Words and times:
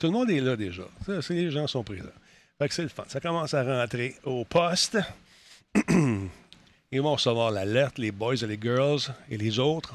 Tout 0.00 0.06
le 0.06 0.12
monde 0.14 0.30
est 0.30 0.40
là 0.40 0.56
déjà. 0.56 0.82
Ça, 1.06 1.22
c'est- 1.22 1.34
les 1.34 1.50
gens 1.50 1.66
sont 1.68 1.84
là. 1.90 2.02
Fait 2.58 2.68
que 2.68 2.74
c'est 2.74 2.82
le 2.82 2.88
fun. 2.88 3.04
Ça 3.06 3.20
commence 3.20 3.54
à 3.54 3.62
rentrer 3.62 4.16
au 4.24 4.44
poste. 4.44 4.98
Ils 6.92 7.00
vont 7.00 7.12
recevoir 7.12 7.50
l'alerte, 7.52 7.98
les 7.98 8.10
boys 8.10 8.34
et 8.34 8.46
les 8.46 8.58
girls 8.60 9.00
et 9.30 9.36
les 9.36 9.58
autres. 9.60 9.94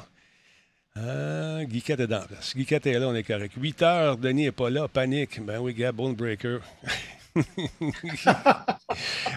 Euh, 0.96 1.64
Guiquette 1.64 2.00
est 2.00 2.06
dans 2.06 2.20
la 2.20 2.26
place. 2.26 2.56
Guiquette 2.56 2.86
est 2.86 2.98
là, 2.98 3.08
on 3.08 3.14
est 3.14 3.22
correct. 3.22 3.52
8 3.56 3.82
heures, 3.82 4.16
Denis 4.16 4.44
n'est 4.44 4.52
pas 4.52 4.70
là. 4.70 4.88
Panique. 4.88 5.44
Ben 5.44 5.58
oui, 5.58 5.74
gars, 5.74 5.92
Bone 5.92 6.14
Breaker. 6.14 6.58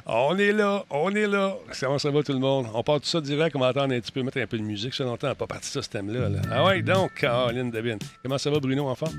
on 0.05 0.37
est 0.37 0.53
là, 0.53 0.85
on 0.89 1.13
est 1.13 1.27
là. 1.27 1.55
Comment 1.81 1.99
ça 1.99 2.11
va 2.11 2.23
tout 2.23 2.31
le 2.31 2.39
monde? 2.39 2.67
On 2.73 2.81
part 2.83 3.01
tout 3.01 3.07
ça 3.07 3.19
direct, 3.19 3.55
on 3.55 3.59
va 3.59 3.73
un 3.75 3.87
petit 3.89 4.11
peu, 4.11 4.23
mettre 4.23 4.37
un 4.39 4.47
peu 4.47 4.57
de 4.57 4.63
musique. 4.63 4.93
Ça 4.93 5.03
longtemps, 5.03 5.27
on 5.27 5.31
n'a 5.31 5.35
pas 5.35 5.47
parti 5.47 5.67
ça, 5.69 5.81
ce 5.81 5.89
thème-là. 5.89 6.29
là. 6.29 6.39
Ah 6.51 6.63
ouais, 6.65 6.81
donc, 6.81 7.13
Caroline 7.15 7.69
Devine. 7.71 7.99
Comment 8.23 8.37
ça 8.37 8.49
va, 8.49 8.59
Bruno, 8.59 8.87
enfant? 8.87 9.09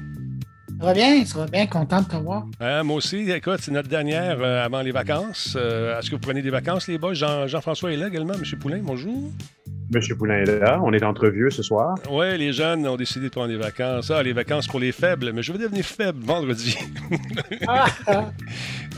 Ça 0.81 0.87
va 0.87 0.95
bien, 0.95 1.25
ça 1.27 1.39
va 1.41 1.47
bien, 1.47 1.67
content 1.67 2.01
de 2.01 2.07
te 2.09 2.17
voir. 2.17 2.46
Hein, 2.59 2.83
moi 2.85 2.96
aussi, 2.96 3.31
écoute, 3.31 3.59
c'est 3.61 3.71
notre 3.71 3.89
dernière 3.89 4.39
euh, 4.41 4.64
avant 4.64 4.81
les 4.81 4.93
vacances. 4.93 5.54
Euh, 5.61 5.99
Est-ce 5.99 6.09
que 6.09 6.14
vous 6.17 6.21
prenez 6.23 6.41
des 6.41 6.49
vacances, 6.49 6.89
les 6.89 6.96
boys? 6.96 7.13
Jean- 7.13 7.46
Jean-François 7.46 7.93
est 7.93 7.96
là 7.99 8.09
également, 8.09 8.32
M. 8.32 8.43
Poulain, 8.59 8.81
bonjour. 8.82 9.31
Monsieur 9.93 10.17
Poulain 10.17 10.39
est 10.39 10.59
là. 10.61 10.81
On 10.82 10.93
est 10.95 11.03
entre 11.04 11.29
vieux 11.29 11.51
ce 11.51 11.63
soir. 11.63 11.96
Oui, 12.11 12.39
les 12.39 12.54
jeunes 12.54 12.87
ont 12.87 12.96
décidé 12.96 13.27
de 13.27 13.31
prendre 13.31 13.49
des 13.49 13.59
vacances. 13.59 14.11
Ah, 14.11 14.23
les 14.23 14.32
vacances 14.32 14.68
pour 14.68 14.81
les 14.81 14.93
faibles, 14.93 15.32
mais 15.35 15.43
je 15.43 15.53
vais 15.53 15.59
devenir 15.59 15.85
faible 15.85 16.25
vendredi. 16.25 16.79
Aïe, 17.68 17.90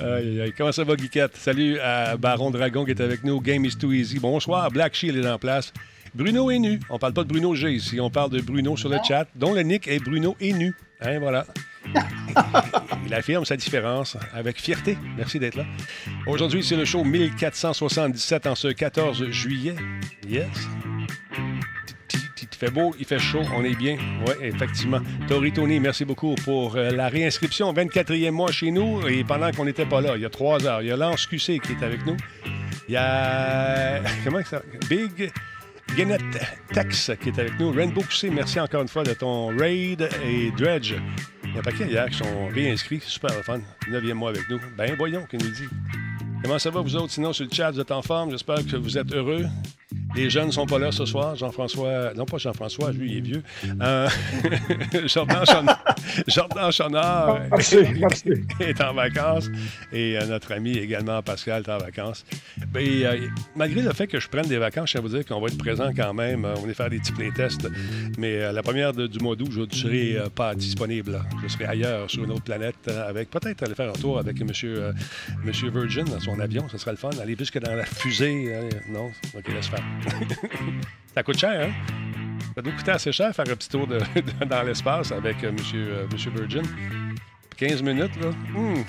aïe, 0.00 0.40
aïe. 0.42 0.52
Comment 0.56 0.70
ça 0.70 0.84
va, 0.84 0.94
Guiquette? 0.94 1.36
Salut 1.36 1.78
à 1.80 2.16
Baron 2.16 2.50
Dragon 2.50 2.84
qui 2.84 2.92
est 2.92 3.00
avec 3.00 3.24
nous. 3.24 3.40
Game 3.40 3.64
is 3.64 3.76
too 3.76 3.90
easy. 3.92 4.18
Bonsoir, 4.20 4.70
Black 4.70 4.94
Shield 4.94 5.24
est 5.24 5.28
en 5.28 5.38
place. 5.38 5.72
Bruno 6.14 6.50
est 6.50 6.58
nu. 6.58 6.78
On 6.90 6.98
parle 6.98 7.14
pas 7.14 7.24
de 7.24 7.28
Bruno 7.28 7.54
G 7.54 7.72
ici, 7.72 7.98
on 7.98 8.10
parle 8.10 8.30
de 8.30 8.40
Bruno 8.40 8.76
sur 8.76 8.88
le 8.90 8.98
chat, 9.06 9.26
dont 9.34 9.54
le 9.54 9.62
nick 9.62 9.88
est 9.88 9.98
Bruno 9.98 10.36
est 10.40 10.52
nu. 10.52 10.74
Hein, 11.00 11.18
voilà. 11.20 11.46
Il 13.06 13.14
affirme 13.14 13.44
sa 13.44 13.56
différence 13.56 14.16
avec 14.32 14.60
fierté. 14.60 14.96
Merci 15.16 15.38
d'être 15.38 15.56
là. 15.56 15.64
Aujourd'hui, 16.26 16.62
c'est 16.62 16.76
le 16.76 16.84
show 16.84 17.04
1477 17.04 18.46
en 18.46 18.54
ce 18.54 18.68
14 18.68 19.30
juillet. 19.30 19.74
Yes. 20.28 20.46
Il 22.40 22.68
fait 22.68 22.70
beau, 22.70 22.94
il 22.98 23.04
fait 23.04 23.18
chaud, 23.18 23.42
on 23.56 23.64
est 23.64 23.74
bien. 23.74 23.96
Oui, 24.26 24.34
effectivement. 24.40 25.00
Tori 25.26 25.52
Tony, 25.52 25.80
merci 25.80 26.04
beaucoup 26.04 26.36
pour 26.44 26.76
euh, 26.76 26.90
la 26.90 27.08
réinscription. 27.08 27.72
24e 27.72 28.30
mois 28.30 28.52
chez 28.52 28.70
nous 28.70 29.06
et 29.08 29.24
pendant 29.24 29.50
qu'on 29.50 29.64
n'était 29.64 29.86
pas 29.86 30.00
là, 30.00 30.12
il 30.14 30.22
y 30.22 30.24
a 30.24 30.30
trois 30.30 30.64
heures. 30.64 30.80
Il 30.80 30.88
y 30.88 30.92
a 30.92 30.96
Lance 30.96 31.26
QC 31.26 31.58
qui 31.58 31.72
est 31.72 31.82
avec 31.82 32.06
nous. 32.06 32.16
Il 32.88 32.94
y 32.94 32.96
a. 32.96 34.00
Comment 34.24 34.44
ça? 34.44 34.62
Big. 34.88 35.32
Guinnett 35.96 36.22
Tex 36.72 37.10
qui 37.20 37.30
est 37.30 37.38
avec 37.38 37.58
nous. 37.58 37.70
Rainbow 37.70 38.02
QC, 38.02 38.30
merci 38.30 38.58
encore 38.60 38.82
une 38.82 38.88
fois 38.88 39.02
de 39.02 39.12
ton 39.12 39.48
raid 39.56 40.08
et 40.24 40.50
Dredge. 40.52 40.94
Il 41.52 41.56
y 41.56 41.58
a 41.58 41.60
un 41.60 41.62
paquet 41.64 41.86
hier 41.86 42.08
qui 42.08 42.16
sont 42.16 42.48
réinscrits. 42.48 43.00
Super 43.00 43.36
le 43.36 43.42
fun. 43.42 43.60
9e 43.90 44.14
mois 44.14 44.30
avec 44.30 44.48
nous. 44.48 44.58
Ben 44.74 44.94
voyons, 44.96 45.26
qui 45.26 45.36
nous 45.36 45.50
dit. 45.50 45.68
Comment 46.42 46.58
ça 46.58 46.70
va, 46.70 46.80
vous 46.80 46.96
autres? 46.96 47.12
Sinon, 47.12 47.34
sur 47.34 47.44
le 47.44 47.50
chat, 47.52 47.70
vous 47.72 47.80
êtes 47.80 47.90
en 47.90 48.00
forme. 48.00 48.30
J'espère 48.30 48.64
que 48.64 48.76
vous 48.76 48.96
êtes 48.96 49.12
heureux. 49.12 49.44
Les 50.14 50.28
jeunes 50.30 50.46
ne 50.46 50.50
sont 50.52 50.66
pas 50.66 50.78
là 50.78 50.92
ce 50.92 51.04
soir. 51.06 51.34
Jean-François, 51.36 52.12
non 52.14 52.24
pas 52.26 52.36
Jean-François, 52.38 52.92
lui, 52.92 53.12
il 53.12 53.16
est 53.18 53.20
vieux. 53.20 53.42
Euh, 53.80 54.08
Jordan 55.06 55.44
Chonard, 55.46 55.84
Jordan 56.28 56.70
Chonard 56.72 57.40
Merci, 57.50 57.76
merci. 57.98 58.28
est 58.60 58.80
en 58.80 58.92
vacances 58.94 59.48
et 59.92 60.18
euh, 60.18 60.26
notre 60.26 60.52
ami 60.52 60.76
également, 60.76 61.22
Pascal, 61.22 61.62
est 61.66 61.70
en 61.70 61.78
vacances. 61.78 62.24
Euh, 62.76 63.28
malgré 63.56 63.80
le 63.82 63.92
fait 63.92 64.06
que 64.06 64.20
je 64.20 64.28
prenne 64.28 64.46
des 64.46 64.58
vacances, 64.58 64.88
je 64.88 64.92
tiens 64.92 65.00
à 65.00 65.02
vous 65.02 65.08
dire 65.14 65.24
qu'on 65.24 65.40
va 65.40 65.48
être 65.48 65.58
présent 65.58 65.90
quand 65.96 66.12
même. 66.14 66.44
On 66.44 66.66
va 66.66 66.74
faire 66.74 66.90
des 66.90 66.98
petits 66.98 67.12
playtests. 67.12 67.68
Mais 68.18 68.36
euh, 68.42 68.52
la 68.52 68.62
première 68.62 68.92
de- 68.92 69.06
du 69.06 69.18
mois 69.18 69.34
d'août, 69.36 69.50
je 69.52 69.60
ne 69.62 69.70
serai 69.70 70.16
pas 70.34 70.54
disponible. 70.54 71.20
Je 71.42 71.48
serai 71.48 71.64
ailleurs, 71.66 72.10
sur 72.10 72.24
une 72.24 72.32
autre 72.32 72.44
planète, 72.44 72.76
avec 73.08 73.30
peut-être 73.30 73.62
aller 73.62 73.74
faire 73.74 73.88
un 73.90 73.92
tour 74.00 74.18
avec 74.18 74.40
Monsieur, 74.42 74.82
euh, 74.82 74.92
Monsieur 75.44 75.70
Virgin 75.70 76.04
dans 76.04 76.20
son 76.20 76.38
avion. 76.38 76.66
Ce 76.70 76.76
sera 76.78 76.90
le 76.90 76.96
fun. 76.98 77.10
Aller 77.22 77.36
jusque 77.38 77.58
dans 77.58 77.74
la 77.74 77.84
fusée. 77.84 78.44
euh, 78.48 78.68
non, 78.90 79.10
OK, 79.36 79.48
laisse 79.48 79.68
faire. 79.68 79.82
Ça 81.14 81.22
coûte 81.22 81.38
cher, 81.38 81.68
hein? 81.68 81.72
Ça 82.54 82.62
doit 82.62 82.72
coûter 82.72 82.90
assez 82.90 83.12
cher 83.12 83.34
faire 83.34 83.46
un 83.48 83.56
petit 83.56 83.68
tour 83.68 83.86
dans 83.86 84.62
l'espace 84.62 85.12
avec 85.12 85.42
euh, 85.42 85.52
Monsieur, 85.52 85.88
euh, 85.90 86.06
Monsieur 86.12 86.30
Virgin. 86.30 86.62
15 87.56 87.82
minutes, 87.82 88.12
là. 88.20 88.30
Hmm. 88.54 88.82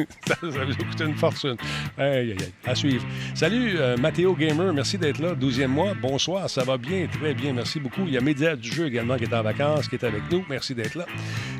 ça, 0.26 0.34
ça 0.40 0.46
va 0.46 0.74
coûter 0.74 1.04
une 1.04 1.14
fortune. 1.14 1.56
Aïe, 1.98 2.08
aïe, 2.08 2.36
aïe. 2.40 2.52
À 2.64 2.74
suivre. 2.74 3.04
Salut, 3.34 3.74
euh, 3.76 3.96
Mathéo 3.98 4.34
Gamer. 4.34 4.72
Merci 4.72 4.98
d'être 4.98 5.18
là. 5.18 5.34
12e 5.34 5.66
mois. 5.66 5.92
Bonsoir. 6.00 6.48
Ça 6.48 6.64
va 6.64 6.78
bien, 6.78 7.06
très 7.06 7.34
bien. 7.34 7.52
Merci 7.52 7.80
beaucoup. 7.80 8.02
Il 8.06 8.12
y 8.12 8.16
a 8.16 8.20
Média 8.20 8.56
du 8.56 8.70
jeu 8.70 8.86
également 8.86 9.16
qui 9.16 9.24
est 9.24 9.34
en 9.34 9.42
vacances, 9.42 9.88
qui 9.88 9.96
est 9.96 10.04
avec 10.04 10.22
nous. 10.30 10.44
Merci 10.48 10.74
d'être 10.74 10.94
là. 10.94 11.06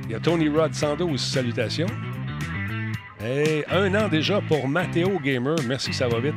Il 0.05 0.13
y 0.13 0.15
a 0.15 0.21
Tony 0.21 0.49
Rod 0.49 0.75
112. 0.75 1.21
Salutations. 1.21 1.87
Un 3.71 3.95
an 3.95 4.09
déjà 4.09 4.41
pour 4.41 4.67
Mathéo 4.69 5.19
Gamer. 5.21 5.57
Merci, 5.67 5.93
ça 5.93 6.09
va 6.09 6.21
vite. 6.21 6.35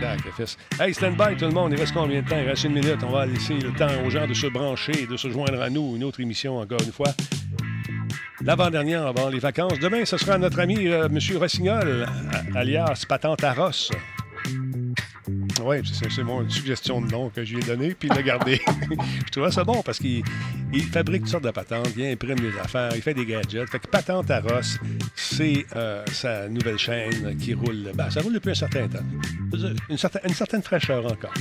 Sacrifice. 0.00 0.56
Hey, 0.78 0.94
stand 0.94 1.16
by 1.16 1.36
tout 1.36 1.46
le 1.46 1.52
monde. 1.52 1.72
Il 1.72 1.80
reste 1.80 1.92
combien 1.92 2.22
de 2.22 2.28
temps? 2.28 2.38
Il 2.40 2.48
reste 2.48 2.64
une 2.64 2.74
minute. 2.74 3.02
On 3.02 3.10
va 3.10 3.26
laisser 3.26 3.54
le 3.54 3.72
temps 3.72 3.88
aux 4.06 4.10
gens 4.10 4.26
de 4.26 4.34
se 4.34 4.46
brancher 4.46 5.02
et 5.02 5.06
de 5.06 5.16
se 5.16 5.28
joindre 5.28 5.60
à 5.60 5.68
nous. 5.68 5.96
Une 5.96 6.04
autre 6.04 6.20
émission, 6.20 6.58
encore 6.58 6.80
une 6.82 6.92
fois. 6.92 7.08
L'avant-dernière 8.42 9.06
avant 9.06 9.28
les 9.28 9.38
vacances. 9.38 9.78
Demain, 9.80 10.04
ce 10.04 10.16
sera 10.16 10.38
notre 10.38 10.60
ami 10.60 10.88
euh, 10.88 11.08
M. 11.08 11.18
Rossignol, 11.38 12.06
alias 12.54 13.04
Ross. 13.56 13.90
Oui, 15.64 15.76
c'est 15.84 16.22
mon 16.22 16.48
suggestion 16.48 17.00
de 17.00 17.10
nom 17.10 17.28
que 17.28 17.44
je 17.44 17.54
lui 17.54 17.62
ai 17.62 17.66
donnée, 17.66 17.94
puis 17.94 18.08
il 18.10 18.16
l'a 18.16 18.22
gardé. 18.22 18.60
je 19.26 19.30
trouvais 19.30 19.50
ça 19.50 19.64
bon 19.64 19.82
parce 19.82 19.98
qu'il 19.98 20.22
il 20.72 20.82
fabrique 20.82 21.22
toutes 21.22 21.30
sortes 21.30 21.44
de 21.44 21.50
patentes, 21.50 21.90
il 21.96 22.06
imprime 22.06 22.38
des 22.38 22.56
affaires, 22.58 22.92
il 22.94 23.02
fait 23.02 23.14
des 23.14 23.26
gadgets. 23.26 23.68
Fait 23.68 23.78
que 23.78 23.88
Patente 23.88 24.30
à 24.30 24.40
Ross, 24.40 24.78
c'est 25.14 25.66
euh, 25.76 26.04
sa 26.12 26.48
nouvelle 26.48 26.78
chaîne 26.78 27.36
qui 27.38 27.54
roule. 27.54 27.90
Ben, 27.94 28.10
ça 28.10 28.20
roule 28.20 28.34
depuis 28.34 28.50
un 28.50 28.54
certain 28.54 28.88
temps. 28.88 29.04
Une 29.88 29.98
certaine, 29.98 30.22
une 30.28 30.34
certaine 30.34 30.62
fraîcheur 30.62 31.04
encore. 31.04 31.34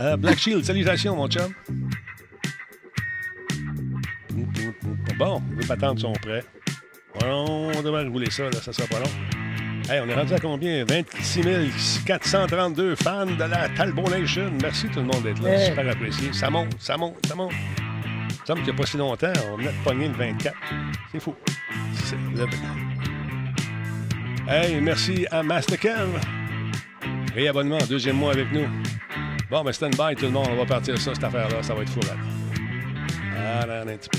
Euh, 0.00 0.16
Black 0.16 0.38
Shield, 0.38 0.64
salutations, 0.64 1.16
mon 1.16 1.28
chum. 1.28 1.52
Bon, 5.18 5.42
les 5.58 5.66
patentes 5.66 6.00
sont 6.00 6.12
prêtes. 6.12 6.46
On 7.24 7.82
devrait 7.82 8.06
rouler 8.06 8.30
ça, 8.30 8.44
là, 8.44 8.60
ça 8.60 8.72
sera 8.72 8.88
pas 8.88 9.00
long. 9.00 9.41
Hey, 9.90 10.00
on 10.00 10.08
est 10.08 10.14
rendu 10.14 10.32
à 10.32 10.38
combien? 10.38 10.84
26 10.84 12.02
432 12.06 12.94
fans 12.96 13.26
de 13.26 13.44
la 13.44 13.68
Talbot 13.70 14.08
Nation. 14.08 14.50
Merci 14.62 14.88
tout 14.88 15.00
le 15.00 15.06
monde 15.06 15.22
d'être 15.24 15.42
là. 15.42 15.58
Super 15.66 15.88
apprécié. 15.90 16.32
Ça 16.32 16.48
monte, 16.50 16.74
ça 16.78 16.96
monte, 16.96 17.16
ça 17.26 17.34
monte. 17.34 17.52
Il 17.52 17.82
me 18.42 18.46
semble 18.46 18.60
qu'il 18.62 18.72
n'y 18.72 18.78
a 18.78 18.82
pas 18.82 18.86
si 18.86 18.96
longtemps, 18.96 19.32
on 19.52 19.56
venait 19.56 19.70
de 19.72 19.84
pogner 19.84 20.08
le 20.08 20.14
24. 20.14 20.56
C'est 21.12 21.20
fou. 21.20 21.34
C'est 22.04 22.16
le- 22.34 22.46
Hey, 24.48 24.80
merci 24.80 25.26
à 25.30 25.42
Mastercam. 25.42 26.10
Réabonnement, 27.34 27.78
deuxième 27.88 28.16
mois 28.16 28.32
avec 28.32 28.50
nous. 28.52 28.66
Bon, 29.50 29.62
mais 29.64 29.72
stand 29.72 29.92
by 29.96 30.14
tout 30.16 30.24
le 30.26 30.30
monde, 30.32 30.48
on 30.50 30.56
va 30.56 30.64
partir 30.66 30.98
ça, 30.98 31.14
cette 31.14 31.24
affaire-là, 31.24 31.62
ça 31.62 31.74
va 31.74 31.82
être 31.82 31.90
fou 31.90 32.00
là. 32.00 32.16
Ah, 33.62 33.66
là, 33.66 33.82
un 33.82 33.96
petit 33.96 34.08
peu. 34.08 34.18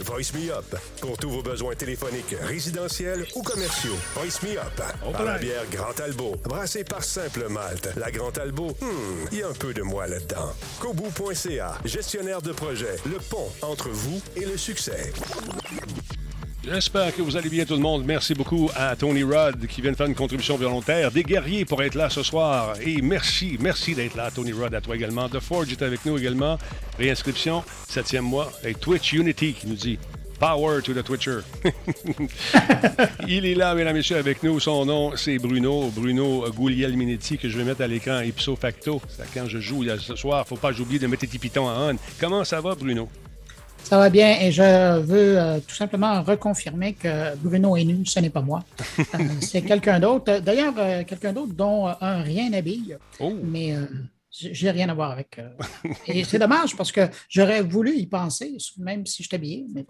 Voice 0.00 0.32
Me 0.34 0.50
Up 0.50 0.76
pour 1.00 1.16
tous 1.18 1.30
vos 1.30 1.42
besoins 1.42 1.74
téléphoniques, 1.74 2.34
résidentiels 2.42 3.26
ou 3.34 3.42
commerciaux. 3.42 3.96
Voice 4.14 4.40
Me 4.42 4.58
Up 4.58 5.12
par 5.12 5.24
la 5.24 5.38
bière 5.38 5.64
Grand 5.70 5.92
Talbot, 5.92 6.36
brassée 6.44 6.84
par 6.84 7.04
Simple 7.04 7.48
Malte. 7.48 7.90
La 7.96 8.10
Grand 8.10 8.30
Talbot, 8.30 8.70
hmm, 8.80 9.26
il 9.32 9.38
y 9.38 9.42
a 9.42 9.48
un 9.48 9.52
peu 9.52 9.74
de 9.74 9.82
moi 9.82 10.06
là-dedans. 10.06 10.52
Kobu.ca, 10.80 11.78
gestionnaire 11.84 12.40
de 12.42 12.52
projet, 12.52 12.96
le 13.06 13.18
pont 13.18 13.48
entre 13.62 13.88
vous 13.88 14.20
et 14.36 14.44
le 14.46 14.56
succès. 14.56 15.12
J'espère 16.62 17.16
que 17.16 17.22
vous 17.22 17.36
allez 17.36 17.48
bien 17.48 17.64
tout 17.64 17.72
le 17.74 17.80
monde. 17.80 18.04
Merci 18.04 18.34
beaucoup 18.34 18.70
à 18.76 18.94
Tony 18.94 19.22
Rudd 19.22 19.66
qui 19.66 19.80
vient 19.80 19.92
de 19.92 19.96
faire 19.96 20.06
une 20.06 20.14
contribution 20.14 20.58
volontaire. 20.58 21.10
Des 21.10 21.22
guerriers 21.22 21.64
pour 21.64 21.82
être 21.82 21.94
là 21.94 22.10
ce 22.10 22.22
soir. 22.22 22.74
Et 22.84 23.00
merci, 23.00 23.56
merci 23.60 23.94
d'être 23.94 24.14
là, 24.14 24.30
Tony 24.30 24.52
Rudd, 24.52 24.74
à 24.74 24.80
toi 24.82 24.94
également. 24.94 25.28
The 25.30 25.40
Forge 25.40 25.72
est 25.72 25.80
avec 25.80 26.04
nous 26.04 26.18
également. 26.18 26.58
Réinscription, 26.98 27.64
septième 27.88 28.24
mois. 28.24 28.52
Et 28.62 28.74
Twitch 28.74 29.14
Unity 29.14 29.54
qui 29.54 29.68
nous 29.68 29.74
dit 29.74 29.98
Power 30.38 30.82
to 30.82 30.92
the 30.92 31.02
Twitcher. 31.02 31.38
Il 33.28 33.46
est 33.46 33.54
là, 33.54 33.74
mesdames 33.74 33.96
et 33.96 33.98
messieurs, 34.00 34.18
avec 34.18 34.42
nous. 34.42 34.60
Son 34.60 34.84
nom, 34.84 35.16
c'est 35.16 35.38
Bruno. 35.38 35.90
Bruno 35.94 36.44
Guglielminetti, 36.50 37.38
que 37.38 37.48
je 37.48 37.56
vais 37.56 37.64
mettre 37.64 37.80
à 37.80 37.86
l'écran 37.86 38.20
ipso 38.20 38.54
facto. 38.54 39.00
C'est 39.08 39.32
quand 39.32 39.46
je 39.48 39.60
joue 39.60 39.84
ce 39.98 40.14
soir. 40.14 40.46
Faut 40.46 40.56
pas 40.56 40.72
j'oublie 40.72 40.98
de 40.98 41.06
mettre 41.06 41.26
tes 41.26 41.58
en 41.58 41.90
on. 41.90 41.96
Comment 42.18 42.44
ça 42.44 42.60
va, 42.60 42.74
Bruno? 42.74 43.08
Ça 43.84 43.98
va 43.98 44.08
bien 44.10 44.40
et 44.40 44.52
je 44.52 44.98
veux 45.00 45.38
euh, 45.38 45.58
tout 45.60 45.74
simplement 45.74 46.22
reconfirmer 46.22 46.94
que 46.94 47.34
Bruno 47.36 47.76
est 47.76 47.84
nu, 47.84 48.06
ce 48.06 48.20
n'est 48.20 48.30
pas 48.30 48.40
moi. 48.40 48.62
Euh, 48.98 49.18
c'est 49.40 49.62
quelqu'un 49.62 49.98
d'autre. 49.98 50.38
D'ailleurs, 50.40 50.74
euh, 50.78 51.02
quelqu'un 51.04 51.32
d'autre 51.32 51.52
dont 51.52 51.88
un 52.00 52.22
rien 52.22 52.50
n'habille. 52.50 52.96
Oh! 53.18 53.32
Mais 53.42 53.74
j'ai 54.30 54.70
rien 54.70 54.88
à 54.88 54.94
voir 54.94 55.10
avec. 55.10 55.40
et 56.06 56.22
c'est 56.24 56.38
dommage 56.38 56.76
parce 56.76 56.92
que 56.92 57.08
j'aurais 57.28 57.62
voulu 57.62 57.96
y 57.96 58.06
penser, 58.06 58.56
même 58.78 59.04
si 59.06 59.24
je. 59.24 59.28
Mais 59.36 59.84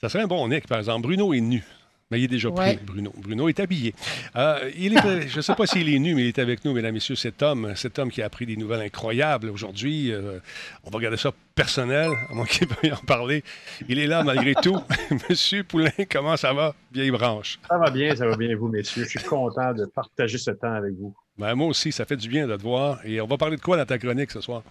Ça 0.00 0.08
serait 0.08 0.22
un 0.22 0.28
bon 0.28 0.46
Nick, 0.48 0.68
par 0.68 0.78
exemple. 0.78 1.02
Bruno 1.02 1.34
est 1.34 1.40
nu. 1.40 1.64
Mais 2.14 2.20
il 2.20 2.24
est 2.24 2.28
déjà 2.28 2.48
pris, 2.50 2.60
Ouais. 2.70 2.78
Bruno. 2.86 3.12
Bruno 3.16 3.48
est 3.48 3.58
habillé. 3.58 3.92
Euh, 4.36 4.70
il 4.78 4.96
est, 4.96 5.28
je 5.28 5.36
ne 5.36 5.42
sais 5.42 5.54
pas 5.56 5.66
s'il 5.66 5.92
est 5.92 5.98
nu, 5.98 6.14
mais 6.14 6.22
il 6.22 6.28
est 6.28 6.38
avec 6.38 6.64
nous, 6.64 6.72
mesdames 6.72 6.90
et 6.90 6.92
messieurs. 6.92 7.16
Cet 7.16 7.42
homme, 7.42 7.72
cet 7.74 7.98
homme 7.98 8.10
qui 8.10 8.22
a 8.22 8.26
appris 8.26 8.46
des 8.46 8.56
nouvelles 8.56 8.82
incroyables 8.82 9.50
aujourd'hui. 9.50 10.12
euh, 10.12 10.38
on 10.84 10.90
va 10.90 10.96
regarder 10.98 11.16
ça 11.16 11.32
personnel, 11.56 12.10
à 12.30 12.34
moins 12.34 12.44
qu'il 12.46 12.68
veuille 12.68 12.92
en 12.92 13.04
parler. 13.04 13.42
Il 13.88 13.98
est 13.98 14.06
là 14.06 14.22
malgré 14.22 14.54
tout. 14.62 14.78
Monsieur 15.28 15.64
Poulain, 15.64 15.90
comment 16.08 16.36
ça 16.36 16.52
va? 16.52 16.74
Vieille 16.92 17.10
branche. 17.10 17.58
Ça 17.68 17.76
va 17.78 17.90
bien, 17.90 18.14
ça 18.14 18.28
va 18.28 18.36
bien, 18.36 18.54
vous, 18.56 18.68
messieurs. 18.68 19.04
Je 19.04 19.08
suis 19.18 19.28
content 19.28 19.72
de 19.72 19.86
partager 19.86 20.38
ce 20.38 20.52
temps 20.52 20.72
avec 20.74 20.92
vous. 20.94 21.12
Ben, 21.36 21.54
moi 21.56 21.66
aussi, 21.66 21.90
ça 21.90 22.04
fait 22.04 22.16
du 22.16 22.28
bien 22.28 22.46
de 22.46 22.54
te 22.56 22.62
voir. 22.62 23.00
Et 23.04 23.20
on 23.20 23.26
va 23.26 23.36
parler 23.36 23.56
de 23.56 23.60
quoi 23.60 23.76
dans 23.76 23.84
ta 23.86 23.98
chronique 23.98 24.30
ce 24.30 24.40
soir? 24.40 24.62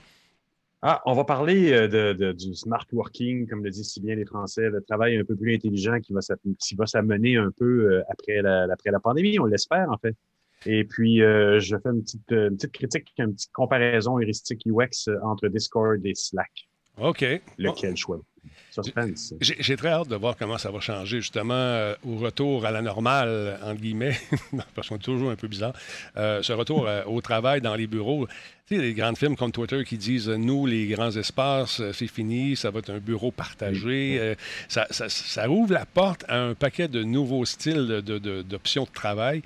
Ah, 0.86 1.02
on 1.06 1.14
va 1.14 1.24
parler 1.24 1.72
euh, 1.72 1.88
de, 1.88 2.12
de- 2.12 2.34
du 2.34 2.54
smart 2.54 2.86
working, 2.92 3.48
comme 3.48 3.64
le 3.64 3.70
disent 3.70 3.90
si 3.90 4.02
bien 4.02 4.16
les 4.16 4.26
Français, 4.26 4.70
le 4.70 4.82
travail 4.82 5.16
un 5.18 5.24
peu 5.24 5.34
plus 5.36 5.56
intelligent 5.56 5.98
qui 6.02 6.12
va 6.12 6.20
s'app- 6.20 6.42
qui 6.60 6.76
va 6.76 6.86
s'amener 6.86 7.38
un 7.38 7.52
peu 7.58 7.66
euh, 7.94 8.02
après 8.10 8.42
la, 8.42 8.64
après 8.72 8.92
la 8.92 9.00
pandémie, 9.00 9.40
on 9.40 9.46
l'espère 9.46 9.90
en 9.90 9.98
fait. 9.98 10.16
Et 10.66 10.84
puis, 10.84 11.22
euh, 11.22 11.60
je 11.62 11.78
fais 11.78 11.90
une 11.90 12.02
petite, 12.04 12.32
euh, 12.34 12.50
une 12.50 12.56
petite 12.58 12.72
critique, 12.74 13.14
une 13.18 13.34
petite 13.34 13.52
comparaison 13.54 14.18
heuristique 14.20 14.62
UX 14.66 15.10
entre 15.24 15.48
Discord 15.48 16.06
et 16.06 16.16
Slack. 16.16 16.52
OK. 17.02 17.24
Lequel 17.58 17.96
choix? 17.96 18.22
Suspense. 18.82 19.34
J'ai 19.40 19.76
très 19.78 19.90
hâte 19.90 20.08
de 20.08 20.16
voir 20.16 20.36
comment 20.38 20.58
ça 20.58 20.72
va 20.72 20.80
changer, 20.80 21.18
justement, 21.22 21.54
euh, 21.54 21.96
au 22.06 22.16
retour 22.18 22.66
à 22.66 22.72
la 22.72 22.82
normale, 22.82 23.60
entre 23.64 23.80
guillemets, 23.82 24.18
parce 24.76 24.90
qu'on 24.90 24.96
est 24.96 25.00
toujours 25.00 25.30
un 25.32 25.36
peu 25.36 25.48
bizarre, 25.48 25.74
euh, 26.18 26.42
ce 26.42 26.54
retour 26.54 26.88
euh, 26.88 27.04
au 27.06 27.22
travail 27.22 27.62
dans 27.62 27.76
les 27.76 27.88
bureaux. 27.88 28.28
Tu 28.68 28.76
sais, 28.78 28.82
les 28.82 28.94
grandes 28.94 29.18
films 29.18 29.36
comme 29.36 29.52
Twitter 29.52 29.84
qui 29.84 29.98
disent 29.98 30.30
Nous, 30.30 30.66
les 30.66 30.88
grands 30.88 31.12
espaces, 31.12 31.82
c'est 31.92 32.08
fini, 32.08 32.56
ça 32.56 32.72
va 32.72 32.80
être 32.80 32.90
un 32.92 33.00
bureau 33.00 33.30
partagé. 33.32 34.36
Ça, 34.70 34.88
ça- 34.90 35.10
ça 35.10 35.50
ouvre 35.50 35.74
la 35.74 35.86
porte 35.86 36.24
à 36.30 36.40
un 36.40 36.54
paquet 36.54 36.88
de 36.88 37.04
nouveaux 37.04 37.44
styles 37.46 37.88
de- 37.88 38.02
de- 38.02 38.20
de- 38.20 38.42
d'options 38.42 38.84
de, 38.86 38.90
travail. 38.90 39.42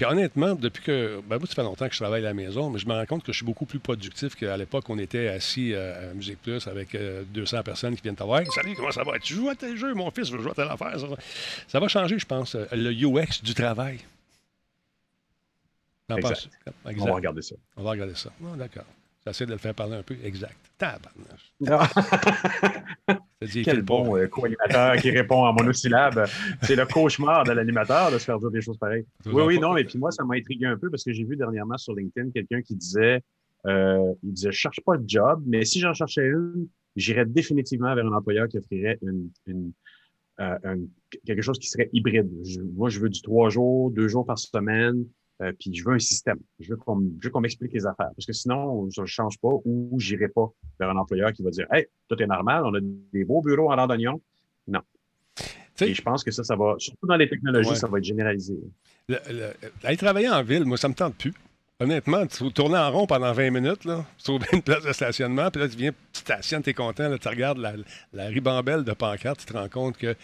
Puis 0.00 0.08
honnêtement, 0.10 0.54
depuis 0.54 0.82
que. 0.82 1.20
Ben, 1.28 1.36
moi, 1.36 1.46
ça 1.46 1.54
fait 1.54 1.62
longtemps 1.62 1.86
que 1.86 1.92
je 1.92 2.00
travaille 2.00 2.22
à 2.22 2.28
la 2.28 2.32
maison, 2.32 2.70
mais 2.70 2.78
je 2.78 2.88
me 2.88 2.94
rends 2.94 3.04
compte 3.04 3.22
que 3.22 3.32
je 3.32 3.36
suis 3.36 3.44
beaucoup 3.44 3.66
plus 3.66 3.80
productif 3.80 4.34
qu'à 4.34 4.56
l'époque, 4.56 4.88
on 4.88 4.98
était 4.98 5.28
assis 5.28 5.74
euh, 5.74 6.12
à 6.12 6.14
Musique 6.14 6.40
Plus 6.40 6.66
avec 6.68 6.94
euh, 6.94 7.22
200 7.34 7.62
personnes 7.62 7.94
qui 7.96 8.00
viennent 8.00 8.16
te 8.16 8.22
voir. 8.22 8.40
Salut, 8.50 8.74
comment 8.74 8.92
ça 8.92 9.04
va? 9.04 9.18
Tu 9.18 9.34
joues 9.34 9.50
à 9.50 9.54
tel 9.54 9.76
jeu? 9.76 9.92
Mon 9.92 10.10
fils 10.10 10.30
veut 10.30 10.40
jouer 10.40 10.52
à 10.52 10.54
telle 10.54 10.68
affaire. 10.68 10.98
Ça, 10.98 11.06
ça 11.68 11.80
va 11.80 11.88
changer, 11.88 12.18
je 12.18 12.24
pense, 12.24 12.54
euh, 12.54 12.64
le 12.72 12.92
UX 12.92 13.42
du 13.42 13.52
travail. 13.52 13.98
T'en 16.08 16.16
Exact. 16.16 16.30
penses? 16.30 16.48
Exact. 16.86 17.02
On 17.02 17.10
va 17.10 17.14
regarder 17.16 17.42
ça. 17.42 17.56
On 17.76 17.82
va 17.82 17.90
regarder 17.90 18.14
ça. 18.14 18.30
Ah, 18.42 18.56
D'accord. 18.56 18.86
J'essaie 19.26 19.44
de 19.44 19.52
le 19.52 19.58
faire 19.58 19.74
parler 19.74 19.96
un 19.96 20.02
peu. 20.02 20.16
Exact. 20.24 20.56
Tabarnache. 20.78 21.52
Dit, 23.42 23.62
Quel 23.62 23.76
quel 23.76 23.82
bon 23.82 24.18
euh, 24.18 24.26
co-animateur 24.26 24.96
qui 24.96 25.10
répond 25.10 25.46
en 25.46 25.54
monosyllabe. 25.54 26.26
C'est 26.62 26.76
le 26.76 26.84
cauchemar 26.84 27.44
de 27.44 27.52
l'animateur 27.52 28.12
de 28.12 28.18
se 28.18 28.24
faire 28.26 28.38
dire 28.38 28.50
des 28.50 28.60
choses 28.60 28.76
pareilles. 28.76 29.06
Oui, 29.24 29.42
oui, 29.46 29.58
non, 29.58 29.72
mais 29.72 29.84
puis 29.84 29.98
moi, 29.98 30.10
ça 30.10 30.24
m'a 30.24 30.34
intrigué 30.36 30.66
un 30.66 30.76
peu 30.76 30.90
parce 30.90 31.02
que 31.04 31.12
j'ai 31.14 31.24
vu 31.24 31.36
dernièrement 31.36 31.78
sur 31.78 31.94
LinkedIn 31.94 32.32
quelqu'un 32.32 32.60
qui 32.60 32.76
disait, 32.76 33.22
euh, 33.66 34.12
il 34.22 34.34
disait, 34.34 34.52
je 34.52 34.58
cherche 34.58 34.80
pas 34.84 34.98
de 34.98 35.08
job, 35.08 35.42
mais 35.46 35.64
si 35.64 35.80
j'en 35.80 35.94
cherchais 35.94 36.26
une, 36.26 36.68
j'irais 36.96 37.24
définitivement 37.24 37.94
vers 37.94 38.04
un 38.04 38.12
employeur 38.12 38.46
qui 38.46 38.58
offrirait 38.58 38.98
une, 39.00 39.30
une, 39.46 39.72
euh, 40.40 40.76
quelque 41.24 41.40
chose 41.40 41.58
qui 41.58 41.68
serait 41.68 41.88
hybride. 41.94 42.30
Je- 42.44 42.60
moi, 42.60 42.90
je 42.90 43.00
veux 43.00 43.08
du 43.08 43.22
trois 43.22 43.48
jours, 43.48 43.90
deux 43.90 44.08
jours 44.08 44.26
par 44.26 44.38
semaine, 44.38 45.06
euh, 45.42 45.52
puis 45.58 45.74
je 45.74 45.84
veux 45.84 45.94
un 45.94 45.98
système. 45.98 46.38
Je 46.58 46.68
veux 46.70 46.76
qu'on 46.76 47.40
m'explique 47.40 47.72
les 47.72 47.86
affaires. 47.86 48.10
Parce 48.16 48.26
que 48.26 48.32
sinon, 48.32 48.88
je 48.90 49.00
ne 49.00 49.06
change 49.06 49.38
pas 49.38 49.48
ou 49.64 49.98
j'irai 49.98 50.28
pas 50.28 50.48
vers 50.78 50.90
un 50.90 50.96
employeur 50.96 51.32
qui 51.32 51.42
va 51.42 51.50
dire, 51.50 51.66
hey, 51.72 51.86
tout 52.08 52.20
est 52.22 52.26
normal, 52.26 52.62
on 52.66 52.74
a 52.74 52.80
des 53.12 53.24
beaux 53.24 53.40
bureaux 53.40 53.72
en 53.72 53.76
randonnion. 53.76 54.20
Non. 54.68 54.80
Et 55.82 55.94
je 55.94 56.02
pense 56.02 56.22
que 56.22 56.30
ça, 56.30 56.44
ça 56.44 56.56
va, 56.56 56.74
surtout 56.78 57.06
dans 57.06 57.16
les 57.16 57.28
technologies, 57.28 57.70
Ouais. 57.70 57.74
ça 57.76 57.86
va 57.88 57.98
être 57.98 58.04
généralisé. 58.04 58.54
Le- 59.08 59.16
le- 59.30 59.52
aller 59.82 59.96
travailler 59.96 60.28
en 60.28 60.42
ville, 60.42 60.64
moi, 60.66 60.76
ça 60.76 60.88
me 60.88 60.94
tente 60.94 61.14
plus. 61.16 61.32
Honnêtement, 61.82 62.26
tu 62.26 62.52
tourner 62.52 62.76
en 62.76 62.90
rond 62.92 63.06
pendant 63.06 63.32
20 63.32 63.50
minutes, 63.50 63.86
là, 63.86 64.04
tu 64.18 64.24
trouves 64.24 64.42
une 64.52 64.60
place 64.60 64.84
de 64.84 64.92
stationnement, 64.92 65.50
puis 65.50 65.62
là, 65.62 65.68
tu 65.70 65.78
viens, 65.78 65.92
tu 65.92 66.20
stationnes, 66.20 66.62
tu 66.62 66.68
es 66.70 66.74
content, 66.74 67.08
là, 67.08 67.16
tu 67.16 67.26
regardes 67.28 67.56
la, 67.56 67.72
la 68.12 68.26
ribambelle 68.26 68.84
de 68.84 68.92
pancarte, 68.92 69.40
tu 69.40 69.46
te 69.46 69.54
rends 69.54 69.70
compte 69.70 69.96
que 69.96 70.14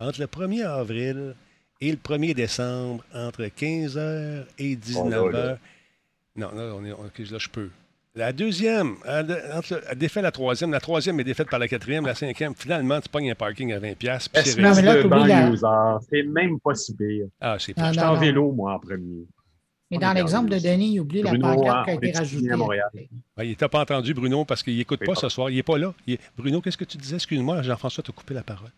entre 0.00 0.18
le 0.22 0.26
1er 0.26 0.64
avril 0.64 1.34
et 1.82 1.90
le 1.90 1.96
1er 1.98 2.32
décembre, 2.34 3.04
entre 3.14 3.42
15h 3.44 4.44
et 4.58 4.76
19h, 4.76 5.18
Oh 5.22 5.28
là, 5.28 5.44
là. 5.46 5.58
non, 6.36 6.48
là, 6.54 6.72
on 6.76 6.84
est, 6.84 6.92
on- 6.92 7.02
là, 7.04 7.38
je 7.38 7.48
peux. 7.48 7.68
La 8.14 8.32
deuxième, 8.32 8.96
elle, 9.06 9.42
entre- 9.54 9.82
elle 9.90 9.98
défait 9.98 10.20
la 10.22 10.30
troisième, 10.30 10.70
la 10.70 10.80
troisième 10.80 11.18
est 11.20 11.24
défaite 11.24 11.48
par 11.48 11.58
la 11.58 11.66
quatrième, 11.66 12.04
la 12.06 12.14
cinquième, 12.14 12.54
finalement, 12.54 13.00
tu 13.00 13.08
pognes 13.08 13.30
un 13.30 13.34
parking 13.34 13.72
à 13.72 13.78
20$, 13.80 13.94
puis 14.28 14.42
c'est 14.44 14.60
Non, 14.60 14.70
la- 14.74 14.82
même 16.24 16.58
pas 16.60 16.74
si 16.74 16.94
pire. 16.94 17.26
Ah, 17.40 17.56
c'est 17.58 17.72
Ah, 17.78 17.88
Je 17.88 17.92
suis 17.92 18.00
non, 18.00 18.06
en 18.08 18.14
non. 18.14 18.20
vélo, 18.20 18.52
moi, 18.52 18.74
en 18.74 18.78
premier. 18.78 19.26
Mais 19.90 19.96
On 19.98 20.00
dans 20.00 20.12
l'exemple 20.14 20.50
de. 20.50 20.58
Denis, 20.58 20.92
il 20.94 21.00
oublie 21.00 21.22
la 21.22 21.30
Bruno, 21.30 21.54
pancarte 21.54 21.84
qui 21.84 21.90
a 21.90 21.94
été 21.94 22.12
rajoutée. 22.12 22.48
Ah, 23.36 23.44
il 23.44 23.56
t'a 23.56 23.68
pas 23.68 23.80
entendu, 23.80 24.14
Bruno, 24.14 24.44
parce 24.44 24.62
qu'il 24.62 24.76
n'écoute 24.76 25.00
pas 25.04 25.14
ce 25.14 25.28
soir. 25.28 25.50
Il 25.50 25.56
n'est 25.56 25.62
pas 25.62 25.76
là. 25.78 25.92
Est- 26.08 26.18
Bruno, 26.36 26.60
qu'est-ce 26.62 26.78
que 26.78 26.84
tu 26.84 26.96
disais? 26.96 27.16
Excuse-moi, 27.16 27.60
Jean-François 27.62 28.02
t'a 28.02 28.12
coupé 28.12 28.32
la 28.34 28.42
parole. 28.42 28.70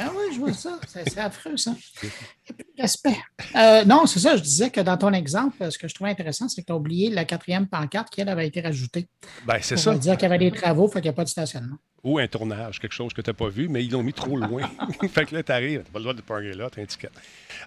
Ah 0.00 0.10
oui, 0.12 0.25
je 0.36 0.40
vois 0.40 0.52
ça. 0.52 0.78
C'est 0.86 1.18
affreux, 1.18 1.56
ça. 1.56 1.74
Il 2.02 2.06
n'y 2.06 2.10
a 2.50 2.52
plus 2.52 2.66
de 2.76 2.82
respect. 2.82 3.16
Euh, 3.54 3.84
non, 3.84 4.06
c'est 4.06 4.20
ça. 4.20 4.36
Je 4.36 4.42
disais 4.42 4.70
que 4.70 4.80
dans 4.80 4.96
ton 4.96 5.12
exemple, 5.12 5.70
ce 5.70 5.78
que 5.78 5.88
je 5.88 5.94
trouvais 5.94 6.10
intéressant, 6.10 6.48
c'est 6.48 6.62
que 6.62 6.66
tu 6.66 6.72
as 6.72 6.76
oublié 6.76 7.10
la 7.10 7.24
quatrième 7.24 7.66
pancarte 7.66 8.10
qui, 8.10 8.20
elle, 8.20 8.28
avait 8.28 8.46
été 8.46 8.60
rajoutée. 8.60 9.08
Ben, 9.46 9.58
c'est 9.60 9.76
ça. 9.76 9.94
dire 9.94 10.16
qu'il 10.16 10.28
y 10.28 10.32
avait 10.32 10.38
des 10.38 10.52
travaux, 10.52 10.88
fait 10.88 11.00
qu'il 11.00 11.08
n'y 11.08 11.14
a 11.14 11.14
pas 11.14 11.24
de 11.24 11.28
stationnement. 11.28 11.76
Ou 12.04 12.20
un 12.20 12.28
tournage, 12.28 12.78
quelque 12.78 12.92
chose 12.92 13.12
que 13.12 13.20
tu 13.20 13.30
n'as 13.30 13.34
pas 13.34 13.48
vu, 13.48 13.66
mais 13.68 13.84
ils 13.84 13.90
l'ont 13.90 14.02
mis 14.02 14.12
trop 14.12 14.36
loin. 14.36 14.62
fait 15.12 15.24
que 15.24 15.34
là, 15.34 15.42
tu 15.42 15.50
arrives, 15.50 15.82
tu 15.84 15.90
pas 15.90 15.98
le 15.98 16.04
droit 16.04 16.14
de 16.14 16.20
parler 16.20 16.52
là, 16.52 16.70
tu 16.70 16.80
un 16.80 16.84
ticket. 16.84 17.08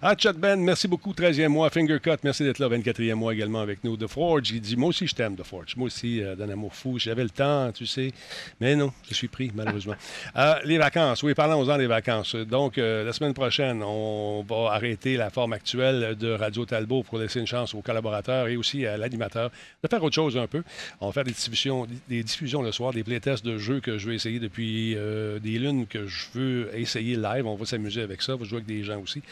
Ah, 0.00 0.14
Chat 0.16 0.32
Ben, 0.32 0.58
merci 0.58 0.88
beaucoup, 0.88 1.12
13e 1.12 1.48
mois. 1.48 1.68
Fingercut, 1.68 2.16
merci 2.22 2.44
d'être 2.44 2.58
là, 2.58 2.68
24e 2.68 3.14
mois 3.14 3.34
également 3.34 3.60
avec 3.60 3.84
nous. 3.84 3.98
The 3.98 4.06
Forge, 4.06 4.50
il 4.50 4.62
dit 4.62 4.76
Moi 4.76 4.88
aussi, 4.88 5.06
je 5.06 5.14
t'aime, 5.14 5.36
The 5.36 5.42
Forge. 5.42 5.76
Moi 5.76 5.88
aussi, 5.88 6.22
euh, 6.22 6.36
d'un 6.36 6.48
amour 6.48 6.74
fou. 6.74 6.98
J'avais 6.98 7.24
le 7.24 7.28
temps, 7.28 7.70
tu 7.72 7.84
sais. 7.86 8.12
Mais 8.60 8.76
non, 8.76 8.94
je 9.08 9.14
suis 9.14 9.28
pris, 9.28 9.50
malheureusement. 9.54 9.94
Euh, 10.36 10.54
les 10.64 10.78
vacances, 10.78 11.22
oui, 11.22 11.34
parlons-en 11.34 11.76
des 11.76 11.86
vacances. 11.86 12.34
Donc, 12.34 12.59
euh, 12.78 13.04
la 13.04 13.12
semaine 13.12 13.34
prochaine, 13.34 13.82
on 13.82 14.44
va 14.48 14.72
arrêter 14.72 15.16
la 15.16 15.30
forme 15.30 15.52
actuelle 15.52 16.16
de 16.16 16.32
Radio 16.32 16.64
Talbot 16.66 17.02
pour 17.02 17.18
laisser 17.18 17.40
une 17.40 17.46
chance 17.46 17.74
aux 17.74 17.80
collaborateurs 17.80 18.48
et 18.48 18.56
aussi 18.56 18.86
à 18.86 18.96
l'animateur 18.96 19.50
de 19.82 19.88
faire 19.88 20.02
autre 20.02 20.14
chose 20.14 20.36
un 20.36 20.46
peu. 20.46 20.62
On 21.00 21.06
va 21.06 21.12
faire 21.12 21.24
des 21.24 21.32
diffusions, 21.32 21.86
des 22.08 22.22
diffusions 22.22 22.62
le 22.62 22.72
soir, 22.72 22.92
des 22.92 23.04
playtests 23.04 23.44
de 23.44 23.58
jeux 23.58 23.80
que 23.80 23.98
je 23.98 24.08
veux 24.08 24.14
essayer 24.14 24.38
depuis 24.38 24.94
euh, 24.96 25.38
des 25.38 25.58
lunes 25.58 25.86
que 25.86 26.06
je 26.06 26.26
veux 26.34 26.70
essayer 26.74 27.16
live. 27.16 27.46
On 27.46 27.54
va 27.54 27.66
s'amuser 27.66 28.02
avec 28.02 28.22
ça. 28.22 28.34
On 28.34 28.38
va 28.38 28.44
jouer 28.44 28.58
avec 28.58 28.66
des 28.66 28.84
gens 28.84 29.00
aussi. 29.00 29.22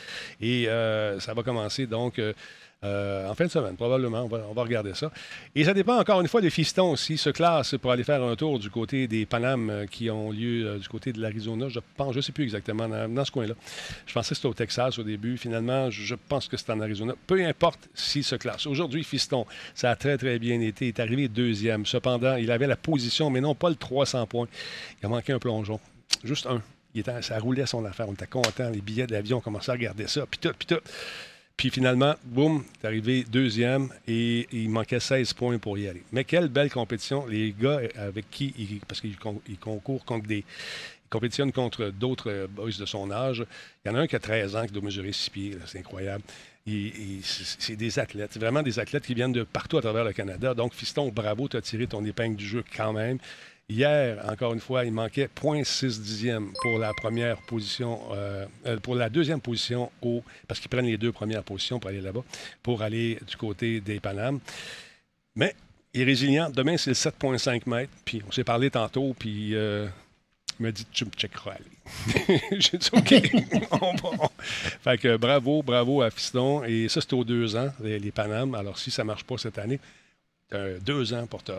Et 0.41 0.69
euh, 0.69 1.21
ça 1.21 1.35
va 1.35 1.43
commencer 1.43 1.87
donc. 1.87 2.21
Euh, 2.85 3.29
en 3.29 3.35
fin 3.35 3.47
de 3.47 3.51
semaine, 3.51 3.75
probablement, 3.75 4.29
on 4.31 4.53
va, 4.53 4.63
regarder 4.63 4.95
ça. 4.95 5.11
Et 5.57 5.65
ça 5.65 5.75
dépend 5.75 5.99
encore 5.99 6.21
une 6.21 6.29
fois 6.29 6.41
des 6.41 6.51
fistons 6.51 6.93
aussi, 6.93 7.19
se 7.19 7.31
classent 7.31 7.75
pour 7.77 7.91
aller 7.91 8.05
faire 8.05 8.23
un 8.23 8.37
tour 8.37 8.61
du 8.61 8.71
côté 8.71 9.09
des 9.09 9.27
Panames 9.27 9.69
euh, 9.69 9.87
qui 9.87 10.09
ont 10.11 10.31
lieu 10.31 10.65
euh, 10.65 10.79
du 10.79 10.89
côté 10.89 11.13
de 11.13 11.21
l'Arizona, 11.21 11.69
je 11.69 11.81
pense, 11.97 12.13
je 12.13 12.19
ne 12.19 12.23
sais 12.23 12.31
plus 12.31 12.45
exactement, 12.45 12.89
dans, 12.89 13.25
ce 13.25 13.33
coin-là. 13.33 13.55
Je 14.07 14.15
pensais 14.15 14.31
que 14.31 14.35
c'était 14.37 14.49
au 14.49 14.55
Texas 14.55 14.97
au 15.01 15.03
début. 15.03 15.37
Finalement, 15.37 15.91
je 15.91 16.15
pense 16.29 16.47
que 16.47 16.57
c'est 16.57 16.71
en 16.71 16.81
Arizona. 16.81 17.15
Peu 17.27 17.45
importe 17.45 17.89
s'il 17.95 18.23
se 18.23 18.37
classe. 18.37 18.65
Aujourd'hui, 18.69 19.03
Fiston, 19.03 19.45
ça 19.75 19.91
a 19.91 19.97
très, 19.97 20.17
très 20.17 20.39
bien 20.39 20.61
été. 20.61 20.85
Il 20.85 20.89
est 20.89 21.01
arrivé 21.01 21.27
deuxième. 21.27 21.85
Cependant, 21.85 22.37
il 22.37 22.51
avait 22.53 22.69
la 22.69 22.77
position, 22.77 23.29
mais 23.29 23.41
non 23.41 23.57
pas 23.57 23.71
le 23.71 23.77
300 23.77 24.27
points. 24.27 24.47
Il 25.03 25.07
a 25.07 25.09
manqué 25.09 25.33
un 25.33 25.41
plongeon. 25.41 25.81
Juste 26.23 26.47
un. 26.47 26.63
Il 26.95 27.05
ça 27.23 27.39
roulait 27.41 27.67
son 27.67 27.85
affaire. 27.85 28.09
On 28.09 28.13
était 28.13 28.27
content. 28.29 28.71
Les 28.71 28.81
billets 28.81 29.07
d'avion, 29.09 29.39
on 29.39 29.41
commençait 29.41 29.73
à 29.73 29.75
regarder 29.75 30.07
ça. 30.07 30.25
Puis 30.31 30.39
tout, 30.39 30.53
puis 30.57 30.67
tout. 30.67 30.81
Puis 31.59 31.71
finalement, 31.71 32.15
boum, 32.25 32.63
est 32.81 32.87
arrivé 32.87 33.25
deuxième 33.29 33.89
et 34.07 34.47
il 34.53 34.71
manquait 34.71 35.01
16 35.01 35.33
points 35.33 35.59
pour 35.59 35.77
y 35.77 35.89
aller. 35.89 36.05
Mais 36.13 36.23
quelle 36.23 36.47
belle 36.49 36.71
compétition. 36.71 37.27
Les 37.27 37.53
gars 37.53 37.81
avec 37.97 38.31
qui, 38.31 38.55
il, 38.57 38.79
parce 38.87 39.01
qu'ils 39.01 39.19
con- 39.19 39.43
ils 39.49 39.59
concourent 39.59 40.05
contre 40.05 40.29
des. 40.29 40.39
Ils 40.39 41.11
compétitionnent 41.11 41.53
contre 41.53 41.87
d'autres 41.89 42.31
euh, 42.31 42.47
boys 42.47 42.71
de 42.79 42.87
son 42.87 43.11
âge. 43.11 43.45
Il 43.85 43.89
y 43.89 43.91
en 43.91 43.97
a 43.97 44.01
un 44.03 44.07
qui 44.07 44.15
a 44.15 44.21
13 44.21 44.55
ans 44.55 44.67
qui 44.67 44.73
doit 44.73 44.83
mesurer 44.85 45.13
6 45.13 45.31
pieds. 45.31 45.57
C'est 45.67 45.81
incroyable. 45.81 46.23
C'est 47.23 47.75
des 47.77 47.99
athlètes. 47.99 48.39
Vraiment 48.39 48.63
des 48.63 48.79
athlètes 48.79 49.05
qui 49.05 49.15
viennent 49.15 49.33
de 49.33 49.43
partout 49.43 49.79
à 49.79 49.83
travers 49.83 50.05
le 50.05 50.13
Canada. 50.13 50.55
Donc, 50.55 50.75
Fiston, 50.75 51.09
bravo, 51.09 51.49
tu 51.49 51.57
as 51.57 51.63
tiré 51.63 51.89
ton 51.89 52.05
épingle 52.05 52.37
du 52.37 52.47
jeu 52.47 52.63
quand 52.77 52.93
même. 52.93 53.19
Hier, 53.71 54.25
encore 54.27 54.55
une 54.55 54.61
fois, 54.61 54.87
il 54.87 54.93
manquait 54.93 55.29
0.6 55.43 56.01
dixième 56.01 56.53
pour 56.63 56.79
la 56.79 56.95
première 56.95 57.37
position, 57.43 58.01
euh, 58.13 58.47
euh, 58.65 58.79
pour 58.79 58.95
la 58.95 59.11
deuxième 59.11 59.43
position 59.43 59.93
au, 60.01 60.23
parce 60.47 60.59
qu'ils 60.59 60.71
prennent 60.71 60.87
les 60.87 60.97
deux 60.97 61.13
premières 61.13 61.43
positions 61.45 61.79
pour 61.79 61.91
aller 61.91 62.01
là-bas, 62.01 62.23
pour 62.63 62.81
aller 62.81 63.19
du 63.29 63.37
côté 63.37 63.83
des 63.83 64.01
Panames. 64.01 64.41
Mais 65.37 65.55
il 65.93 66.01
est 66.01 66.05
résilient. 66.05 66.49
Demain, 66.49 66.79
c'est 66.79 66.91
le 66.91 66.95
7,5 66.95 67.69
mètres. 67.69 67.93
Puis 68.07 68.23
on 68.27 68.33
s'est 68.33 68.43
parlé 68.43 68.71
tantôt, 68.71 69.15
puis 69.19 69.55
euh, 69.55 69.87
il 70.59 70.63
m'a 70.63 70.73
dit 70.73 70.87
Tu 70.91 71.05
me 71.05 71.11
checkeras 71.11 71.53
aller. 71.57 72.41
J'ai 72.59 72.79
dit 72.79 72.89
OK. 72.95 73.15
on 73.83 73.95
va. 73.97 74.25
on- 74.25 74.29
Fait 74.41 74.97
que 74.97 75.19
bravo, 75.19 75.63
bravo 75.63 76.01
à 76.01 76.11
Fiston. 76.11 76.65
Et 76.65 76.89
ça, 76.89 77.03
c'est 77.03 77.13
aux 77.13 77.25
deux 77.25 77.55
ans, 77.55 77.71
les, 77.83 77.99
les 77.99 78.13
Panames. 78.13 78.55
Alors, 78.55 78.79
si 78.79 78.91
ça 78.91 79.03
ne 79.03 79.09
marche 79.09 79.25
pas 79.25 79.37
cette 79.37 79.59
année, 79.59 79.79
deux 80.81 81.13
ans 81.13 81.27
pour 81.27 81.43
te 81.43 81.53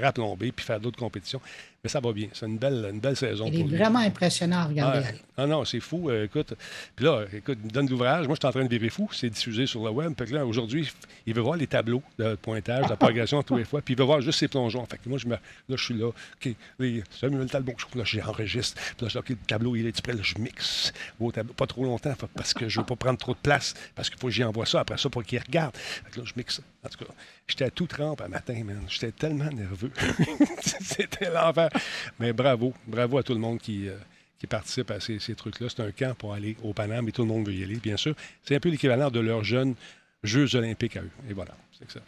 raplomber 0.00 0.52
puis 0.52 0.64
faire 0.64 0.80
d'autres 0.80 0.98
compétitions. 0.98 1.40
Mais 1.84 1.88
ça 1.88 2.00
va 2.00 2.12
bien. 2.12 2.26
C'est 2.32 2.46
une 2.46 2.58
belle, 2.58 2.88
une 2.92 2.98
belle 2.98 3.16
saison 3.16 3.46
Il 3.46 3.54
est 3.54 3.58
pour 3.60 3.68
lui. 3.68 3.76
vraiment 3.76 4.00
impressionnant 4.00 4.58
à 4.58 4.64
regarder. 4.64 5.06
Ah 5.36 5.46
non, 5.46 5.64
c'est 5.64 5.78
fou. 5.78 6.10
euh, 6.10 6.24
écoute, 6.24 6.54
puis 6.96 7.04
là, 7.04 7.24
écoute, 7.32 7.56
il 7.62 7.66
me 7.66 7.70
donne 7.70 7.88
l'ouvrage. 7.88 8.26
Moi, 8.26 8.34
je 8.34 8.40
suis 8.44 8.48
en 8.48 8.50
train 8.50 8.64
de 8.64 8.68
virer 8.68 8.88
fou. 8.88 9.08
C'est 9.12 9.30
diffusé 9.30 9.64
sur 9.66 9.84
le 9.84 9.90
web. 9.90 10.12
Que 10.16 10.24
là, 10.34 10.44
aujourd'hui, 10.44 10.90
il 11.24 11.34
veut 11.34 11.40
voir 11.40 11.56
les 11.56 11.68
tableaux 11.68 12.02
de 12.18 12.34
pointage, 12.34 12.88
de 12.88 12.94
progression 12.96 13.44
tous 13.44 13.56
les 13.56 13.64
fois. 13.64 13.80
Puis 13.80 13.94
il 13.94 13.96
veut 13.98 14.04
voir 14.04 14.20
juste 14.20 14.40
ses 14.40 14.48
plongeons. 14.48 14.84
Fait 14.86 14.98
que 14.98 15.08
moi, 15.08 15.18
je 15.18 15.28
me, 15.28 15.34
là, 15.34 15.38
je 15.68 15.84
suis 15.84 15.94
là. 15.94 16.08
OK, 16.08 16.48
les, 16.80 17.04
Samuel 17.10 17.48
Talbot, 17.48 17.74
là, 17.94 18.02
j'enregistre. 18.04 18.80
Puis 18.96 19.06
là, 19.06 19.08
je 19.08 19.12
dis, 19.12 19.18
OK, 19.18 19.28
le 19.28 19.36
tableau, 19.46 19.76
il 19.76 19.86
est 19.86 20.02
prêt. 20.02 20.14
Là, 20.14 20.22
je 20.22 20.34
mixe 20.38 20.92
au 21.20 21.30
tableau. 21.30 21.52
Pas 21.54 21.68
trop 21.68 21.84
longtemps 21.84 22.14
parce 22.34 22.52
que 22.54 22.68
je 22.68 22.80
veux 22.80 22.86
pas 22.86 22.96
prendre 22.96 23.18
trop 23.18 23.34
de 23.34 23.38
place. 23.38 23.74
Parce 23.94 24.10
qu'il 24.10 24.18
faut 24.18 24.26
que 24.26 24.32
j'y 24.32 24.42
envoie 24.42 24.66
ça 24.66 24.80
après 24.80 24.98
ça 24.98 25.08
pour 25.08 25.22
qu'il 25.22 25.38
regarde. 25.38 25.76
Fait 25.76 26.10
que 26.10 26.18
là, 26.18 26.26
je 26.26 26.32
mixe. 26.36 26.60
En 26.84 26.88
tout 26.88 27.04
cas, 27.04 27.12
j'étais 27.48 27.64
à 27.64 27.70
tout 27.70 27.86
trempe 27.86 28.20
un 28.20 28.28
matin, 28.28 28.62
man. 28.64 28.82
J'étais 28.88 29.12
tellement 29.12 29.50
nerveux. 29.50 29.90
C'était 30.80 31.30
l'enfer. 31.30 31.70
Mais 32.20 32.32
bravo. 32.32 32.72
Bravo 32.86 33.18
à 33.18 33.22
tout 33.22 33.34
le 33.34 33.40
monde 33.40 33.58
qui. 33.58 33.88
euh, 33.88 33.96
qui 34.38 34.46
participent 34.46 34.92
à 34.92 35.00
ces, 35.00 35.18
ces 35.18 35.34
trucs-là. 35.34 35.66
C'est 35.68 35.82
un 35.82 35.90
camp 35.90 36.14
pour 36.16 36.32
aller 36.32 36.56
au 36.62 36.72
Paname 36.72 37.08
et 37.08 37.10
tout 37.10 37.22
le 37.22 37.26
monde 37.28 37.44
veut 37.48 37.52
y 37.54 37.64
aller, 37.64 37.74
bien 37.74 37.96
sûr. 37.96 38.14
C'est 38.44 38.54
un 38.54 38.60
peu 38.60 38.68
l'équivalent 38.68 39.10
de 39.10 39.18
leurs 39.18 39.42
jeunes 39.42 39.74
Jeux 40.22 40.54
olympiques 40.54 40.96
à 40.96 41.00
eux. 41.00 41.10
Et 41.28 41.32
voilà, 41.32 41.56
c'est 41.76 41.90
ça. 41.90 42.00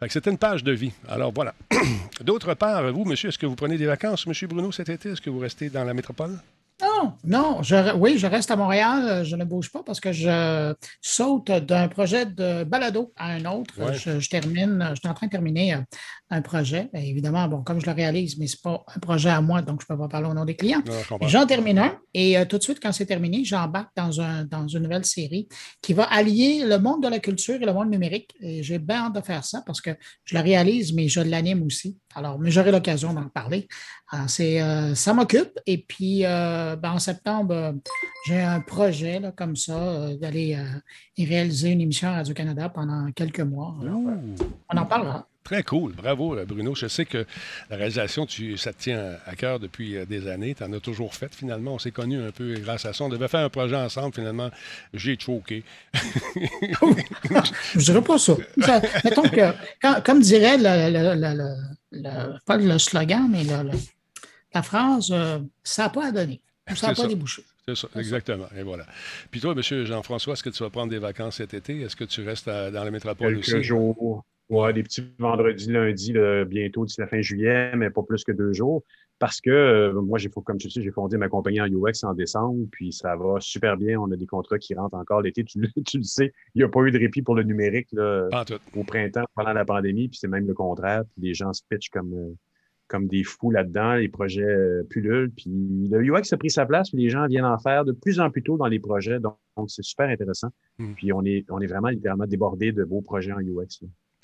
Fait 0.00 0.06
que 0.08 0.12
c'était 0.12 0.30
une 0.30 0.38
page 0.38 0.64
de 0.64 0.72
vie. 0.72 0.92
Alors 1.08 1.32
voilà. 1.32 1.54
D'autre 2.22 2.54
part, 2.54 2.92
vous, 2.92 3.04
monsieur, 3.04 3.28
est-ce 3.28 3.38
que 3.38 3.46
vous 3.46 3.54
prenez 3.56 3.76
des 3.78 3.86
vacances, 3.86 4.26
monsieur 4.26 4.48
Bruno, 4.48 4.72
cet 4.72 4.88
été? 4.88 5.10
Est-ce 5.10 5.20
que 5.20 5.30
vous 5.30 5.38
restez 5.40 5.68
dans 5.70 5.84
la 5.84 5.94
métropole? 5.94 6.36
Non, 7.06 7.42
non, 7.42 7.62
je, 7.62 7.94
oui, 7.96 8.18
je 8.18 8.26
reste 8.26 8.50
à 8.50 8.56
Montréal, 8.56 9.04
euh, 9.04 9.24
je 9.24 9.36
ne 9.36 9.44
bouge 9.44 9.70
pas 9.70 9.82
parce 9.84 10.00
que 10.00 10.12
je 10.12 10.74
saute 11.00 11.50
d'un 11.50 11.88
projet 11.88 12.26
de 12.26 12.64
balado 12.64 13.12
à 13.16 13.32
un 13.32 13.44
autre. 13.44 13.74
Ouais. 13.78 13.94
Je, 13.94 14.20
je 14.20 14.28
termine, 14.28 14.86
je 14.90 14.96
suis 14.96 15.08
en 15.08 15.14
train 15.14 15.26
de 15.26 15.32
terminer 15.32 15.74
euh, 15.74 15.78
un 16.30 16.42
projet. 16.42 16.90
Et 16.92 17.08
évidemment, 17.08 17.46
bon, 17.46 17.62
comme 17.62 17.80
je 17.80 17.86
le 17.86 17.92
réalise, 17.92 18.36
mais 18.38 18.46
ce 18.46 18.56
n'est 18.56 18.60
pas 18.62 18.84
un 18.94 18.98
projet 18.98 19.30
à 19.30 19.40
moi, 19.40 19.62
donc 19.62 19.80
je 19.80 19.86
ne 19.88 19.96
peux 19.96 20.02
pas 20.02 20.08
parler 20.08 20.28
au 20.28 20.34
nom 20.34 20.44
des 20.44 20.56
clients. 20.56 20.82
J'en 21.22 21.46
termine 21.46 21.78
un 21.78 21.96
et 22.14 22.36
euh, 22.36 22.44
tout 22.44 22.58
de 22.58 22.62
suite, 22.62 22.80
quand 22.82 22.92
c'est 22.92 23.06
terminé, 23.06 23.44
j'embarque 23.44 23.90
dans, 23.96 24.20
un, 24.20 24.44
dans 24.44 24.66
une 24.66 24.82
nouvelle 24.82 25.04
série 25.04 25.48
qui 25.80 25.92
va 25.92 26.04
allier 26.04 26.64
le 26.66 26.78
monde 26.78 27.02
de 27.02 27.08
la 27.08 27.20
culture 27.20 27.54
et 27.54 27.64
le 27.64 27.72
monde 27.72 27.90
numérique. 27.90 28.34
Et 28.40 28.62
j'ai 28.62 28.78
bien 28.78 29.06
hâte 29.06 29.14
de 29.14 29.20
faire 29.20 29.44
ça 29.44 29.62
parce 29.64 29.80
que 29.80 29.90
je 30.24 30.36
le 30.36 30.42
réalise, 30.42 30.92
mais 30.92 31.08
je 31.08 31.20
l'anime 31.20 31.62
aussi. 31.62 31.96
Alors, 32.14 32.38
mais 32.38 32.50
j'aurai 32.50 32.72
l'occasion 32.72 33.12
d'en 33.12 33.28
parler. 33.28 33.68
C'est, 34.26 34.62
euh, 34.62 34.94
ça 34.94 35.12
m'occupe. 35.12 35.58
Et 35.66 35.84
puis, 35.86 36.24
euh, 36.24 36.74
ben, 36.76 36.92
en 36.92 36.98
septembre, 36.98 37.74
j'ai 38.26 38.40
un 38.40 38.60
projet 38.60 39.20
là, 39.20 39.32
comme 39.32 39.54
ça, 39.54 40.08
d'aller 40.20 40.58
réaliser 41.18 41.70
une 41.70 41.82
émission 41.82 42.08
à 42.08 42.14
Radio-Canada 42.14 42.70
pendant 42.70 43.12
quelques 43.12 43.40
mois. 43.40 43.76
Alors, 43.82 44.00
on 44.72 44.76
en 44.76 44.86
parlera. 44.86 45.28
Très 45.46 45.62
cool. 45.62 45.92
Bravo, 45.92 46.36
euh, 46.36 46.44
Bruno. 46.44 46.74
Je 46.74 46.88
sais 46.88 47.04
que 47.04 47.24
la 47.70 47.76
réalisation, 47.76 48.26
tu, 48.26 48.56
ça 48.58 48.72
te 48.72 48.82
tient 48.82 49.12
à 49.26 49.36
cœur 49.36 49.60
depuis 49.60 49.96
euh, 49.96 50.04
des 50.04 50.26
années. 50.26 50.56
Tu 50.56 50.64
en 50.64 50.72
as 50.72 50.80
toujours 50.80 51.14
fait, 51.14 51.32
finalement. 51.32 51.74
On 51.74 51.78
s'est 51.78 51.92
connus 51.92 52.20
un 52.20 52.32
peu 52.32 52.54
grâce 52.54 52.84
à 52.84 52.92
ça. 52.92 53.04
On 53.04 53.08
devait 53.08 53.28
faire 53.28 53.44
un 53.44 53.48
projet 53.48 53.76
ensemble, 53.76 54.12
finalement. 54.12 54.50
J'ai 54.92 55.16
choqué. 55.16 55.62
Je 55.94 57.78
ne 57.78 57.80
dirais 57.80 58.02
pas 58.02 58.18
ça. 58.18 58.34
Ça- 58.60 58.82
mettons 59.04 59.22
que, 59.22 59.52
quand- 59.80 60.02
comme 60.04 60.20
dirait 60.20 60.56
le, 60.58 60.64
le- 60.92 61.14
le- 61.14 61.36
le- 61.36 62.02
le- 62.02 62.38
pas 62.44 62.56
le 62.56 62.78
slogan, 62.78 63.28
mais 63.30 63.44
le- 63.44 63.70
le- 63.70 63.78
la 64.52 64.62
phrase, 64.62 65.10
euh, 65.12 65.38
ça 65.62 65.84
n'a 65.84 65.88
pas 65.90 66.06
à 66.08 66.10
donner. 66.12 66.40
Ça 66.74 66.88
n'a 66.88 66.94
pas 66.94 67.06
débouché. 67.06 67.44
C'est 67.68 67.76
ça, 67.76 67.88
exactement. 67.96 68.46
Et 68.58 68.62
voilà. 68.64 68.84
Puis 69.30 69.40
toi, 69.40 69.54
monsieur 69.54 69.84
Jean-François, 69.84 70.32
est-ce 70.34 70.42
que 70.42 70.50
tu 70.50 70.62
vas 70.62 70.70
prendre 70.70 70.90
des 70.90 70.98
vacances 70.98 71.36
cet 71.36 71.54
été? 71.54 71.80
Est-ce 71.82 71.94
que 71.96 72.04
tu 72.04 72.22
restes 72.24 72.48
à- 72.48 72.70
dans 72.72 72.82
la 72.84 72.90
métropole 72.90 73.34
Quelques 73.40 73.54
aussi? 73.54 73.62
jours. 73.64 74.24
Ouais, 74.48 74.72
des 74.72 74.84
petits 74.84 75.02
vendredis, 75.18 75.70
lundis, 75.72 76.12
là, 76.12 76.44
bientôt 76.44 76.84
d'ici 76.84 77.00
la 77.00 77.08
fin 77.08 77.20
juillet, 77.20 77.74
mais 77.74 77.90
pas 77.90 78.02
plus 78.02 78.22
que 78.22 78.30
deux 78.30 78.52
jours. 78.52 78.84
Parce 79.18 79.40
que 79.40 79.50
euh, 79.50 79.92
moi, 80.02 80.18
j'ai, 80.18 80.28
comme 80.28 80.58
tu 80.58 80.70
sais, 80.70 80.82
j'ai 80.82 80.90
fondé 80.92 81.16
ma 81.16 81.28
compagnie 81.28 81.60
en 81.60 81.66
UX 81.66 82.04
en 82.04 82.12
décembre, 82.14 82.66
puis 82.70 82.92
ça 82.92 83.16
va 83.16 83.40
super 83.40 83.76
bien. 83.76 83.98
On 83.98 84.10
a 84.12 84.16
des 84.16 84.26
contrats 84.26 84.58
qui 84.58 84.74
rentrent 84.74 84.94
encore 84.96 85.22
l'été. 85.22 85.42
Tu, 85.42 85.58
le- 85.60 85.68
tu 85.84 85.96
le 85.98 86.04
sais, 86.04 86.32
il 86.54 86.58
n'y 86.58 86.62
a 86.64 86.68
pas 86.68 86.80
eu 86.82 86.90
de 86.92 86.98
répit 86.98 87.22
pour 87.22 87.34
le 87.34 87.42
numérique 87.42 87.88
là, 87.92 88.28
au 88.76 88.84
printemps 88.84 89.24
pendant 89.34 89.52
la 89.52 89.64
pandémie, 89.64 90.08
puis 90.08 90.18
c'est 90.18 90.28
même 90.28 90.46
le 90.46 90.54
contraire. 90.54 91.02
Puis 91.14 91.22
les 91.26 91.34
gens 91.34 91.52
se 91.52 91.62
pitchent 91.68 91.88
comme, 91.90 92.12
euh, 92.14 92.34
comme 92.88 93.08
des 93.08 93.24
fous 93.24 93.50
là-dedans, 93.50 93.94
les 93.94 94.08
projets 94.08 94.44
euh, 94.44 94.84
pullulent. 94.88 95.32
Puis 95.34 95.50
le 95.90 95.98
UX 96.04 96.32
a 96.32 96.36
pris 96.36 96.50
sa 96.50 96.66
place, 96.66 96.90
puis 96.90 97.02
les 97.02 97.08
gens 97.10 97.26
viennent 97.26 97.46
en 97.46 97.58
faire 97.58 97.84
de 97.84 97.92
plus 97.92 98.20
en 98.20 98.30
plus 98.30 98.42
tôt 98.44 98.58
dans 98.58 98.68
les 98.68 98.78
projets. 98.78 99.18
Donc, 99.18 99.38
c'est 99.66 99.82
super 99.82 100.08
intéressant. 100.08 100.50
Mm. 100.78 100.92
Puis 100.92 101.12
on 101.12 101.24
est, 101.24 101.44
on 101.50 101.58
est 101.60 101.66
vraiment 101.66 101.88
littéralement 101.88 102.26
débordé 102.26 102.70
de 102.70 102.84
beaux 102.84 103.00
projets 103.00 103.32
en 103.32 103.40
UX. 103.40 103.80
là. 103.82 103.88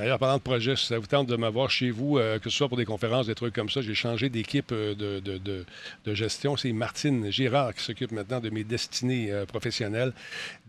D'ailleurs, 0.00 0.18
parlant 0.18 0.38
de 0.38 0.42
projet, 0.42 0.76
si 0.76 0.86
ça 0.86 0.98
vous 0.98 1.06
tente 1.06 1.26
de 1.26 1.36
m'avoir 1.36 1.70
chez 1.70 1.90
vous, 1.90 2.16
euh, 2.16 2.38
que 2.38 2.48
ce 2.48 2.56
soit 2.56 2.68
pour 2.68 2.78
des 2.78 2.86
conférences, 2.86 3.26
des 3.26 3.34
trucs 3.34 3.54
comme 3.54 3.68
ça, 3.68 3.82
j'ai 3.82 3.94
changé 3.94 4.30
d'équipe 4.30 4.72
euh, 4.72 4.94
de, 4.94 6.14
gestion. 6.14 6.56
C'est 6.56 6.72
Martine 6.72 7.30
Girard 7.30 7.74
qui 7.74 7.84
s'occupe 7.84 8.10
maintenant 8.10 8.40
de 8.40 8.48
mes 8.48 8.64
destinées 8.64 9.30
euh, 9.30 9.44
professionnelles. 9.44 10.14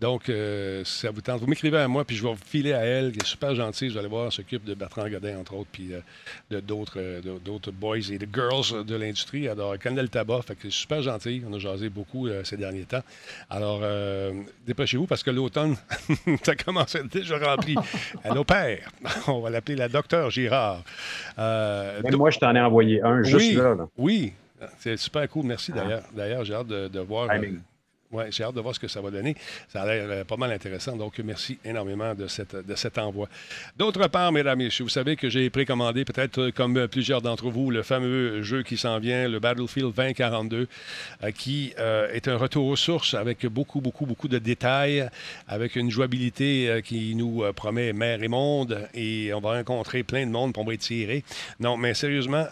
Donc, 0.02 0.24
si 0.26 1.00
ça 1.00 1.12
vous 1.12 1.22
tente, 1.22 1.40
vous 1.40 1.48
m'écrivez 1.48 1.78
à 1.78 1.88
moi, 1.88 2.04
puis 2.04 2.18
je 2.18 2.24
vais 2.24 2.30
vous 2.30 2.46
filer 2.46 2.74
à 2.74 2.82
elle, 2.82 3.14
qui 3.14 3.20
est 3.20 3.26
super 3.26 3.56
gentille. 3.56 3.88
Vous 3.88 3.98
allez 3.98 4.10
voir, 4.10 4.34
s'occupe 4.34 4.66
de 4.66 4.74
Bertrand 4.74 5.08
Godin, 5.08 5.38
entre 5.38 5.54
autres, 5.54 5.70
puis 5.72 5.92
de 6.50 6.60
d'autres 6.60 7.72
boys 7.72 8.00
et 8.12 8.18
de 8.18 8.28
girls 8.34 8.84
de 8.84 8.96
l'industrie. 8.96 9.48
Alors, 9.48 9.76
le 9.76 10.08
tabac, 10.10 10.42
fait 10.42 10.56
que 10.56 10.64
c'est 10.64 10.72
super 10.72 11.02
gentil. 11.04 11.42
On 11.48 11.54
a 11.54 11.60
jasé 11.60 11.88
beaucoup 11.88 12.28
ces 12.44 12.58
derniers 12.58 12.84
temps. 12.84 13.04
Alors, 13.50 13.82
dépêchez-vous 14.68 15.06
parce 15.06 15.24
que 15.24 15.32
l'automne, 15.32 15.78
ça 16.44 16.56
commence 16.56 16.98
déjà 17.10 17.38
rempli. 17.38 17.76
Elle 18.24 18.38
opère. 18.38 18.92
On 19.28 19.40
va 19.40 19.50
l'appeler 19.50 19.76
la 19.76 19.88
docteur 19.90 20.30
Girard. 20.30 20.84
Euh, 21.40 22.02
Même 22.04 22.16
moi, 22.18 22.30
je 22.32 22.40
t'en 22.40 22.56
ai 22.56 22.60
envoyé 22.62 23.02
un 23.02 23.24
juste 23.24 23.36
oui, 23.38 23.54
là. 23.56 23.76
là. 23.76 23.88
oui, 23.98 24.34
c'est 24.80 24.98
super 24.98 25.28
cool. 25.30 25.46
Merci 25.46 25.72
Ah. 25.76 25.80
d'ailleurs. 25.82 26.04
D'ailleurs, 26.14 26.44
j'ai 26.46 26.54
hâte 26.54 26.68
de, 26.68 26.88
de 26.88 27.00
voir. 27.00 27.30
Timing. 27.30 27.60
Ouais, 28.12 28.32
j'ai 28.32 28.44
hâte 28.44 28.56
de 28.56 28.62
voir 28.62 28.76
ce 28.76 28.80
que 28.80 28.88
ça 28.88 29.02
va 29.02 29.12
donner. 29.12 29.36
Ça 29.70 29.84
a 29.84 29.86
l'air 29.86 30.06
euh, 30.10 30.24
pas 30.24 30.38
mal 30.38 30.52
intéressant. 30.52 30.96
Donc, 30.96 31.20
merci 31.20 31.58
énormément 31.66 32.14
de, 32.16 32.28
cet 32.28 32.98
envoi. 32.98 33.28
D'autre 33.78 34.08
part, 34.08 34.32
mesdames 34.32 34.60
et 34.62 34.66
messieurs, 34.66 34.84
vous 34.84 34.90
savez 34.90 35.16
que 35.16 35.30
j'ai 35.30 35.50
précommandé, 35.50 36.06
peut-être 36.06 36.40
euh, 36.40 36.52
comme 36.52 36.78
euh, 36.78 36.88
plusieurs 36.88 37.22
d'entre 37.22 37.50
vous, 37.50 37.72
le 37.72 37.84
fameux 37.84 38.42
jeu 38.42 38.64
qui 38.64 38.78
s'en 38.78 39.00
vient, 39.00 39.28
le 39.28 39.40
Battlefield 39.40 39.94
2042, 39.96 40.68
euh, 41.24 41.32
qui 41.32 41.74
est 41.78 42.28
un 42.28 42.38
retour 42.38 42.66
aux 42.68 42.76
sources 42.76 43.14
avec 43.14 43.46
beaucoup, 43.46 43.82
beaucoup, 43.82 44.06
beaucoup 44.06 44.28
de 44.28 44.38
détails, 44.38 45.10
avec 45.48 45.76
une 45.76 45.90
jouabilité 45.90 46.82
qui 46.84 47.16
nous 47.16 47.44
promet 47.54 47.94
mer 47.94 48.22
et 48.24 48.28
monde, 48.28 48.88
et 48.94 49.34
on 49.34 49.40
va 49.40 49.54
rencontrer 49.54 50.04
plein 50.04 50.26
de 50.26 50.32
monde, 50.32 50.54
on 50.58 50.64
va 50.64 50.76
tiré. 50.78 51.24
Non, 51.60 51.78
mais 51.78 51.94
sérieusement, 51.94 52.46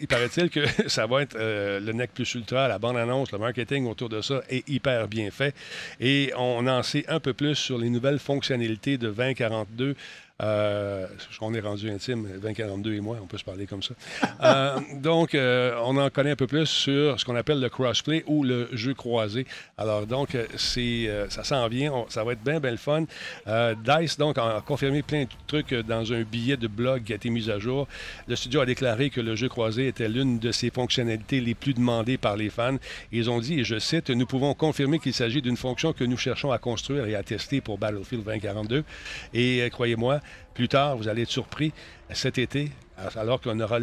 il 0.00 0.06
paraît-il 0.06 0.50
que 0.50 0.60
ça 0.88 1.06
va 1.06 1.22
être 1.22 1.36
le 1.38 1.92
nec 1.92 2.12
plus 2.14 2.34
ultra, 2.34 2.68
la 2.68 2.78
bande-annonce, 2.78 3.32
le 3.32 3.38
marketing 3.38 3.86
autour 3.86 4.08
de 4.08 4.20
ça 4.20 4.42
est 4.48 4.68
hyper 4.68 4.99
bien 5.06 5.30
fait. 5.30 5.54
Et 6.00 6.32
on 6.36 6.66
en 6.66 6.82
sait 6.82 7.04
un 7.08 7.20
peu 7.20 7.32
plus 7.32 7.54
sur 7.54 7.78
les 7.78 7.90
nouvelles 7.90 8.18
fonctionnalités 8.18 8.98
de 8.98 9.10
2042. 9.10 9.96
Euh, 10.42 11.06
on 11.40 11.54
est 11.54 11.60
rendu 11.60 11.90
intime, 11.90 12.28
2042 12.40 12.94
et 12.94 13.00
moi, 13.00 13.18
on 13.22 13.26
peut 13.26 13.38
se 13.38 13.44
parler 13.44 13.66
comme 13.66 13.82
ça. 13.82 13.94
Euh, 14.42 14.78
donc, 14.94 15.34
euh, 15.34 15.74
on 15.84 15.96
en 15.96 16.10
connaît 16.10 16.32
un 16.32 16.36
peu 16.36 16.46
plus 16.46 16.66
sur 16.66 17.18
ce 17.18 17.24
qu'on 17.24 17.36
appelle 17.36 17.60
le 17.60 17.68
crossplay 17.68 18.24
ou 18.26 18.44
le 18.44 18.68
jeu 18.72 18.94
croisé. 18.94 19.46
Alors, 19.78 20.06
donc, 20.06 20.34
euh, 20.34 20.46
c'est, 20.56 21.10
ça 21.28 21.44
s'en 21.44 21.66
vient, 21.68 21.92
ça 22.08 22.24
va 22.24 22.32
être 22.32 22.42
bien, 22.42 22.60
bien 22.60 22.70
le 22.70 22.76
fun. 22.76 23.04
DICE, 23.46 24.18
donc, 24.18 24.38
a 24.38 24.62
confirmé 24.66 25.02
plein 25.02 25.24
de 25.24 25.28
trucs 25.46 25.74
dans 25.74 26.12
un 26.12 26.22
billet 26.22 26.56
de 26.56 26.68
blog 26.68 27.04
qui 27.04 27.12
a 27.12 27.16
été 27.16 27.30
mis 27.30 27.50
à 27.50 27.58
jour. 27.58 27.86
Le 28.28 28.36
studio 28.36 28.60
a 28.60 28.66
déclaré 28.66 29.10
que 29.10 29.20
le 29.20 29.36
jeu 29.36 29.48
croisé 29.48 29.88
était 29.88 30.08
l'une 30.08 30.38
de 30.38 30.52
ses 30.52 30.70
fonctionnalités 30.70 31.40
les 31.40 31.54
plus 31.54 31.74
demandées 31.74 32.18
par 32.18 32.36
les 32.36 32.50
fans. 32.50 32.76
Ils 33.12 33.30
ont 33.30 33.40
dit, 33.40 33.60
et 33.60 33.64
je 33.64 33.78
cite, 33.78 34.10
Nous 34.10 34.26
pouvons 34.26 34.54
confirmer 34.54 34.98
qu'il 34.98 35.14
s'agit 35.14 35.42
d'une 35.42 35.56
fonction 35.56 35.92
que 35.92 36.04
nous 36.04 36.16
cherchons 36.16 36.52
à 36.52 36.58
construire 36.58 37.06
et 37.06 37.14
à 37.14 37.22
tester 37.22 37.60
pour 37.60 37.78
Battlefield 37.78 38.24
2042. 38.24 38.84
Et 39.34 39.68
croyez-moi, 39.72 40.20
plus 40.54 40.68
tard, 40.68 40.96
vous 40.96 41.08
allez 41.08 41.22
être 41.22 41.30
surpris 41.30 41.72
cet 42.12 42.38
été 42.38 42.70
alors 43.16 43.40
qu'on 43.40 43.58
aura 43.60 43.78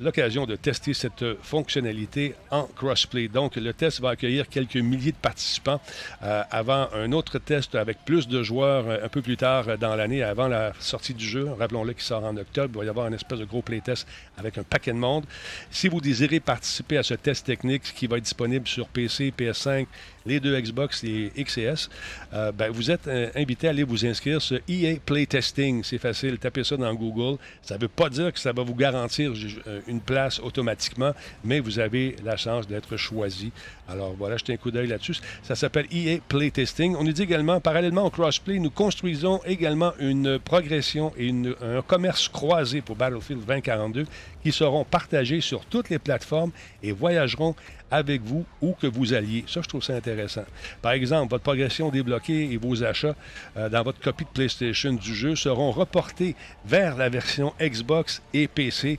l'occasion 0.00 0.46
de 0.46 0.56
tester 0.56 0.94
cette 0.94 1.24
fonctionnalité 1.42 2.34
en 2.50 2.64
crossplay. 2.64 3.28
Donc, 3.28 3.56
le 3.56 3.72
test 3.72 4.00
va 4.00 4.10
accueillir 4.10 4.48
quelques 4.48 4.76
milliers 4.76 5.12
de 5.12 5.16
participants 5.16 5.80
euh, 6.22 6.42
avant 6.50 6.88
un 6.94 7.12
autre 7.12 7.38
test 7.38 7.74
avec 7.74 7.98
plus 8.04 8.28
de 8.28 8.42
joueurs 8.42 8.88
euh, 8.88 9.04
un 9.04 9.08
peu 9.08 9.22
plus 9.22 9.36
tard 9.36 9.78
dans 9.78 9.94
l'année, 9.94 10.22
avant 10.22 10.48
la 10.48 10.72
sortie 10.78 11.14
du 11.14 11.24
jeu. 11.24 11.48
Rappelons-le 11.58 11.92
qui 11.92 12.04
sort 12.04 12.24
en 12.24 12.36
octobre. 12.36 12.70
Il 12.74 12.78
va 12.78 12.84
y 12.84 12.88
avoir 12.88 13.06
un 13.06 13.12
espèce 13.12 13.38
de 13.38 13.44
gros 13.44 13.62
playtest 13.62 14.06
avec 14.38 14.58
un 14.58 14.62
paquet 14.62 14.92
de 14.92 14.98
monde. 14.98 15.24
Si 15.70 15.88
vous 15.88 16.00
désirez 16.00 16.40
participer 16.40 16.98
à 16.98 17.02
ce 17.02 17.14
test 17.14 17.46
technique 17.46 17.82
qui 17.94 18.06
va 18.06 18.16
être 18.16 18.24
disponible 18.24 18.66
sur 18.66 18.88
PC, 18.88 19.32
PS5, 19.36 19.86
les 20.26 20.40
deux 20.40 20.58
Xbox, 20.60 21.04
et 21.04 21.32
S, 21.36 21.90
euh, 22.32 22.52
ben, 22.52 22.70
vous 22.70 22.90
êtes 22.90 23.06
euh, 23.08 23.30
invité 23.34 23.66
à 23.66 23.70
aller 23.70 23.82
vous 23.82 24.06
inscrire 24.06 24.40
sur 24.40 24.58
EA 24.68 24.96
Playtesting. 25.04 25.82
C'est 25.84 25.98
facile, 25.98 26.38
tapez 26.38 26.64
ça 26.64 26.76
dans 26.76 26.94
Google. 26.94 27.38
Ça 27.62 27.76
ne 27.76 27.80
veut 27.80 27.88
pas 27.88 28.08
dire 28.08 28.32
que 28.32 28.38
ça 28.38 28.52
va 28.52 28.62
vous 28.62 28.74
garantir 28.74 29.32
euh, 29.66 29.80
une 29.86 30.00
place 30.00 30.40
automatiquement, 30.40 31.12
mais 31.44 31.60
vous 31.60 31.78
avez 31.78 32.16
la 32.24 32.36
chance 32.36 32.66
d'être 32.66 32.96
choisi. 32.96 33.52
Alors 33.88 34.14
voilà, 34.16 34.36
jetez 34.36 34.54
un 34.54 34.56
coup 34.56 34.70
d'œil 34.70 34.86
là-dessus. 34.86 35.16
Ça 35.42 35.54
s'appelle 35.54 35.86
EA 35.92 36.18
Playtesting. 36.28 36.96
On 36.96 37.04
nous 37.04 37.12
dit 37.12 37.22
également, 37.22 37.60
parallèlement 37.60 38.04
au 38.04 38.10
crossplay, 38.10 38.58
nous 38.58 38.70
construisons 38.70 39.40
également 39.44 39.92
une 39.98 40.38
progression 40.38 41.12
et 41.18 41.30
un 41.30 41.82
commerce 41.82 42.28
croisé 42.28 42.80
pour 42.80 42.96
Battlefield 42.96 43.44
2042 43.44 44.06
qui 44.42 44.52
seront 44.52 44.84
partagés 44.84 45.40
sur 45.40 45.64
toutes 45.64 45.90
les 45.90 45.98
plateformes 45.98 46.52
et 46.82 46.92
voyageront 46.92 47.54
avec 47.92 48.22
vous 48.22 48.44
où 48.62 48.72
que 48.72 48.86
vous 48.86 49.12
alliez. 49.12 49.44
Ça, 49.46 49.60
je 49.62 49.68
trouve 49.68 49.82
ça 49.82 49.94
intéressant. 49.94 50.44
Par 50.80 50.92
exemple, 50.92 51.30
votre 51.30 51.44
progression 51.44 51.90
débloquée 51.90 52.50
et 52.50 52.56
vos 52.56 52.82
achats 52.82 53.14
euh, 53.58 53.68
dans 53.68 53.82
votre 53.82 54.00
copie 54.00 54.24
de 54.24 54.30
PlayStation 54.30 54.94
du 54.94 55.14
jeu 55.14 55.36
seront 55.36 55.70
reportés 55.70 56.34
vers 56.64 56.96
la 56.96 57.10
version 57.10 57.52
Xbox 57.60 58.22
et 58.32 58.48
PC 58.48 58.98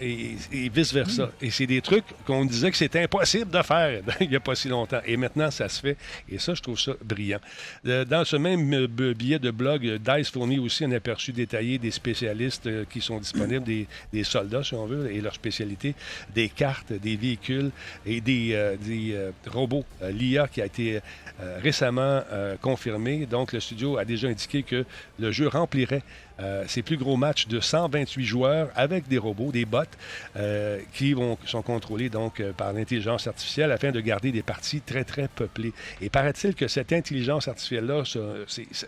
et, 0.00 0.36
vice-versa. 0.68 1.30
Et 1.40 1.50
c'est 1.50 1.66
des 1.66 1.80
trucs 1.80 2.04
qu'on 2.26 2.44
disait 2.44 2.70
que 2.70 2.76
c'était 2.76 3.02
impossible 3.02 3.50
de 3.50 3.62
faire 3.62 4.02
il 4.20 4.30
n'y 4.30 4.36
a 4.36 4.40
pas 4.40 4.54
si 4.54 4.68
longtemps. 4.68 5.00
Et 5.04 5.16
maintenant, 5.16 5.50
ça 5.50 5.68
se 5.68 5.80
fait. 5.80 5.96
Et 6.28 6.38
ça, 6.38 6.54
je 6.54 6.62
trouve 6.62 6.78
ça 6.78 6.92
brillant. 7.04 7.40
Euh, 7.86 8.04
dans 8.04 8.24
ce 8.24 8.36
même 8.36 8.72
euh, 8.72 9.14
billet 9.14 9.38
de 9.38 9.50
blog, 9.50 9.98
DICE 9.98 10.30
fournit 10.30 10.58
aussi 10.58 10.84
un 10.84 10.92
aperçu 10.92 11.32
détaillé 11.32 11.78
des 11.78 11.90
spécialistes 11.90 12.68
qui 12.88 13.00
sont 13.00 13.18
disponibles, 13.18 13.64
des, 13.64 14.24
soldats, 14.24 14.64
si 14.64 14.74
on 14.74 14.86
veut, 14.86 15.10
et 15.12 15.20
leurs 15.20 15.34
spécialités, 15.34 15.94
des 16.34 16.48
cartes, 16.48 16.92
des 16.92 17.16
véhicules 17.16 17.70
et 18.04 18.20
des, 18.20 18.52
euh, 18.54 18.76
euh, 18.88 19.30
robots. 19.46 19.84
Euh, 20.02 20.10
L'IA 20.10 20.48
qui 20.48 20.62
a 20.62 20.66
été 20.66 21.00
récemment 21.62 22.22
confirmé. 22.62 23.26
Donc, 23.26 23.52
le 23.52 23.60
studio 23.60 23.98
a 23.98 24.06
déjà 24.06 24.28
indiqué 24.28 24.62
que 24.62 24.86
le 25.18 25.30
jeu 25.32 25.48
remplirait 25.48 26.02
ses 26.66 26.82
plus 26.82 26.96
gros 26.96 27.16
matchs 27.16 27.46
de 27.48 27.60
128 27.60 28.24
joueurs 28.24 28.70
avec 28.74 29.08
des 29.08 29.18
robots, 29.18 29.52
des 29.52 29.64
bots, 29.64 29.82
qui 30.92 31.12
vont, 31.14 31.38
sont 31.46 31.62
contrôlés 31.62 32.08
donc 32.08 32.42
par 32.56 32.72
l'intelligence 32.72 33.26
artificielle 33.26 33.72
afin 33.72 33.90
de 33.90 34.00
garder 34.00 34.32
des 34.32 34.42
parties 34.42 34.80
très, 34.80 35.04
très 35.04 35.28
peuplées. 35.28 35.72
Et 36.00 36.10
paraît-il 36.10 36.54
que 36.54 36.68
cette 36.68 36.92
intelligence 36.92 37.48
artificielle-là, 37.48 38.02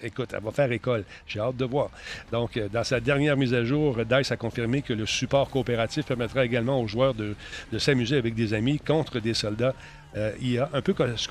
écoute, 0.02 0.30
elle 0.34 0.42
va 0.42 0.50
faire 0.50 0.70
école. 0.72 1.04
J'ai 1.26 1.40
hâte 1.40 1.56
de 1.56 1.64
voir. 1.64 1.90
Donc, 2.32 2.58
dans 2.72 2.84
sa 2.84 3.00
dernière 3.00 3.36
mise 3.36 3.54
à 3.54 3.64
jour, 3.64 4.04
DICE 4.04 4.32
a 4.32 4.36
confirmé 4.36 4.82
que 4.82 4.92
le 4.92 5.06
support 5.06 5.50
coopératif 5.50 6.06
permettra 6.06 6.44
également 6.44 6.80
aux 6.80 6.88
joueurs 6.88 7.14
de 7.14 7.34
s'amuser 7.78 8.16
avec 8.16 8.34
des 8.34 8.54
amis 8.54 8.78
contre 8.78 9.20
des 9.20 9.34
soldats 9.34 9.74
euh, 10.16 10.32
IA, 10.40 10.70
un 10.72 10.80
peu 10.80 10.94
comme 10.94 11.16
ce 11.16 11.28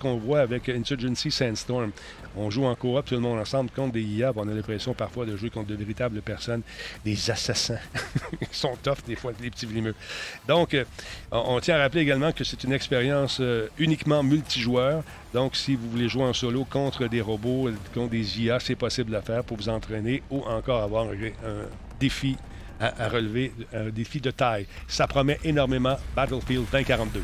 qu'on, 0.00 0.16
voit 0.16 0.40
avec 0.40 0.68
Insurgency 0.68 1.30
Sandstorm. 1.30 1.90
On 2.36 2.50
joue 2.50 2.64
en 2.64 2.74
coop, 2.74 3.04
tout 3.04 3.14
le 3.14 3.20
monde 3.20 3.38
ensemble 3.38 3.70
contre 3.70 3.92
des 3.92 4.02
IA, 4.02 4.32
on 4.36 4.48
a 4.48 4.52
l'impression 4.52 4.94
parfois 4.94 5.26
de 5.26 5.36
jouer 5.36 5.50
contre 5.50 5.68
de 5.68 5.74
véritables 5.74 6.20
personnes, 6.22 6.62
des 7.04 7.30
assassins. 7.30 7.78
Ils 8.40 8.46
sont 8.52 8.76
tough 8.82 8.98
des 9.06 9.16
fois, 9.16 9.32
les 9.40 9.50
petits 9.50 9.66
vlimeux. 9.66 9.94
Donc, 10.46 10.74
euh, 10.74 10.84
on, 11.32 11.60
tient 11.60 11.76
à 11.76 11.78
rappeler 11.78 12.02
également 12.02 12.32
que 12.32 12.44
c'est 12.44 12.62
une 12.64 12.72
expérience 12.72 13.38
euh, 13.40 13.68
uniquement 13.78 14.22
multijoueur. 14.22 15.02
Donc, 15.32 15.56
si 15.56 15.74
vous 15.74 15.90
voulez 15.90 16.08
jouer 16.08 16.24
en 16.24 16.32
solo 16.32 16.64
contre 16.64 17.08
des 17.08 17.20
robots, 17.20 17.70
contre 17.92 18.10
des 18.10 18.40
IA, 18.40 18.60
c'est 18.60 18.76
possible 18.76 19.10
de 19.10 19.16
le 19.16 19.22
faire 19.22 19.42
pour 19.42 19.56
vous 19.56 19.68
entraîner 19.68 20.22
ou 20.30 20.40
encore 20.42 20.82
avoir 20.82 21.06
un 21.06 21.14
défi 21.98 22.36
à, 22.80 23.08
relever 23.08 23.52
un 23.72 23.90
défi 23.90 24.20
de 24.20 24.30
taille. 24.30 24.66
Ça 24.88 25.06
promet 25.06 25.38
énormément 25.44 25.96
Battlefield 26.14 26.66
2042. 26.70 27.22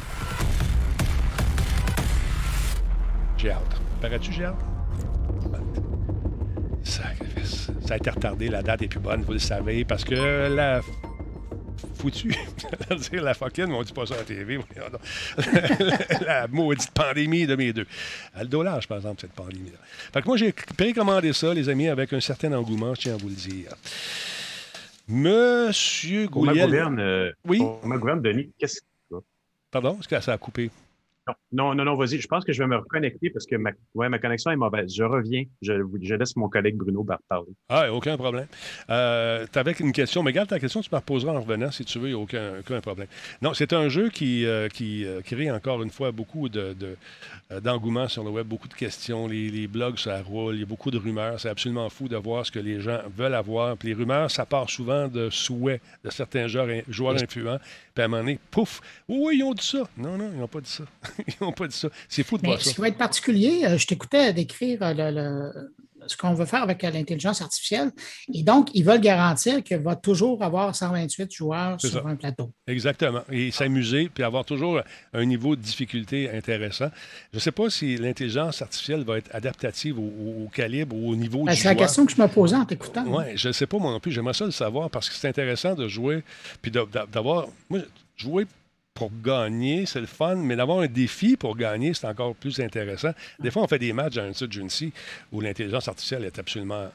J'ai 3.40 3.52
hâte. 3.52 3.80
Parais-tu, 4.02 4.32
j'ai 4.32 4.44
hâte? 4.44 4.59
Ça, 6.82 7.04
ça 7.87 7.94
a 7.94 7.97
été 7.97 8.11
retardé, 8.11 8.49
la 8.49 8.62
date 8.62 8.82
est 8.82 8.88
plus 8.88 9.00
bonne, 9.00 9.23
vous 9.23 9.32
le 9.32 9.38
savez, 9.38 9.82
parce 9.87 10.04
que 10.04 10.54
la 10.54 10.82
foutu. 11.94 12.35
dire 13.11 13.23
la 13.23 13.32
fucking, 13.32 13.69
mais 13.69 13.75
on 13.75 13.82
dit 13.82 13.95
pas 13.95 14.04
ça 14.04 14.17
à 14.17 14.19
la 14.19 14.25
TV. 14.25 14.58
la, 16.26 16.49
maudite 16.49 16.91
pandémie 16.91 17.47
de 17.47 17.56
mes 17.56 17.73
deux. 17.73 17.86
Le 18.38 18.45
dollar, 18.45 18.78
par 18.86 18.99
exemple, 18.99 19.23
cette 19.23 19.32
pandémie-là. 19.32 19.78
Fait 20.12 20.21
que 20.21 20.26
moi, 20.26 20.36
j'ai 20.36 20.52
précommandé 20.52 21.32
ça, 21.32 21.54
les 21.54 21.71
amis, 21.71 21.88
avec 21.88 22.12
un 22.12 22.21
certain 22.21 22.52
engouement, 22.52 22.95
je 22.95 23.00
tiens 23.00 23.14
à 23.14 23.17
vous 23.17 23.30
le 23.30 23.34
dire. 23.34 23.71
Monsieur 25.08 26.26
Gouliel. 26.26 26.67
gouverne, 26.67 27.00
euh, 27.00 27.32
oui? 27.47 27.62
ma 27.84 27.97
gouverne, 27.97 28.21
Denis, 28.21 28.50
qu'est-ce 28.58 28.82
que 28.82 29.17
Pardon? 29.71 29.97
Est-ce 29.99 30.08
que 30.08 30.21
ça 30.21 30.34
a 30.34 30.38
coupé? 30.38 30.71
Non, 31.52 31.75
non, 31.75 31.84
non, 31.84 31.97
vas-y. 31.97 32.21
Je 32.21 32.28
pense 32.28 32.45
que 32.45 32.52
je 32.52 32.62
vais 32.62 32.69
me 32.69 32.76
reconnecter 32.76 33.30
parce 33.30 33.47
que 33.47 33.56
ma, 33.56 33.71
ouais, 33.95 34.08
ma 34.08 34.19
connexion 34.19 34.50
est 34.50 34.56
mauvaise. 34.56 34.95
Je 34.95 35.04
reviens. 35.04 35.45
Je, 35.62 35.73
je 36.02 36.14
laisse 36.14 36.36
mon 36.36 36.49
collègue 36.49 36.76
Bruno 36.76 37.04
parler. 37.28 37.52
Ah, 37.69 37.93
aucun 37.93 38.16
problème. 38.16 38.47
Euh, 38.88 39.47
tu 39.52 39.58
avais 39.58 39.73
une 39.73 39.93
question, 39.93 40.23
mais 40.23 40.32
garde 40.32 40.49
ta 40.49 40.58
question, 40.58 40.80
tu 40.80 40.90
me 40.93 40.97
reposeras 40.97 41.32
en 41.32 41.40
revenant 41.40 41.71
si 41.71 41.84
tu 41.84 41.99
veux, 41.99 42.08
il 42.08 42.14
n'y 42.14 42.19
a 42.19 42.23
aucun, 42.23 42.58
aucun, 42.60 42.80
problème. 42.80 43.08
Non, 43.43 43.54
c'est 43.54 43.73
un 43.73 43.88
jeu 43.88 44.08
qui, 44.08 44.47
euh, 44.47 44.69
qui 44.69 45.04
euh, 45.04 45.21
crée 45.23 45.50
encore 45.50 45.82
une 45.82 45.90
fois 45.90 46.12
beaucoup 46.12 46.49
de, 46.49 46.75
euh, 47.52 47.60
d'engouement 47.60 48.08
sur 48.08 48.25
le 48.25 48.30
web, 48.30 48.47
beaucoup 48.47 48.69
de 48.69 48.75
questions. 48.75 49.26
Les, 49.26 49.66
blogs, 49.66 49.99
ça 49.99 50.23
roule, 50.23 50.54
il 50.54 50.60
y 50.60 50.62
a 50.62 50.66
beaucoup 50.66 50.90
de 50.90 50.99
rumeurs. 50.99 51.38
C'est 51.40 51.49
absolument 51.49 51.88
fou 51.88 52.08
de 52.08 52.16
voir 52.16 52.47
ce 52.47 52.50
que 52.50 52.58
les 52.58 52.80
gens 52.80 53.00
veulent 53.16 53.34
avoir. 53.34 53.76
Puis 53.76 53.88
les 53.88 53.95
rumeurs, 53.95 54.30
ça 54.30 54.47
part 54.47 54.69
souvent 54.69 55.08
de 55.08 55.30
souhaits 55.30 55.80
de 56.04 56.10
certains 56.10 56.49
joueurs, 56.49 56.69
joueurs 56.88 57.23
influents. 57.23 57.58
Puis 57.95 58.02
à 58.02 58.04
un 58.06 58.08
moment 58.08 58.23
donné, 58.23 58.38
pouf, 58.50 58.80
oui, 59.08 59.36
ils 59.38 59.45
ont 59.45 59.54
dit 59.54 59.66
ça. 59.66 59.88
Non, 59.97 60.16
non, 60.16 60.30
ils 60.32 60.38
n'ont 60.38 60.49
pas 60.49 60.60
dit 60.60 60.71
ça. 60.71 60.84
ils 61.28 61.35
n'ont 61.41 61.52
pas 61.52 61.69
dit 61.69 61.76
ça. 61.76 61.89
C'est 62.09 62.23
fou 62.23 62.39
de 62.39 62.47
voir 62.47 62.61
ça. 62.61 62.71
Ce 62.71 62.75
qui 62.75 62.80
va 62.80 62.89
être 62.89 62.99
particulier, 62.99 63.65
euh, 63.65 63.78
je 63.78 63.87
t'écoutais 63.87 64.33
décrire 64.33 64.83
euh, 64.83 64.93
le, 64.95 65.71
ce 66.06 66.17
qu'on 66.17 66.35
veut 66.35 66.47
faire 66.47 66.63
avec 66.63 66.83
l'intelligence 66.83 67.43
artificielle. 67.43 67.91
Et 68.33 68.43
donc, 68.43 68.71
ils 68.75 68.85
veulent 68.85 69.00
garantir 69.00 69.63
qu'il 69.63 69.78
va 69.78 69.97
toujours 69.97 70.43
avoir 70.43 70.75
128 70.75 71.33
joueurs 71.33 71.80
sur 71.80 72.06
un 72.06 72.17
plateau. 72.17 72.52
Exactement. 72.67 73.23
Et 73.30 73.50
s'amuser, 73.50 74.11
puis 74.13 74.25
avoir 74.25 74.45
toujours 74.45 74.80
un 75.13 75.25
niveau 75.25 75.56
de 75.56 75.61
difficulté 75.61 76.30
intéressant. 76.30 76.91
Je 77.33 77.37
ne 77.37 77.41
sais 77.41 77.52
pas 77.52 77.71
si 77.71 77.97
l'intelligence 77.97 78.63
artificielle 78.63 79.04
va 79.04 79.19
être 79.19 79.35
adaptative 79.35 79.99
au, 79.99 80.49
calibre 80.52 80.97
ou 80.97 81.11
au 81.11 81.17
niveau 81.17 81.45
ben, 81.45 81.52
du 81.52 81.61
C'est 81.61 81.69
la 81.69 81.75
question 81.75 82.06
que 82.06 82.13
je 82.13 82.21
me 82.21 82.26
posais 82.28 82.56
en 82.56 82.65
t'écoutant. 82.65 83.04
Oui, 83.06 83.25
je 83.37 83.49
ne 83.49 83.52
sais 83.52 83.67
pas 83.67 83.78
moi 83.78 83.93
non 83.93 84.00
plus. 84.00 84.13
J'aimerais 84.13 84.35
ça 84.35 84.45
le 84.45 84.50
savoir 84.50 84.91
parce 84.91 85.09
que 85.09 85.15
c'est 85.15 85.28
intéressant 85.28 85.75
de 85.75 85.87
jouer, 85.89 86.23
puis 86.63 86.71
d'avoir... 86.71 87.47
Moi, 87.69 87.80
jouer 88.17 88.47
pour 89.00 89.13
gagner, 89.25 89.86
c'est 89.86 90.02
le 90.02 90.06
fun, 90.06 90.34
mais 90.34 90.56
d'avoir 90.56 90.80
un 90.80 90.86
défi 90.86 91.34
pour 91.34 91.56
gagner, 91.56 91.95
c'est 91.95 92.06
encore 92.06 92.34
plus 92.34 92.60
intéressant. 92.60 93.13
Des 93.39 93.50
fois, 93.50 93.63
on 93.63 93.67
fait 93.67 93.78
des 93.78 93.95
matchs 93.95 94.17
dans 94.17 94.25
un 94.25 94.50
Juncy 94.50 94.93
où 95.32 95.41
l'intelligence 95.41 95.89
artificielle 95.89 96.26
est 96.26 96.39
absolument, 96.39 96.91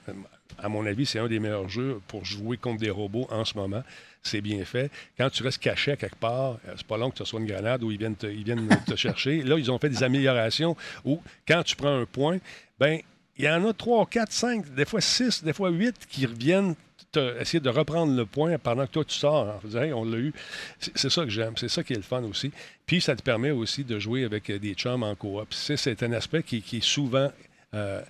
à 0.59 0.69
mon 0.69 0.85
avis, 0.85 1.07
c'est 1.07 1.17
un 1.17 1.27
des 1.27 1.39
meilleurs 1.39 1.67
jeux 1.67 1.99
pour 2.07 2.23
jouer 2.23 2.57
contre 2.57 2.79
des 2.79 2.91
robots 2.91 3.27
en 3.31 3.43
ce 3.43 3.57
moment. 3.57 3.81
C'est 4.21 4.41
bien 4.41 4.63
fait. 4.65 4.91
Quand 5.17 5.31
tu 5.31 5.41
restes 5.41 5.57
caché 5.57 5.93
à 5.93 5.95
quelque 5.95 6.17
part, 6.17 6.59
euh, 6.67 6.73
c'est 6.77 6.85
pas 6.85 6.97
long 6.97 7.09
que 7.09 7.17
tu 7.17 7.25
sois 7.25 7.39
une 7.39 7.47
grenade 7.47 7.81
où 7.81 7.89
ils 7.89 7.97
viennent 7.97 8.15
te, 8.15 8.27
ils 8.27 8.43
viennent 8.43 8.67
te 8.85 8.95
chercher. 8.95 9.41
Là, 9.43 9.57
ils 9.57 9.71
ont 9.71 9.79
fait 9.79 9.89
des 9.89 10.03
améliorations 10.03 10.77
où, 11.05 11.19
quand 11.47 11.63
tu 11.63 11.75
prends 11.75 11.99
un 12.01 12.05
point, 12.05 12.37
ben 12.77 12.99
il 13.35 13.45
y 13.45 13.49
en 13.49 13.67
a 13.67 13.73
trois, 13.73 14.05
quatre, 14.05 14.31
cinq, 14.31 14.71
des 14.75 14.85
fois 14.85 15.01
six, 15.01 15.43
des 15.43 15.53
fois 15.53 15.71
huit 15.71 15.95
qui 16.07 16.27
reviennent 16.27 16.75
essayer 17.17 17.59
de 17.59 17.69
reprendre 17.69 18.15
le 18.15 18.25
point 18.25 18.57
pendant 18.57 18.85
que 18.85 18.91
toi, 18.91 19.05
tu 19.05 19.15
sors. 19.15 19.59
on 19.63 20.05
l'a 20.05 20.17
eu. 20.17 20.33
C'est 20.79 21.09
ça 21.09 21.23
que 21.23 21.29
j'aime. 21.29 21.53
C'est 21.57 21.69
ça 21.69 21.83
qui 21.83 21.93
est 21.93 21.97
le 21.97 22.01
fun 22.01 22.23
aussi. 22.23 22.51
Puis, 22.85 23.01
ça 23.01 23.15
te 23.15 23.21
permet 23.21 23.51
aussi 23.51 23.83
de 23.83 23.99
jouer 23.99 24.23
avec 24.23 24.49
euh, 24.49 24.59
des 24.59 24.73
chums 24.73 25.03
en 25.03 25.15
coop. 25.15 25.47
C'est 25.51 26.03
un 26.03 26.13
aspect 26.13 26.43
qui, 26.43 26.57
est 26.57 26.83
souvent... 26.83 27.31
Euh, 27.73 28.01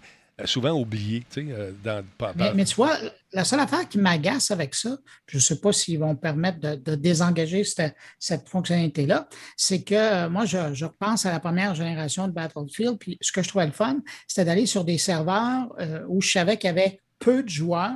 souvent 0.44 0.72
oublié. 0.72 1.24
Euh, 1.38 1.72
dans, 1.82 2.04
mais, 2.36 2.54
mais, 2.54 2.66
tu 2.66 2.76
vois, 2.76 2.98
la 3.32 3.46
seule 3.46 3.62
affaire 3.62 3.88
qui 3.88 3.98
m'agace 3.98 4.52
avec 4.52 4.76
ça, 4.76 4.98
je 5.28 5.38
ne 5.38 5.42
sais 5.42 5.62
pas 5.62 5.72
s'ils 5.72 5.98
vont 5.98 6.14
permettre 6.18 6.60
de, 6.60 6.96
désengager 6.96 7.64
cette, 7.64 8.50
fonctionnalité-là, 8.50 9.30
c'est 9.56 9.84
que 9.84 10.28
moi, 10.28 10.44
je, 10.44 10.74
je, 10.74 10.84
repense 10.84 11.26
à 11.26 11.32
la 11.32 11.40
première 11.40 11.74
génération 11.74 12.28
de 12.28 12.34
Battlefield, 12.34 12.98
puis 13.00 13.18
ce 13.22 13.32
que 13.32 13.42
je 13.42 13.48
trouvais 13.48 13.66
le 13.66 13.72
fun, 13.72 14.00
c'était 14.28 14.44
d'aller 14.44 14.66
sur 14.66 14.84
des 14.84 14.98
serveurs 14.98 15.74
où 16.10 16.22
je 16.22 16.32
savais 16.32 16.58
qu'il 16.58 16.68
y 16.68 16.72
avait 16.72 17.00
peu 17.20 17.44
de 17.44 17.50
joueurs. 17.50 17.94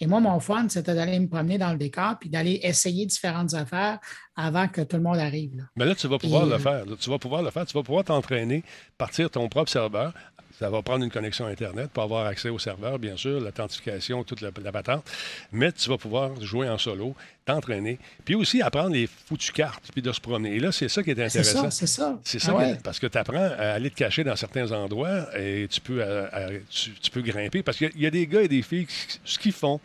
Et 0.00 0.06
moi, 0.06 0.20
mon 0.20 0.38
fun, 0.40 0.68
c'était 0.68 0.94
d'aller 0.94 1.18
me 1.18 1.28
promener 1.28 1.58
dans 1.58 1.72
le 1.72 1.78
décor 1.78 2.16
puis 2.20 2.28
d'aller 2.28 2.60
essayer 2.62 3.06
différentes 3.06 3.54
affaires 3.54 3.98
avant 4.36 4.68
que 4.68 4.80
tout 4.82 4.96
le 4.96 5.02
monde 5.02 5.18
arrive. 5.18 5.66
Mais 5.76 5.86
là, 5.86 5.94
tu 5.94 6.06
vas 6.06 6.18
pouvoir 6.18 6.46
le 6.46 6.52
euh, 6.52 6.58
faire. 6.58 6.84
tu 6.98 7.10
vas 7.10 7.18
pouvoir 7.18 7.42
le 7.42 7.50
faire. 7.50 7.66
Tu 7.66 7.74
vas 7.74 7.82
pouvoir 7.82 8.04
t'entraîner, 8.04 8.62
partir 8.96 9.30
ton 9.30 9.48
propre 9.48 9.70
serveur. 9.70 10.12
Ça 10.58 10.68
va 10.70 10.82
prendre 10.82 11.04
une 11.04 11.10
connexion 11.10 11.46
Internet 11.46 11.88
pour 11.92 12.02
avoir 12.02 12.26
accès 12.26 12.48
au 12.48 12.58
serveur, 12.58 12.98
bien 12.98 13.16
sûr, 13.16 13.40
l'authentification, 13.40 14.24
toute 14.24 14.40
la, 14.40 14.50
la 14.62 14.72
patente. 14.72 15.08
Mais 15.52 15.70
tu 15.70 15.88
vas 15.88 15.96
pouvoir 15.98 16.40
jouer 16.40 16.68
en 16.68 16.78
solo, 16.78 17.14
t'entraîner, 17.44 17.98
puis 18.24 18.34
aussi 18.34 18.60
apprendre 18.60 18.90
les 18.90 19.06
foutues 19.06 19.52
cartes, 19.52 19.84
puis 19.92 20.02
de 20.02 20.10
se 20.12 20.20
promener. 20.20 20.56
Et 20.56 20.60
là, 20.60 20.72
c'est 20.72 20.88
ça 20.88 21.02
qui 21.04 21.10
est 21.10 21.14
C'est 21.14 21.38
intéressant. 21.38 21.62
ça, 21.64 21.70
c'est 21.70 21.86
ça. 21.86 22.18
C'est 22.24 22.38
Ah 22.42 22.46
ça, 22.46 22.54
ouais. 22.56 22.76
que- 22.76 22.82
parce 22.82 22.98
que 22.98 23.06
tu 23.06 23.18
apprends 23.18 23.36
à 23.58 23.72
aller 23.74 23.90
te 23.90 23.94
cacher 23.96 24.24
dans 24.24 24.34
certains 24.36 24.70
endroits 24.72 25.28
et 25.38 25.68
tu 25.70 25.80
peux, 25.80 26.00
euh, 26.02 26.58
tu, 26.68 26.90
tu 26.92 27.10
peux 27.12 27.22
grimper. 27.22 27.62
Parce 27.62 27.78
qu'il 27.78 27.92
y 27.96 28.02
y 28.02 28.06
a 28.06 28.10
des 28.10 28.26
gars 28.26 28.42
et 28.42 28.48
des 28.48 28.62
filles 28.62 28.86
qui, 28.86 28.94
ce 29.24 29.38
qu'ils 29.38 29.52
font, 29.52 29.80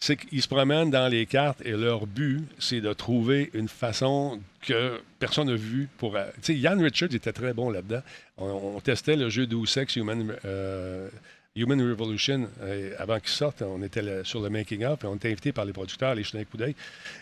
c'est 0.00 0.16
qu'ils 0.16 0.42
se 0.42 0.48
promènent 0.48 0.90
dans 0.90 1.08
les 1.08 1.24
cartes 1.26 1.62
et 1.64 1.72
leur 1.72 2.06
but, 2.06 2.42
c'est 2.58 2.80
de 2.80 2.92
trouver 2.92 3.50
une 3.54 3.68
façon 3.68 4.40
que 4.60 5.00
personne 5.18 5.48
n'a 5.48 5.54
vue 5.56 5.88
pour. 5.98 6.16
euh, 6.16 6.26
Tu 6.36 6.52
sais, 6.52 6.54
Yann 6.56 6.82
Richards 6.82 7.14
était 7.14 7.32
très 7.32 7.54
bon 7.54 7.70
là-dedans. 7.70 8.02
On, 8.36 8.80
testait 8.80 9.16
le 9.16 9.30
jeu 9.30 9.46
Deus 9.46 9.78
Ex 9.78 9.96
Human. 9.96 10.36
euh, 10.44 11.08
Human 11.56 11.80
Revolution, 11.80 12.48
euh, 12.62 12.94
avant 12.98 13.20
qu'il 13.20 13.28
sorte, 13.28 13.62
on 13.62 13.80
était 13.80 14.24
sur 14.24 14.40
le 14.40 14.50
making-of 14.50 15.04
et 15.04 15.06
on 15.06 15.14
était 15.14 15.30
invité 15.30 15.52
par 15.52 15.64
les 15.64 15.72
producteurs 15.72 16.10
aller 16.10 16.24
jeter 16.24 16.40
un 16.40 16.44
coup 16.44 16.56
d'œil. 16.56 16.74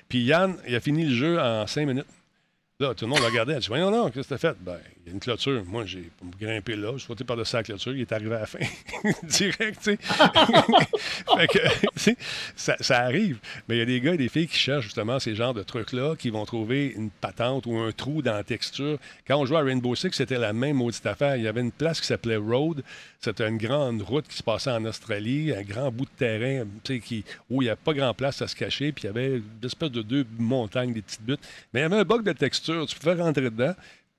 Puis 0.09 0.23
Yann, 0.23 0.57
il 0.67 0.75
a 0.75 0.81
fini 0.81 1.05
le 1.05 1.15
jeu 1.15 1.39
en 1.39 1.67
cinq 1.67 1.87
minutes. 1.87 2.07
Tout 2.97 3.05
le 3.05 3.11
monde 3.11 3.21
le 3.21 3.27
regardait. 3.27 3.55
Elle 3.55 3.61
dit 3.61 3.68
Voyons, 3.68 3.90
non, 3.90 4.11
qu'est-ce 4.11 4.29
que 4.29 4.35
t'as 4.35 4.38
fait? 4.38 4.57
Ben, 4.61 4.79
il 5.05 5.09
y 5.09 5.11
a 5.11 5.14
une 5.14 5.21
clôture. 5.21 5.62
Moi, 5.66 5.85
j'ai 5.87 6.11
grimpé 6.40 6.77
là, 6.77 6.92
je 6.97 7.05
sauté 7.05 7.25
par-dessus 7.25 7.57
la 7.57 7.62
clôture. 7.62 7.95
Il 7.95 8.01
est 8.03 8.12
arrivé 8.12 8.35
à 8.35 8.40
la 8.40 8.47
fin. 8.47 8.59
Direct, 9.23 9.79
tu 9.83 9.97
sais. 9.97 9.99
fait 11.37 11.49
que, 11.49 12.11
ça, 12.57 12.99
arrive. 12.99 13.38
Mais 13.68 13.77
il 13.77 13.79
y 13.79 13.83
a 13.83 13.87
des 13.87 14.01
gars 14.01 14.14
et 14.14 14.16
des 14.16 14.29
filles 14.29 14.47
qui 14.47 14.59
cherchent 14.59 14.85
justement 14.85 15.18
ces 15.18 15.35
genres 15.35 15.55
de 15.55 15.62
trucs-là, 15.62 16.16
qui 16.16 16.31
vont 16.31 16.45
trouver 16.45 16.92
une 16.97 17.11
patente 17.11 17.66
ou 17.66 17.79
un 17.79 17.92
trou 17.92 18.23
dans 18.23 18.35
la 18.35 18.45
texture. 18.45 18.99
Quand 19.27 19.38
on 19.38 19.47
jouait 19.47 19.59
à 19.59 19.62
Rainbow 19.62 19.95
Six, 19.95 20.12
c'était 20.12 20.38
la 20.38 20.53
même 20.53 20.77
maudite 20.77 21.07
affaire. 21.07 21.37
Il 21.37 21.42
y 21.42 21.49
avait 21.49 21.61
une 21.61 21.73
place 21.73 22.01
qui 22.01 22.07
s'appelait 22.07 22.37
Road. 22.37 22.83
C'était 23.21 23.49
une 23.49 23.59
grande 23.59 24.03
route 24.03 24.27
qui 24.27 24.37
se 24.37 24.42
passait 24.42 24.71
en 24.71 24.85
Australie, 24.85 25.53
un 25.53 25.62
grand 25.62 25.92
bout 25.92 26.07
de 26.07 26.11
terrain 26.16 26.64
tu 26.83 26.95
sais, 26.95 27.01
qui, 27.01 27.25
où 27.49 27.62
il 27.62 27.66
n'y 27.66 27.71
avait 27.71 27.81
pas 27.83 27.95
grand 27.95 28.14
place 28.14 28.42
à 28.42 28.49
se 28.49 28.57
cacher. 28.57 28.92
Puis 28.92 29.05
il 29.05 29.07
y 29.07 29.11
avait 29.11 29.37
une 29.37 29.45
espèce 29.64 29.90
de 29.90 30.03
deux 30.03 30.27
montagnes, 30.38 30.92
des 30.92 31.03
petites 31.03 31.23
buttes. 31.23 31.40
Mais 31.73 31.81
il 31.81 31.83
y 31.83 31.87
avait 31.87 31.99
un 31.99 32.05
bug 32.05 32.25
de 32.25 32.33
texture. 32.33 32.72
Tu 32.87 32.99
pouvais 32.99 33.15
rentrer 33.15 33.43
dedans. 33.43 33.75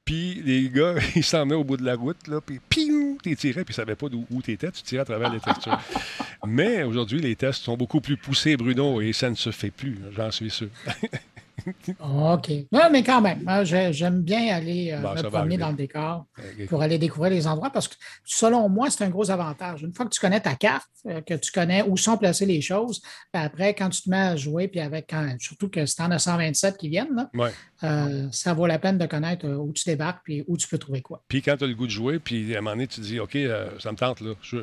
Puis 0.06 0.42
les 0.44 0.70
gars, 0.70 0.96
ils 1.16 1.24
s'en 1.24 1.44
venaient 1.44 1.56
au 1.56 1.64
bout 1.64 1.78
de 1.78 1.86
la 1.86 1.96
route, 1.96 2.28
là, 2.28 2.42
puis 2.42 2.60
piou, 2.70 3.18
t'es 3.24 3.36
tiré, 3.36 3.64
puis 3.64 3.74
ils 3.74 3.76
savaient 3.76 3.96
pas 3.96 4.10
d'où 4.10 4.26
où 4.30 4.42
t'étais, 4.42 4.72
tu 4.72 4.82
tirais 4.82 5.02
à 5.02 5.06
travers 5.06 5.32
les 5.32 5.40
textures. 5.40 5.80
Mais 6.46 6.84
aujourd'hui, 6.84 7.22
les 7.22 7.36
tests 7.36 7.64
sont 7.64 7.78
beaucoup 7.78 8.02
plus 8.02 8.18
poussés, 8.18 8.58
Bruno, 8.58 9.00
et 9.00 9.14
ça 9.14 9.30
ne 9.30 9.36
se 9.36 9.52
fait 9.52 9.72
plus, 9.72 9.98
j'en 10.16 10.30
suis 10.30 10.50
sûr. 10.50 10.68
OK. 12.00 12.52
Non, 12.72 12.90
mais 12.92 13.04
quand 13.04 13.22
même, 13.22 13.44
j'ai- 13.64 13.94
j'aime 13.94 14.22
bien 14.22 14.56
aller 14.56 14.92
euh, 14.92 15.00
Bon, 15.02 15.14
me 15.14 15.22
promener 15.24 15.58
dans 15.58 15.70
le 15.70 15.76
décor 15.76 16.26
Euh, 16.40 16.66
pour 16.68 16.82
aller 16.82 16.98
découvrir 16.98 17.32
les 17.32 17.48
endroits 17.48 17.70
parce 17.70 17.88
que, 17.88 17.96
selon 18.24 18.68
moi, 18.70 18.90
c'est 18.90 19.04
un 19.04 19.10
gros 19.10 19.30
avantage. 19.32 19.84
Une 19.84 19.94
fois 19.94 20.06
que 20.06 20.12
tu 20.12 20.20
connais 20.20 20.40
ta 20.40 20.56
carte, 20.56 20.88
euh, 21.08 21.22
que 21.22 21.34
tu 21.36 21.52
connais 21.52 21.84
où 21.84 21.98
sont 21.98 22.18
placées 22.18 22.46
les 22.46 22.62
choses, 22.62 23.02
puis 23.32 23.42
après, 23.44 23.74
quand 23.74 23.90
tu 23.90 24.02
te 24.04 24.10
mets 24.10 24.18
à 24.18 24.36
jouer, 24.36 24.68
puis 24.68 24.80
avec, 24.80 25.08
quand- 25.10 25.36
surtout 25.40 25.70
que 25.70 25.86
c'est 25.86 26.02
en 26.02 26.12
as 26.12 26.20
127 26.20 26.78
qui 26.78 26.90
viennent, 26.90 27.16
là, 27.16 27.30
Ouais. 27.34 27.52
euh, 27.84 28.28
ça 28.32 28.54
vaut 28.54 28.66
la 28.68 28.80
peine 28.80 28.98
de 28.98 29.06
connaître 29.06 29.48
où 29.48 29.72
tu 29.74 29.84
débarques 29.86 30.22
puis 30.24 30.44
où 30.48 30.58
tu 30.58 30.68
peux 30.68 30.78
trouver 30.78 31.02
quoi. 31.02 31.24
Puis 31.28 31.42
quand 31.42 31.58
tu 31.58 31.64
as 31.64 31.68
le 31.68 31.76
goût 31.76 31.86
de 31.88 31.92
jouer, 31.92 32.20
puis 32.20 32.54
à 32.56 32.60
un 32.60 32.62
moment 32.62 32.72
donné, 32.76 32.88
tu 32.88 33.02
te 33.02 33.06
dis, 33.06 33.20
OK, 33.20 33.36
euh, 33.36 33.70
ça 33.80 33.92
me 33.92 33.98
tente, 33.98 34.22
là. 34.22 34.34
Je, 34.42 34.58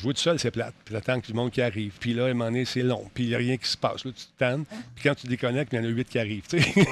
jouer 0.00 0.14
tout 0.14 0.20
seul, 0.20 0.38
c'est 0.38 0.50
plate. 0.50 0.74
Puis 0.84 0.94
t'attends 0.94 1.20
que 1.20 1.26
tout 1.26 1.32
le 1.32 1.36
monde 1.36 1.50
qui 1.50 1.60
arrive. 1.62 1.92
Puis 2.00 2.14
là, 2.14 2.24
à 2.24 2.28
un 2.28 2.34
moment 2.34 2.46
donné, 2.46 2.64
c'est 2.64 2.82
long. 2.82 3.04
Puis 3.14 3.24
il 3.24 3.28
n'y 3.30 3.34
a 3.34 3.38
rien 3.38 3.56
qui 3.56 3.68
se 3.68 3.76
passe. 3.76 4.04
Là, 4.04 4.10
tu 4.16 4.24
te 4.24 4.38
tannes. 4.38 4.64
Puis 4.94 5.04
quand 5.04 5.14
tu 5.14 5.26
déconnectes, 5.26 5.72
il 5.72 5.76
y 5.76 5.78
en 5.80 5.84
a 5.84 5.88
huit 5.88 6.08
qui 6.08 6.18
arrivent. 6.18 6.46
tu 6.48 6.60
sais. 6.60 6.74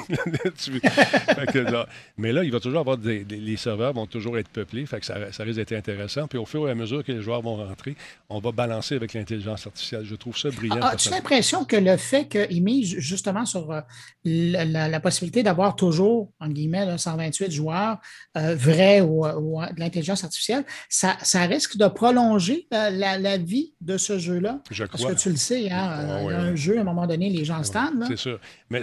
Tu- 0.57 0.79
Fait 0.79 1.45
que 1.51 1.59
là- 1.59 1.87
mais 2.17 2.31
là, 2.31 2.43
il 2.43 2.51
va 2.51 2.59
toujours 2.59 2.79
avoir 2.79 2.97
des, 2.97 3.23
les 3.23 3.57
serveurs 3.57 3.93
vont 3.93 4.05
toujours 4.05 4.37
être 4.37 4.49
peuplés. 4.49 4.85
Fait 4.85 4.99
que 4.99 5.05
ça, 5.05 5.31
ça 5.31 5.43
risque 5.43 5.57
d'être 5.57 5.73
intéressant. 5.73 6.27
Puis 6.27 6.37
au 6.37 6.45
fur 6.45 6.67
et 6.67 6.71
à 6.71 6.75
mesure 6.75 7.03
que 7.03 7.11
les 7.11 7.21
joueurs 7.21 7.41
vont 7.41 7.55
rentrer, 7.55 7.95
on 8.29 8.39
va 8.39 8.51
balancer 8.51 8.95
avec 8.95 9.13
l'intelligence 9.13 9.65
artificielle. 9.67 10.05
Je 10.05 10.15
trouve 10.15 10.37
ça 10.37 10.49
brillant. 10.49 10.75
As-tu 10.77 10.89
personnellement. 10.89 11.17
l'impression 11.17 11.65
que 11.65 11.75
le 11.75 11.97
fait 11.97 12.27
qu'ils 12.27 12.63
misent 12.63 12.95
justement 12.97 13.45
sur 13.45 13.71
euh, 13.71 13.81
la, 14.23 14.65
la- 14.65 14.87
la 14.87 14.99
possibilité 14.99 15.43
d'avoir 15.43 15.75
toujours, 15.75 16.31
en 16.39 16.49
guillemets, 16.49 16.85
là, 16.85 16.97
128 16.97 17.51
joueurs 17.51 17.97
euh, 18.37 18.55
vrais 18.55 19.01
ou, 19.01 19.25
ou, 19.25 19.61
euh, 19.61 19.67
de 19.71 19.79
l'intelligence 19.79 20.23
artificielle, 20.23 20.63
ça, 20.89 21.17
ça 21.21 21.41
risque 21.43 21.77
de 21.77 21.87
prolonger 21.87 22.67
la, 22.71 22.89
la- 22.99 23.17
la 23.17 23.37
vie 23.37 23.73
de 23.81 23.97
ce 23.97 24.19
jeu-là? 24.19 24.59
Je 24.69 24.83
Parce 24.83 25.01
crois. 25.01 25.15
que 25.15 25.19
tu 25.19 25.29
le 25.29 25.35
sais, 25.37 25.71
hein, 25.71 26.05
Ouais, 26.19 26.25
ouais, 26.25 26.33
un 26.33 26.49
ouais. 26.51 26.57
jeu, 26.57 26.77
à 26.77 26.81
un 26.81 26.83
moment 26.83 27.07
donné, 27.07 27.29
les 27.29 27.45
gens 27.45 27.63
se 27.63 27.71
tannent. 27.71 27.99
là. 27.99 28.05
C'est 28.07 28.17
sûr. 28.17 28.39
Mais 28.69 28.81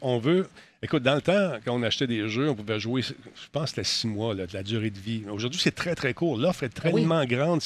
on 0.00 0.18
veut. 0.18 0.48
Écoute, 0.80 1.02
dans 1.02 1.16
le 1.16 1.20
temps, 1.20 1.54
quand 1.64 1.74
on 1.74 1.82
achetait 1.82 2.06
des 2.06 2.28
jeux, 2.28 2.48
on 2.50 2.54
pouvait 2.54 2.78
jouer, 2.78 3.02
je 3.02 3.12
pense 3.50 3.70
c'était 3.70 3.82
six 3.82 4.06
mois, 4.06 4.32
là, 4.32 4.46
de 4.46 4.54
la 4.54 4.62
durée 4.62 4.90
de 4.90 4.98
vie. 4.98 5.22
Aujourd'hui, 5.28 5.60
c'est 5.60 5.74
très, 5.74 5.96
très 5.96 6.14
court. 6.14 6.38
L'offre 6.38 6.62
est 6.62 6.70
Ah 6.78 6.88
oui. 6.92 7.00
tellement 7.00 7.24
grande. 7.24 7.60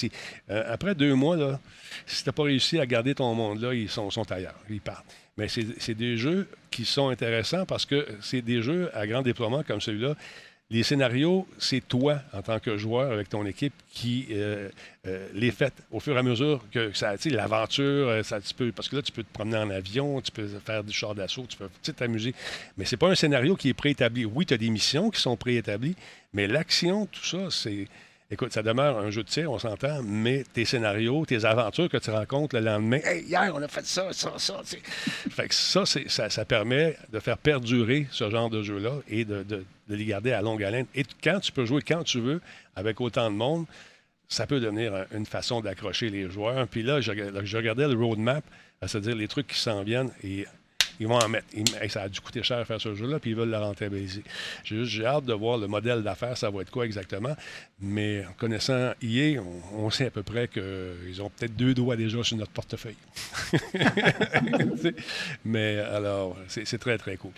euh, 0.50 0.64
après 0.66 0.94
deux 0.94 1.14
mois, 1.14 1.36
là, 1.36 1.60
si 2.06 2.22
tu 2.22 2.28
n'as 2.30 2.32
pas 2.32 2.44
réussi 2.44 2.78
à 2.78 2.86
garder 2.86 3.14
ton 3.14 3.34
monde-là, 3.34 3.74
ils 3.74 3.90
sont, 3.90 4.08
sont 4.10 4.30
ailleurs. 4.32 4.54
Ils 4.70 4.80
partent. 4.80 5.04
Mais 5.36 5.46
c'est 5.48 5.94
des 5.94 6.16
jeux 6.16 6.48
qui 6.70 6.84
sont 6.86 7.08
intéressants 7.10 7.64
parce 7.66 7.84
que 7.86 8.06
c'est 8.22 8.40
des 8.42 8.62
jeux 8.62 8.90
à 8.94 9.06
grand 9.06 9.20
déploiement 9.22 9.62
comme 9.62 9.80
celui-là. 9.82 10.14
Les 10.72 10.84
scénarios, 10.84 11.46
c'est 11.58 11.86
toi, 11.86 12.22
en 12.32 12.40
tant 12.40 12.58
que 12.58 12.78
joueur 12.78 13.12
avec 13.12 13.28
ton 13.28 13.44
équipe, 13.44 13.74
qui 13.92 14.28
euh, 14.30 14.70
euh, 15.06 15.28
les 15.34 15.50
fait 15.50 15.74
au 15.90 16.00
fur 16.00 16.16
et 16.16 16.18
à 16.18 16.22
mesure 16.22 16.64
que 16.72 16.94
ça, 16.94 17.14
l'aventure, 17.26 18.08
euh, 18.08 18.22
ça, 18.22 18.40
tu 18.40 18.54
peux, 18.54 18.72
parce 18.72 18.88
que 18.88 18.96
là, 18.96 19.02
tu 19.02 19.12
peux 19.12 19.22
te 19.22 19.32
promener 19.34 19.58
en 19.58 19.68
avion, 19.68 20.22
tu 20.22 20.32
peux 20.32 20.48
faire 20.64 20.82
du 20.82 20.90
char 20.90 21.14
d'assaut, 21.14 21.44
tu 21.46 21.58
peux 21.58 21.68
t'amuser. 21.92 22.34
Mais 22.78 22.86
c'est 22.86 22.96
pas 22.96 23.10
un 23.10 23.14
scénario 23.14 23.54
qui 23.54 23.68
est 23.68 23.74
préétabli. 23.74 24.24
Oui, 24.24 24.46
tu 24.46 24.54
as 24.54 24.56
des 24.56 24.70
missions 24.70 25.10
qui 25.10 25.20
sont 25.20 25.36
préétablies, 25.36 25.94
mais 26.32 26.46
l'action, 26.46 27.04
tout 27.04 27.24
ça, 27.24 27.50
c'est. 27.50 27.86
Écoute, 28.32 28.52
ça 28.54 28.62
demeure 28.62 28.98
un 28.98 29.10
jeu 29.10 29.22
de 29.22 29.28
tir, 29.28 29.52
on 29.52 29.58
s'entend, 29.58 30.02
mais 30.02 30.42
tes 30.54 30.64
scénarios, 30.64 31.26
tes 31.26 31.44
aventures 31.44 31.88
que 31.90 31.98
tu 31.98 32.10
rencontres 32.10 32.56
le 32.56 32.64
lendemain, 32.64 32.98
hey, 33.04 33.22
hier, 33.24 33.52
on 33.54 33.60
a 33.60 33.68
fait 33.68 33.84
ça, 33.84 34.08
ça, 34.12 34.32
ça. 34.38 34.60
tu 34.64 34.70
sais. 34.70 34.80
Fait 35.30 35.48
que 35.48 35.54
ça, 35.54 35.84
ça, 35.84 36.30
ça 36.30 36.44
permet 36.46 36.96
de 37.12 37.20
faire 37.20 37.36
perdurer 37.36 38.06
ce 38.10 38.30
genre 38.30 38.48
de 38.48 38.62
jeu-là 38.62 38.94
et 39.06 39.26
de, 39.26 39.44
les 39.88 40.04
garder 40.06 40.32
à 40.32 40.40
longue 40.40 40.64
haleine. 40.64 40.86
Et 40.94 41.04
quand 41.22 41.40
tu 41.40 41.52
peux 41.52 41.66
jouer 41.66 41.82
quand 41.82 42.04
tu 42.04 42.20
veux, 42.20 42.40
avec 42.74 43.00
autant 43.02 43.30
de 43.30 43.36
monde, 43.36 43.66
ça 44.28 44.46
peut 44.46 44.60
devenir 44.60 44.94
un- 44.94 45.04
une 45.14 45.26
façon 45.26 45.60
d'accrocher 45.60 46.08
les 46.08 46.30
joueurs. 46.30 46.66
Puis 46.68 46.82
là, 46.82 47.02
je, 47.02 47.12
je 47.44 47.56
regardais 47.58 47.86
le 47.86 47.94
roadmap, 47.94 48.42
c'est-à-dire 48.80 49.14
les 49.14 49.28
trucs 49.28 49.48
qui 49.48 49.58
s'en 49.60 49.82
viennent, 49.82 50.10
et 50.24 50.46
ils 51.00 51.06
vont 51.06 51.18
en 51.18 51.28
mettre. 51.28 51.46
Ça 51.88 52.02
a 52.02 52.08
dû 52.08 52.20
coûter 52.20 52.42
cher 52.42 52.66
faire 52.66 52.80
ce 52.80 52.94
jeu-là, 52.94 53.18
puis 53.18 53.30
ils 53.30 53.36
veulent 53.36 53.50
le 53.50 53.58
rentabiliser. 53.58 54.22
J'ai 54.64 54.76
juste 54.76 54.92
j'ai 54.92 55.06
hâte 55.06 55.24
de 55.24 55.32
voir 55.32 55.58
le 55.58 55.66
modèle 55.66 56.02
d'affaires, 56.02 56.36
ça 56.36 56.50
va 56.50 56.62
être 56.62 56.70
quoi 56.70 56.84
exactement. 56.84 57.34
Mais 57.80 58.24
en 58.24 58.32
connaissant 58.34 58.92
EA, 59.02 59.40
on, 59.74 59.90
sait 59.90 60.06
à 60.06 60.10
peu 60.10 60.22
près 60.22 60.46
qu'ils 60.46 61.20
ont 61.20 61.30
peut-être 61.30 61.56
deux 61.56 61.74
doigts 61.74 61.96
déjà 61.96 62.22
sur 62.22 62.36
notre 62.36 62.52
portefeuille. 62.52 62.96
Mais 65.44 65.78
alors, 65.78 66.36
c'est 66.46 66.78
très, 66.78 66.96
très 66.96 67.16
cool. 67.16 67.32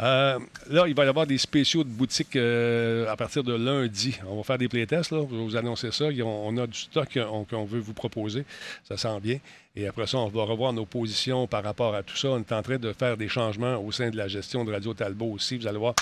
Euh, 0.00 0.40
là, 0.68 0.88
il 0.88 0.94
va 0.94 1.04
y 1.04 1.08
avoir 1.08 1.28
des 1.28 1.38
spéciaux 1.38 1.84
de 1.84 1.88
boutique 1.88 2.34
euh, 2.34 3.08
à 3.08 3.16
partir 3.16 3.44
de 3.44 3.54
lundi. 3.54 4.18
On 4.26 4.36
va 4.36 4.42
faire 4.42 4.58
des 4.58 4.68
playtests. 4.68 5.10
Je 5.10 5.16
vais 5.16 5.24
vous 5.24 5.56
annoncer 5.56 5.92
ça. 5.92 6.06
On 6.24 6.56
a 6.56 6.66
du 6.66 6.78
stock 6.78 7.16
qu'on 7.48 7.64
veut 7.64 7.80
vous 7.80 7.94
proposer. 7.94 8.44
Ça 8.88 8.96
sent 8.96 9.20
bien. 9.20 9.38
Et 9.76 9.88
après 9.88 10.06
ça, 10.06 10.18
on 10.18 10.28
va 10.28 10.44
revoir 10.44 10.72
nos 10.72 10.86
positions 10.86 11.48
par 11.48 11.64
rapport 11.64 11.96
à 11.96 12.04
tout 12.04 12.16
ça. 12.16 12.28
On 12.28 12.38
est 12.38 12.52
en 12.52 12.62
train 12.62 12.78
de 12.78 12.92
faire 12.92 13.16
des 13.16 13.28
changements 13.28 13.76
au 13.76 13.90
sein 13.90 14.08
de 14.10 14.16
la 14.16 14.28
gestion 14.28 14.64
de 14.64 14.70
Radio 14.70 14.94
Talbot 14.94 15.32
aussi. 15.32 15.56
Vous 15.58 15.66
allez 15.66 15.78
voir, 15.78 15.94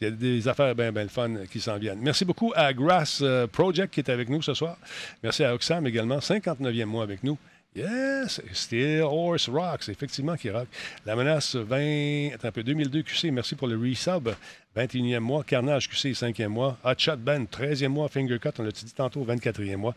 il 0.00 0.04
y 0.04 0.06
a 0.08 0.10
des 0.10 0.48
affaires 0.48 0.74
bien, 0.74 0.90
bien 0.92 1.08
fun 1.08 1.44
qui 1.50 1.60
s'en 1.60 1.76
viennent. 1.76 2.00
Merci 2.00 2.24
beaucoup 2.24 2.54
à 2.56 2.72
Grass 2.72 3.20
euh, 3.20 3.46
Project 3.46 3.92
qui 3.92 4.00
est 4.00 4.08
avec 4.08 4.30
nous 4.30 4.40
ce 4.40 4.54
soir. 4.54 4.78
Merci 5.22 5.44
à 5.44 5.54
Oxam 5.54 5.86
également, 5.86 6.18
59e 6.18 6.86
mois 6.86 7.02
avec 7.02 7.22
nous. 7.22 7.36
Yes, 7.76 8.40
Steel 8.54 9.02
Horse 9.02 9.48
Rocks, 9.50 9.88
effectivement, 9.90 10.34
qui 10.34 10.48
rock. 10.50 10.66
La 11.04 11.14
menace 11.14 11.54
20, 11.54 12.30
attends 12.34 12.48
un 12.48 12.52
peu, 12.52 12.62
2002 12.62 13.02
QC, 13.02 13.30
merci 13.30 13.54
pour 13.54 13.68
le 13.68 13.76
resub. 13.76 14.30
21e 14.74 15.20
mois, 15.20 15.44
Carnage 15.44 15.88
QC, 15.88 16.12
5e 16.12 16.48
mois. 16.48 16.78
Hot 16.82 16.94
Shot 16.96 17.18
Band, 17.18 17.44
13e 17.44 17.88
mois. 17.88 18.08
Finger 18.08 18.38
Cut, 18.38 18.50
on 18.58 18.62
l'a 18.62 18.70
dit 18.70 18.84
tantôt, 18.96 19.24
24e 19.24 19.76
mois. 19.76 19.94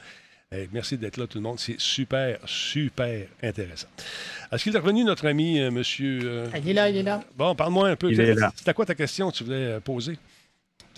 Eh, 0.54 0.68
merci 0.74 0.98
d'être 0.98 1.16
là, 1.18 1.28
tout 1.28 1.38
le 1.38 1.44
monde. 1.44 1.60
C'est 1.60 1.80
super, 1.80 2.38
super 2.46 3.26
intéressant. 3.42 3.88
Est-ce 4.52 4.64
qu'il 4.64 4.76
est 4.76 4.80
revenu, 4.80 5.06
notre 5.06 5.26
ami, 5.28 5.60
euh, 5.60 5.72
monsieur. 5.72 6.20
euh, 6.24 6.48
Il 6.62 6.70
est 6.70 6.74
là, 6.74 6.90
il 6.90 6.98
est 6.98 7.04
là. 7.04 7.24
Bon, 7.38 7.56
parle-moi 7.56 7.88
un 7.88 7.96
peu. 7.96 8.12
Il 8.12 8.20
est 8.20 8.34
là. 8.36 8.52
C'était 8.56 8.74
quoi 8.74 8.86
ta 8.86 8.96
question 8.96 9.32
que 9.32 9.38
tu 9.38 9.44
voulais 9.46 9.56
euh, 9.56 9.80
poser? 9.80 10.18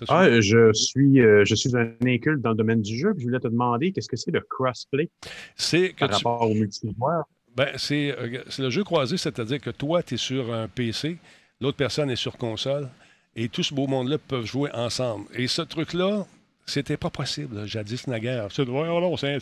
Ah, 0.09 0.41
je 0.41 0.73
suis, 0.73 1.21
euh, 1.21 1.45
je 1.45 1.53
suis 1.53 1.69
un 1.77 1.91
inculte 2.05 2.41
dans 2.41 2.49
le 2.49 2.55
domaine 2.55 2.81
du 2.81 2.97
jeu. 2.97 3.13
puis 3.13 3.21
Je 3.21 3.27
voulais 3.27 3.39
te 3.39 3.47
demander 3.47 3.91
qu'est-ce 3.91 4.09
que 4.09 4.17
c'est 4.17 4.31
le 4.31 4.41
crossplay 4.41 5.09
C'est 5.55 5.89
que 5.89 5.99
par 5.99 6.09
tu, 6.09 6.15
rapport 6.15 6.49
au 6.49 6.53
multijoueur? 6.55 7.25
Ben, 7.55 7.69
c'est 7.77 8.11
euh, 8.17 8.41
c'est 8.49 8.63
le 8.63 8.71
jeu 8.71 8.83
croisé, 8.83 9.17
c'est-à-dire 9.17 9.61
que 9.61 9.69
toi, 9.69 10.01
tu 10.01 10.15
es 10.15 10.17
sur 10.17 10.51
un 10.51 10.67
PC, 10.67 11.17
l'autre 11.61 11.77
personne 11.77 12.09
est 12.09 12.15
sur 12.15 12.37
console, 12.37 12.89
et 13.35 13.47
tout 13.49 13.61
ce 13.61 13.71
beau 13.73 13.85
monde-là 13.85 14.17
peuvent 14.17 14.45
jouer 14.47 14.71
ensemble. 14.73 15.25
Et 15.35 15.45
ce 15.47 15.61
truc-là, 15.61 16.25
c'était 16.65 16.97
pas 16.97 17.09
possible, 17.09 17.55
là, 17.57 17.65
jadis 17.65 18.07
naguère. 18.07 18.47
C'est 18.51 18.67
oh 18.67 18.99
non, 19.01 19.17
c'est- 19.17 19.39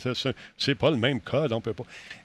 c'est- 0.58 0.74
pas 0.74 0.90
le 0.90 0.96
même 0.96 1.20
code, 1.20 1.52
on 1.52 1.60
peut 1.60 1.74
pas. 1.74 1.84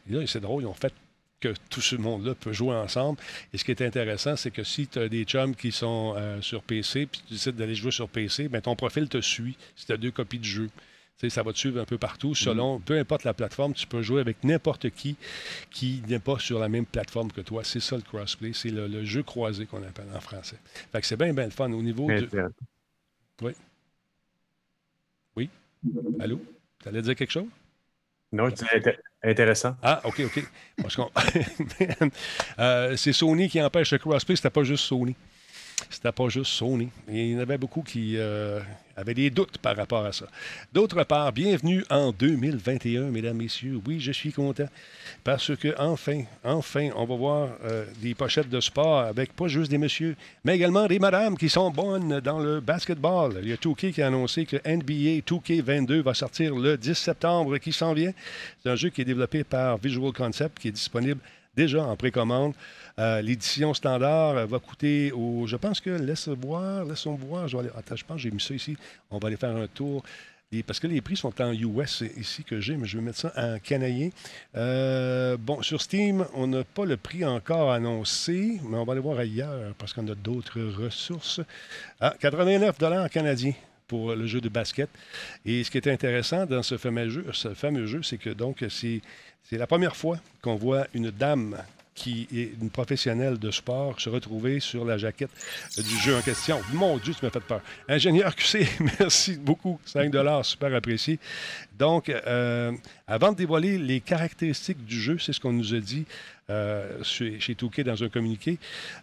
Et 0.09 0.13
là, 0.13 0.25
c'est 0.27 0.39
drôle, 0.39 0.63
ils 0.63 0.67
ont 0.67 0.73
fait 0.73 0.93
que 1.39 1.53
tout 1.69 1.81
ce 1.81 1.95
monde-là 1.95 2.33
peut 2.33 2.51
jouer 2.51 2.75
ensemble. 2.75 3.19
Et 3.53 3.57
ce 3.59 3.63
qui 3.63 3.69
est 3.71 3.81
intéressant, 3.83 4.35
c'est 4.35 4.49
que 4.49 4.63
si 4.63 4.87
tu 4.87 4.97
as 4.97 5.07
des 5.07 5.23
chums 5.23 5.55
qui 5.55 5.71
sont 5.71 6.15
euh, 6.17 6.41
sur 6.41 6.63
PC, 6.63 7.05
puis 7.05 7.21
tu 7.27 7.33
décides 7.33 7.55
d'aller 7.55 7.75
jouer 7.75 7.91
sur 7.91 8.09
PC, 8.09 8.47
ben 8.47 8.59
ton 8.61 8.75
profil 8.75 9.07
te 9.07 9.21
suit 9.21 9.55
si 9.75 9.85
tu 9.85 9.91
as 9.91 9.97
deux 9.97 10.09
copies 10.11 10.39
de 10.39 10.43
jeu. 10.45 10.69
Ça 11.29 11.41
va 11.41 11.51
te 11.51 11.57
suivre 11.57 11.79
un 11.81 11.85
peu 11.85 11.97
partout. 11.97 12.35
Selon, 12.35 12.79
peu 12.79 12.97
importe 12.99 13.23
la 13.23 13.33
plateforme, 13.33 13.73
tu 13.73 13.87
peux 13.87 14.03
jouer 14.03 14.21
avec 14.21 14.43
n'importe 14.43 14.91
qui 14.91 15.15
qui 15.71 16.03
n'est 16.07 16.19
pas 16.19 16.37
sur 16.37 16.59
la 16.59 16.69
même 16.69 16.85
plateforme 16.85 17.31
que 17.31 17.41
toi. 17.41 17.63
C'est 17.63 17.79
ça 17.79 17.95
le 17.95 18.03
crossplay. 18.03 18.51
C'est 18.53 18.69
le, 18.69 18.87
le 18.87 19.03
jeu 19.03 19.23
croisé 19.23 19.65
qu'on 19.65 19.81
appelle 19.81 20.05
en 20.15 20.21
français. 20.21 20.57
Fait 20.91 21.01
que 21.01 21.07
c'est 21.07 21.17
bien, 21.17 21.33
bien 21.33 21.45
le 21.45 21.49
fun. 21.51 21.71
Au 21.71 21.81
niveau 21.81 22.07
de. 22.21 22.27
Oui. 23.41 23.51
Allô? 26.19 26.39
Tu 26.81 26.89
allais 26.89 27.01
dire 27.01 27.15
quelque 27.15 27.31
chose? 27.31 27.45
Non, 28.31 28.49
je 28.49 28.55
disais 28.55 28.67
inté- 28.77 28.97
intéressant. 29.23 29.75
Ah, 29.81 30.01
OK, 30.03 30.21
OK. 30.25 30.43
Parce 30.81 30.95
qu'on- 30.95 31.09
Man, 31.99 32.11
euh, 32.59 32.95
c'est 32.97 33.13
Sony 33.13 33.47
qui 33.49 33.61
empêche 33.61 33.91
le 33.93 33.97
crossplay, 33.99 34.35
c'était 34.35 34.49
pas 34.49 34.63
juste 34.63 34.83
Sony. 34.85 35.15
C'était 35.89 36.11
pas 36.11 36.29
juste 36.29 36.51
Sony. 36.51 36.89
Il 37.07 37.33
y 37.33 37.35
en 37.35 37.39
avait 37.39 37.57
beaucoup 37.57 37.81
qui 37.81 38.17
euh, 38.17 38.59
avaient 38.95 39.13
des 39.13 39.29
doutes 39.29 39.57
par 39.59 39.75
rapport 39.75 40.05
à 40.05 40.11
ça. 40.11 40.25
D'autre 40.73 41.03
part, 41.03 41.31
bienvenue 41.31 41.83
en 41.89 42.11
2021, 42.11 43.09
mesdames, 43.11 43.37
messieurs. 43.37 43.79
Oui, 43.85 43.99
je 43.99 44.11
suis 44.11 44.31
content 44.31 44.67
parce 45.23 45.55
que 45.55 45.75
enfin, 45.79 46.23
enfin, 46.43 46.89
on 46.95 47.05
va 47.05 47.15
voir 47.15 47.49
euh, 47.63 47.85
des 48.01 48.15
pochettes 48.15 48.49
de 48.49 48.59
sport 48.59 48.99
avec 48.99 49.33
pas 49.33 49.47
juste 49.47 49.71
des 49.71 49.77
messieurs, 49.77 50.15
mais 50.43 50.55
également 50.55 50.87
des 50.87 50.99
madames 50.99 51.37
qui 51.37 51.49
sont 51.49 51.69
bonnes 51.71 52.19
dans 52.21 52.39
le 52.39 52.59
basketball. 52.59 53.39
Il 53.41 53.49
y 53.49 53.53
a 53.53 53.57
2K 53.57 53.93
qui 53.93 54.01
a 54.01 54.07
annoncé 54.07 54.45
que 54.45 54.57
NBA 54.57 55.21
2K22 55.25 56.01
va 56.01 56.13
sortir 56.13 56.55
le 56.55 56.77
10 56.77 56.95
septembre 56.95 57.57
qui 57.59 57.71
s'en 57.71 57.93
vient. 57.93 58.13
C'est 58.63 58.69
un 58.69 58.75
jeu 58.75 58.89
qui 58.89 59.01
est 59.01 59.05
développé 59.05 59.43
par 59.43 59.77
Visual 59.77 60.11
Concept 60.11 60.59
qui 60.59 60.67
est 60.69 60.71
disponible 60.71 61.21
déjà 61.57 61.83
en 61.83 61.95
précommande. 61.97 62.53
Euh, 62.99 63.21
L'édition 63.21 63.73
standard 63.73 64.37
euh, 64.37 64.45
va 64.45 64.59
coûter 64.59 65.11
au. 65.11 65.45
Je 65.47 65.55
pense 65.57 65.81
que 65.81 65.89
laisse 65.89 66.29
voir, 66.29 66.85
laissons 66.85 67.15
voir. 67.15 67.47
Je 67.47 67.57
vais 67.57 67.63
aller- 67.63 67.73
attends, 67.77 67.95
je 67.95 68.05
pense 68.05 68.15
que 68.17 68.21
j'ai 68.23 68.31
mis 68.31 68.39
ça 68.39 68.53
ici. 68.53 68.77
On 69.11 69.17
va 69.17 69.27
aller 69.27 69.37
faire 69.37 69.55
un 69.55 69.67
tour. 69.67 70.03
Parce 70.65 70.79
que 70.79 70.87
les 70.87 71.01
prix 71.01 71.17
sont 71.17 71.41
en 71.41 71.51
US 71.51 72.05
ici 72.15 72.41
que 72.45 72.61
j'ai, 72.61 72.77
mais 72.77 72.87
je 72.87 72.97
vais 72.97 73.03
mettre 73.03 73.17
ça 73.17 73.33
en 73.35 73.59
canadien. 73.59 74.11
Euh, 74.55 75.35
bon, 75.37 75.61
sur 75.61 75.81
Steam, 75.81 76.25
on 76.35 76.47
n'a 76.47 76.63
pas 76.63 76.85
le 76.85 76.95
prix 76.95 77.25
encore 77.25 77.69
annoncé, 77.73 78.57
mais 78.63 78.77
on 78.77 78.85
va 78.85 78.93
aller 78.93 79.01
voir 79.01 79.19
ailleurs 79.19 79.73
parce 79.77 79.91
qu'on 79.91 80.07
a 80.07 80.15
d'autres 80.15 80.61
ressources. 80.61 81.41
Ah, 81.99 82.15
89 82.21 82.77
canadiens 83.11 83.51
pour 83.89 84.15
le 84.15 84.25
jeu 84.25 84.39
de 84.39 84.47
basket. 84.47 84.89
Et 85.45 85.65
ce 85.65 85.69
qui 85.71 85.77
est 85.79 85.87
intéressant 85.89 86.45
dans 86.45 86.63
ce 86.63 86.77
fameux 86.77 87.09
jeu, 87.09 87.25
ce 87.33 87.53
fameux 87.53 87.85
jeu, 87.85 88.01
c'est 88.01 88.17
que 88.17 88.29
donc 88.29 88.63
c'est 88.69 89.01
c'est 89.43 89.57
la 89.57 89.67
première 89.67 89.95
fois 89.95 90.17
qu'on 90.41 90.55
voit 90.55 90.87
une 90.93 91.11
dame 91.11 91.57
qui 91.97 92.27
est 92.31 92.51
une 92.61 92.69
professionnelle 92.69 93.39
de 93.39 93.49
sport 93.49 93.99
se 93.99 94.09
retrouver 94.09 94.59
sur 94.59 94.85
la 94.85 94.99
jaquette 94.99 95.31
du 95.75 95.97
jeu 95.97 96.15
en 96.15 96.21
question. 96.21 96.61
Mon 96.73 96.97
Dieu, 96.97 97.13
tu 97.13 97.25
m'as 97.25 97.31
fait 97.31 97.39
peur. 97.39 97.61
Ingénieur 97.89 98.35
QC, 98.35 98.67
merci 98.99 99.37
beaucoup. 99.37 99.79
5 99.83 100.13
super 100.43 100.75
apprécié. 100.75 101.19
Donc, 101.77 102.09
euh, 102.09 102.71
avant 103.07 103.31
de 103.31 103.37
dévoiler 103.37 103.79
les 103.79 103.99
caractéristiques 103.99 104.85
du 104.85 105.01
jeu, 105.01 105.17
c'est 105.17 105.33
ce 105.33 105.39
qu'on 105.39 105.53
nous 105.53 105.73
a 105.73 105.79
dit 105.79 106.05
euh, 106.49 107.03
chez, 107.03 107.41
chez 107.41 107.55
Touquet 107.55 107.83
dans 107.83 108.01
un 108.01 108.07
communiqué. 108.07 108.57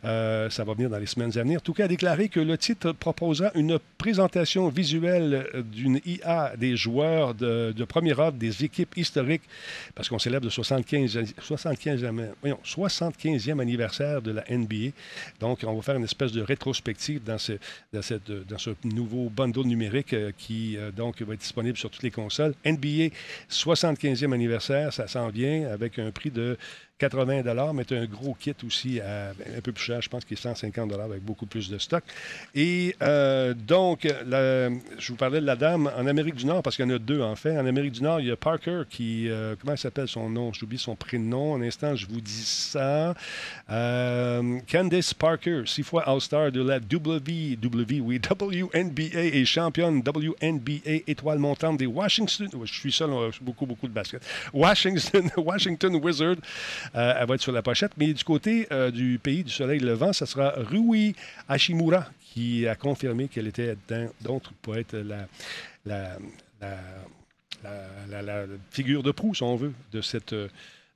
Euh, 0.07 0.49
ça 0.49 0.65
va 0.65 0.73
venir 0.73 0.89
dans 0.89 0.97
les 0.97 1.05
semaines 1.05 1.37
à 1.37 1.43
venir. 1.43 1.61
Touquet 1.61 1.83
a 1.83 1.89
déclaré 1.89 2.31
que 2.31 2.41
le 2.41 2.57
titre 2.57 2.93
proposera 2.93 3.51
une 3.55 3.79
présentation 3.99 4.71
visuelle 4.71 5.47
d'une 5.63 6.01
IA 6.07 6.57
des 6.57 6.75
joueurs 6.75 7.35
de, 7.35 7.75
de 7.77 7.85
premier 7.85 8.15
ordre 8.15 8.39
des 8.39 8.65
équipes 8.65 8.97
historiques, 8.97 9.43
parce 9.95 10.09
qu'on 10.09 10.19
célèbre 10.19 10.47
le 10.47 10.51
75, 10.51 11.19
75e, 11.39 12.31
voyons, 12.41 12.59
75e 12.65 13.61
anniversaire 13.61 14.23
de 14.23 14.31
la 14.31 14.45
NBA. 14.49 14.95
Donc, 15.39 15.65
on 15.67 15.75
va 15.75 15.83
faire 15.83 15.97
une 15.97 16.05
espèce 16.05 16.33
de 16.33 16.41
rétrospective 16.41 17.23
dans 17.23 17.37
ce, 17.37 17.53
dans 17.93 18.01
cette, 18.01 18.31
dans 18.31 18.57
ce 18.57 18.71
nouveau 18.85 19.29
bundle 19.29 19.67
numérique 19.67 20.15
euh, 20.15 20.33
qui 20.39 20.79
donc 20.97 21.21
va 21.21 21.35
être 21.35 21.41
disponible 21.41 21.77
sur 21.77 21.91
toutes 21.91 22.05
les 22.05 22.11
consoles. 22.11 22.55
NBA 22.65 23.15
75e 23.51 24.33
anniversaire, 24.33 24.95
ça 24.95 25.07
s'en 25.09 25.29
vient 25.29 25.69
avec 25.71 25.99
un 25.99 26.11
prix 26.11 26.31
de 26.31 26.57
80 26.99 27.73
mais 27.75 27.85
tu 27.85 27.95
as 27.95 28.01
un 28.01 28.07
gros 28.07 28.35
kit 28.35 28.55
aussi 28.65 29.01
un 29.01 29.61
peu 29.63 29.73
plus 29.73 29.85
cher, 29.85 30.01
je 30.01 30.09
pense 30.09 30.25
qu'il 30.25 30.37
est 30.37 30.41
150 30.41 30.93
avec 30.93 31.23
beaucoup 31.23 31.47
plus 31.47 31.69
de 31.69 31.79
stock. 31.79 32.05
Et 32.55 32.95
euh, 33.03 33.55
donc, 33.55 34.07
je 34.07 35.09
vous 35.09 35.17
parlais 35.17 35.41
de 35.41 35.47
la 35.47 35.57
dame 35.57 35.91
en 35.97 36.07
Amérique 36.07 36.37
du 36.37 36.47
Nord, 36.47 36.63
parce 36.63 36.77
qu'il 36.77 36.85
y 36.87 36.89
en 36.93 36.95
a 36.95 36.99
deux 36.99 37.21
en 37.21 37.37
fait. 37.37 37.59
En 37.59 37.67
Amérique 37.67 37.93
du 37.93 38.03
Nord, 38.03 38.21
il 38.21 38.27
y 38.27 38.31
a 38.31 38.37
Parker 38.37 38.83
qui, 38.89 39.29
euh, 39.29 39.55
comment 39.61 39.77
s'appelle 39.77 40.09
son 40.09 40.29
nom? 40.31 40.53
J'oublie 40.53 40.79
son 40.79 40.97
prénom. 40.97 41.57
Un 41.57 41.63
instant, 41.63 41.97
je 41.97 42.07
vous 42.07 42.21
dis 42.21 42.45
ça. 42.45 43.15
Euh, 43.71 44.59
Candice 44.71 45.15
Parker, 45.15 45.63
six 45.67 45.83
fois 45.83 46.03
All-Star 46.09 46.53
de 46.53 46.63
la 46.63 46.79
WNBA 46.79 47.65
et 49.15 49.45
championne 49.45 50.03
WNBA 50.07 51.03
étoile 51.07 51.39
montante 51.39 51.79
des 51.79 51.87
Washington. 51.87 52.49
Je 52.65 52.73
suis 52.73 52.93
seul, 52.93 53.11
on 53.11 53.29
a 53.29 53.31
beaucoup, 53.41 53.67
beaucoup 53.67 53.89
de 53.89 53.95
basket. 53.95 54.23
Washington, 54.53 55.31
Washington 55.37 55.97
Wizard. 55.97 56.37
Euh, 56.95 57.15
elle 57.19 57.27
va 57.27 57.35
être 57.35 57.41
sur 57.43 57.53
la 57.53 57.63
pochette. 57.63 57.93
Mais 57.97 58.13
du 58.13 58.25
côté 58.25 58.67
euh, 58.73 58.91
du 58.91 59.19
pays 59.23 59.45
du 59.45 59.51
soleil 59.53 59.81
levant, 59.81 60.13
ça 60.13 60.27
sera 60.27 60.55
Rui 60.57 61.15
Hashimura 61.49 62.07
qui 62.21 62.67
a 62.67 62.75
confirmé 62.75 63.29
qu'elle 63.29 63.47
était 63.47 63.77
dans- 63.89 64.11
donc 64.21 64.43
pour 64.63 64.77
être 64.77 64.97
la, 64.97 65.27
la, 65.87 66.17
figure 68.71 69.03
de 69.03 69.11
proue, 69.11 69.35
si 69.35 69.43
on 69.43 69.57
veut, 69.57 69.73
de 69.93 70.01
cette. 70.01 70.35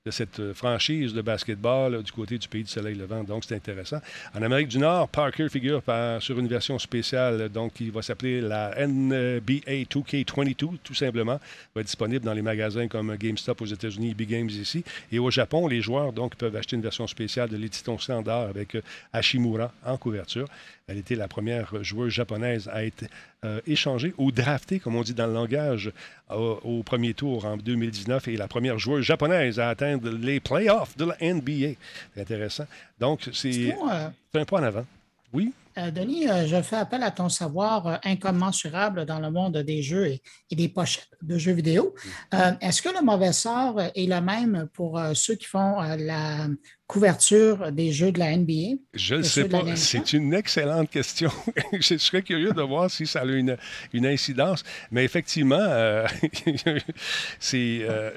De 0.09 0.13
cette 0.13 0.41
euh, 0.41 0.55
franchise 0.55 1.13
de 1.13 1.21
basketball 1.21 1.95
euh, 1.95 2.03
du 2.03 2.13
côté 2.13 2.39
du 2.39 2.49
pays 2.49 2.65
du 2.65 2.71
soleil 2.71 2.95
levant. 2.95 3.23
Donc, 3.25 3.45
c'est 3.45 3.55
intéressant. 3.55 3.99
En 4.35 4.43
Amérique 4.43 4.69
du 4.69 4.79
Nord, 4.79 5.09
Parker 5.09 5.49
figure 5.51 5.83
sur 6.21 6.39
une 6.39 6.49
version 6.49 6.79
spéciale, 6.79 7.49
donc 7.51 7.75
qui 7.75 7.91
va 7.91 8.01
s'appeler 8.01 8.41
la 8.41 8.75
NBA 8.87 9.85
2K22, 9.91 10.79
tout 10.83 10.95
simplement. 10.95 11.39
va 11.75 11.81
être 11.81 11.87
disponible 11.87 12.25
dans 12.25 12.33
les 12.33 12.43
magasins 12.43 12.89
comme 12.89 13.15
GameStop 13.17 13.61
aux 13.61 13.67
États-Unis, 13.67 14.15
Big 14.15 14.31
Games 14.31 14.49
ici. 14.49 14.83
Et 15.13 15.19
au 15.19 15.31
Japon, 15.31 15.69
les 15.69 15.83
joueurs 15.83 16.13
donc 16.13 16.37
peuvent 16.37 16.57
acheter 16.57 16.77
une 16.77 16.83
version 16.83 17.07
spéciale 17.07 17.51
de 17.51 17.57
l'édition 17.57 17.99
standard 17.99 18.49
avec 18.49 18.77
euh, 18.77 18.83
Hashimura 19.13 19.73
en 19.85 19.97
couverture. 19.99 20.47
Elle 20.89 20.99
était 20.99 21.15
la 21.15 21.29
première 21.29 21.85
joueuse 21.85 22.13
japonaise 22.13 22.69
à 22.73 22.85
être 22.85 23.05
euh, 23.45 23.61
échangée 23.67 24.15
ou 24.19 24.33
draftée, 24.33 24.81
comme 24.81 24.97
on 24.97 25.03
dit 25.03 25.15
dans 25.15 25.27
le 25.27 25.35
langage, 25.35 25.93
au, 26.31 26.59
au 26.65 26.83
premier 26.83 27.15
tour 27.15 27.45
en 27.45 27.57
2019 27.57 28.27
et 28.29 28.37
la 28.37 28.49
première 28.49 28.79
joueuse 28.79 29.05
japonaise 29.05 29.61
à 29.61 29.69
atteindre 29.69 30.11
les 30.11 30.41
playoffs 30.41 30.97
de 30.97 31.05
la 31.05 31.17
NBA. 31.21 31.75
C'est 32.15 32.23
intéressant. 32.23 32.67
Donc, 32.99 33.29
c'est 33.33 33.73
euh, 33.73 34.09
un 34.35 34.45
pas 34.45 34.61
en 34.61 34.63
avant. 34.65 34.87
Oui? 35.33 35.53
Euh, 35.77 35.91
Denis, 35.91 36.29
euh, 36.29 36.47
je 36.47 36.61
fais 36.63 36.77
appel 36.77 37.03
à 37.03 37.11
ton 37.11 37.29
savoir 37.29 37.87
euh, 37.87 37.97
incommensurable 38.05 39.05
dans 39.05 39.21
le 39.21 39.31
monde 39.31 39.59
des 39.59 39.83
jeux 39.83 40.07
et, 40.07 40.23
et 40.51 40.57
des 40.57 40.69
pochettes 40.69 41.09
de 41.23 41.39
jeux 41.39 41.53
vidéo. 41.53 41.95
Euh, 42.35 42.53
Est-ce 42.61 42.83
que 42.83 42.89
le 42.89 43.05
mauvais 43.05 43.33
sort 43.33 43.81
est 43.81 44.07
le 44.07 44.21
même 44.21 44.69
pour 44.73 44.99
euh, 44.99 45.13
ceux 45.15 45.37
qui 45.37 45.45
font 45.47 45.81
euh, 45.81 45.97
la 45.97 46.49
couverture 46.89 47.71
des 47.71 47.93
jeux 47.93 48.11
de 48.11 48.19
la 48.19 48.37
NBA? 48.37 48.79
Je 48.95 49.15
ne 49.17 49.23
sais 49.23 49.45
de 49.45 49.49
pas. 49.49 49.63
C'est 49.77 50.13
une 50.15 50.35
excellente 50.35 50.91
question. 50.91 51.31
je 51.73 51.97
serais 51.99 52.23
curieux 52.23 52.53
de 52.53 52.63
voir 52.63 52.91
si 52.91 53.07
ça 53.07 53.21
a 53.21 53.25
une, 53.25 53.57
une 53.93 54.07
incidence. 54.07 54.65
Mais 54.91 55.05
effectivement, 55.05 55.57
euh, 55.61 56.07
c'est, 57.39 57.79
euh, 57.83 58.11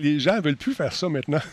les 0.00 0.18
gens 0.18 0.36
ne 0.36 0.40
veulent 0.40 0.56
plus 0.56 0.74
faire 0.74 0.92
ça 0.92 1.08
maintenant. 1.08 1.38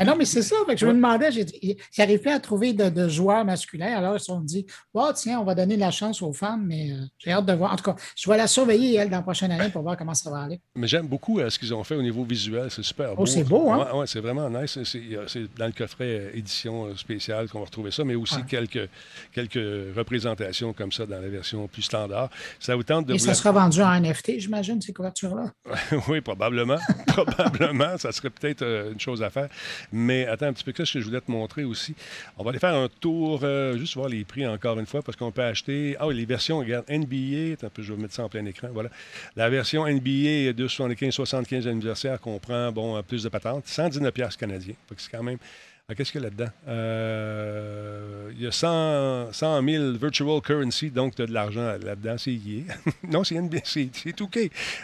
Ah 0.00 0.04
non, 0.04 0.14
mais 0.16 0.24
c'est 0.24 0.42
ça. 0.42 0.56
je 0.76 0.84
me 0.86 0.92
demandais, 0.92 1.30
j'ai 1.32 1.44
dit, 1.44 1.76
j'arrive 1.92 2.20
pas 2.20 2.34
à 2.34 2.40
trouver 2.40 2.72
de, 2.72 2.88
de 2.90 3.08
joueurs 3.08 3.44
masculins. 3.44 3.94
Alors, 3.96 4.16
ils 4.16 4.20
se 4.20 4.26
sont 4.26 4.40
dit, 4.40 4.66
oh, 4.94 5.10
tiens, 5.14 5.38
on 5.40 5.44
va 5.44 5.54
donner 5.54 5.76
la 5.76 5.90
chance 5.90 6.20
aux 6.22 6.32
femmes, 6.32 6.64
mais 6.66 6.92
euh, 6.92 6.96
j'ai 7.18 7.30
hâte 7.32 7.46
de 7.46 7.52
voir. 7.52 7.72
En 7.72 7.76
tout 7.76 7.84
cas, 7.84 7.96
je 8.16 8.28
vais 8.28 8.36
la 8.36 8.46
surveiller, 8.46 8.96
elle, 8.96 9.08
dans 9.10 9.18
la 9.18 9.22
prochaine 9.22 9.52
année 9.52 9.70
pour 9.70 9.82
voir 9.82 9.96
comment 9.96 10.14
ça 10.14 10.30
va 10.30 10.40
aller. 10.42 10.60
Mais 10.74 10.86
j'aime 10.88 11.06
beaucoup 11.06 11.40
ce 11.48 11.58
qu'ils 11.58 11.72
ont 11.72 11.84
fait 11.84 11.94
au 11.94 12.02
niveau 12.02 12.24
visuel. 12.24 12.68
C'est 12.70 12.82
super 12.82 13.14
beau. 13.14 13.26
c'est 13.26 13.44
beau, 13.44 13.70
hein? 13.70 13.86
Ouais, 13.92 13.98
ouais, 14.00 14.06
c'est 14.06 14.20
vraiment 14.20 14.48
nice. 14.50 14.72
C'est- 14.72 14.84
C'est 14.84 15.02
c'est 15.28 15.54
dans 15.56 15.66
le 15.66 15.72
coffret 15.72 15.99
euh, 16.04 16.30
édition 16.34 16.86
euh, 16.86 16.96
spéciale 16.96 17.48
qu'on 17.48 17.58
va 17.60 17.64
retrouver 17.66 17.90
ça, 17.90 18.04
mais 18.04 18.14
aussi 18.14 18.36
Ouais. 18.36 18.42
quelques, 18.48 18.88
quelques 19.32 19.94
représentations 19.96 20.72
comme 20.72 20.92
ça 20.92 21.06
dans 21.06 21.20
la 21.20 21.28
version 21.28 21.66
plus 21.68 21.82
standard. 21.82 22.30
Ça 22.58 22.76
vous 22.76 22.82
tente 22.82 23.06
de 23.06 23.14
Et 23.14 23.16
vous 23.18 23.24
ça 23.24 23.28
la- 23.28 23.34
sera 23.34 23.52
vendu 23.52 23.82
en 23.82 23.92
NFT, 24.00 24.38
j'imagine, 24.38 24.80
ces 24.80 24.92
couvertures-là. 24.92 25.52
oui, 26.08 26.20
probablement. 26.20 26.78
probablement. 27.06 27.98
Ça 27.98 28.12
serait 28.12 28.30
peut-être 28.30 28.62
euh, 28.62 28.92
une 28.92 29.00
chose 29.00 29.22
à 29.22 29.30
faire. 29.30 29.48
Mais 29.92 30.26
attends 30.26 30.46
un 30.46 30.52
petit 30.52 30.64
peu, 30.64 30.72
qu'est-ce 30.72 30.94
que 30.94 31.00
je 31.00 31.04
voulais 31.06 31.20
te 31.20 31.30
montrer 31.30 31.64
aussi? 31.64 31.94
On 32.38 32.44
va 32.44 32.50
aller 32.50 32.58
faire 32.58 32.74
un 32.74 32.88
tour, 33.00 33.40
euh, 33.42 33.76
juste 33.76 33.94
voir 33.94 34.08
les 34.08 34.24
prix 34.24 34.46
encore 34.46 34.78
une 34.78 34.86
fois, 34.86 35.02
parce 35.02 35.16
qu'on 35.16 35.30
peut 35.32 35.42
acheter. 35.42 35.96
Ah 36.00 36.06
oui, 36.06 36.16
les 36.16 36.26
versions, 36.26 36.58
regarde, 36.58 36.84
NBA. 36.88 37.56
Un 37.66 37.70
peu, 37.70 37.82
je 37.82 37.92
vais 37.92 38.00
mettre 38.02 38.14
ça 38.14 38.24
en 38.24 38.28
plein 38.28 38.44
écran. 38.46 38.68
Voilà. 38.72 38.90
La 39.36 39.48
version 39.50 39.86
NBA 39.86 40.52
275-75 40.52 41.66
anniversaire 41.68 42.20
comprend, 42.20 42.72
bon, 42.72 43.00
plus 43.02 43.22
de 43.22 43.28
patentes. 43.28 43.64
119$ 43.66 44.36
canadiens. 44.36 44.74
C'est 44.96 45.10
quand 45.10 45.22
même. 45.22 45.38
Ah, 45.90 45.94
Qu'est-ce 45.96 46.12
qu'il 46.12 46.20
y 46.20 46.24
a 46.24 46.28
là-dedans? 46.28 46.52
Euh, 46.68 48.30
il 48.36 48.40
y 48.40 48.46
a 48.46 48.52
100, 48.52 49.32
100 49.32 49.62
000 49.64 49.92
virtual 49.94 50.40
currency, 50.40 50.88
donc 50.88 51.16
tu 51.16 51.22
as 51.22 51.26
de 51.26 51.32
l'argent 51.32 51.76
là-dedans. 51.82 52.14
C'est 52.16 52.30
y 52.30 52.64
non, 53.08 53.24
c'est 53.24 53.34
NBC, 53.34 53.90
c'est 53.92 54.10
c'est 54.10 54.20
OK. 54.20 54.38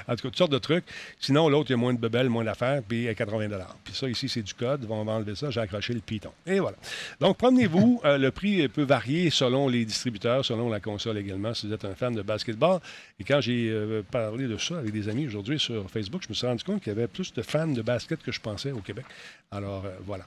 En 0.08 0.16
tout 0.16 0.22
cas, 0.22 0.28
toutes 0.28 0.36
sortes 0.36 0.52
de 0.52 0.58
trucs. 0.58 0.84
Sinon, 1.20 1.48
l'autre, 1.48 1.70
il 1.70 1.74
y 1.74 1.74
a 1.74 1.76
moins 1.76 1.94
de 1.94 2.00
bebelles, 2.00 2.28
moins 2.28 2.42
d'affaires, 2.42 2.82
puis 2.82 3.08
à 3.08 3.14
80 3.14 3.48
Puis 3.84 3.94
ça, 3.94 4.08
ici, 4.08 4.28
c'est 4.28 4.42
du 4.42 4.52
code. 4.52 4.84
On 4.90 5.04
va 5.04 5.12
enlever 5.12 5.36
ça. 5.36 5.48
J'ai 5.50 5.60
accroché 5.60 5.92
le 5.92 6.00
Python. 6.00 6.32
Et 6.44 6.58
voilà. 6.58 6.76
Donc, 7.20 7.36
promenez-vous. 7.38 8.00
Euh, 8.06 8.18
le 8.18 8.30
prix 8.30 8.68
peut 8.68 8.82
varier 8.82 9.30
selon 9.30 9.68
les 9.68 9.84
distributeurs, 9.84 10.44
selon 10.44 10.68
la 10.68 10.80
console 10.80 11.18
également, 11.18 11.54
si 11.54 11.66
vous 11.66 11.72
êtes 11.72 11.84
un 11.84 11.94
fan 11.94 12.14
de 12.14 12.22
basketball. 12.22 12.78
Et 13.18 13.24
quand 13.24 13.40
j'ai 13.40 13.68
euh, 13.70 14.02
parlé 14.08 14.46
de 14.46 14.56
ça 14.58 14.78
avec 14.78 14.92
des 14.92 15.08
amis 15.08 15.26
aujourd'hui 15.26 15.58
sur 15.58 15.90
Facebook, 15.90 16.22
je 16.22 16.28
me 16.28 16.34
suis 16.34 16.46
rendu 16.46 16.62
compte 16.62 16.82
qu'il 16.82 16.92
y 16.92 16.96
avait 16.96 17.08
plus 17.08 17.32
de 17.32 17.42
fans 17.42 17.66
de 17.66 17.82
basket 17.82 18.22
que 18.22 18.30
je 18.30 18.40
pensais 18.40 18.70
au 18.70 18.80
Québec. 18.80 19.06
Alors, 19.50 19.84
voilà. 20.04 20.24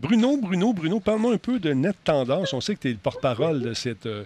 Bruno, 0.00 0.38
Bruno, 0.38 0.72
Bruno, 0.72 0.98
parle-moi 0.98 1.34
un 1.34 1.36
peu 1.36 1.58
de 1.60 1.74
Net 1.74 1.94
Tendance. 2.04 2.54
On 2.54 2.60
sait 2.62 2.74
que 2.74 2.80
tu 2.80 2.88
es 2.88 2.92
le 2.92 2.96
porte-parole 2.96 3.60
de 3.60 3.74
cette, 3.74 4.06
euh, 4.06 4.24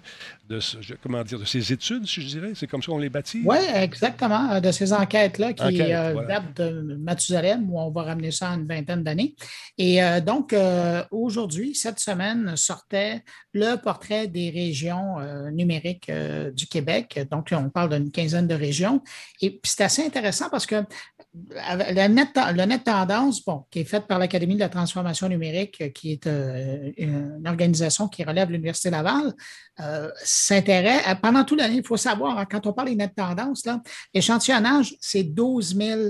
de, 0.49 0.61
ce- 0.61 0.77
je- 0.81 0.95
comment 1.03 1.25
dire, 1.25 1.41
de 1.41 1.45
ces 1.45 1.73
études, 1.73 2.07
si 2.07 2.21
je 2.23 2.29
dirais. 2.29 2.53
C'est 2.55 2.69
comme 2.69 2.81
ça 2.81 2.93
qu'on 2.93 2.99
les 2.99 3.09
bâtit? 3.09 3.43
Oui, 3.45 3.57
exactement, 3.75 4.61
de 4.61 4.71
ces 4.71 4.93
enquêtes-là 4.93 5.53
qui 5.53 5.65
Enquête, 5.65 5.91
euh, 5.91 6.13
voilà. 6.13 6.41
datent 6.41 6.61
de 6.71 6.95
Mathusalem, 6.95 7.69
où 7.71 7.81
on 7.81 7.91
va 7.91 8.03
ramener 8.05 8.31
ça 8.31 8.51
à 8.51 8.55
une 8.55 8.69
vingtaine 8.69 9.03
d'années. 9.03 9.35
Et 9.77 10.01
euh, 10.01 10.21
donc, 10.21 10.53
euh, 10.53 11.03
aujourd'hui, 11.11 11.75
cette 11.75 11.99
semaine, 11.99 12.57
sortait 12.57 13.25
le 13.53 13.75
portrait 13.75 14.29
des 14.29 14.51
régions 14.51 15.17
numériques 15.53 16.11
du 16.55 16.67
Québec. 16.67 17.21
Donc, 17.31 17.49
on 17.53 17.69
parle 17.69 17.99
d'une 17.99 18.11
quinzaine 18.13 18.47
de 18.47 18.55
régions. 18.55 19.03
Et 19.41 19.51
puis, 19.51 19.61
c'est 19.65 19.83
assez 19.83 20.05
intéressant 20.07 20.49
parce 20.51 20.67
que 20.67 20.77
le 21.35 22.07
net, 22.09 22.29
le 22.55 22.65
net 22.65 22.85
tendance, 22.85 23.45
bon, 23.45 23.65
qui 23.71 23.81
est 23.81 23.85
fait 23.85 24.07
par 24.07 24.19
l'Académie 24.21 24.55
de 24.55 24.61
la 24.61 24.69
transformation 24.69 25.29
numérique, 25.29 25.54
qui 25.63 26.13
est 26.13 26.27
euh, 26.27 26.93
une 26.97 27.43
organisation 27.47 28.09
qui 28.09 28.25
relève 28.25 28.49
de 28.49 28.53
l'Université 28.53 28.91
Laval, 28.91 29.33
euh, 29.81 30.11
s'intéresse, 30.23 31.03
pendant 31.23 31.45
toute 31.45 31.59
l'année, 31.59 31.77
il 31.77 31.87
faut 31.87 31.97
savoir, 31.97 32.39
hein, 32.39 32.47
quand 32.51 32.67
on 32.67 32.73
parle 32.73 32.95
des 32.95 33.09
tendances, 33.09 33.65
l'échantillonnage, 34.13 34.97
c'est 35.01 35.23
12 35.23 35.77
000 35.77 36.01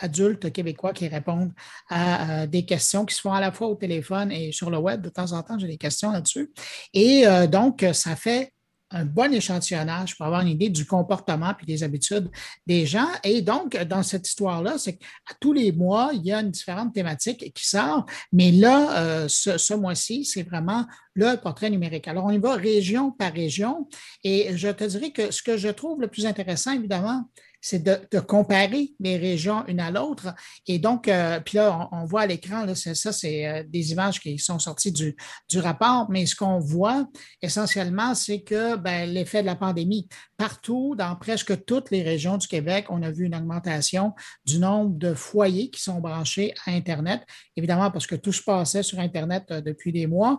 adultes 0.00 0.52
québécois 0.52 0.92
qui 0.92 1.08
répondent 1.08 1.52
à 1.88 2.42
euh, 2.42 2.46
des 2.46 2.64
questions 2.64 3.04
qui 3.04 3.14
se 3.14 3.20
font 3.20 3.32
à 3.32 3.40
la 3.40 3.52
fois 3.52 3.68
au 3.68 3.74
téléphone 3.74 4.30
et 4.32 4.52
sur 4.52 4.70
le 4.70 4.78
web. 4.78 5.02
De 5.02 5.08
temps 5.08 5.32
en 5.32 5.42
temps, 5.42 5.58
j'ai 5.58 5.66
des 5.66 5.78
questions 5.78 6.12
là-dessus. 6.12 6.52
Et 6.94 7.24
donc, 7.48 7.84
ça 7.92 8.16
fait 8.16 8.52
un 8.90 9.04
bon 9.04 9.32
échantillonnage 9.32 10.16
pour 10.16 10.26
avoir 10.26 10.40
une 10.42 10.48
idée 10.48 10.68
du 10.68 10.84
comportement 10.84 11.54
et 11.62 11.66
des 11.66 11.82
habitudes 11.82 12.28
des 12.66 12.86
gens. 12.86 13.08
Et 13.24 13.42
donc, 13.42 13.76
dans 13.84 14.02
cette 14.02 14.26
histoire-là, 14.26 14.78
c'est 14.78 14.96
qu'à 14.96 15.34
tous 15.40 15.52
les 15.52 15.72
mois, 15.72 16.10
il 16.12 16.24
y 16.24 16.32
a 16.32 16.40
une 16.40 16.50
différente 16.50 16.92
thématique 16.92 17.52
qui 17.54 17.66
sort. 17.66 18.06
Mais 18.32 18.50
là, 18.50 18.98
euh, 18.98 19.28
ce, 19.28 19.58
ce 19.58 19.74
mois-ci, 19.74 20.24
c'est 20.24 20.42
vraiment 20.42 20.86
le 21.14 21.36
portrait 21.36 21.70
numérique. 21.70 22.08
Alors, 22.08 22.24
on 22.24 22.30
y 22.30 22.38
va 22.38 22.54
région 22.54 23.10
par 23.10 23.32
région. 23.32 23.88
Et 24.24 24.56
je 24.56 24.68
te 24.68 24.84
dirais 24.84 25.10
que 25.10 25.30
ce 25.30 25.42
que 25.42 25.56
je 25.56 25.68
trouve 25.68 26.00
le 26.00 26.08
plus 26.08 26.26
intéressant, 26.26 26.72
évidemment, 26.72 27.24
c'est 27.60 27.82
de, 27.82 27.98
de 28.10 28.20
comparer 28.20 28.92
les 29.00 29.16
régions 29.16 29.64
une 29.66 29.80
à 29.80 29.90
l'autre. 29.90 30.34
Et 30.66 30.78
donc, 30.78 31.08
euh, 31.08 31.40
puis 31.40 31.56
là, 31.56 31.88
on, 31.92 32.00
on 32.02 32.04
voit 32.04 32.22
à 32.22 32.26
l'écran, 32.26 32.64
là, 32.64 32.74
c'est 32.74 32.94
ça, 32.94 33.12
c'est 33.12 33.46
euh, 33.46 33.62
des 33.66 33.92
images 33.92 34.20
qui 34.20 34.38
sont 34.38 34.58
sorties 34.58 34.92
du, 34.92 35.16
du 35.48 35.58
rapport, 35.58 36.10
mais 36.10 36.26
ce 36.26 36.34
qu'on 36.34 36.58
voit 36.58 37.06
essentiellement, 37.42 38.14
c'est 38.14 38.40
que 38.40 38.76
ben, 38.76 39.08
l'effet 39.08 39.42
de 39.42 39.46
la 39.46 39.56
pandémie, 39.56 40.08
partout, 40.36 40.94
dans 40.96 41.14
presque 41.16 41.64
toutes 41.64 41.90
les 41.90 42.02
régions 42.02 42.38
du 42.38 42.48
Québec, 42.48 42.86
on 42.88 43.02
a 43.02 43.10
vu 43.10 43.26
une 43.26 43.34
augmentation 43.34 44.14
du 44.46 44.58
nombre 44.58 44.96
de 44.96 45.12
foyers 45.12 45.70
qui 45.70 45.82
sont 45.82 46.00
branchés 46.00 46.54
à 46.66 46.72
Internet, 46.72 47.22
évidemment 47.56 47.90
parce 47.90 48.06
que 48.06 48.14
tout 48.14 48.32
se 48.32 48.42
passait 48.42 48.82
sur 48.82 48.98
Internet 48.98 49.44
euh, 49.50 49.60
depuis 49.60 49.92
des 49.92 50.06
mois. 50.06 50.38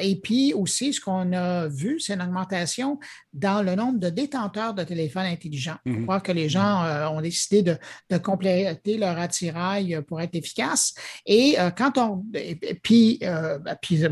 Et 0.00 0.20
puis 0.20 0.52
aussi, 0.54 0.92
ce 0.92 1.00
qu'on 1.00 1.32
a 1.32 1.66
vu, 1.66 1.98
c'est 1.98 2.14
une 2.14 2.22
augmentation 2.22 2.98
dans 3.32 3.62
le 3.62 3.74
nombre 3.74 3.98
de 3.98 4.10
détenteurs 4.10 4.74
de 4.74 4.84
téléphones 4.84 5.26
intelligents. 5.26 5.76
Mhm. 5.84 6.02
crois 6.04 6.20
que 6.20 6.32
les 6.32 6.48
gens 6.52 6.84
euh, 6.84 7.08
ont 7.08 7.20
décidé 7.20 7.62
de, 7.62 8.18
compléter 8.18 8.98
leur 8.98 9.18
attirail 9.18 10.00
pour 10.06 10.20
être 10.20 10.34
efficace. 10.34 10.94
Et 11.26 11.58
euh, 11.58 11.70
quand 11.70 11.98
on. 11.98 12.24
Euh, 12.36 12.54
ben, 12.62 12.78
puis, 12.82 13.20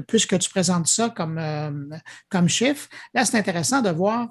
puisque 0.07 0.39
tu 0.39 0.51
présentes 0.51 0.87
ça 0.87 1.11
comme, 1.11 1.41
comme 2.29 2.49
chiffre, 2.49 2.89
là, 3.15 3.25
c'est 3.25 3.39
intéressant 3.39 3.83
de 3.83 3.91
voir 3.91 4.29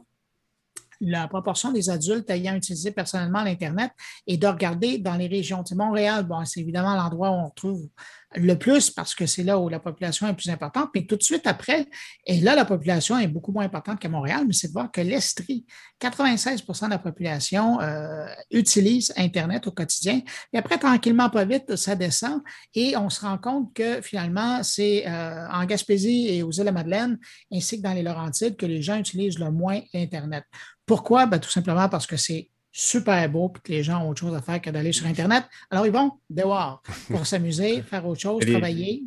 la 1.01 1.27
proportion 1.27 1.71
des 1.71 1.89
adultes 1.89 2.29
ayant 2.29 2.55
utilisé 2.55 2.91
personnellement 2.91 3.43
l'Internet 3.43 3.91
et 4.27 4.37
de 4.37 4.47
regarder 4.47 4.97
dans 4.97 5.15
les 5.15 5.27
régions. 5.27 5.63
Montréal, 5.71 6.25
bon, 6.25 6.43
c'est 6.45 6.59
évidemment 6.59 6.95
l'endroit 6.95 7.29
où 7.29 7.35
on 7.35 7.45
retrouve 7.45 7.87
le 8.35 8.55
plus 8.55 8.91
parce 8.91 9.15
que 9.15 9.25
c'est 9.25 9.43
là 9.43 9.57
où 9.57 9.69
la 9.69 9.79
population 9.79 10.27
est 10.27 10.33
plus 10.33 10.49
importante. 10.49 10.89
Puis 10.93 11.07
tout 11.07 11.15
de 11.15 11.23
suite 11.23 11.47
après, 11.47 11.87
et 12.25 12.39
là, 12.41 12.55
la 12.55 12.65
population 12.65 13.17
est 13.17 13.27
beaucoup 13.27 13.51
moins 13.51 13.65
importante 13.65 13.99
qu'à 13.99 14.09
Montréal, 14.09 14.43
mais 14.45 14.53
c'est 14.53 14.67
de 14.67 14.73
voir 14.73 14.91
que 14.91 15.01
l'Estrie, 15.01 15.65
96% 15.99 16.85
de 16.85 16.89
la 16.91 16.99
population 16.99 17.81
euh, 17.81 18.27
utilise 18.51 19.11
Internet 19.17 19.65
au 19.67 19.71
quotidien. 19.71 20.21
Et 20.53 20.57
après, 20.57 20.77
tranquillement, 20.77 21.29
pas 21.29 21.45
vite, 21.45 21.75
ça 21.75 21.95
descend 21.95 22.41
et 22.75 22.95
on 22.97 23.09
se 23.09 23.21
rend 23.21 23.37
compte 23.37 23.73
que 23.73 24.01
finalement, 24.01 24.61
c'est 24.63 25.07
euh, 25.07 25.47
en 25.51 25.65
Gaspésie 25.65 26.27
et 26.29 26.43
aux 26.43 26.51
îles-de-la-Madeleine, 26.51 27.17
ainsi 27.51 27.77
que 27.77 27.83
dans 27.83 27.93
les 27.93 28.03
Laurentides, 28.03 28.55
que 28.55 28.65
les 28.65 28.81
gens 28.81 28.97
utilisent 28.97 29.39
le 29.39 29.51
moins 29.51 29.81
Internet. 29.93 30.43
Pourquoi? 30.85 31.25
Ben, 31.25 31.39
tout 31.39 31.49
simplement 31.49 31.89
parce 31.89 32.05
que 32.05 32.17
c'est 32.17 32.49
super 32.81 33.29
beau 33.29 33.51
et 33.55 33.59
que 33.59 33.71
les 33.73 33.83
gens 33.83 34.03
ont 34.05 34.09
autre 34.09 34.21
chose 34.21 34.33
à 34.35 34.41
faire 34.41 34.61
que 34.61 34.69
d'aller 34.69 34.93
sur 34.93 35.05
Internet. 35.05 35.43
Alors, 35.69 35.85
ils 35.85 35.91
vont 35.91 36.11
dehors 36.29 36.81
pour 37.09 37.25
s'amuser, 37.27 37.81
faire 37.81 38.05
autre 38.07 38.21
chose, 38.21 38.43
les- 38.45 38.53
travailler. 38.53 39.03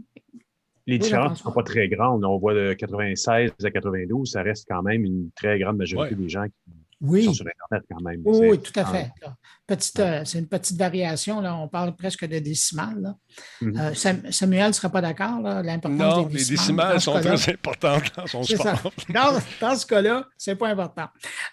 Les 0.86 0.94
Oui, 0.94 0.98
différences 0.98 1.38
ne 1.38 1.44
sont 1.44 1.52
pas 1.52 1.62
très 1.62 1.88
grandes. 1.88 2.24
On 2.24 2.36
voit 2.38 2.54
de 2.54 2.72
96 2.74 3.52
à 3.64 3.70
92, 3.70 4.30
ça 4.30 4.42
reste 4.42 4.66
quand 4.68 4.82
même 4.82 5.04
une 5.04 5.30
très 5.34 5.58
grande 5.60 5.76
majorité 5.76 6.14
Ouais. 6.16 6.20
des 6.20 6.28
gens 6.28 6.44
qui 6.44 6.52
Oui. 7.00 7.24
sont 7.24 7.32
sur 7.34 7.46
Internet 7.46 7.86
quand 7.88 8.00
même. 8.02 8.20
Oui, 8.24 8.58
tout 8.58 8.72
à 8.78 8.84
fait. 8.84 9.10
là. 9.22 9.36
Petite, 9.76 10.00
euh, 10.00 10.22
c'est 10.24 10.38
une 10.38 10.48
petite 10.48 10.76
variation. 10.78 11.40
Là. 11.40 11.56
On 11.56 11.68
parle 11.68 11.94
presque 11.96 12.26
de 12.26 12.38
décimales. 12.38 13.00
là. 13.00 13.14
Mhm. 13.60 13.78
Euh, 13.78 13.94
Sam- 13.94 14.30
Samuel 14.30 14.68
ne 14.68 14.72
sera 14.72 14.90
pas 14.90 15.00
d'accord. 15.00 15.40
là, 15.40 15.62
L'importance 15.62 15.98
Non, 15.98 16.22
des 16.24 16.34
les 16.34 16.44
décimales. 16.44 16.56
décimales 16.58 16.92
dans 16.94 16.98
ce 16.98 17.04
sont 17.04 17.20
très 17.20 17.52
importantes 17.52 18.02
dans 18.16 18.26
son 18.26 18.42
sport. 18.42 18.92
Dans, 19.08 19.38
dans 19.60 19.76
ce 19.76 19.86
cas-là, 19.86 20.24
c'est 20.36 20.56
pas 20.56 20.68
important. 20.68 21.06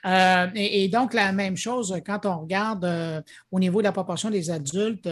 Euh, 0.05 0.47
et, 0.55 0.83
et 0.83 0.87
donc, 0.89 1.13
la 1.13 1.31
même 1.31 1.55
chose 1.55 1.95
quand 2.05 2.25
on 2.25 2.39
regarde 2.41 2.85
au 3.51 3.59
niveau 3.59 3.79
de 3.79 3.85
la 3.85 3.91
proportion 3.91 4.29
des 4.29 4.49
adultes 4.51 5.07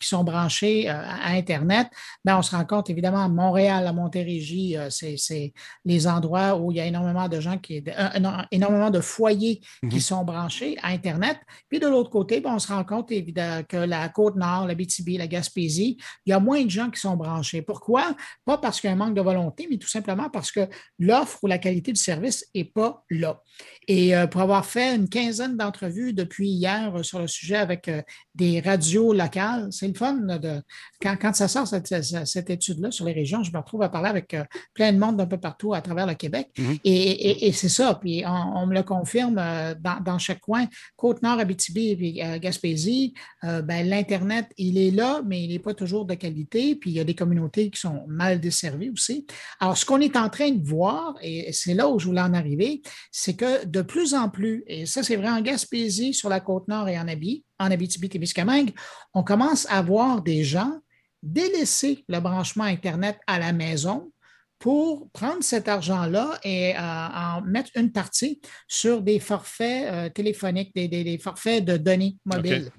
qui 0.00 0.06
sont 0.08 0.22
branchés 0.24 0.88
à 0.88 1.30
Internet, 1.30 1.88
ben, 2.24 2.38
on 2.38 2.42
se 2.42 2.54
rend 2.54 2.64
compte, 2.64 2.90
évidemment, 2.90 3.24
à 3.24 3.28
Montréal, 3.28 3.86
à 3.86 3.92
Montérégie, 3.92 4.76
c'est 4.90 5.52
les 5.84 6.06
endroits 6.06 6.56
où 6.56 6.70
il 6.70 6.76
y 6.76 6.80
a 6.80 6.86
énormément 6.86 7.28
de 7.28 7.40
gens, 7.40 7.58
qui, 7.58 7.78
éno- 7.80 8.46
énormément 8.50 8.90
de 8.90 9.00
foyers 9.00 9.60
qui 9.90 9.96
Mhm. 9.96 10.00
sont 10.00 10.24
branchés 10.24 10.76
à 10.82 10.88
Internet. 10.88 11.38
Puis 11.68 11.78
de 11.80 11.86
l'autre 11.86 12.10
côté, 12.10 12.19
ben, 12.24 12.42
on 12.46 12.58
se 12.58 12.68
rend 12.72 12.84
compte 12.84 13.10
évidemment 13.12 13.62
que 13.68 13.76
la 13.76 14.08
Côte-Nord, 14.08 14.66
la 14.66 14.74
BTB, 14.74 15.18
la 15.18 15.26
Gaspésie, 15.26 15.96
il 16.26 16.30
y 16.30 16.32
a 16.32 16.40
moins 16.40 16.62
de 16.64 16.70
gens 16.70 16.90
qui 16.90 17.00
sont 17.00 17.16
branchés. 17.16 17.62
Pourquoi? 17.62 18.14
Pas 18.44 18.58
parce 18.58 18.80
qu'il 18.80 18.88
y 18.88 18.90
a 18.90 18.94
un 18.94 18.96
manque 18.96 19.14
de 19.14 19.20
volonté, 19.20 19.66
mais 19.70 19.78
tout 19.78 19.88
simplement 19.88 20.30
parce 20.30 20.52
que 20.52 20.68
l'offre 20.98 21.38
ou 21.42 21.46
la 21.46 21.58
qualité 21.58 21.92
du 21.92 22.00
service 22.00 22.46
n'est 22.54 22.64
pas 22.64 23.04
là. 23.10 23.40
Et 23.88 24.14
euh, 24.16 24.26
pour 24.26 24.40
avoir 24.40 24.64
fait 24.66 24.94
une 24.94 25.08
quinzaine 25.08 25.56
d'entrevues 25.56 26.12
depuis 26.12 26.48
hier 26.48 26.94
euh, 26.94 27.02
sur 27.02 27.18
le 27.18 27.26
sujet 27.26 27.56
avec 27.56 27.88
euh, 27.88 28.02
des 28.34 28.60
radios 28.60 29.12
locales, 29.12 29.68
c'est 29.70 29.88
le 29.88 29.94
fun 29.94 30.14
de 30.14 30.62
quand, 31.00 31.16
quand 31.20 31.34
ça 31.34 31.48
sort 31.48 31.66
cette, 31.66 32.50
étude-là 32.50 32.90
sur 32.90 33.04
les 33.04 33.12
régions, 33.12 33.42
je 33.42 33.52
me 33.52 33.58
retrouve 33.58 33.82
à 33.82 33.88
parler 33.88 34.08
avec 34.08 34.36
plein 34.74 34.92
de 34.92 34.98
monde 34.98 35.16
d'un 35.16 35.26
peu 35.26 35.38
partout 35.38 35.74
à 35.74 35.80
travers 35.80 36.06
le 36.06 36.14
Québec. 36.14 36.48
Mhm. 36.58 36.78
Et, 36.84 36.92
et- 36.92 37.48
et 37.48 37.52
c'est 37.52 37.68
ça. 37.68 37.94
Puis 38.00 38.22
on, 38.26 38.30
on 38.30 38.66
me 38.66 38.74
le 38.74 38.82
confirme 38.82 39.34
dans, 39.34 40.02
dans 40.04 40.18
chaque 40.18 40.40
coin. 40.40 40.66
Côte-Nord, 40.96 41.38
Abitibi 41.38 41.90
puis, 42.00 42.22
euh, 42.22 42.38
Gaspésie, 42.38 43.12
euh, 43.44 43.60
ben, 43.60 43.86
l'Internet, 43.86 44.46
il 44.56 44.78
est 44.78 44.90
là, 44.90 45.20
mais 45.22 45.44
il 45.44 45.50
n'est 45.50 45.58
pas 45.58 45.74
toujours 45.74 46.06
de 46.06 46.14
qualité. 46.14 46.74
Puis 46.74 46.88
il 46.88 46.96
y 46.96 47.00
a 47.00 47.04
des 47.04 47.14
communautés 47.14 47.68
qui 47.68 47.78
sont 47.78 48.06
mal 48.08 48.40
desservies 48.40 48.88
aussi. 48.88 49.26
Alors, 49.60 49.76
ce 49.76 49.84
qu'on 49.84 50.00
est 50.00 50.16
en 50.16 50.30
train 50.30 50.50
de 50.50 50.66
voir, 50.66 51.14
et 51.20 51.52
c'est 51.52 51.74
là 51.74 51.90
où 51.90 51.98
je 51.98 52.06
voulais 52.06 52.22
en 52.22 52.32
arriver, 52.32 52.80
c'est 53.12 53.34
que 53.34 53.66
de 53.66 53.82
plus 53.82 54.14
en 54.14 54.30
plus, 54.30 54.64
et 54.66 54.86
ça, 54.86 55.02
c'est 55.02 55.16
vrai 55.16 55.28
en 55.28 55.42
Gaspésie, 55.42 56.14
sur 56.14 56.30
la 56.30 56.40
Côte-Nord 56.40 56.88
et 56.88 56.98
en 56.98 57.06
Abitibi, 57.06 57.44
en 57.58 57.70
Abitibi-Témiscamingue, 57.70 58.72
on 59.12 59.22
commence 59.22 59.66
à 59.68 59.82
voir 59.82 60.22
des 60.22 60.42
gens 60.42 60.72
délaisser 61.22 62.02
le 62.08 62.18
branchement 62.20 62.64
Internet 62.64 63.18
à 63.26 63.38
la 63.38 63.52
maison 63.52 64.10
pour 64.60 65.10
prendre 65.10 65.42
cet 65.42 65.66
argent-là 65.68 66.38
et 66.44 66.76
euh, 66.76 66.78
en 66.78 67.40
mettre 67.42 67.70
une 67.76 67.90
partie 67.90 68.40
sur 68.68 69.00
des 69.02 69.18
forfaits 69.18 69.86
euh, 69.92 70.08
téléphoniques, 70.10 70.72
des, 70.74 70.86
des- 70.86 71.02
des 71.02 71.18
forfaits 71.18 71.64
de 71.64 71.76
données 71.76 72.16
mobiles. 72.24 72.70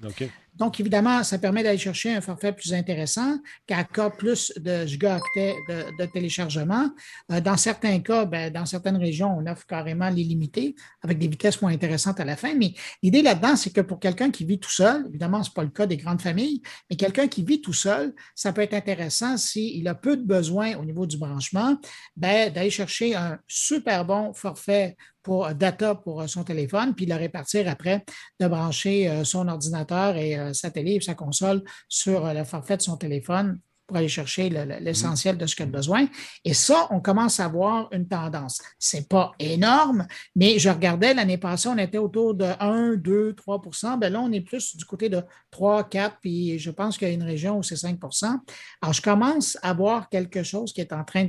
Donc, 0.62 0.78
évidemment, 0.78 1.24
ça 1.24 1.40
permet 1.40 1.64
d'aller 1.64 1.76
chercher 1.76 2.14
un 2.14 2.20
forfait 2.20 2.52
plus 2.52 2.72
intéressant, 2.72 3.36
qui 3.66 3.74
accorde 3.74 4.16
plus 4.16 4.52
de 4.60 4.86
gigaoctets 4.86 5.56
de, 5.68 6.06
téléchargement. 6.06 6.88
Euh, 7.32 7.40
dans 7.40 7.56
certains 7.56 7.98
cas, 7.98 8.26
ben, 8.26 8.48
dans 8.52 8.64
certaines 8.64 8.96
régions, 8.96 9.36
on 9.36 9.44
offre 9.50 9.66
carrément 9.66 10.08
l'illimité 10.08 10.76
avec 11.02 11.18
des 11.18 11.26
vitesses 11.26 11.60
moins 11.60 11.72
intéressantes 11.72 12.20
à 12.20 12.24
la 12.24 12.36
fin. 12.36 12.54
Mais 12.54 12.74
l'idée 13.02 13.22
là-dedans, 13.22 13.56
c'est 13.56 13.70
que 13.70 13.80
pour 13.80 13.98
quelqu'un 13.98 14.30
qui 14.30 14.44
vit 14.44 14.60
tout 14.60 14.70
seul, 14.70 15.04
évidemment, 15.08 15.42
ce 15.42 15.50
n'est 15.50 15.54
pas 15.54 15.64
le 15.64 15.70
cas 15.70 15.86
des 15.86 15.96
grandes 15.96 16.22
familles, 16.22 16.62
mais 16.88 16.94
quelqu'un 16.94 17.26
qui 17.26 17.42
vit 17.42 17.60
tout 17.60 17.72
seul, 17.72 18.14
ça 18.36 18.52
peut 18.52 18.62
être 18.62 18.74
intéressant 18.74 19.36
s'il 19.36 19.88
a 19.88 19.96
peu 19.96 20.16
de 20.16 20.22
besoins 20.22 20.76
au 20.76 20.84
niveau 20.84 21.06
du 21.06 21.18
branchement, 21.18 21.76
ben, 22.14 22.52
d'aller 22.52 22.70
chercher 22.70 23.16
un 23.16 23.40
super 23.48 24.04
bon 24.04 24.32
forfait 24.32 24.96
pour 25.22 25.46
euh, 25.46 25.54
data 25.54 25.94
pour 25.94 26.22
euh, 26.22 26.26
son 26.26 26.44
téléphone, 26.44 26.94
puis 26.94 27.06
le 27.06 27.14
répartir 27.14 27.68
après, 27.68 28.04
de 28.40 28.46
brancher 28.46 29.08
euh, 29.08 29.24
son 29.24 29.48
ordinateur 29.48 30.16
et 30.16 30.36
sa 30.54 30.70
télé 30.70 30.92
et 30.94 31.00
sa 31.00 31.14
console 31.14 31.62
sur 31.88 32.32
le 32.32 32.44
forfait 32.44 32.76
de 32.76 32.82
son 32.82 32.96
téléphone 32.96 33.60
pour 33.92 33.98
aller 33.98 34.08
chercher 34.08 34.48
l'essentiel 34.80 35.36
de 35.36 35.44
ce 35.44 35.54
qu'il 35.54 35.64
a 35.64 35.68
besoin. 35.68 36.06
Et 36.46 36.54
ça, 36.54 36.86
on 36.90 37.00
commence 37.00 37.40
à 37.40 37.48
voir 37.48 37.90
une 37.92 38.08
tendance. 38.08 38.58
Ce 38.78 38.96
n'est 38.96 39.02
pas 39.02 39.32
énorme, 39.38 40.06
mais 40.34 40.58
je 40.58 40.70
regardais 40.70 41.12
l'année 41.12 41.36
passée, 41.36 41.68
on 41.68 41.76
était 41.76 41.98
autour 41.98 42.34
de 42.34 42.46
1, 42.58 42.96
2, 42.96 43.34
3 43.34 43.60
Bien 43.98 44.08
là, 44.08 44.20
on 44.22 44.32
est 44.32 44.40
plus 44.40 44.78
du 44.78 44.86
côté 44.86 45.10
de 45.10 45.22
3, 45.50 45.90
4, 45.90 46.16
puis 46.22 46.58
je 46.58 46.70
pense 46.70 46.96
qu'il 46.96 47.08
y 47.08 47.10
a 47.10 47.14
une 47.14 47.22
région 47.22 47.58
où 47.58 47.62
c'est 47.62 47.74
5% 47.74 48.38
Alors, 48.80 48.94
je 48.94 49.02
commence 49.02 49.58
à 49.60 49.74
voir 49.74 50.08
quelque 50.08 50.42
chose 50.42 50.72
qui 50.72 50.80
est 50.80 50.94
en 50.94 51.04
train 51.04 51.28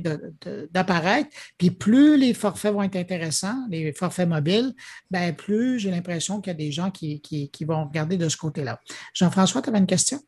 d'apparaître. 0.72 1.28
Puis 1.58 1.70
plus 1.70 2.16
les 2.16 2.32
forfaits 2.32 2.72
vont 2.72 2.82
être 2.82 2.96
intéressants, 2.96 3.66
les 3.68 3.92
forfaits 3.92 4.26
mobiles, 4.26 4.72
bien, 5.10 5.34
plus 5.34 5.78
j'ai 5.80 5.90
l'impression 5.90 6.40
qu'il 6.40 6.50
y 6.52 6.54
a 6.54 6.58
des 6.58 6.72
gens 6.72 6.90
qui, 6.90 7.20
qui 7.20 7.64
vont 7.66 7.84
regarder 7.84 8.16
de 8.16 8.30
ce 8.30 8.38
côté-là. 8.38 8.80
Jean-François, 9.12 9.60
tu 9.60 9.68
avais 9.68 9.80
une 9.80 9.86
question? 9.86 10.18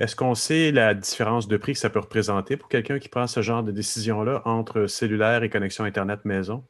Est-ce 0.00 0.16
qu'on 0.16 0.34
sait 0.34 0.72
la 0.72 0.94
différence 0.94 1.46
de 1.46 1.58
prix 1.58 1.74
que 1.74 1.78
ça 1.78 1.90
peut 1.90 1.98
représenter 1.98 2.56
pour 2.56 2.70
quelqu'un 2.70 2.98
qui 2.98 3.10
prend 3.10 3.26
ce 3.26 3.42
genre 3.42 3.62
de 3.62 3.70
décision-là 3.70 4.40
entre 4.46 4.86
cellulaire 4.86 5.42
et 5.42 5.50
connexion 5.50 5.84
Internet 5.84 6.24
maison? 6.24 6.64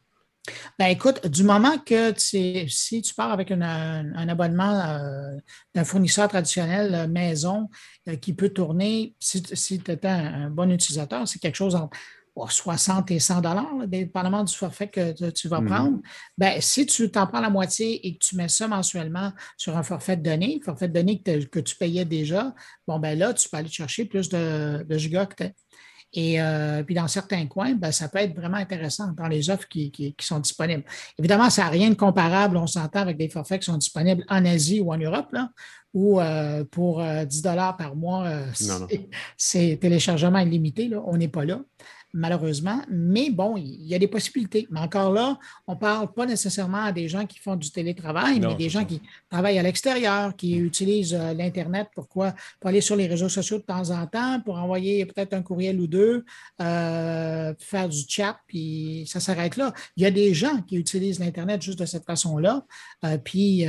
Ben 0.81 0.87
écoute, 0.87 1.25
du 1.29 1.45
moment 1.45 1.79
que 1.79 2.13
si 2.19 3.03
tu 3.03 3.15
pars 3.15 3.31
avec 3.31 3.53
un, 3.53 4.29
abonnement 4.29 4.81
euh, 4.81 5.37
d'un 5.77 5.85
fournisseur 5.85 6.29
traditionnel 6.29 6.95
euh, 6.95 7.07
maison 7.07 7.69
euh, 8.09 8.17
qui 8.17 8.33
peut 8.33 8.49
tourner, 8.49 9.15
si, 9.21 9.43
tu 9.43 9.91
es 9.93 10.07
un, 10.07 10.51
bon 10.51 10.69
utilisateur, 10.73 11.29
c'est 11.29 11.39
quelque 11.39 11.57
chose 11.57 11.77
en 11.77 11.89
60 12.37 13.11
et 13.11 13.19
100 13.19 13.41
dollars, 13.41 13.87
dépendamment 13.87 14.45
du 14.45 14.55
forfait 14.55 14.89
que 14.89 15.31
tu 15.31 15.49
vas 15.49 15.61
mhm. 15.61 15.69
prendre. 15.69 15.99
Ben, 16.39 16.61
si 16.61 16.87
tu 16.87 17.11
t'en 17.11 17.27
prends 17.27 17.41
la 17.41 17.51
moitié 17.51 18.07
et 18.07 18.15
que 18.15 18.19
tu 18.19 18.37
mets 18.37 18.49
ça 18.49 18.69
mensuellement 18.69 19.33
sur 19.57 19.77
un 19.77 19.83
forfait 19.83 20.17
de 20.17 20.23
données, 20.23 20.61
forfait 20.65 20.89
de 20.89 20.95
données 20.95 21.23
que, 21.23 21.61
tu 21.61 21.77
payais 21.77 22.05
déjà, 22.05 22.55
bon, 22.87 22.99
ben 22.99 23.19
là, 23.19 23.35
tu 23.35 23.49
peux 23.49 23.57
aller 23.57 23.69
chercher 23.69 24.05
plus 24.05 24.29
de, 24.29 24.85
de 24.89 24.99
gigaoctets. 24.99 25.55
Et 26.13 26.41
euh, 26.41 26.83
puis 26.83 26.95
dans 26.95 27.07
certains 27.07 27.47
coins, 27.47 27.75
ben, 27.75 27.93
ça 27.93 28.09
peut 28.09 28.19
être 28.19 28.35
vraiment 28.35 28.57
intéressant 28.57 29.13
dans 29.13 29.29
les 29.29 29.49
offres 29.49 29.69
qui, 29.69 30.15
sont 30.21 30.41
disponibles. 30.41 30.85
Évidemment, 31.19 31.51
ça 31.51 31.65
n'a 31.65 31.69
rien 31.69 31.91
de 31.91 31.95
comparable, 31.95 32.57
on 32.57 32.67
s'entend 32.67 33.01
avec 33.01 33.17
des 33.17 33.29
forfaits 33.29 33.61
qui 33.61 33.67
sont 33.67 33.77
disponibles 33.77 34.25
en 34.29 34.45
Asie 34.45 34.81
ou 34.81 34.93
en 34.93 34.99
Europe, 34.99 35.29
là, 35.33 35.51
où 35.95 36.21
euh, 36.21 36.65
pour 36.65 37.01
10 37.01 37.05
euh, 37.07 37.43
dollars 37.43 37.77
par 37.77 37.95
mois, 37.95 38.29
c'est 39.37 39.79
téléchargement 39.81 40.41
illimité. 40.41 40.89
Là, 40.89 41.01
on 41.07 41.17
n'est 41.17 41.29
pas 41.29 41.45
là 41.45 41.61
malheureusement. 42.13 42.83
Mais 42.91 43.31
bon, 43.31 43.57
il 43.57 43.87
y 43.87 43.95
a 43.95 43.99
des 43.99 44.09
possibilités. 44.09 44.67
Mais 44.71 44.81
encore 44.81 45.13
là, 45.13 45.39
on 45.67 45.75
ne 45.75 45.79
parle 45.79 46.13
pas 46.13 46.27
nécessairement 46.27 46.85
à 46.85 46.93
des 46.93 47.09
gens 47.09 47.27
qui 47.27 47.39
font 47.39 47.57
du 47.57 47.71
télétravail, 47.71 48.41
mais 48.41 48.55
des 48.55 48.69
gens 48.69 48.85
qui 48.85 49.01
travaillent 49.31 49.59
à 49.59 49.63
l'extérieur, 49.63 50.35
qui 50.37 50.57
utilisent 50.57 51.15
euh, 51.15 51.33
l'Internet 51.35 51.89
pourquoi, 51.95 52.35
pour 52.59 52.69
aller 52.69 52.81
sur 52.81 52.97
les 52.97 53.07
réseaux 53.07 53.29
sociaux 53.29 53.59
de 53.59 53.63
temps 53.63 53.91
en 53.91 54.07
temps, 54.07 54.41
pour 54.41 54.57
envoyer 54.57 55.05
peut-être 55.07 55.35
un 55.35 55.43
courriel 55.43 55.81
ou 55.81 55.87
deux, 55.87 56.25
euh, 56.61 57.55
faire 57.59 57.89
du 57.89 58.03
chat, 58.09 58.39
puis 58.47 59.05
ça 59.07 59.21
s'arrête 59.21 59.57
là. 59.57 59.73
Il 59.97 60.03
y 60.03 60.07
a 60.07 60.11
des 60.11 60.35
gens 60.35 60.63
qui 60.63 60.77
utilisent 60.77 61.21
l'Internet 61.21 61.63
juste 61.63 61.79
de 61.79 61.87
cette 61.87 62.05
façon-là. 62.05 62.65
Euh, 63.05 63.19
puis 63.19 63.67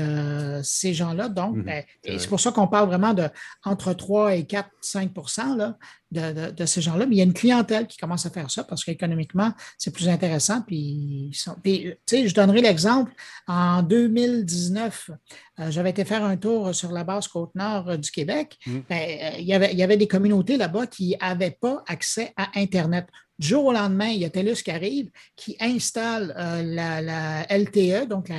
ces 0.64 0.94
gens-là, 0.94 1.30
donc, 1.30 1.58
mhm. 1.58 1.64
ben, 1.64 1.84
c'est 2.04 2.28
pour 2.28 2.39
ça 2.39 2.52
qu'on 2.52 2.68
parle 2.68 2.88
vraiment 2.88 3.14
de 3.14 3.28
entre 3.64 3.94
3 3.94 4.36
et 4.36 4.46
4, 4.46 4.70
5 4.82 5.12
là, 5.58 5.78
de, 6.12 6.66
ces 6.66 6.82
gens-là, 6.82 7.05
mais 7.05 7.16
il 7.16 7.18
y 7.20 7.22
a 7.22 7.26
une 7.26 7.34
clientèle 7.34 7.88
qui 7.88 7.97
commence 7.97 8.26
à 8.26 8.30
faire 8.30 8.51
ça 8.51 8.64
parce 8.64 8.84
qu'économiquement, 8.84 9.53
c'est 9.78 9.91
plus 9.91 10.09
intéressant. 10.09 10.62
Puis, 10.62 11.32
je 11.34 12.34
donnerai 12.34 12.62
l'exemple. 12.62 13.14
En 13.47 13.82
2019, 13.82 15.12
euh, 15.59 15.72
j'avais 15.72 15.91
été 15.91 16.05
faire 16.05 16.24
un 16.24 16.38
tour 16.38 16.74
sur 16.76 16.91
la 16.91 17.03
base 17.03 17.28
Côte-Nord 17.28 17.89
euh, 17.89 17.97
du 17.97 18.12
Québec. 18.12 18.57
Mm. 18.66 18.80
Ben, 18.89 18.99
euh, 18.99 19.30
il, 19.39 19.45
y 19.45 19.53
avait, 19.53 19.72
il 19.72 19.78
y 19.78 19.84
avait 19.84 19.97
des 19.97 20.07
communautés 20.07 20.57
là-bas 20.57 20.88
qui 20.88 21.16
n'avaient 21.22 21.57
pas 21.59 21.84
accès 21.88 22.34
à 22.36 22.49
Internet. 22.55 23.07
Du 23.39 23.47
jour 23.47 23.66
au 23.66 23.72
lendemain, 23.72 24.07
il 24.07 24.20
y 24.20 24.26
a 24.26 24.30
TELUS 24.30 24.62
qui 24.64 24.72
arrive, 24.72 25.09
qui 25.36 25.55
installe 25.59 26.34
la, 26.64 27.47
LTE, 27.49 28.07
donc 28.07 28.30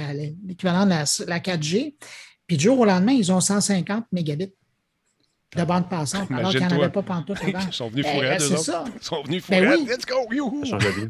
l'équivalent 0.46 0.84
de 0.84 0.90
la, 0.90 1.04
la 1.26 1.40
4G. 1.40 1.96
Puis 2.46 2.56
du 2.56 2.64
jour 2.64 2.78
au 2.78 2.84
lendemain, 2.84 3.12
ils 3.12 3.32
ont 3.32 3.40
150 3.40 4.04
mégabits 4.12 4.52
de 5.56 5.64
bande 5.64 5.88
passante, 5.88 6.30
alors 6.30 6.50
qu'il 6.50 6.60
n'y 6.60 6.66
en 6.66 6.78
avait 6.78 6.88
pas 6.88 7.02
pantoute 7.02 7.38
avant. 7.42 7.66
Ils 7.66 7.72
sont 7.72 7.88
venus 7.88 8.06
fourrer, 8.06 8.28
ben, 8.28 8.40
C'est 8.40 8.56
ça. 8.56 8.84
Ils 8.94 9.04
sont 9.04 9.22
venus 9.22 9.44
ben 9.48 9.64
fourrer. 9.64 9.84
Let's 9.84 10.06
go, 10.06 10.26
youhou! 10.30 10.64
Ça 10.64 10.78
change 10.78 10.84
la 10.84 10.90
vie. 10.90 11.08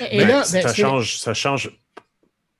Et 0.10 0.24
là, 0.24 0.44
ben, 0.50 0.62
ça, 0.62 0.74
change, 0.74 1.18
ça 1.18 1.34
change 1.34 1.70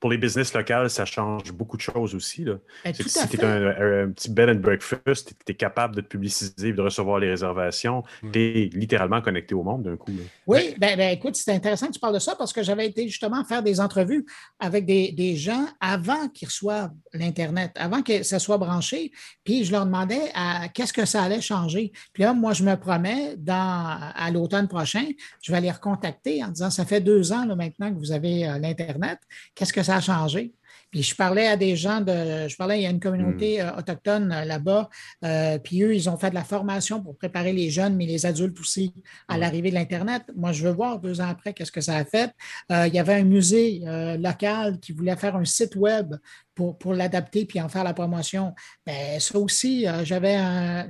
pour 0.00 0.10
les 0.10 0.18
business 0.18 0.54
locales, 0.54 0.88
ça 0.88 1.04
change 1.04 1.52
beaucoup 1.52 1.76
de 1.76 1.82
choses 1.82 2.14
aussi. 2.14 2.44
Là. 2.44 2.54
Ben, 2.84 2.94
si 2.94 3.28
tu 3.28 3.36
es 3.36 3.44
un, 3.44 4.10
petit 4.10 4.30
bed 4.30 4.48
and 4.48 4.60
breakfast, 4.60 5.34
tu 5.44 5.52
es 5.52 5.54
capable 5.54 5.94
de 5.94 6.00
te 6.00 6.06
publiciser 6.06 6.68
et 6.68 6.72
de 6.72 6.80
recevoir 6.80 7.18
les 7.18 7.28
réservations, 7.28 8.02
hmm. 8.22 8.30
tu 8.32 8.40
es 8.40 8.70
littéralement 8.72 9.20
connecté 9.20 9.54
au 9.54 9.62
monde 9.62 9.82
d'un 9.82 9.96
coup. 9.96 10.10
Oui, 10.46 10.74
ben, 10.78 10.96
ben, 10.96 11.10
écoute, 11.10 11.36
c'est 11.36 11.52
intéressant 11.52 11.88
que 11.88 11.92
tu 11.92 12.00
parles 12.00 12.14
de 12.14 12.18
ça 12.18 12.34
parce 12.34 12.52
que 12.52 12.62
j'avais 12.62 12.86
été 12.86 13.06
justement 13.08 13.44
faire 13.44 13.62
des 13.62 13.78
entrevues 13.78 14.24
avec 14.58 14.86
des, 14.86 15.12
des 15.12 15.36
gens 15.36 15.66
avant 15.80 16.28
qu'ils 16.28 16.48
reçoivent 16.48 16.92
l'Internet, 17.12 17.72
avant 17.74 18.02
que 18.02 18.22
ça 18.22 18.38
soit 18.38 18.58
branché, 18.58 19.12
puis 19.44 19.64
je 19.64 19.72
leur 19.72 19.84
demandais 19.84 20.32
qu'est-ce 20.72 20.94
que 20.94 21.04
ça 21.04 21.22
allait 21.22 21.42
changer. 21.42 21.92
Puis 22.14 22.22
là, 22.22 22.32
moi, 22.32 22.54
je 22.54 22.64
me 22.64 22.74
promets, 22.76 23.36
dans, 23.36 23.98
à 24.14 24.30
l'automne 24.30 24.68
prochain, 24.68 25.04
je 25.42 25.52
vais 25.52 25.60
les 25.60 25.70
recontacter 25.70 26.42
en 26.42 26.48
disant, 26.48 26.70
ça 26.70 26.84
fait 26.86 27.00
deux 27.00 27.32
ans 27.32 27.44
là, 27.44 27.54
maintenant 27.54 27.92
que 27.92 27.98
vous 27.98 28.12
avez 28.12 28.48
euh, 28.48 28.58
l'Internet, 28.58 29.18
qu'est-ce 29.54 29.72
que 29.72 29.82
ça 29.82 29.89
a 29.90 30.00
changé. 30.00 30.52
Puis 30.90 31.04
je 31.04 31.14
parlais 31.14 31.46
à 31.46 31.56
des 31.56 31.76
gens 31.76 32.00
de. 32.00 32.48
Je 32.48 32.56
parlais, 32.56 32.80
il 32.80 32.82
y 32.82 32.86
a 32.86 32.90
une 32.90 33.00
communauté 33.00 33.62
hmm. 33.62 33.66
euh, 33.66 33.78
autochtone 33.78 34.32
euh, 34.32 34.44
là-bas. 34.44 34.88
Euh, 35.24 35.58
puis 35.58 35.82
eux, 35.82 35.94
ils 35.94 36.10
ont 36.10 36.16
fait 36.16 36.30
de 36.30 36.34
la 36.34 36.44
formation 36.44 37.00
pour 37.00 37.16
préparer 37.16 37.52
les 37.52 37.70
jeunes, 37.70 37.96
mais 37.96 38.06
les 38.06 38.26
adultes 38.26 38.58
aussi, 38.58 38.92
à 39.28 39.38
l'arrivée 39.38 39.70
de 39.70 39.74
l'Internet. 39.74 40.24
Moi, 40.36 40.52
je 40.52 40.64
veux 40.64 40.72
voir 40.72 40.98
deux 40.98 41.20
ans 41.20 41.28
après 41.28 41.54
qu'est-ce 41.54 41.72
que 41.72 41.80
ça 41.80 41.96
a 41.96 42.04
fait. 42.04 42.32
il 42.70 42.92
y 42.92 42.98
avait 42.98 43.14
un 43.14 43.24
musée 43.24 43.82
local 44.18 44.78
qui 44.80 44.92
voulait 44.92 45.16
faire 45.16 45.36
un 45.36 45.44
site 45.44 45.76
web 45.76 46.14
pour, 46.54 46.94
l'adapter 46.94 47.44
puis 47.44 47.60
en 47.60 47.68
faire 47.68 47.84
la 47.84 47.94
promotion. 47.94 48.54
Ben, 48.86 49.18
ça 49.18 49.38
aussi, 49.38 49.86
euh, 49.86 50.04
j'avais 50.04 50.36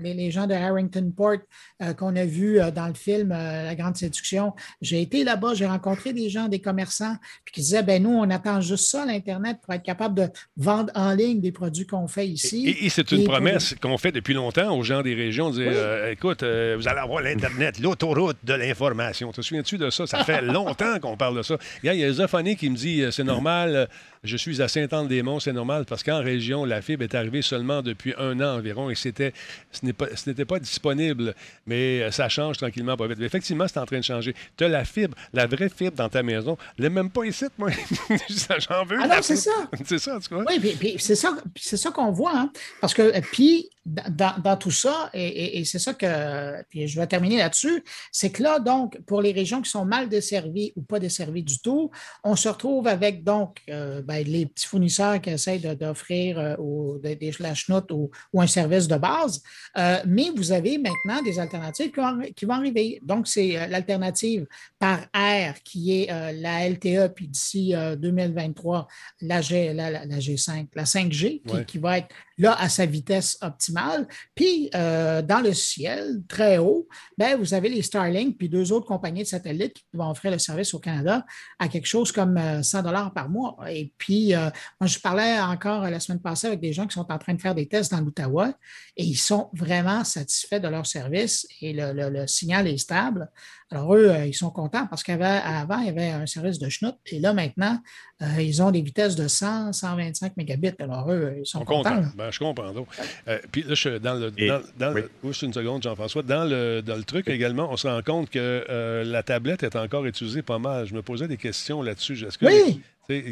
les, 0.01 0.31
gens 0.31 0.47
de 0.47 0.55
Harrington 0.55 1.13
Port 1.17 1.39
euh, 1.83 1.95
qu'on 1.95 2.17
a 2.17 2.25
vu 2.25 2.61
euh, 2.61 2.71
dans 2.71 2.89
le 2.89 2.95
film 2.95 3.31
La 3.31 3.75
Grande 3.75 3.97
Séduction. 3.97 4.53
J'ai 4.81 5.03
été 5.03 5.25
là-bas, 5.25 5.55
j'ai 5.55 5.67
rencontré 5.67 6.13
des 6.13 6.29
gens, 6.29 6.49
des 6.49 6.61
commerçants, 6.61 7.17
puis 7.45 7.55
qui 7.55 7.61
disaient 7.61 7.83
ben 7.83 8.03
nous, 8.03 8.11
on 8.11 8.29
attend 8.31 8.61
juste 8.61 8.91
ça, 8.91 9.05
l'Internet, 9.05 9.59
pour 9.63 9.75
être 9.75 9.83
capable 9.83 10.15
de 10.15 10.29
vendre 10.57 10.91
en 10.95 11.13
ligne 11.13 11.41
des 11.41 11.53
produits 11.53 11.87
qu'on 11.87 12.09
fait 12.09 12.27
ici. 12.27 12.77
Et, 12.81 12.89
c'est 12.89 13.13
une 13.13 13.25
promesse 13.25 13.75
qu'on 13.81 13.97
fait 13.99 14.13
depuis 14.13 14.35
longtemps 14.35 14.77
aux 14.77 14.83
gens 14.83 15.03
des 15.03 15.15
régions. 15.15 15.51
De 15.51 16.11
écoute, 16.11 16.43
vous 16.43 16.89
allez 16.89 17.01
avoir 17.01 17.23
l'Internet, 17.23 17.79
l'autoroute 17.79 18.37
de 18.45 18.55
l'information. 18.55 19.33
Te 19.33 19.43
souviens-tu 19.43 19.79
de 19.79 19.91
ça? 19.91 20.07
Ça 20.07 20.25
fait 20.25 20.43
longtemps 20.43 20.99
qu'on 21.01 21.17
parle 21.17 21.37
de 21.37 21.43
ça. 21.43 21.57
Il 21.83 21.93
y 21.95 22.05
a 22.05 22.13
Zophonie 22.13 22.57
qui 22.57 22.69
me 22.69 22.77
dit 22.77 23.05
c'est 23.11 23.25
normal, 23.25 23.89
je 24.23 24.37
suis 24.37 24.61
à 24.61 24.69
Saint-Anne-des-Monts, 24.69 25.41
c'est 25.41 25.53
normal 25.53 25.87
parce 25.87 26.03
qu'en 26.03 26.21
région, 26.21 26.65
la 26.67 26.83
fibre 26.83 27.05
est 27.05 27.15
arrivée 27.15 27.41
seulement 27.41 27.81
depuis 27.81 28.15
un 28.19 28.39
an 28.41 28.59
environ 28.59 28.91
et 28.91 28.95
c'était, 28.95 29.33
ce, 29.73 29.87
n'était 30.29 30.45
pas 30.45 30.59
disponible, 30.59 31.35
mais 31.67 32.03
euh, 32.03 32.11
ça 32.11 32.29
change 32.29 32.59
tranquillement, 32.59 32.97
pas 32.97 33.07
vite. 33.07 33.21
effectivement, 33.21 33.67
c'est 33.67 33.79
en 33.79 33.87
train 33.87 33.99
de 33.99 34.05
changer. 34.05 34.35
Tu 34.57 34.65
as 34.65 34.69
la 34.69 34.85
fibre, 34.85 35.17
la 35.33 35.47
vraie 35.47 35.71
fibre 35.71 35.97
dans 35.97 36.09
ta 36.09 36.23
maison. 36.23 36.59
Elle 36.79 36.85
n'est 36.85 36.91
même 36.91 37.11
pas 37.11 37.25
ici, 37.25 37.47
moi. 37.57 37.71
J'en 38.69 38.85
veux. 38.85 39.01
Alors, 39.01 39.25
c'est 39.25 39.37
ça. 39.37 39.53
c'est 39.87 39.99
ça, 39.99 40.19
tu 40.21 40.35
vois. 40.35 40.45
Oui, 40.47 40.77
puis, 40.79 40.97
c'est 40.99 41.17
ça, 41.17 41.37
c'est 41.57 41.79
ça 41.79 41.91
qu'on 41.91 42.13
voit. 42.13 42.37
Hein. 42.37 42.53
Parce 42.81 42.93
que, 42.93 43.19
puis, 43.33 43.71
dans, 43.87 44.57
tout 44.57 44.71
ça, 44.71 45.11
et, 45.15 45.65
c'est 45.65 45.79
ça 45.79 45.95
que, 45.95 46.63
puis 46.69 46.87
je 46.87 47.01
vais 47.01 47.07
terminer 47.07 47.39
là-dessus, 47.39 47.83
c'est 48.13 48.31
que 48.31 48.43
là, 48.43 48.59
donc, 48.59 49.01
pour 49.07 49.23
les 49.23 49.33
régions 49.33 49.63
qui 49.63 49.71
sont 49.71 49.85
mal 49.85 50.09
desservies 50.09 50.73
ou 50.77 50.83
pas 50.83 50.99
desservies 50.99 51.43
du 51.43 51.59
tout, 51.61 51.91
on 52.23 52.37
se 52.37 52.49
retrouve 52.49 52.87
avec 52.87 53.25
donc, 53.25 53.63
euh, 53.71 54.03
ben, 54.11 54.25
les 54.27 54.47
petits 54.47 54.67
fournisseurs 54.67 55.21
qui 55.21 55.31
essayent 55.31 55.61
d'offrir 55.77 56.39
euh, 56.39 56.99
des, 56.99 57.33
la 57.39 57.55
chenoute 57.55 57.91
ou, 57.93 58.11
ou 58.33 58.41
un 58.43 58.47
service 58.47 58.87
de 58.89 58.97
base. 58.97 59.43
Euh, 59.79 59.99
mais 60.07 60.31
vous 60.35 60.51
avez 60.53 60.79
maintenant 60.79 61.23
des 61.23 61.39
alternatives 61.39 61.91
qui 61.93 62.01
vont, 62.01 62.21
qui 62.37 62.45
vont 62.45 62.55
arriver. 62.55 62.99
Donc, 63.03 63.29
c'est 63.29 63.57
euh, 63.57 63.67
l'alternative 63.69 64.47
par 64.79 64.99
air 65.15 65.63
qui 65.63 65.81
est 66.03 66.07
la 66.47 66.69
LTE, 66.69 67.15
puis 67.15 67.29
d'ici 67.29 67.75
euh, 67.75 67.95
2023, 67.97 68.89
la, 69.21 69.41
G, 69.41 69.73
la, 69.73 69.91
la- 69.91 70.05
la 70.07 70.19
G5, 70.19 70.67
la 70.75 70.85
5G, 70.85 71.43
qui, 71.47 71.55
Ouais. 71.55 71.65
qui 71.65 71.79
va 71.79 71.99
être 71.99 72.09
là 72.39 72.57
à 72.59 72.69
sa 72.69 72.87
vitesse 72.87 73.37
optimale. 73.43 74.09
Puis, 74.35 74.71
euh, 74.75 75.21
dans 75.23 75.41
le 75.41 75.53
ciel, 75.53 76.23
très 76.27 76.59
haut, 76.59 76.89
ben, 77.19 77.37
vous 77.39 77.53
avez 77.55 77.69
les 77.69 77.83
Starlink, 77.83 78.39
puis 78.39 78.49
deux 78.49 78.73
autres 78.73 78.87
compagnies 78.87 79.23
de 79.23 79.29
satellites 79.29 79.75
qui 79.75 79.97
vont 79.97 80.11
offrir 80.11 80.31
le 80.33 80.39
service 80.39 80.73
au 80.75 80.79
Canada 80.79 81.25
à 81.59 81.69
quelque 81.69 81.87
chose 81.87 82.11
comme 82.13 82.37
euh, 82.39 82.63
100 82.63 82.83
dollars 82.83 83.13
par 83.13 83.29
mois. 83.29 83.57
Et 83.71 83.93
puis, 84.01 84.35
euh, 84.35 84.49
moi, 84.81 84.89
je 84.89 84.99
parlais 84.99 85.39
encore 85.39 85.85
euh, 85.85 85.91
la 85.91 86.01
semaine 86.01 86.21
passée 86.21 86.47
avec 86.47 86.61
des 86.61 86.73
gens 86.73 86.87
qui 86.87 86.95
sont 86.95 87.13
en 87.13 87.19
train 87.19 87.35
de 87.35 87.41
faire 87.41 87.55
des 87.55 87.69
tests 87.69 87.93
dans 87.93 88.01
l'Outaouais 88.01 88.53
et 88.97 89.05
ils 89.05 89.17
sont 89.17 89.51
vraiment 89.53 90.05
satisfaits 90.05 90.59
de 90.59 90.69
leur 90.69 90.87
service 90.87 91.47
et 91.61 91.75
le, 91.75 92.27
signal 92.27 92.67
est 92.67 92.79
stable. 92.79 93.31
Alors, 93.73 93.95
eux, 93.95 94.09
euh, 94.11 94.27
ils 94.27 94.35
sont 94.35 94.51
contents 94.51 94.87
parce 94.89 95.05
qu'avant, 95.05 95.79
il 95.81 95.87
y 95.87 95.89
avait 95.91 96.09
un 96.09 96.27
service 96.27 96.59
de 96.59 96.69
schnout 96.69 96.95
et 97.07 97.21
là, 97.21 97.33
maintenant, 97.33 97.79
euh, 98.21 98.27
ils 98.43 98.61
ont 98.63 98.71
des 98.73 98.83
vitesses 98.83 99.15
de 99.15 99.29
100, 99.29 99.73
125 99.73 100.37
mégabits. 100.37 100.73
Alors, 100.81 101.11
eux, 101.13 101.35
ils 101.39 101.47
sont 101.47 101.61
On 101.61 101.65
contents. 101.65 102.03
Ben, 102.17 102.31
je 102.33 102.39
comprends. 102.41 102.73
donc. 102.73 102.89
Euh, 103.29 103.39
puis 103.53 103.63
là, 103.63 103.75
je, 103.75 103.99
dans 103.99 104.15
le. 104.15 104.33
Et- 104.39 104.49
Dans, 104.49 104.61
dans 104.79 104.93
oui. 104.95 105.03
le- 105.03 105.11
oui, 105.23 105.29
juste 105.31 105.43
une 105.43 105.53
seconde, 105.53 105.83
Jean-François. 105.85 106.23
Dans 106.23 106.45
le, 106.45 106.81
dans 106.83 106.97
le 106.97 107.05
truc 107.05 107.29
également, 107.29 107.71
on 107.71 107.77
se 107.77 107.87
rend 107.87 108.03
compte 108.03 108.29
que 108.29 108.65
euh, 108.69 109.05
la 109.05 109.23
tablette 109.23 109.63
est 109.63 109.77
encore 109.77 110.05
utilisée 110.05 110.43
pas 110.43 110.59
mal. 110.59 110.87
Je 110.87 110.95
me 110.95 111.03
posais 111.03 111.29
des 111.29 111.37
questions 111.37 111.81
là-dessus. 111.81 112.27
Que 112.41 112.47
Oui. 112.47 112.81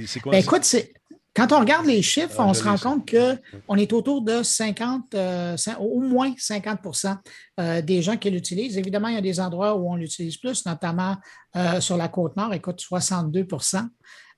C'est 0.06 0.20
quoi 0.20 0.32
Ben, 0.32 0.40
ça? 0.40 0.46
écoute, 0.46 0.64
c'est- 0.64 0.92
quand 1.38 1.52
on 1.52 1.60
regarde 1.60 1.86
les 1.86 2.02
chiffres, 2.02 2.34
Ah, 2.40 2.46
on 2.46 2.52
se 2.52 2.64
rend 2.64 2.76
ça. 2.76 2.88
compte 2.88 3.08
qu'on 3.08 3.76
est 3.76 3.92
autour 3.92 4.22
de 4.22 4.42
50, 4.42 5.14
euh, 5.14 5.56
au 5.78 6.00
moins 6.00 6.34
50% 6.36 7.16
euh, 7.60 7.80
des 7.80 8.02
gens 8.02 8.16
qui 8.16 8.28
l'utilisent. 8.28 8.76
Évidemment, 8.76 9.06
il 9.06 9.14
y 9.14 9.18
a 9.18 9.20
des 9.22 9.38
endroits 9.38 9.76
où 9.76 9.88
on 9.88 9.94
l'utilise 9.94 10.36
plus, 10.36 10.66
notamment 10.66 11.16
euh, 11.54 11.80
sur 11.80 11.96
la 11.96 12.08
côte 12.08 12.36
nord, 12.36 12.52
écoute, 12.54 12.80
62% 12.80 13.88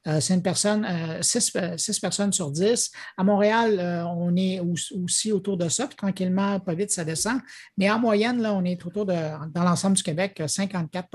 Euh, 0.07 0.19
c'est 0.19 0.33
une 0.33 0.43
personne, 0.43 0.87
6 1.21 2.01
personnes 2.01 2.33
sur 2.33 2.51
10. 2.51 2.91
À 3.19 3.23
Montréal, 3.23 4.07
on 4.17 4.35
est 4.35 4.59
aussi 4.61 5.31
autour 5.31 5.59
de 5.59 5.69
ça, 5.69 5.87
puis 5.87 5.97
tranquillement, 5.97 6.59
pas 6.59 6.73
vite, 6.73 6.91
ça 6.91 7.05
descend. 7.05 7.39
Mais 7.77 7.91
en 7.91 7.99
moyenne, 7.99 8.41
là, 8.41 8.55
on 8.55 8.65
est 8.65 8.83
autour 8.87 9.05
de, 9.05 9.15
dans 9.53 9.63
l'ensemble 9.63 9.97
du 9.97 10.03
Québec, 10.03 10.43
54 10.47 11.09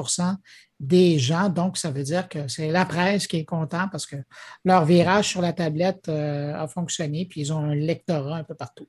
des 0.80 1.20
gens. 1.20 1.50
Donc, 1.50 1.78
ça 1.78 1.92
veut 1.92 2.04
dire 2.04 2.28
que 2.28 2.48
c'est 2.48 2.70
la 2.72 2.86
presse 2.86 3.28
qui 3.28 3.38
est 3.38 3.46
content 3.46 3.88
parce 3.92 4.06
que 4.06 4.18
leur 4.64 4.86
virage 4.86 5.30
sur 5.30 5.42
la 5.42 5.54
tablette 5.54 6.10
euh, 6.10 6.54
a 6.56 6.68
fonctionné, 6.68 7.26
puis 7.26 7.42
ils 7.42 7.54
ont 7.54 7.60
un 7.60 7.76
lectorat 7.76 8.38
un 8.38 8.44
peu 8.44 8.56
partout. 8.56 8.88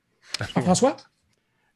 François? 0.61 0.97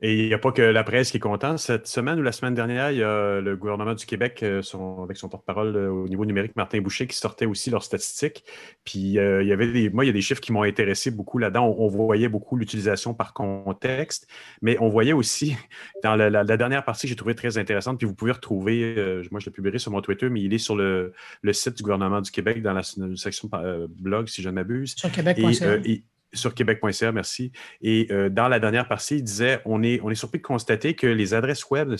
Et 0.03 0.23
il 0.23 0.27
n'y 0.27 0.33
a 0.33 0.39
pas 0.39 0.51
que 0.51 0.63
la 0.63 0.83
presse 0.83 1.11
qui 1.11 1.17
est 1.17 1.19
contente. 1.19 1.59
Cette 1.59 1.85
semaine 1.85 2.19
ou 2.19 2.23
la 2.23 2.31
semaine 2.31 2.55
dernière, 2.55 2.89
il 2.91 2.97
y 2.97 3.03
a 3.03 3.39
le 3.39 3.55
gouvernement 3.55 3.93
du 3.93 4.05
Québec, 4.07 4.39
euh, 4.41 4.63
son- 4.63 5.03
avec 5.03 5.15
son 5.17 5.29
porte-parole 5.29 5.75
euh, 5.75 5.89
au 5.91 6.07
niveau 6.07 6.25
numérique, 6.25 6.55
Martin 6.55 6.81
Boucher, 6.81 7.05
qui 7.05 7.15
sortait 7.15 7.45
aussi 7.45 7.69
leurs 7.69 7.83
statistiques. 7.83 8.43
Puis 8.83 9.19
euh, 9.19 9.43
il 9.43 9.47
y 9.47 9.51
avait 9.53 9.71
des, 9.71 9.89
moi, 9.91 10.03
il 10.03 10.07
y 10.07 10.09
a 10.09 10.13
des 10.13 10.21
chiffres 10.21 10.41
qui 10.41 10.51
m'ont 10.51 10.63
intéressé 10.63 11.11
beaucoup 11.11 11.37
là-dedans. 11.37 11.67
On, 11.77 11.85
on 11.85 11.87
voyait 11.87 12.29
beaucoup 12.29 12.55
l'utilisation 12.57 13.13
par 13.13 13.33
contexte, 13.33 14.27
mais 14.63 14.75
on 14.79 14.89
voyait 14.89 15.13
aussi 15.13 15.55
dans 16.03 16.15
la, 16.15 16.31
la- 16.31 16.43
la 16.43 16.57
dernière 16.57 16.83
partie 16.83 17.03
que 17.05 17.09
j'ai 17.09 17.15
trouvé 17.15 17.35
très 17.35 17.59
intéressante, 17.59 17.99
puis 17.99 18.07
vous 18.07 18.15
pouvez 18.15 18.31
retrouver, 18.31 18.95
euh, 18.97 19.23
moi 19.29 19.39
je 19.39 19.45
le 19.45 19.51
publierai 19.51 19.77
sur 19.77 19.91
mon 19.91 20.01
Twitter, 20.01 20.29
mais 20.29 20.41
il 20.41 20.51
est 20.53 20.57
sur 20.57 20.75
le, 20.75 21.13
le 21.43 21.53
site 21.53 21.77
du 21.77 21.83
gouvernement 21.83 22.21
du 22.21 22.31
Québec 22.31 22.61
dans 22.63 22.73
la, 22.73 22.81
section 22.83 23.49
euh, 23.53 23.85
blog, 23.99 24.27
si 24.29 24.41
je 24.41 24.49
ne 24.49 24.55
m'abuse. 24.55 24.95
Sur 24.97 25.11
Québec.ca. 25.11 25.77
sur 26.33 26.53
québec.ca, 26.53 27.11
merci. 27.11 27.51
Et 27.81 28.07
euh, 28.11 28.29
dans 28.29 28.47
la 28.47 28.59
dernière 28.59 28.87
partie, 28.87 29.17
il 29.17 29.23
disait 29.23 29.61
on 29.65 29.83
est, 29.83 29.99
on 30.01 30.09
est 30.09 30.15
surpris 30.15 30.39
de 30.39 30.43
constater 30.43 30.95
que 30.95 31.07
les 31.07 31.33
adresses 31.33 31.69
web 31.69 31.89
ne 31.89 31.97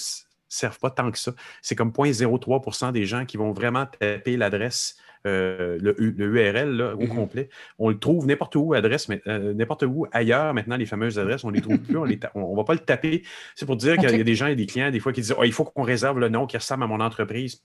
servent 0.47 0.79
pas 0.79 0.89
tant 0.91 1.11
que 1.11 1.17
ça. 1.17 1.34
C'est 1.61 1.75
comme 1.75 1.91
0,03% 1.91 2.91
des 2.91 3.05
gens 3.05 3.25
qui 3.25 3.38
vont 3.38 3.51
vraiment 3.51 3.86
taper 3.86 4.38
l'adresse, 4.38 4.97
euh, 5.27 5.77
le, 5.79 5.95
URL 5.99 6.75
là, 6.75 6.95
au 6.95 7.01
Mhm. 7.01 7.09
complet. 7.09 7.49
On 7.77 7.89
le 7.89 7.99
trouve 7.99 8.25
n'importe 8.25 8.55
où, 8.55 8.73
adresse, 8.73 9.07
euh, 9.27 9.53
n'importe 9.53 9.84
où 9.84 10.07
ailleurs. 10.11 10.53
Maintenant, 10.53 10.77
les 10.77 10.86
fameuses 10.86 11.19
adresses, 11.19 11.43
on 11.43 11.51
ne 11.51 11.55
les 11.55 11.61
trouve 11.61 11.77
plus. 11.77 11.97
On 11.97 12.05
ne 12.05 12.55
va 12.55 12.63
pas 12.63 12.73
le 12.73 12.79
taper. 12.79 13.23
C'est 13.55 13.65
pour 13.65 13.75
dire 13.75 13.97
qu'il 13.97 14.09
y 14.09 14.19
a 14.19 14.23
des 14.23 14.36
gens 14.36 14.47
et 14.47 14.55
des 14.55 14.65
clients, 14.65 14.89
des 14.91 14.99
fois, 14.99 15.13
qui 15.13 15.21
disent 15.21 15.36
Oh, 15.38 15.43
il 15.43 15.53
faut 15.53 15.63
qu'on 15.63 15.84
réserve 15.84 16.19
le 16.19 16.29
nom 16.29 16.47
qui 16.47 16.57
ressemble 16.57 16.84
à 16.84 16.88
mon 16.88 16.99
entreprise. 16.99 17.63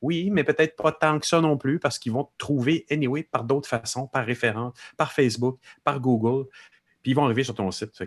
Oui, 0.00 0.30
mais 0.30 0.44
peut-être 0.44 0.76
pas 0.76 0.92
tant 0.92 1.18
que 1.18 1.26
ça 1.26 1.40
non 1.40 1.56
plus, 1.56 1.78
parce 1.78 1.98
qu'ils 1.98 2.12
vont 2.12 2.24
te 2.24 2.32
trouver 2.38 2.86
anyway 2.90 3.24
par 3.24 3.44
d'autres 3.44 3.68
façons, 3.68 4.06
par 4.06 4.24
référence, 4.24 4.74
par 4.96 5.12
Facebook, 5.12 5.58
par 5.84 6.00
Google, 6.00 6.46
puis 7.02 7.12
ils 7.12 7.14
vont 7.14 7.24
arriver 7.24 7.44
sur 7.44 7.54
ton 7.54 7.70
site. 7.70 8.02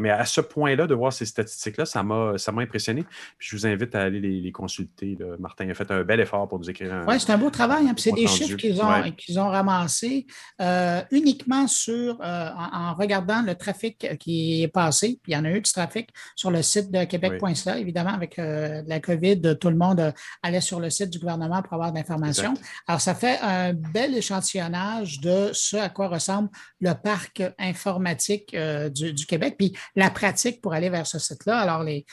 Mais 0.00 0.10
à 0.10 0.24
ce 0.24 0.40
point-là, 0.40 0.86
de 0.86 0.94
voir 0.94 1.12
ces 1.12 1.26
statistiques-là, 1.26 1.84
ça 1.86 2.02
m'a 2.02 2.34
impressionné. 2.58 3.04
Puis 3.38 3.48
je 3.50 3.56
vous 3.56 3.66
invite 3.66 3.94
à 3.94 4.02
aller 4.02 4.20
les, 4.20 4.40
les 4.40 4.52
consulter. 4.52 5.16
là. 5.18 5.36
Martin 5.38 5.68
a 5.70 5.74
fait 5.74 5.90
un 5.90 6.02
bel 6.02 6.20
effort 6.20 6.48
pour 6.48 6.58
nous 6.58 6.68
écrire 6.70 6.92
un. 6.92 7.06
Oui, 7.06 7.18
c'est 7.18 7.32
un 7.32 7.38
beau 7.38 7.50
travail. 7.50 7.86
hein, 7.88 7.94
c'est 7.96 8.12
des 8.12 8.26
chiffres 8.26 8.56
qu'ils 8.56 8.80
ont, 8.82 8.88
Ouais. 8.88 9.38
ont 9.38 9.48
ramassés 9.48 10.26
euh, 10.60 11.00
uniquement 11.10 11.66
sur, 11.66 12.18
euh, 12.20 12.48
en, 12.56 12.90
en 12.90 12.94
regardant 12.94 13.42
le 13.42 13.54
trafic 13.54 14.06
qui 14.18 14.62
est 14.62 14.68
passé. 14.68 15.18
Puis 15.22 15.32
il 15.32 15.34
y 15.34 15.36
en 15.36 15.44
a 15.44 15.50
eu 15.50 15.60
du 15.60 15.72
trafic 15.72 16.10
sur 16.36 16.50
le 16.50 16.62
site 16.62 16.90
de 16.90 17.04
québec.ca. 17.04 17.78
Évidemment, 17.78 18.12
avec 18.14 18.38
euh, 18.38 18.82
la 18.86 19.00
COVID, 19.00 19.56
tout 19.60 19.68
le 19.70 19.76
monde 19.76 20.12
allait 20.42 20.60
sur 20.60 20.80
le 20.80 20.90
site 20.90 21.10
du 21.10 21.18
gouvernement 21.18 21.62
pour 21.62 21.74
avoir 21.74 21.92
de 21.92 21.96
l'information. 21.98 22.54
Alors, 22.86 23.00
ça 23.00 23.14
fait 23.14 23.38
un 23.42 23.72
bel 23.72 24.14
échantillonnage 24.14 25.20
de 25.20 25.50
ce 25.52 25.76
à 25.76 25.88
quoi 25.88 26.08
ressemble 26.08 26.48
le 26.80 26.92
parc 26.94 27.42
informatique 27.58 28.56
du, 28.94 29.12
du 29.12 29.26
Québec, 29.26 29.56
puis 29.70 29.78
la 29.96 30.10
pratique 30.10 30.60
pour 30.60 30.72
aller 30.72 30.90
vers 30.90 31.06
ce 31.06 31.18
site-là. 31.18 31.58
Alors, 31.60 31.82
les, 31.84 32.04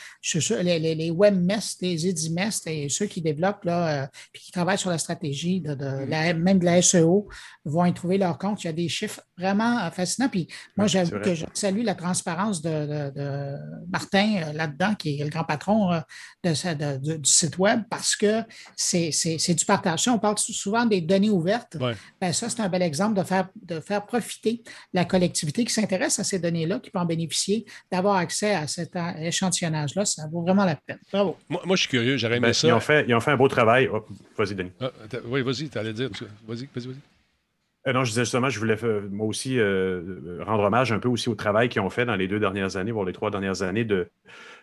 les, 0.62 0.78
les, 0.78 0.94
les 0.94 1.10
webmestres, 1.10 1.78
les 1.82 2.06
edimestres 2.06 2.68
et 2.68 2.88
ceux 2.88 3.06
qui 3.06 3.20
développent, 3.22 3.64
là, 3.64 4.04
euh, 4.04 4.06
puis 4.32 4.42
qui 4.44 4.52
travaillent 4.52 4.78
sur 4.78 4.90
la 4.90 4.98
stratégie, 4.98 5.60
de, 5.60 5.74
de 5.74 6.04
la- 6.08 6.34
même 6.34 6.58
de 6.58 6.64
la 6.64 6.80
SEO, 6.82 7.28
vont 7.64 7.84
y 7.84 7.92
trouver 7.94 8.18
leur 8.18 8.38
compte. 8.38 8.62
Il 8.62 8.66
y 8.66 8.70
a 8.70 8.72
des 8.72 8.88
chiffres 8.88 9.20
vraiment 9.36 9.78
euh, 9.80 9.90
fascinants. 9.90 10.28
Puis 10.28 10.46
moi, 10.76 10.86
j'avoue 10.86 11.18
que 11.20 11.34
je 11.34 11.46
salue 11.54 11.82
la 11.82 11.94
transparence 11.94 12.62
de, 12.62 12.70
de- 12.70 13.10
de 13.18 13.56
Martin 13.90 14.42
euh, 14.48 14.52
là-dedans, 14.52 14.94
qui 14.94 15.20
est 15.20 15.24
le 15.24 15.30
grand 15.30 15.44
patron 15.44 16.00
de, 16.44 17.16
du 17.16 17.30
site 17.30 17.58
Web, 17.58 17.82
parce 17.90 18.14
que 18.16 18.42
c'est 18.76 19.10
c'est- 19.12 19.38
c'est 19.38 19.54
du 19.54 19.64
partage. 19.64 20.02
Si 20.02 20.08
on 20.10 20.18
parle 20.18 20.36
souvent 20.38 20.84
des 20.86 21.00
données 21.00 21.30
ouvertes. 21.30 21.76
Ouais. 21.80 21.94
Ben, 22.20 22.32
ça, 22.32 22.48
c'est 22.48 22.60
un 22.60 22.68
bel 22.68 22.82
exemple 22.82 23.18
de 23.18 23.24
faire, 23.24 23.48
de 23.56 23.80
faire 23.80 24.04
profiter 24.06 24.62
la 24.92 25.04
collectivité 25.04 25.64
qui 25.64 25.72
s'intéresse 25.72 26.18
à 26.18 26.24
ces 26.24 26.38
données-là, 26.38 26.78
qui 26.80 26.90
peut 26.90 26.98
en 26.98 27.04
bénéficier, 27.04 27.29
d'avoir 27.90 28.16
accès 28.16 28.54
à 28.54 28.66
cet 28.66 28.92
échantillonnage-là. 29.20 30.04
Ça 30.04 30.26
vaut 30.30 30.42
vraiment 30.42 30.64
la 30.64 30.76
peine. 30.76 30.98
Bravo. 31.12 31.36
Moi, 31.48 31.62
moi, 31.64 31.76
je 31.76 31.80
suis 31.82 31.90
curieux. 31.90 32.16
J'aurais 32.16 32.36
aimé 32.36 32.48
Ben, 32.48 32.52
ça. 32.52 32.68
ils, 32.68 32.72
ont 32.72 32.80
fait, 32.80 33.04
ils 33.08 33.14
ont 33.14 33.20
fait 33.20 33.30
un 33.30 33.36
beau 33.36 33.48
travail. 33.48 33.88
Oh, 33.92 34.04
Vas-y, 34.36 34.54
Denis. 34.54 34.72
Ah, 34.80 34.90
oui, 35.26 35.42
vas-y, 35.42 35.68
tu 35.68 35.78
allais 35.78 35.92
dire. 35.92 36.10
Vas-y, 36.46 36.68
vas-y, 36.74 36.86
vas-y. 36.86 36.96
Euh, 37.86 37.94
non, 37.94 38.04
je 38.04 38.10
disais 38.10 38.24
justement, 38.24 38.50
je 38.50 38.58
voulais 38.58 38.76
euh, 38.84 39.08
moi 39.10 39.26
aussi 39.26 39.58
euh, 39.58 40.02
euh, 40.02 40.44
rendre 40.44 40.64
hommage 40.64 40.92
un 40.92 40.98
peu 40.98 41.08
aussi 41.08 41.30
au 41.30 41.34
travail 41.34 41.70
qu'ils 41.70 41.80
ont 41.80 41.88
fait 41.88 42.04
dans 42.04 42.14
les 42.14 42.28
deux 42.28 42.38
dernières 42.38 42.76
années, 42.76 42.90
voire 42.92 43.06
les 43.06 43.14
trois 43.14 43.30
dernières 43.30 43.62
années, 43.62 43.84
de 43.86 44.10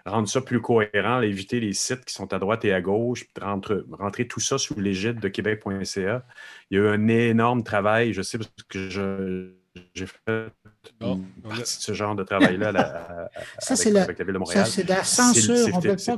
rendre 0.06 0.28
ça 0.28 0.40
plus 0.40 0.62
cohérent, 0.62 1.22
éviter 1.22 1.60
les 1.60 1.74
sites 1.74 2.06
qui 2.06 2.14
sont 2.14 2.32
à 2.32 2.38
droite 2.38 2.64
et 2.64 2.74
à 2.74 2.80
gauche, 2.80 3.22
puis 3.24 3.34
de 3.36 3.44
rentrer, 3.44 3.78
rentrer 3.92 4.28
tout 4.28 4.40
ça 4.40 4.60
sous 4.60 4.80
l'égide 4.80 5.20
de 5.20 5.30
québec.ca. 5.30 6.26
Il 6.70 6.78
y 6.78 6.80
a 6.80 6.84
eu 6.84 6.88
un 6.90 7.08
énorme 7.08 7.64
travail, 7.64 8.14
je 8.14 8.22
sais, 8.22 8.38
parce 8.38 8.52
que 8.70 8.88
je- 8.88 9.50
j'ai 9.94 10.06
fait 10.08 10.18
Oh, 11.02 11.14
une 11.16 11.26
on 11.44 11.48
a- 11.48 11.56
partie 11.56 11.62
de 11.78 11.82
ce 11.82 11.94
genre 11.94 12.16
de 12.16 12.24
travail-là 12.24 12.72
la- 12.72 13.30
Ça, 13.60 13.74
avec, 13.74 13.96
avec 13.98 14.20
la 14.20 14.26
Ville 14.26 14.34
de 14.34 14.34
Ça, 14.34 14.40
Montréal. 14.40 14.66
c'est 14.68 14.84
de 14.84 14.90
la 14.90 15.04
censure. 15.04 15.56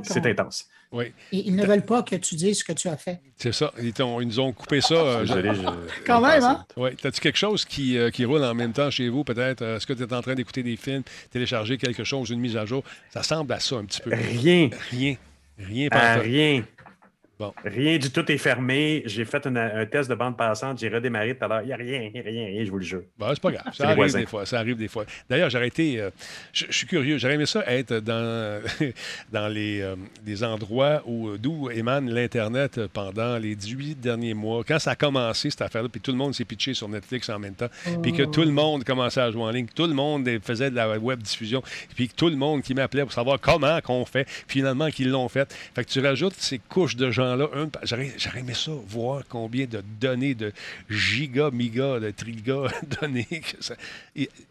c'est- 0.04 0.26
intense. 0.26 0.68
Oui, 0.92 1.12
Ils 1.32 1.46
ils 1.48 1.56
ne 1.56 1.64
veulent 1.64 1.84
pas 1.84 2.02
que 2.02 2.16
tu 2.16 2.34
dises 2.34 2.58
ce 2.58 2.64
que 2.64 2.72
tu 2.72 2.88
as 2.88 2.96
fait. 2.96 3.20
c'est 3.36 3.52
ça. 3.52 3.72
Ils, 3.80 3.92
ils 3.96 4.26
nous 4.26 4.40
ont 4.40 4.52
coupé 4.52 4.80
ça. 4.80 4.94
euh, 4.94 5.20
Désolé. 5.20 5.54
je- 5.54 5.60
Quand 6.06 6.20
même, 6.20 6.42
hein? 6.42 6.64
Oui. 6.76 6.96
T'as-tu 6.96 7.20
quelque 7.20 7.38
chose 7.38 7.64
qui, 7.64 7.96
euh, 7.96 8.10
qui 8.10 8.24
roule 8.24 8.42
en 8.42 8.54
même 8.54 8.72
temps 8.72 8.90
chez 8.90 9.08
vous, 9.08 9.22
peut-être? 9.24 9.62
Euh, 9.62 9.76
Est-ce 9.76 9.86
que 9.86 9.92
tu 9.92 10.02
es 10.02 10.12
en 10.12 10.20
train 10.22 10.34
d'écouter 10.34 10.62
des 10.62 10.76
films, 10.76 11.02
télécharger 11.30 11.78
quelque 11.78 12.02
chose, 12.04 12.30
une 12.30 12.40
mise 12.40 12.56
à 12.56 12.66
jour? 12.66 12.82
Ça 13.10 13.22
semble 13.22 13.52
à 13.52 13.60
ça 13.60 13.76
un 13.76 13.84
petit 13.84 14.00
peu. 14.00 14.10
Rien. 14.14 14.70
Rien. 14.90 15.14
Rien 15.58 15.88
pas 15.90 16.14
rien. 16.14 16.64
Bon. 17.40 17.54
Rien 17.64 17.96
du 17.96 18.10
tout 18.10 18.30
est 18.30 18.36
fermé. 18.36 19.02
J'ai 19.06 19.24
fait 19.24 19.46
une- 19.46 19.56
un 19.56 19.86
test 19.86 20.10
de 20.10 20.14
bande 20.14 20.36
passante. 20.36 20.78
J'ai 20.78 20.90
redémarré 20.90 21.34
tout 21.34 21.42
à 21.46 21.48
l'heure. 21.48 21.62
Il 21.62 21.68
n'y 21.68 21.72
a 21.72 21.76
rien, 21.76 22.10
rien, 22.12 22.22
rien, 22.22 22.64
je 22.66 22.70
vous 22.70 22.76
le 22.76 22.84
jure. 22.84 23.02
Bon, 23.18 23.28
c'est 23.30 23.40
pas 23.40 23.50
grave. 23.50 23.64
Ça 23.72 23.84
les 23.84 23.88
arrive 23.88 23.96
voisins. 23.96 24.20
des 24.20 24.26
fois. 24.26 24.44
Ça 24.44 24.58
arrive 24.58 24.76
des 24.76 24.88
fois. 24.88 25.06
D'ailleurs, 25.28 25.48
j'aurais 25.48 25.68
été. 25.68 25.98
euh, 26.00 26.10
je, 26.52 26.66
je 26.68 26.76
suis 26.76 26.86
curieux. 26.86 27.16
J'aurais 27.16 27.34
aimé 27.36 27.46
ça 27.46 27.64
être 27.66 27.94
dans, 28.00 28.60
dans 29.32 29.48
les, 29.48 29.80
euh, 29.80 29.96
des 30.22 30.44
endroits 30.44 31.02
où 31.06 31.38
d'où 31.38 31.70
émane 31.70 32.10
l'Internet 32.10 32.78
pendant 32.92 33.38
les 33.38 33.54
18 33.56 33.98
derniers 33.98 34.34
mois. 34.34 34.62
Quand 34.62 34.78
ça 34.78 34.90
a 34.90 34.94
commencé, 34.96 35.48
cette 35.48 35.62
affaire-là, 35.62 35.88
puis 35.88 36.02
tout 36.02 36.10
le 36.12 36.18
monde 36.18 36.34
s'est 36.34 36.44
pitché 36.44 36.74
sur 36.74 36.90
Netflix 36.90 37.28
en 37.30 37.38
même 37.38 37.54
temps, 37.54 37.68
puis 38.02 38.12
que 38.12 38.24
tout 38.24 38.42
le 38.42 38.50
monde 38.52 38.84
commençait 38.84 39.20
à 39.22 39.30
jouer 39.30 39.42
en 39.44 39.50
ligne, 39.50 39.66
tout 39.74 39.86
le 39.86 39.94
monde 39.94 40.28
faisait 40.42 40.70
de 40.70 40.76
la 40.76 40.98
web 40.98 41.22
diffusion, 41.22 41.62
puis 41.96 42.08
que 42.08 42.14
tout 42.14 42.28
le 42.28 42.36
monde 42.36 42.60
qui 42.60 42.74
m'appelait 42.74 43.02
pour 43.02 43.12
savoir 43.14 43.40
comment 43.40 43.80
qu'on 43.80 44.04
fait, 44.04 44.28
finalement 44.46 44.90
qu'ils 44.90 45.10
l'ont 45.10 45.28
fait. 45.30 45.50
Fait 45.74 45.84
que 45.84 45.88
tu 45.88 46.00
rajoutes 46.00 46.34
ces 46.36 46.58
couches 46.58 46.96
de 46.96 47.10
gens 47.10 47.29
temps-là, 47.36 47.68
j'aurais 47.84 48.40
aimé 48.40 48.54
ça, 48.54 48.72
voir 48.88 49.22
combien 49.28 49.66
de 49.66 49.82
données, 50.00 50.34
de 50.34 50.52
giga, 50.88 51.50
miga, 51.50 52.00
de 52.00 52.10
triga 52.10 52.62
données. 53.00 53.42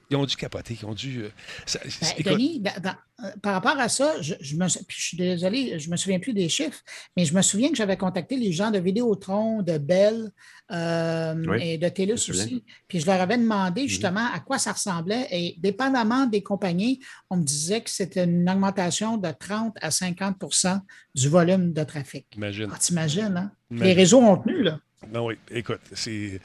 Ils 0.10 0.16
ont 0.18 0.26
dû 0.26 0.36
capoter, 0.36 0.78
ils 0.82 0.86
ont 0.86 0.94
dû. 0.94 1.24
euh, 1.24 1.30
ça- 1.66 1.80
Ben, 2.24 2.34
Denis, 2.34 2.60
dans- 2.60 2.82
dans- 2.82 3.26
euh, 3.26 3.32
par 3.44 3.54
rapport 3.54 3.78
à 3.80 3.90
ça, 3.90 4.20
je, 4.22 4.34
je 4.40 4.56
me, 4.56 4.66
puis 4.86 4.98
je 4.98 5.04
suis 5.08 5.18
désolé, 5.18 5.78
je 5.80 5.88
ne 5.88 5.92
me 5.92 5.98
souviens 5.98 6.20
plus 6.20 6.34
des 6.34 6.50
chiffres, 6.50 6.80
mais 7.16 7.26
je 7.26 7.34
me 7.36 7.42
souviens 7.42 7.70
que 7.70 7.76
j'avais 7.76 7.98
contacté 7.98 8.36
les 8.38 8.52
gens 8.52 8.72
de 8.72 8.80
Vidéotron, 8.80 9.62
de 9.62 9.78
Bell 9.78 10.32
euh, 10.72 11.36
Oui, 11.48 11.58
et 11.62 11.78
de 11.78 11.90
TELUS 11.90 12.14
aussi. 12.30 12.64
Puis 12.88 13.00
je 13.00 13.06
leur 13.06 13.20
avais 13.22 13.38
demandé 13.38 13.88
justement 13.88 14.26
à 14.34 14.40
quoi 14.40 14.58
ça 14.58 14.72
ressemblait. 14.72 15.28
Et 15.32 15.56
dépendamment 15.60 16.26
des 16.26 16.42
compagnies, 16.44 17.00
on 17.30 17.38
me 17.38 17.44
disait 17.44 17.82
que 17.82 17.90
c'était 17.90 18.24
une 18.26 18.50
augmentation 18.50 19.18
de 19.18 19.30
30 19.32 19.76
à 19.82 19.90
50% 19.92 20.80
du 21.16 21.30
volume 21.30 21.74
de 21.74 21.84
trafic. 21.84 22.26
imagine. 22.36 22.70
Ah, 22.74 22.78
T'imagines, 22.80 23.36
hein? 23.38 23.52
Les 23.72 23.94
réseaux 23.94 24.20
ont 24.22 24.38
tenu, 24.38 24.64
là. 24.64 24.80
Non, 25.14 25.26
oui, 25.28 25.36
écoute, 25.52 25.80
c'est. 25.94 26.40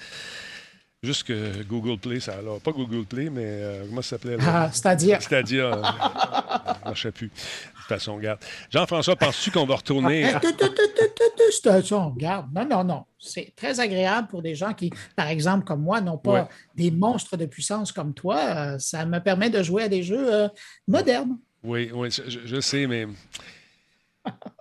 Juste 1.05 1.24
que 1.24 1.62
Google 1.64 1.98
Play, 1.98 2.18
ça 2.20 2.34
alors 2.38 2.61
pas 2.61 2.72
Google 2.72 3.05
Play, 3.05 3.28
mais 3.30 3.44
euh, 3.44 3.84
comment 3.88 4.02
ça 4.02 4.11
s'appelait? 4.11 4.36
là? 4.38 4.42
Ah, 4.46 4.70
C'est-à-dire, 4.72 5.20
C'est-à-dire, 5.22 5.66
euh, 5.66 5.82
ça 5.82 6.78
ne 6.80 6.84
marchait 6.88 7.12
plus. 7.12 7.26
De 7.28 7.32
toute 7.32 7.88
façon, 7.88 8.16
regarde. 8.16 8.40
Jean-François, 8.70 9.14
penses-tu 9.14 9.50
qu'on 9.50 9.66
va 9.66 9.76
retourner? 9.76 10.24
Ah, 10.32 10.40
tu, 10.40 11.52
station, 11.52 12.11
regarde. 12.11 12.46
Non, 12.55 12.64
non, 12.66 12.84
non. 12.84 13.05
C'est 13.18 13.52
très 13.55 13.78
agréable 13.80 14.28
pour 14.28 14.40
des 14.42 14.55
gens 14.55 14.72
qui, 14.72 14.90
par 15.16 15.28
exemple, 15.28 15.64
comme 15.64 15.82
moi, 15.82 16.00
n'ont 16.00 16.16
pas 16.18 16.32
Ouais. 16.32 16.44
des 16.74 16.90
monstres 16.90 17.36
de 17.36 17.46
puissance 17.46 17.92
comme 17.92 18.14
toi. 18.14 18.38
Euh, 18.38 18.78
Ça 18.78 19.05
me 19.05 19.18
permet 19.20 19.50
de 19.50 19.62
jouer 19.62 19.82
à 19.84 19.88
des 19.88 20.02
jeux 20.02 20.32
euh, 20.34 20.48
modernes. 20.88 21.36
Oui, 21.62 21.90
oui, 21.94 22.09
je, 22.11 22.22
je 22.46 22.61
sais, 22.61 22.86
mais 22.86 23.07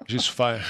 j'ai 0.08 0.20
souffert. 0.20 0.64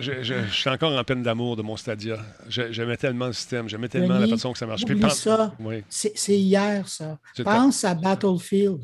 Je, 0.00 0.22
je- 0.22 0.44
je 0.46 0.54
suis 0.54 0.70
encore 0.70 0.96
en 0.98 1.04
peine 1.04 1.22
d'amour 1.22 1.56
de 1.56 1.62
mon 1.62 1.76
Stadia. 1.76 2.18
J'aimais 2.48 2.96
tellement 2.96 3.26
le 3.26 3.32
système, 3.32 3.68
j'aimais 3.68 3.88
tellement 3.88 4.18
la 4.18 4.28
façon 4.28 4.52
que 4.52 4.58
ça 4.58 4.66
marche. 4.66 4.82
Oublie 4.84 5.00
pense- 5.00 5.18
ça. 5.20 5.52
Oui, 5.60 5.82
C'est 5.88 6.12
c'est 6.16 6.38
hier, 6.38 6.88
ça. 6.88 7.18
Pense 7.44 7.84
à 7.84 7.94
Battlefield. 7.94 8.80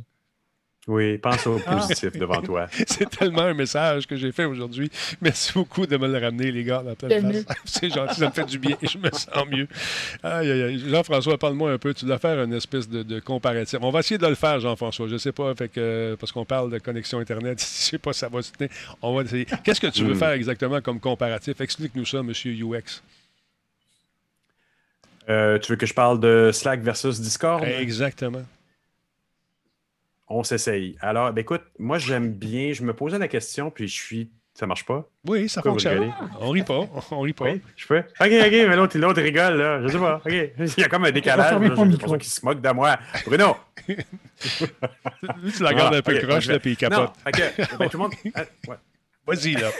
Oui, 0.86 1.16
pense 1.16 1.46
au 1.46 1.58
Ah. 1.66 1.76
positif 1.76 2.12
devant 2.12 2.42
toi. 2.42 2.66
c'est 2.86 3.08
tellement 3.08 3.42
un 3.42 3.54
message 3.54 4.06
que 4.06 4.16
j'ai 4.16 4.32
fait 4.32 4.44
aujourd'hui. 4.44 4.90
Merci 5.22 5.52
beaucoup 5.54 5.86
de 5.86 5.96
me 5.96 6.06
le 6.06 6.18
ramener, 6.18 6.52
les 6.52 6.62
gars, 6.62 6.82
dans 6.82 6.94
pleine 6.94 7.30
T'aimes 7.32 7.42
face. 7.44 7.56
C'est 7.64 7.88
gentil, 7.88 8.16
ça 8.20 8.26
me 8.26 8.32
fait 8.32 8.44
du 8.44 8.58
bien 8.58 8.76
et 8.82 8.86
je 8.86 8.98
me 8.98 9.10
sens 9.10 9.46
mieux. 9.50 9.66
Aïe, 10.22 10.50
aïe, 10.50 10.62
aïe. 10.62 10.84
Jean-François, 10.86 11.38
parle-moi 11.38 11.72
un 11.72 11.78
peu. 11.78 11.94
Tu 11.94 12.04
dois 12.04 12.18
faire 12.18 12.42
une 12.42 12.52
espèce 12.52 12.86
de, 12.86 13.02
de 13.02 13.18
comparatif. 13.18 13.78
On 13.80 13.90
va 13.90 14.00
essayer 14.00 14.18
de 14.18 14.26
le 14.26 14.34
faire, 14.34 14.60
Jean-François. 14.60 15.08
Je 15.08 15.16
sais 15.16 15.32
pas, 15.32 15.54
fait 15.54 15.68
que, 15.68 16.16
parce 16.20 16.32
qu'on 16.32 16.44
parle 16.44 16.70
de 16.70 16.78
connexion 16.78 17.18
Internet. 17.18 17.58
Je 17.60 17.64
sais 17.64 17.98
pas 17.98 18.12
si 18.12 18.18
ça 18.18 18.28
va 18.28 18.42
se 18.42 18.52
tenir. 18.52 18.70
On 19.00 19.14
va 19.16 19.22
essayer. 19.22 19.46
Qu'est-ce 19.64 19.80
que 19.80 19.86
tu 19.86 20.04
veux 20.04 20.12
Mm. 20.14 20.18
faire 20.18 20.30
exactement 20.32 20.80
comme 20.82 21.00
comparatif? 21.00 21.60
Explique-nous 21.62 22.04
ça, 22.04 22.22
monsieur 22.22 22.52
UX. 22.52 23.02
Euh, 25.30 25.58
tu 25.58 25.72
veux 25.72 25.76
que 25.76 25.86
je 25.86 25.94
parle 25.94 26.20
de 26.20 26.50
Slack 26.52 26.80
versus 26.82 27.20
Discord? 27.20 27.64
Exactement. 27.64 28.42
On 30.36 30.42
s'essaye. 30.42 30.96
Alors, 31.00 31.32
ben, 31.32 31.42
écoute, 31.42 31.62
moi, 31.78 31.98
j'aime 31.98 32.32
bien. 32.32 32.72
Je 32.72 32.82
me 32.82 32.92
posais 32.92 33.18
la 33.18 33.28
question, 33.28 33.70
puis 33.70 33.86
je 33.86 33.94
suis. 33.94 34.30
Ça 34.52 34.66
marche 34.66 34.84
pas? 34.84 35.08
Oui, 35.28 35.48
ça 35.48 35.62
Pourquoi 35.62 35.72
fonctionne. 35.72 36.12
On 36.40 36.50
rit 36.50 36.62
pas. 36.64 36.80
On 37.12 37.20
rit 37.20 37.32
pas. 37.32 37.44
Oui, 37.44 37.60
je 37.76 37.86
peux. 37.86 37.98
OK, 37.98 38.04
OK, 38.20 38.28
mais 38.30 38.76
l'autre, 38.76 38.98
l'autre 38.98 39.22
rigole, 39.22 39.56
là. 39.58 39.80
Je 39.82 39.88
sais 39.88 39.98
pas. 39.98 40.20
OK. 40.24 40.32
Il 40.32 40.80
y 40.80 40.84
a 40.84 40.88
comme 40.88 41.04
un 41.04 41.12
décalage. 41.12 41.60
J'ai 41.60 41.68
l'impression 41.68 42.18
qu'il 42.18 42.30
se 42.30 42.44
moque 42.44 42.60
de 42.60 42.70
moi. 42.70 42.98
Bruno! 43.26 43.56
Tu 44.36 45.62
la 45.62 45.68
regardes 45.70 45.94
Ah, 45.94 45.98
un 45.98 46.02
peu 46.02 46.16
ok, 46.16 46.26
croche, 46.26 46.44
je 46.44 46.52
là, 46.52 46.58
puis 46.58 46.76
il 46.80 46.88
Non, 46.88 46.90
capote. 47.06 47.12
fait 47.24 47.32
que, 47.32 47.76
ben, 47.78 47.88
tout 47.88 47.96
le 47.98 48.02
monde. 48.02 48.12
Ah, 48.34 48.42
ouais. 48.68 48.76
Vas-y, 49.26 49.54
là. 49.54 49.70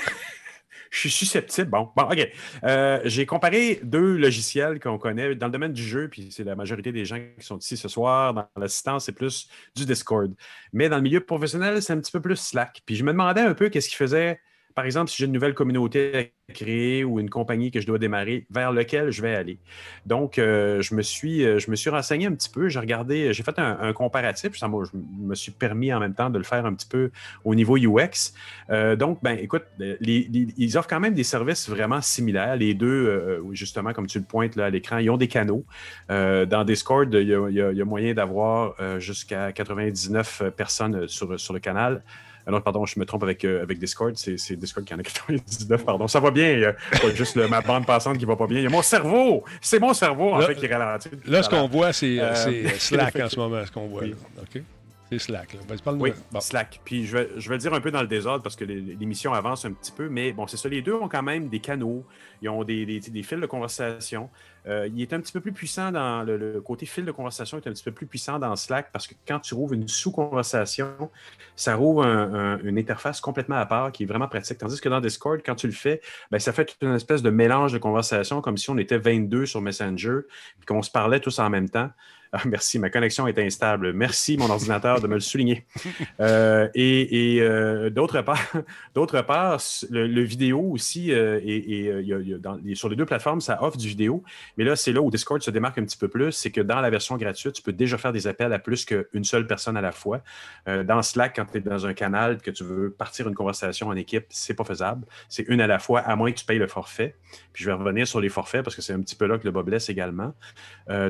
Je 0.94 1.00
suis 1.00 1.10
susceptible. 1.10 1.70
Bon, 1.70 1.90
bon 1.96 2.04
OK. 2.04 2.30
Euh, 2.62 3.00
J'ai 3.04 3.26
comparé 3.26 3.80
deux 3.82 4.16
logiciels 4.16 4.78
qu'on 4.78 4.96
connaît 4.96 5.34
dans 5.34 5.46
le 5.46 5.52
domaine 5.52 5.72
du 5.72 5.82
jeu, 5.82 6.08
puis 6.08 6.28
c'est 6.30 6.44
la 6.44 6.54
majorité 6.54 6.92
des 6.92 7.04
gens 7.04 7.16
qui 7.16 7.44
sont 7.44 7.58
ici 7.58 7.76
ce 7.76 7.88
soir. 7.88 8.32
Dans 8.32 8.46
l'assistance, 8.56 9.06
c'est 9.06 9.12
plus 9.12 9.48
du 9.74 9.86
Discord. 9.86 10.32
Mais 10.72 10.88
dans 10.88 10.96
le 10.96 11.02
milieu 11.02 11.18
professionnel, 11.18 11.82
c'est 11.82 11.92
un 11.92 11.98
petit 11.98 12.12
peu 12.12 12.20
plus 12.20 12.36
Slack. 12.36 12.82
Puis 12.86 12.94
je 12.94 13.02
me 13.02 13.10
demandais 13.10 13.40
un 13.40 13.54
peu 13.54 13.70
qu'est-ce 13.70 13.88
qui 13.88 13.96
faisait, 13.96 14.40
par 14.74 14.84
exemple, 14.84 15.10
si 15.10 15.18
j'ai 15.18 15.26
une 15.26 15.32
nouvelle 15.32 15.54
communauté 15.54 16.32
à 16.48 16.52
créer 16.52 17.04
ou 17.04 17.20
une 17.20 17.30
compagnie 17.30 17.70
que 17.70 17.80
je 17.80 17.86
dois 17.86 17.98
démarrer, 17.98 18.46
vers 18.50 18.72
lequel 18.72 19.10
je 19.12 19.22
vais 19.22 19.34
aller. 19.34 19.58
Donc, 20.04 20.38
euh, 20.38 20.82
je, 20.82 20.94
me 20.94 21.02
suis, 21.02 21.44
euh, 21.44 21.58
je 21.58 21.70
me 21.70 21.76
suis 21.76 21.90
renseigné 21.90 22.26
un 22.26 22.32
petit 22.32 22.50
peu. 22.50 22.68
J'ai 22.68 22.80
regardé, 22.80 23.32
j'ai 23.32 23.42
fait 23.44 23.58
un, 23.58 23.92
comparatif. 23.92 24.56
Ça 24.56 24.68
je 24.68 24.98
me 25.20 25.34
suis 25.34 25.52
permis 25.52 25.92
en 25.92 26.00
même 26.00 26.14
temps 26.14 26.28
de 26.28 26.38
le 26.38 26.44
faire 26.44 26.66
un 26.66 26.74
petit 26.74 26.88
peu 26.88 27.10
au 27.44 27.54
niveau 27.54 27.76
UX. 27.76 28.34
Euh, 28.70 28.96
donc, 28.96 29.20
ben, 29.22 29.38
écoute, 29.38 29.64
ils 30.00 30.76
offrent 30.76 30.88
quand 30.88 31.00
même 31.00 31.14
des 31.14 31.24
services 31.24 31.68
vraiment 31.68 32.00
similaires. 32.00 32.56
Les 32.56 32.74
deux, 32.74 33.42
justement, 33.52 33.92
comme 33.92 34.08
tu 34.08 34.18
le 34.18 34.24
pointes 34.24 34.56
là, 34.56 34.66
à 34.66 34.70
l'écran, 34.70 34.98
ils 34.98 35.10
ont 35.10 35.16
des 35.16 35.28
canaux. 35.28 35.64
Dans 36.08 36.64
Discord, 36.66 37.12
il 37.14 37.28
y 37.28 37.34
a, 37.34 37.48
il 37.48 37.76
y 37.76 37.80
a- 37.80 37.84
moyen 37.84 38.14
d'avoir 38.14 38.74
jusqu'à 39.00 39.52
99 39.52 40.42
personnes 40.56 41.06
sur, 41.06 41.38
sur 41.38 41.54
le 41.54 41.60
canal. 41.60 42.02
Ah 42.46 42.50
non, 42.50 42.60
pardon, 42.60 42.84
je 42.84 42.98
me 43.00 43.06
trompe 43.06 43.22
avec, 43.22 43.44
euh, 43.44 43.62
avec 43.62 43.78
Discord. 43.78 44.14
C'est 44.16 44.56
Discord 44.56 44.84
qui 44.84 44.92
en 44.94 44.98
a 44.98 45.02
99, 45.02 45.84
pardon. 45.84 46.06
Ça 46.08 46.20
va 46.20 46.30
bien. 46.30 46.52
Il 46.52 46.60
y 46.60 46.64
a 46.66 46.72
pas 46.74 47.14
juste 47.14 47.36
le- 47.36 47.48
ma 47.48 47.60
bande 47.62 47.86
passante 47.86 48.18
qui 48.18 48.24
va 48.26 48.36
pas 48.36 48.46
bien. 48.46 48.58
Il 48.58 48.64
y 48.64 48.66
a 48.66 48.70
mon 48.70 48.82
cerveau. 48.82 49.44
C'est 49.62 49.78
mon 49.80 49.94
cerveau, 49.94 50.32
en 50.34 50.38
Là- 50.38 50.46
fait, 50.48 50.54
qui 50.56 50.66
ralentit. 50.66 51.08
Là, 51.26 51.42
ce 51.42 51.48
qu'on 51.48 51.66
voit, 51.68 51.92
c'est 51.92 52.20
Euh, 52.20 52.34
c'est 52.34 52.68
Slack 52.78 53.16
en 53.16 53.28
ce 53.28 53.36
moment, 53.36 53.64
ce 53.64 53.70
qu'on 53.72 53.86
voit. 53.86 54.02
Oui. 54.02 54.10
là. 54.10 54.42
OK? 54.42 54.62
C'est 55.10 55.18
Slack. 55.18 55.52
Là. 55.52 55.60
Oui, 55.92 56.12
Bon. 56.32 56.40
Slack. 56.40 56.80
Puis 56.84 57.06
je 57.06 57.16
vais, 57.16 57.28
je 57.36 57.48
vais 57.48 57.56
le 57.56 57.60
dire 57.60 57.74
un 57.74 57.80
peu 57.80 57.90
dans 57.90 58.00
le 58.00 58.08
désordre 58.08 58.42
parce 58.42 58.56
que 58.56 58.64
l'émission 58.64 59.32
avance 59.34 59.64
un 59.64 59.72
petit 59.72 59.92
peu, 59.92 60.08
mais 60.08 60.32
bon, 60.32 60.46
c'est 60.46 60.56
ça. 60.56 60.68
Les 60.68 60.82
deux 60.82 60.94
ont 60.94 61.08
quand 61.08 61.22
même 61.22 61.48
des 61.48 61.60
canaux, 61.60 62.04
ils 62.42 62.48
ont 62.48 62.64
des, 62.64 62.86
des- 62.86 63.00
des 63.00 63.22
fils 63.22 63.38
de 63.38 63.46
conversation. 63.46 64.30
Euh, 64.66 64.88
il 64.92 65.02
est 65.02 65.12
un 65.12 65.20
petit 65.20 65.32
peu 65.32 65.40
plus 65.40 65.52
puissant 65.52 65.92
dans 65.92 66.22
le, 66.22 66.38
le 66.38 66.60
côté 66.62 66.86
fil 66.86 67.04
de 67.04 67.12
conversation, 67.12 67.58
est 67.58 67.66
un 67.68 67.72
petit 67.72 67.84
peu 67.84 67.92
plus 67.92 68.06
puissant 68.06 68.38
dans 68.38 68.56
Slack 68.56 68.90
parce 68.92 69.06
que 69.06 69.14
quand 69.28 69.38
tu 69.40 69.52
rouvres 69.54 69.74
une 69.74 69.86
sous-conversation, 69.88 71.10
ça 71.54 71.76
rouvre 71.76 72.04
un- 72.04 72.54
un- 72.54 72.58
une 72.62 72.78
interface 72.78 73.20
complètement 73.20 73.56
à 73.56 73.66
part 73.66 73.92
qui 73.92 74.04
est 74.04 74.06
vraiment 74.06 74.26
pratique. 74.28 74.58
Tandis 74.58 74.80
que 74.80 74.88
dans 74.88 75.00
Discord, 75.00 75.40
quand 75.44 75.54
tu 75.54 75.66
le 75.66 75.72
fais, 75.74 76.00
ben, 76.30 76.38
ça 76.38 76.52
fait 76.52 76.64
toute 76.64 76.82
une 76.82 76.94
espèce 76.94 77.22
de 77.22 77.30
mélange 77.30 77.72
de 77.72 77.78
conversation 77.78 78.40
comme 78.40 78.56
si 78.56 78.70
on 78.70 78.78
était 78.78 78.98
22 78.98 79.46
sur 79.46 79.60
Messenger 79.60 80.20
et 80.62 80.64
qu'on 80.66 80.82
se 80.82 80.90
parlait 80.90 81.20
tous 81.20 81.38
en 81.38 81.50
même 81.50 81.68
temps. 81.68 81.90
Ah, 82.36 82.40
merci, 82.46 82.80
ma 82.80 82.90
connexion 82.90 83.28
est 83.28 83.38
instable. 83.38 83.92
Merci, 83.92 84.36
mon 84.36 84.50
ordinateur, 84.50 85.00
de 85.00 85.06
me 85.06 85.14
le 85.14 85.20
souligner. 85.20 85.64
Euh, 86.20 86.68
et 86.74 87.36
et, 87.36 87.42
euh, 87.42 87.90
d'autre 87.90 88.20
part, 88.22 88.40
d'autre 88.94 89.20
part, 89.22 89.60
le, 89.90 90.06
le 90.06 90.22
vidéo 90.22 90.60
aussi, 90.60 91.12
euh, 91.12 91.40
et, 91.44 91.80
et, 91.84 91.88
euh, 91.88 92.02
il 92.02 92.08
y 92.08 92.14
a- 92.14 92.18
il 92.18 92.28
y 92.28 92.34
a 92.34 92.38
dans- 92.38 92.58
les- 92.64 92.74
sur 92.74 92.88
les 92.88 92.96
deux 92.96 93.04
plateformes, 93.06 93.40
ça 93.40 93.62
offre 93.62 93.76
du 93.76 93.88
vidéo. 93.88 94.22
Mais 94.56 94.64
là, 94.64 94.74
c'est 94.76 94.92
là 94.92 95.00
où 95.00 95.10
Discord 95.10 95.40
se 95.42 95.50
démarque 95.50 95.78
un 95.78 95.84
petit 95.84 95.96
peu 95.96 96.08
plus. 96.08 96.32
C'est 96.32 96.50
que 96.50 96.60
dans 96.60 96.80
la 96.80 96.88
version 96.90 97.16
gratuite, 97.16 97.52
tu 97.54 97.62
peux 97.62 97.72
déjà 97.72 97.98
faire 97.98 98.12
des 98.12 98.26
appels 98.26 98.52
à 98.52 98.58
plus 98.58 98.84
qu'une 98.84 99.24
seule 99.24 99.46
personne 99.46 99.76
à 99.76 99.80
la 99.80 99.92
fois. 99.92 100.22
Dans 100.66 101.02
Slack, 101.02 101.36
quand 101.36 101.46
tu 101.46 101.58
es 101.58 101.60
dans 101.60 101.86
un 101.86 101.94
canal, 101.94 102.38
que 102.38 102.50
tu 102.50 102.64
veux 102.64 102.90
partir 102.90 103.28
une 103.28 103.34
conversation 103.34 103.88
en 103.88 103.96
équipe, 103.96 104.26
c'est 104.30 104.54
pas 104.54 104.64
faisable. 104.64 105.04
C'est 105.28 105.46
une 105.48 105.60
à 105.60 105.66
la 105.66 105.78
fois, 105.78 106.00
à 106.00 106.16
moins 106.16 106.30
que 106.32 106.38
tu 106.38 106.44
payes 106.44 106.58
le 106.58 106.66
forfait. 106.68 107.14
Puis 107.52 107.64
je 107.64 107.70
vais 107.70 107.74
revenir 107.76 108.06
sur 108.06 108.20
les 108.20 108.28
forfaits 108.28 108.62
parce 108.64 108.74
que 108.76 108.82
c'est 108.82 108.92
un 108.92 109.00
petit 109.00 109.16
peu 109.16 109.26
là 109.26 109.38
que 109.38 109.44
le 109.44 109.50
bas 109.50 109.62
blesse 109.62 109.88
également. 109.88 110.32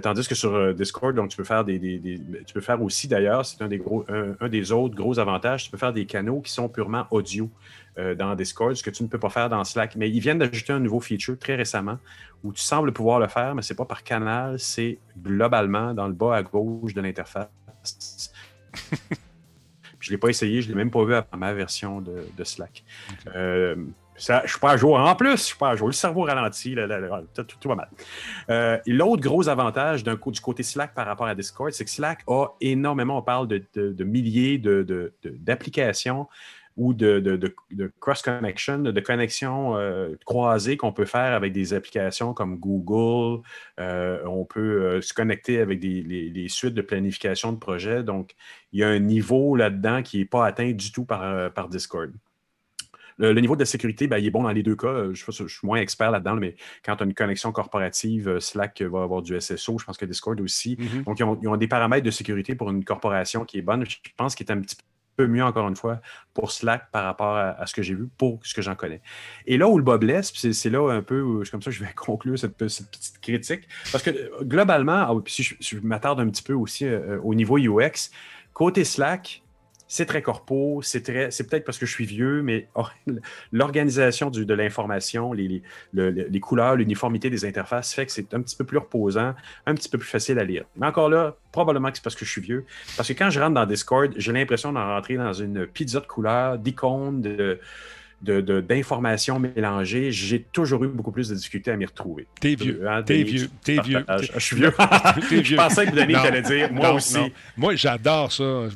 Tandis 0.03 0.27
que 0.29 0.35
sur 0.35 0.75
Discord, 0.75 1.14
donc 1.15 1.31
tu 1.31 1.37
peux 1.37 1.45
faire 1.45 1.65
des, 1.65 1.79
des- 1.79 1.99
des- 1.99 2.19
tu 2.45 2.53
peux 2.55 2.61
faire 2.61 2.81
aussi 2.83 3.09
d'ailleurs, 3.09 3.45
c'est 3.47 3.63
un 3.63 3.69
des 3.69 3.79
gros, 3.79 4.05
un, 4.09 4.35
un 4.41 4.49
des 4.49 4.73
autres 4.73 4.95
gros 4.95 5.19
avantages, 5.19 5.65
tu 5.65 5.71
peux 5.71 5.79
faire 5.79 5.93
des 5.93 6.07
canaux 6.07 6.41
qui 6.41 6.53
sont 6.53 6.69
purement 6.69 7.07
audio 7.11 7.49
euh, 7.99 8.15
dans 8.15 8.35
Discord, 8.35 8.75
ce 8.75 8.83
que 8.83 8.91
tu 8.91 9.03
ne 9.03 9.09
peux 9.09 9.19
pas 9.19 9.31
faire 9.31 9.49
dans 9.49 9.63
Slack. 9.65 9.97
Mais 9.97 10.11
ils 10.11 10.21
viennent 10.21 10.39
d'ajouter 10.39 10.73
un 10.73 10.81
nouveau 10.81 11.01
feature 11.01 11.39
très 11.39 11.55
récemment 11.55 11.99
où 12.43 12.53
tu 12.53 12.61
sembles 12.63 12.93
pouvoir 12.93 13.21
le 13.21 13.29
faire, 13.29 13.55
mais 13.55 13.63
c'est 13.63 13.77
pas 13.77 13.85
par 13.85 14.03
canal, 14.03 14.59
c'est 14.59 14.99
globalement 15.23 15.95
dans 15.95 16.07
le 16.09 16.13
bas 16.15 16.37
à 16.37 16.43
gauche 16.43 16.93
de 16.95 17.01
l'interface. 17.01 17.49
je 20.01 20.11
ne 20.11 20.15
l'ai 20.15 20.19
pas 20.19 20.29
essayé, 20.29 20.61
je 20.61 20.67
ne 20.69 20.73
l'ai 20.73 20.77
même 20.79 20.91
pas 20.91 21.05
vu 21.05 21.15
à 21.15 21.27
ma 21.37 21.55
version 21.55 22.01
de, 22.01 22.27
de 22.37 22.45
Slack. 22.45 22.85
Euh, 23.35 23.77
ça, 24.17 24.43
je 24.45 24.51
suis 24.51 24.61
pas 24.61 24.73
à 24.73 24.77
jour. 24.77 24.97
En 24.99 25.15
plus, 25.17 25.33
je 25.33 25.37
suis 25.37 25.57
pas 25.57 25.71
à 25.71 25.77
jour. 25.77 25.89
Le 25.89 25.93
cerveau 25.93 26.23
ralentit, 26.23 26.77
tout, 27.35 27.45
tout- 27.61 27.69
va 27.69 27.75
mal. 27.75 27.89
Euh, 28.51 28.79
L'autre 28.87 29.23
gros 29.23 29.49
avantage 29.49 30.05
du 30.05 30.41
côté 30.41 30.63
Slack 30.63 30.95
par 30.95 31.07
rapport 31.07 31.27
à 31.27 31.35
Discord, 31.35 31.73
c'est 31.73 31.85
que 31.85 31.91
Slack 31.91 32.21
a 32.29 32.47
énormément, 32.61 33.19
on 33.19 33.23
parle 33.23 33.49
de, 33.49 33.63
de- 33.75 33.93
de 33.93 34.05
milliers 34.05 34.59
d'applications 35.25 36.29
ou 36.77 36.93
de, 36.93 37.55
cross-connection, 38.01 38.79
de 38.79 39.01
connexions 39.01 39.77
euh, 39.77 40.17
croisées 40.25 40.77
qu'on 40.77 40.93
peut 40.93 41.05
faire 41.05 41.33
avec 41.35 41.53
des 41.53 41.73
applications 41.73 42.35
comme 42.35 42.59
Google. 42.59 43.43
Euh, 43.79 44.25
on 44.27 44.45
peut 44.45 45.01
se 45.01 45.15
connecter 45.15 45.61
avec 45.61 45.79
des, 45.79 46.03
les, 46.03 46.49
suites 46.49 46.75
de 46.75 46.83
planification 46.83 47.53
de 47.53 47.59
projets. 47.59 48.03
Donc, 48.03 48.35
il 48.73 48.81
y 48.81 48.85
a 48.85 48.89
un 48.89 48.99
niveau 48.99 49.55
là-dedans 49.57 50.03
qui 50.03 50.19
n'est 50.19 50.25
pas 50.25 50.47
atteint 50.47 50.73
du 50.73 50.91
tout 50.91 51.05
par 51.05 51.69
Discord. 51.69 52.13
Le, 53.19 53.33
le 53.33 53.41
niveau 53.41 53.55
de 53.55 53.61
la 53.61 53.67
sécurité, 53.67 54.07
ben, 54.07 54.19
il 54.19 54.27
est 54.27 54.31
bon 54.31 54.43
dans 54.43 54.53
les 54.53 54.63
deux 54.63 54.77
cas. 54.77 54.89
Euh, 54.89 55.15
Je, 55.15 55.25
je 55.31 55.47
suis 55.47 55.67
moins 55.67 55.79
expert 55.79 56.11
là-dedans, 56.11 56.37
mais 56.37 56.57
quand 56.85 56.97
tu 56.97 57.03
as 57.03 57.07
une 57.07 57.15
connexion 57.15 57.53
corporative, 57.53 58.29
euh, 58.29 58.41
Slack 58.41 58.83
va 58.83 59.03
avoir 59.03 59.23
du 59.23 59.39
SSO, 59.41 59.79
je 59.79 59.85
pense 59.85 59.97
que 59.97 60.05
Discord 60.05 60.41
aussi. 60.41 60.77
Mhm. 60.79 61.03
Donc, 61.05 61.19
ils 61.19 61.25
ont, 61.25 61.39
ils 61.41 61.49
ont 61.49 61.57
des 61.57 61.69
paramètres 61.69 62.05
de 62.05 62.11
sécurité 62.11 62.55
pour 62.55 62.71
une 62.71 62.85
corporation 62.85 63.45
qui 63.45 63.59
est 63.59 63.63
bonne. 63.63 63.85
Je 63.87 63.97
pense 64.17 64.35
qu'il 64.35 64.47
est 64.47 64.53
un 64.53 64.61
petit 64.61 64.77
peu 65.17 65.27
mieux, 65.27 65.45
encore 65.45 65.69
une 65.69 65.77
fois, 65.77 66.01
pour 66.33 66.51
Slack 66.51 66.91
par 66.91 67.05
rapport 67.05 67.37
à, 67.37 67.67
ce 67.67 67.75
que 67.75 67.83
j'ai 67.83 67.95
vu, 67.95 68.09
pour 68.19 68.41
ce 68.43 68.55
que 68.55 68.63
j'en 68.63 68.75
connais. 68.75 69.01
Et 69.47 69.57
là 69.57 69.69
où 69.69 69.79
le 69.79 69.85
bas 69.85 69.99
blesse, 69.99 70.33
c'est 70.35 70.71
là 70.71 70.91
un 70.91 71.03
peu, 71.03 71.21
où, 71.21 71.43
comme 71.51 71.63
ça, 71.63 71.71
je 71.71 71.83
vais 71.83 71.93
conclure 71.97 72.39
cette, 72.39 72.57
petite 72.57 73.21
critique, 73.21 73.69
parce 73.93 74.03
que 74.03 74.43
globalement, 74.45 74.93
ah 74.93 75.15
puis 75.25 75.43
je, 75.43 75.55
je 75.61 75.79
m'attarde 75.81 76.21
un 76.21 76.29
petit 76.29 76.43
peu 76.43 76.55
aussi 76.55 76.87
euh, 76.87 77.19
au 77.23 77.35
niveau 77.35 77.59
UX, 77.59 78.11
côté 78.53 78.85
Slack, 78.85 79.44
c'est 79.95 80.07
très 80.07 80.23
corpo, 80.23 80.81
c'est 80.83 81.03
très, 81.03 81.31
c'est 81.31 81.49
peut-être 81.49 81.65
parce 81.65 81.79
que 81.79 81.87
je 81.87 81.93
suis 81.93 82.05
vieux, 82.05 82.43
mais 82.43 82.67
l'organisation 83.53 84.29
de 84.29 84.53
l'information, 84.53 85.33
les, 85.33 85.63
les, 85.93 86.41
couleurs, 86.41 86.75
l'uniformité 86.75 87.31
des 87.31 87.45
interfaces 87.45 87.95
fait 87.95 88.05
que 88.05 88.11
c'est 88.11 88.35
un 88.35 88.43
petit 88.43 88.57
peu 88.57 88.65
plus 88.65 88.79
reposant, 88.79 89.35
un 89.67 89.75
petit 89.77 89.89
peu 89.89 89.97
plus 89.97 90.09
facile 90.09 90.41
à 90.41 90.45
lire. 90.45 90.65
Mais 90.77 90.89
encore 90.89 91.09
là, 91.09 91.37
probablement 91.53 91.93
que 91.93 91.99
c'est 91.99 92.03
parce 92.03 92.17
que 92.17 92.25
je 92.25 92.31
suis 92.33 92.41
vieux. 92.41 92.65
Parce 92.97 93.07
que 93.07 93.13
quand 93.13 93.31
je 93.31 93.39
rentre 93.39 93.55
dans 93.55 93.67
Discord, 93.67 94.13
j'ai 94.17 94.33
l'impression 94.33 94.73
d'en 94.73 94.85
rentrer 94.85 95.15
dans 95.15 95.33
une 95.33 95.65
pizza 95.65 96.01
de 96.01 96.07
couleurs, 96.07 96.59
d'icônes, 96.59 97.23
de, 97.23 97.61
d'informations 98.25 99.41
de, 99.41 99.49
mélangées, 99.55 100.11
j'ai 100.11 100.41
toujours 100.41 100.85
eu 100.85 100.89
beaucoup 100.89 101.13
plus 101.13 101.29
de 101.29 101.35
difficultés 101.35 101.71
à 101.71 101.77
m'y 101.77 101.87
retrouver. 101.87 102.27
T'es 102.41 102.55
vieux. 102.55 102.83
Hein, 102.89 103.03
t'es 103.03 103.23
vieux. 103.23 103.49
T'es 103.63 103.81
vieux. 103.81 104.05
Je 104.35 104.39
suis 104.41 104.57
vieux. 104.57 104.73
je 105.43 105.57
pensais 105.57 105.87
que 105.87 105.95
Denis 105.95 106.15
allait 106.15 106.43
dire, 106.43 106.73
moi 106.73 106.93
aussi. 106.93 107.19
Moi, 107.57 107.75
j'adore 107.75 108.33
ça. 108.33 108.69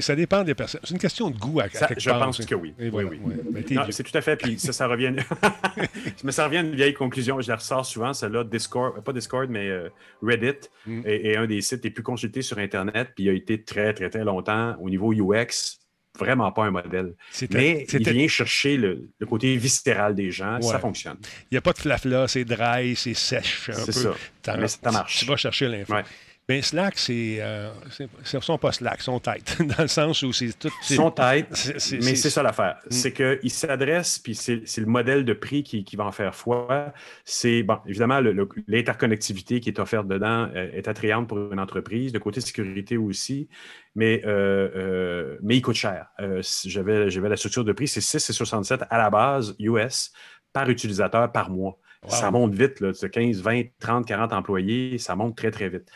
Ça 0.00 0.16
dépend 0.16 0.42
des 0.42 0.54
personnes. 0.54 0.80
C'est 0.84 0.94
une 0.94 1.00
question 1.00 1.30
de 1.30 1.38
goût 1.38 1.60
à, 1.60 1.68
ça, 1.70 1.88
Je 1.96 2.10
pense 2.10 2.44
que 2.44 2.54
oui. 2.54 2.74
oui, 2.78 2.90
oui. 2.92 3.76
c'est 3.90 4.02
tout 4.02 4.16
à 4.16 4.20
fait. 4.20 4.36
Puis 4.36 4.58
ça, 4.58 4.72
ça 4.72 4.86
revient. 4.86 5.12
mais 6.24 6.32
ça 6.32 6.46
revient 6.46 6.58
à 6.58 6.62
une 6.62 6.74
vieille 6.74 6.94
conclusion. 6.94 7.40
Je 7.40 7.48
la 7.48 7.56
ressors 7.56 7.86
souvent, 7.86 8.12
celle-là. 8.12 8.44
Discord, 8.44 9.02
pas 9.02 9.12
Discord, 9.12 9.48
mais 9.48 9.68
euh, 9.68 9.88
Reddit 10.22 10.68
mm. 10.86 11.02
est, 11.04 11.36
un 11.36 11.46
des 11.46 11.60
sites 11.60 11.84
les 11.84 11.90
plus 11.90 12.02
consultés 12.02 12.42
sur 12.42 12.58
Internet. 12.58 13.12
Puis 13.14 13.24
il 13.24 13.30
a 13.30 13.32
été 13.32 13.62
très, 13.62 13.92
très, 13.94 14.10
très 14.10 14.24
longtemps 14.24 14.76
au 14.80 14.90
niveau 14.90 15.12
UX 15.12 15.78
vraiment 16.18 16.50
pas 16.52 16.64
un 16.64 16.70
modèle. 16.70 17.14
Mais 17.50 17.86
il 17.92 18.10
vient 18.10 18.28
chercher 18.28 18.76
le, 18.76 19.08
côté 19.28 19.56
viscéral 19.56 20.14
des 20.14 20.30
gens, 20.30 20.60
ça 20.62 20.78
fonctionne. 20.78 21.16
Il 21.50 21.54
n'y 21.54 21.58
a 21.58 21.62
pas 21.62 21.72
de 21.72 21.78
flafla, 21.78 22.28
c'est 22.28 22.44
dry, 22.44 22.96
c'est 22.96 23.14
sèche. 23.14 23.70
C'est 23.72 23.92
ça. 23.92 24.14
Mais 24.58 24.68
ça 24.68 24.90
marche. 24.90 25.18
Tu 25.18 25.24
vas 25.26 25.36
chercher 25.36 25.68
l'info. 25.68 25.94
Ben, 26.48 26.62
Slack, 26.62 26.96
c'est. 26.96 27.38
Euh, 27.40 27.72
sont 28.22 28.56
pas 28.56 28.70
Slack, 28.70 29.02
sont 29.02 29.18
tête, 29.18 29.56
dans 29.76 29.82
le 29.82 29.88
sens 29.88 30.22
où 30.22 30.32
c'est 30.32 30.56
tout. 30.56 30.70
Sont 30.80 31.10
tête, 31.10 31.48
mais 31.92 32.14
c'est 32.14 32.30
ça 32.30 32.40
l'affaire. 32.44 32.76
Mm. 32.86 32.90
C'est 32.90 33.12
qu'ils 33.12 33.50
s'adressent, 33.50 34.20
puis 34.20 34.36
c'est 34.36 34.62
le 34.76 34.86
modèle 34.86 35.24
de 35.24 35.32
prix 35.32 35.64
qui, 35.64 35.96
va 35.96 36.04
en 36.04 36.12
faire 36.12 36.36
foi. 36.36 36.92
C'est, 37.24 37.64
bon, 37.64 37.78
évidemment, 37.86 38.20
l'interconnectivité 38.68 39.58
qui 39.58 39.70
est 39.70 39.80
offerte 39.80 40.06
dedans 40.06 40.48
euh, 40.54 40.70
est 40.72 40.86
attrayante 40.86 41.28
pour 41.28 41.52
une 41.52 41.58
entreprise, 41.58 42.12
de 42.12 42.18
côté 42.20 42.40
sécurité 42.40 42.96
aussi, 42.96 43.48
mais, 43.96 44.22
euh, 44.24 44.68
euh, 44.76 45.38
mais 45.42 45.56
il 45.56 45.62
coûte 45.62 45.74
cher. 45.74 46.06
J'avais 46.64 47.28
la 47.28 47.36
structure 47.36 47.64
de 47.64 47.72
prix, 47.72 47.88
c'est 47.88 48.00
6,67 48.00 48.86
à 48.88 48.98
la 48.98 49.10
base 49.10 49.56
US 49.58 50.12
par 50.52 50.70
utilisateur 50.70 51.32
par 51.32 51.50
mois. 51.50 51.76
Ça 52.08 52.30
monte 52.30 52.54
vite, 52.54 52.78
là, 52.80 52.92
15, 52.92 53.40
20, 53.42 53.62
30, 53.80 54.06
40 54.06 54.32
employés, 54.32 54.96
ça 54.98 55.16
monte 55.16 55.36
très, 55.36 55.50
très 55.50 55.68
vite. 55.68 55.90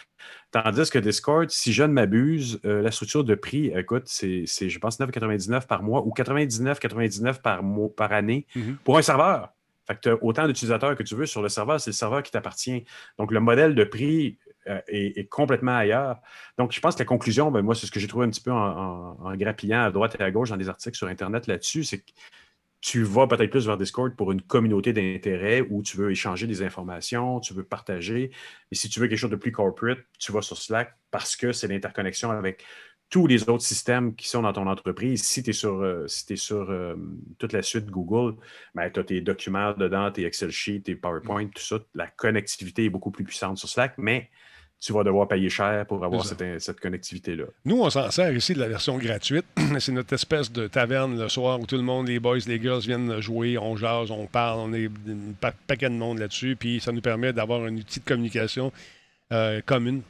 Tandis 0.50 0.90
que 0.90 0.98
Discord, 0.98 1.48
si 1.50 1.72
je 1.72 1.84
ne 1.84 1.92
m'abuse, 1.92 2.60
euh, 2.64 2.82
la 2.82 2.90
structure 2.90 3.22
de 3.22 3.36
prix, 3.36 3.72
écoute, 3.74 4.04
c'est, 4.06 4.46
je 4.46 4.78
pense, 4.80 4.98
9,99 4.98 5.66
par 5.66 5.82
mois 5.82 6.04
ou 6.04 6.10
99,99 6.10 7.40
par, 7.40 7.62
mois, 7.62 7.88
par 7.94 8.12
année 8.12 8.46
mhm. 8.56 8.76
pour 8.82 8.98
un 8.98 9.02
serveur. 9.02 9.52
Fait 9.86 9.94
que 9.94 10.00
tu 10.00 10.08
as 10.08 10.22
autant 10.22 10.46
d'utilisateurs 10.46 10.96
que 10.96 11.02
tu 11.04 11.14
veux 11.14 11.26
sur 11.26 11.40
le 11.40 11.48
serveur, 11.48 11.80
c'est 11.80 11.90
le 11.90 11.94
serveur 11.94 12.22
qui 12.22 12.32
t'appartient. 12.32 12.84
Donc, 13.18 13.30
le 13.30 13.38
modèle 13.38 13.76
de 13.76 13.84
prix 13.84 14.38
euh, 14.68 14.80
est, 14.88 15.28
complètement 15.28 15.76
ailleurs. 15.76 16.18
Donc, 16.58 16.72
je 16.72 16.80
pense 16.80 16.94
que 16.94 17.00
la 17.00 17.06
conclusion, 17.06 17.50
ben, 17.52 17.62
moi, 17.62 17.76
c'est 17.76 17.86
ce 17.86 17.92
que 17.92 18.00
j'ai 18.00 18.08
trouvé 18.08 18.26
un 18.26 18.30
petit 18.30 18.42
peu 18.42 18.52
en, 18.52 19.16
en, 19.20 19.36
grappillant 19.36 19.84
à 19.84 19.90
droite 19.90 20.16
et 20.18 20.22
à 20.22 20.30
gauche 20.32 20.50
dans 20.50 20.56
des 20.56 20.68
articles 20.68 20.96
sur 20.96 21.06
Internet 21.06 21.46
là-dessus, 21.46 21.84
c'est 21.84 21.98
que 21.98 22.10
tu 22.80 23.02
vas 23.02 23.26
peut-être 23.26 23.50
plus 23.50 23.66
vers 23.66 23.76
Discord 23.76 24.14
pour 24.16 24.32
une 24.32 24.40
communauté 24.40 24.92
d'intérêt 24.92 25.60
où 25.68 25.82
tu 25.82 25.96
veux 25.96 26.10
échanger 26.10 26.46
des 26.46 26.62
informations, 26.62 27.40
tu 27.40 27.52
veux 27.52 27.64
partager. 27.64 28.30
Et 28.70 28.74
si 28.74 28.88
tu 28.88 29.00
veux 29.00 29.08
quelque 29.08 29.18
chose 29.18 29.30
de 29.30 29.36
plus 29.36 29.52
corporate, 29.52 29.98
tu 30.18 30.32
vas 30.32 30.40
sur 30.40 30.56
Slack 30.56 30.96
parce 31.10 31.36
que 31.36 31.52
c'est 31.52 31.68
l'interconnexion 31.68 32.30
avec 32.30 32.64
tous 33.10 33.26
les 33.26 33.48
autres 33.48 33.64
systèmes 33.64 34.14
qui 34.14 34.28
sont 34.28 34.42
dans 34.42 34.52
ton 34.52 34.66
entreprise. 34.68 35.24
Si 35.24 35.42
tu 35.42 35.50
es 35.50 35.52
sur, 35.52 35.82
euh, 35.82 36.06
sur 36.06 36.70
euh, 36.70 36.94
toute 37.38 37.52
la 37.52 37.60
suite 37.60 37.86
Google, 37.86 38.36
ben, 38.74 38.88
tu 38.88 39.00
as 39.00 39.04
tes 39.04 39.20
documents 39.20 39.74
dedans, 39.74 40.10
tes 40.12 40.24
Excel 40.24 40.50
sheets, 40.50 40.82
tes 40.82 40.94
PowerPoint, 40.94 41.48
tout 41.48 41.62
ça. 41.62 41.80
La 41.94 42.06
connectivité 42.06 42.84
est 42.84 42.90
beaucoup 42.90 43.10
plus 43.10 43.24
puissante 43.24 43.58
sur 43.58 43.68
Slack, 43.68 43.94
mais 43.98 44.30
tu 44.80 44.94
vas 44.94 45.04
devoir 45.04 45.28
payer 45.28 45.50
cher 45.50 45.84
pour 45.86 46.02
avoir 46.02 46.24
cette, 46.24 46.80
connectivité-là. 46.80 47.44
Nous, 47.66 47.80
on 47.80 47.90
s'en 47.90 48.10
sert 48.10 48.34
ici 48.34 48.54
de 48.54 48.60
la 48.60 48.68
version 48.68 48.96
gratuite. 48.96 49.44
C'est 49.78 49.92
notre 49.92 50.14
espèce 50.14 50.50
de 50.50 50.68
taverne 50.68 51.20
le 51.20 51.28
soir 51.28 51.60
où 51.60 51.66
tout 51.66 51.76
le 51.76 51.82
monde, 51.82 52.08
les 52.08 52.18
boys, 52.18 52.38
les 52.46 52.60
girls 52.60 52.80
viennent 52.80 53.20
jouer, 53.20 53.58
on 53.58 53.76
jase, 53.76 54.10
on 54.10 54.26
parle, 54.26 54.58
on 54.58 54.72
est 54.72 54.86
un 54.86 55.50
paquet 55.66 55.90
de 55.90 55.94
monde 55.94 56.18
là-dessus. 56.18 56.56
Puis 56.58 56.80
ça 56.80 56.92
nous 56.92 57.02
permet 57.02 57.34
d'avoir 57.34 57.62
un 57.62 57.76
outil 57.76 58.00
de 58.00 58.04
communication 58.06 58.72
euh, 59.32 59.60
commune 59.64 60.02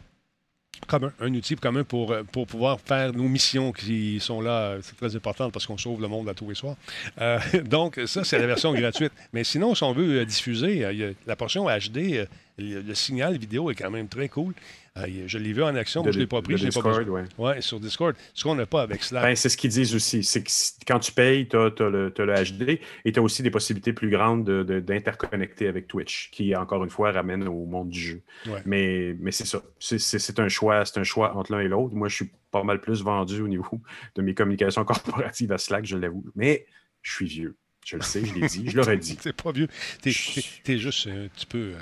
commun, 0.87 1.13
un 1.21 1.35
outil 1.35 1.57
commun 1.57 1.85
pour, 1.85 2.13
euh, 2.13 2.23
pour 2.23 2.47
pouvoir 2.47 2.81
faire 2.81 3.13
nos 3.13 3.29
missions 3.29 3.73
qui 3.73 4.19
sont 4.21 4.41
là. 4.41 4.79
C'est 4.83 4.97
très 4.97 5.15
important 5.17 5.51
parce 5.51 5.67
qu'on 5.67 5.77
sauve 5.77 6.01
le 6.01 6.09
monde 6.09 6.29
à 6.29 6.35
tous 6.35 6.49
les 6.49 6.55
soirs. 6.55 6.77
Euh, 7.21 7.39
donc, 7.65 8.01
ça, 8.07 8.23
c'est 8.23 8.39
la 8.39 8.47
version 8.47 8.73
gratuite. 8.73 9.13
Mais 9.33 9.43
sinon, 9.43 9.75
si 9.75 9.83
on 9.83 9.93
veut 9.93 10.25
diffuser, 10.25 11.15
la 11.27 11.37
portion 11.37 11.67
HD, 11.67 12.29
le, 12.61 12.95
signal 12.95 13.37
vidéo 13.37 13.71
est 13.71 13.75
quand 13.75 13.91
même 13.91 14.09
très 14.09 14.29
cool. 14.29 14.55
Euh, 14.97 15.07
je 15.27 15.39
l'ai 15.39 15.53
vu 15.53 15.63
en 15.63 15.75
action, 15.77 16.03
moi 16.03 16.11
je 16.11 16.19
ne 16.19 16.23
l'ai 16.23 16.27
pas 16.27 16.43
pris. 16.43 16.57
Discord, 16.57 17.09
oui. 17.09 17.21
Ouais, 17.39 17.61
sur 17.61 17.79
Discord. 17.79 18.15
Ce 18.35 18.43
qu'on 18.43 18.55
n'a 18.55 18.67
pas 18.67 18.83
avec 18.83 19.03
Slack. 19.03 19.23
Ben, 19.23 19.37
c'est 19.37 19.49
ce 19.49 19.57
qu'ils 19.57 19.71
disent 19.71 19.95
aussi. 19.95 20.25
C'est 20.25 20.43
que 20.43 20.51
quand 20.87 20.99
tu 20.99 21.13
payes, 21.13 21.49
tu 21.49 21.57
as, 21.57 21.71
le, 21.79 22.11
HD 22.11 22.81
et 23.05 23.13
tu 23.13 23.19
as 23.19 23.23
aussi 23.23 23.43
des 23.43 23.51
possibilités 23.51 23.93
plus 23.93 24.11
grandes 24.11 24.45
d'interconnecter 24.65 25.69
avec 25.69 25.87
Twitch, 25.87 26.31
qui, 26.33 26.55
encore 26.57 26.83
une 26.85 26.91
fois, 26.91 27.13
ramène 27.13 27.47
au 27.47 27.67
monde 27.67 27.91
du 27.91 28.01
jeu. 28.01 28.23
Mais, 28.67 29.15
mais 29.21 29.31
c'est 29.31 29.47
ça. 29.47 29.63
C'est 29.79 30.41
un 30.41 30.49
choix, 30.49 30.85
c'est 30.85 30.99
un 30.99 31.05
choix 31.05 31.37
entre 31.37 31.53
l'un 31.53 31.61
et 31.61 31.69
l'autre. 31.69 31.95
Moi, 31.95 32.09
je 32.09 32.17
suis 32.17 32.31
pas 32.51 32.65
mal 32.65 32.81
plus 32.81 33.03
vendu 33.03 33.41
au 33.41 33.49
niveau 33.49 33.81
de 34.17 34.23
mes 34.23 34.35
communications 34.35 34.85
corporatives 34.87 35.53
à 35.53 35.59
Slack, 35.59 35.87
je 35.87 35.97
l'avoue. 35.97 36.25
Mais 36.35 36.67
je 37.03 37.13
suis 37.13 37.27
vieux. 37.27 37.57
Je 37.85 37.97
le 37.97 38.03
sais, 38.03 38.25
je 38.25 38.35
l'ai 38.35 38.47
dit, 38.47 38.69
je 38.69 38.77
l'aurais 38.77 38.99
dit. 38.99 39.17
T'es 39.23 39.33
pas 39.33 39.53
vieux. 39.53 39.69
T'es 40.03 40.11
es, 40.11 40.79
juste 40.79 41.07
un 41.07 41.29
petit 41.29 41.47
peu. 41.47 41.73
Euh, 41.75 41.81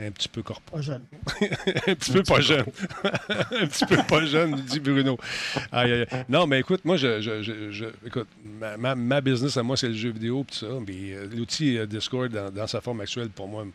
un 0.00 0.10
petit 0.10 0.28
peu 0.28 0.42
corpo. 0.42 0.76
Pas 0.76 0.82
jeune. 0.82 1.02
un 1.86 1.94
petit 1.94 2.12
peu 2.12 2.22
pas 2.22 2.40
jeune. 2.40 2.64
un 3.04 3.66
petit 3.66 3.86
peu 3.86 3.96
pas 4.08 4.24
jeune, 4.24 4.56
dit 4.62 4.80
Bruno. 4.80 5.18
Non, 6.28 6.46
mais 6.46 6.60
écoute, 6.60 6.84
moi, 6.84 6.96
je, 6.96 7.20
je, 7.20 7.86
écoute, 8.06 8.28
ma, 8.44 8.94
ma, 8.94 9.20
business 9.20 9.56
à 9.56 9.62
moi, 9.62 9.76
c'est 9.76 9.88
le 9.88 9.94
jeu 9.94 10.10
vidéo, 10.10 10.44
tout 10.48 10.54
ça. 10.54 10.66
Mais 10.86 11.12
euh, 11.12 11.26
l'outil 11.34 11.78
euh, 11.78 11.86
Discord, 11.86 12.30
dans, 12.30 12.66
sa 12.66 12.80
forme 12.80 13.00
actuelle, 13.00 13.28
pour 13.28 13.48
moi, 13.48 13.66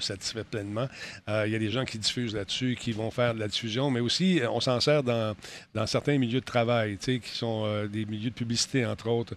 satisfait 0.00 0.44
pleinement. 0.44 0.88
Euh, 1.28 1.44
il 1.46 1.52
y 1.52 1.56
a 1.56 1.58
des 1.58 1.70
gens 1.70 1.84
qui 1.84 1.98
diffusent 1.98 2.34
là-dessus, 2.34 2.76
qui 2.78 2.92
vont 2.92 3.10
faire 3.10 3.34
de 3.34 3.40
la 3.40 3.48
diffusion, 3.48 3.90
mais 3.90 4.00
aussi, 4.00 4.40
on 4.50 4.60
s'en 4.60 4.80
sert 4.80 5.02
dans, 5.02 5.34
dans 5.74 5.86
certains 5.86 6.18
milieux 6.18 6.40
de 6.40 6.44
travail, 6.44 6.98
qui 6.98 7.20
sont 7.24 7.86
des 7.86 8.04
milieux 8.04 8.30
de 8.30 8.34
publicité, 8.34 8.84
entre 8.84 9.08
autres, 9.08 9.34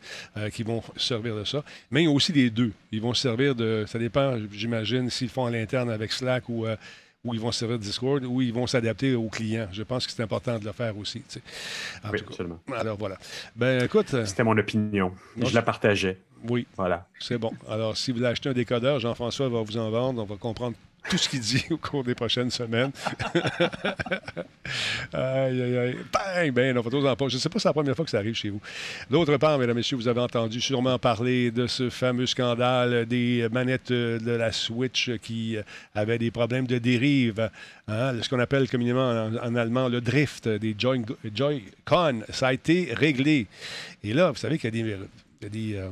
qui 0.54 0.64
vont 0.64 0.84
servir 0.98 1.36
de 1.36 1.44
ça. 1.44 1.64
Mais 1.90 2.04
il 2.04 2.06
y 2.06 2.08
a 2.08 2.12
aussi 2.12 2.34
les 2.34 2.50
deux. 2.50 2.72
Ils 2.92 3.02
vont 3.02 3.14
servir 3.14 3.56
de. 3.56 3.86
Ça 3.88 4.00
dépend, 4.00 4.38
j'imagine, 4.52 5.10
s'ils 5.10 5.30
font 5.30 5.46
à 5.46 5.52
l'interne 5.52 5.90
avec 5.90 6.12
Slack 6.12 6.50
ou 6.50 6.66
où 7.24 7.34
ils 7.34 7.40
vont 7.40 7.52
servir 7.52 7.78
Discord, 7.78 8.24
où 8.26 8.42
ils 8.42 8.54
vont 8.54 8.66
s'adapter 8.68 9.14
aux 9.14 9.30
clients. 9.30 9.68
Je 9.72 9.84
pense 9.84 10.08
que 10.08 10.12
c'est 10.12 10.24
important 10.24 10.58
de 10.58 10.66
le 10.66 10.72
faire 10.72 10.98
aussi. 10.98 11.24
oui, 12.12 12.20
absolument. 12.26 12.60
Alors 12.74 12.98
voilà. 12.98 13.18
Ben 13.56 13.84
écoute. 13.84 14.14
Euh, 14.14 14.26
C'était 14.26 14.44
mon 14.44 14.58
opinion. 14.58 15.14
je 15.38 15.54
la 15.54 15.62
partageais. 15.62 16.18
Oui. 16.50 16.66
Voilà. 16.76 17.08
C'est 17.20 17.38
bon. 17.38 17.52
Alors, 17.70 17.96
si 17.96 18.12
vous 18.12 18.18
voulez 18.18 18.30
acheter 18.30 18.50
un 18.50 18.54
décodeur, 18.54 19.00
Jean-François 19.00 19.48
va 19.50 19.62
vous 19.62 19.78
en 19.78 19.92
vendre. 19.92 20.24
On 20.24 20.26
va 20.26 20.36
comprendre 20.38 20.76
tout 21.10 21.18
ce 21.18 21.28
qu'il 21.28 21.40
dit 21.40 21.66
au 21.70 21.78
cours 21.78 22.04
des 22.04 22.16
prochaines 22.16 22.52
semaines. 22.52 22.92
aïe, 25.14 25.62
aïe, 25.62 25.78
aïe. 25.78 25.98
Bang, 26.12 26.52
ben, 26.54 26.76
non, 26.76 26.82
en 26.82 27.16
pas. 27.16 27.28
Je 27.28 27.36
ne 27.36 27.40
sais 27.40 27.50
pas 27.50 27.60
si 27.60 27.64
c'est 27.64 27.70
la 27.70 27.74
première 27.74 27.96
fois 27.96 28.06
que 28.06 28.12
ça 28.12 28.20
arrive 28.20 28.36
chez 28.36 28.50
vous. 28.50 28.62
D'autre 29.10 29.36
part, 29.38 29.58
mesdames, 29.58 29.76
messieurs, 29.76 29.98
vous 29.98 30.08
avez 30.08 30.22
entendu 30.22 30.62
sûrement 30.62 30.98
parler 31.00 31.52
de 31.52 31.68
ce 31.68 31.90
fameux 31.90 32.26
scandale 32.26 33.06
des 33.06 33.48
manettes 33.52 33.92
de 33.92 34.32
la 34.32 34.52
Switch 34.52 35.12
qui 35.22 35.58
avaient 35.96 36.20
des 36.20 36.32
problèmes 36.32 36.68
de 36.68 36.78
dérive. 36.78 37.50
Hein, 37.88 38.22
ce 38.22 38.30
qu'on 38.30 38.40
appelle 38.40 38.70
communément 38.70 39.30
en, 39.42 39.56
allemand 39.56 39.90
le 39.90 40.02
drift 40.02 40.48
des 40.48 40.76
Joy-Con. 40.78 42.22
Ça 42.30 42.48
a 42.48 42.54
été 42.54 42.94
réglé. 42.94 43.48
Et 44.04 44.14
là, 44.14 44.32
vous 44.32 44.38
savez 44.38 44.58
qu'il 44.58 44.76
y 44.76 44.82
a 44.82 44.84
des, 44.84 44.92
euh, 44.94 45.50
des 45.50 45.90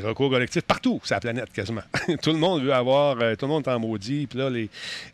recours 0.00 0.30
collectifs 0.30 0.62
partout 0.62 1.00
sur 1.04 1.14
la 1.14 1.20
planète, 1.20 1.52
quasiment. 1.52 1.82
tout 2.22 2.32
le 2.32 2.38
monde 2.38 2.62
veut 2.62 2.72
avoir, 2.72 3.20
euh, 3.20 3.34
tout 3.34 3.46
le 3.46 3.52
monde 3.52 3.66
est 3.66 3.70
en 3.70 3.78
maudit. 3.80 4.26
Puis 4.26 4.38
là, 4.38 4.50
les, 4.50 4.68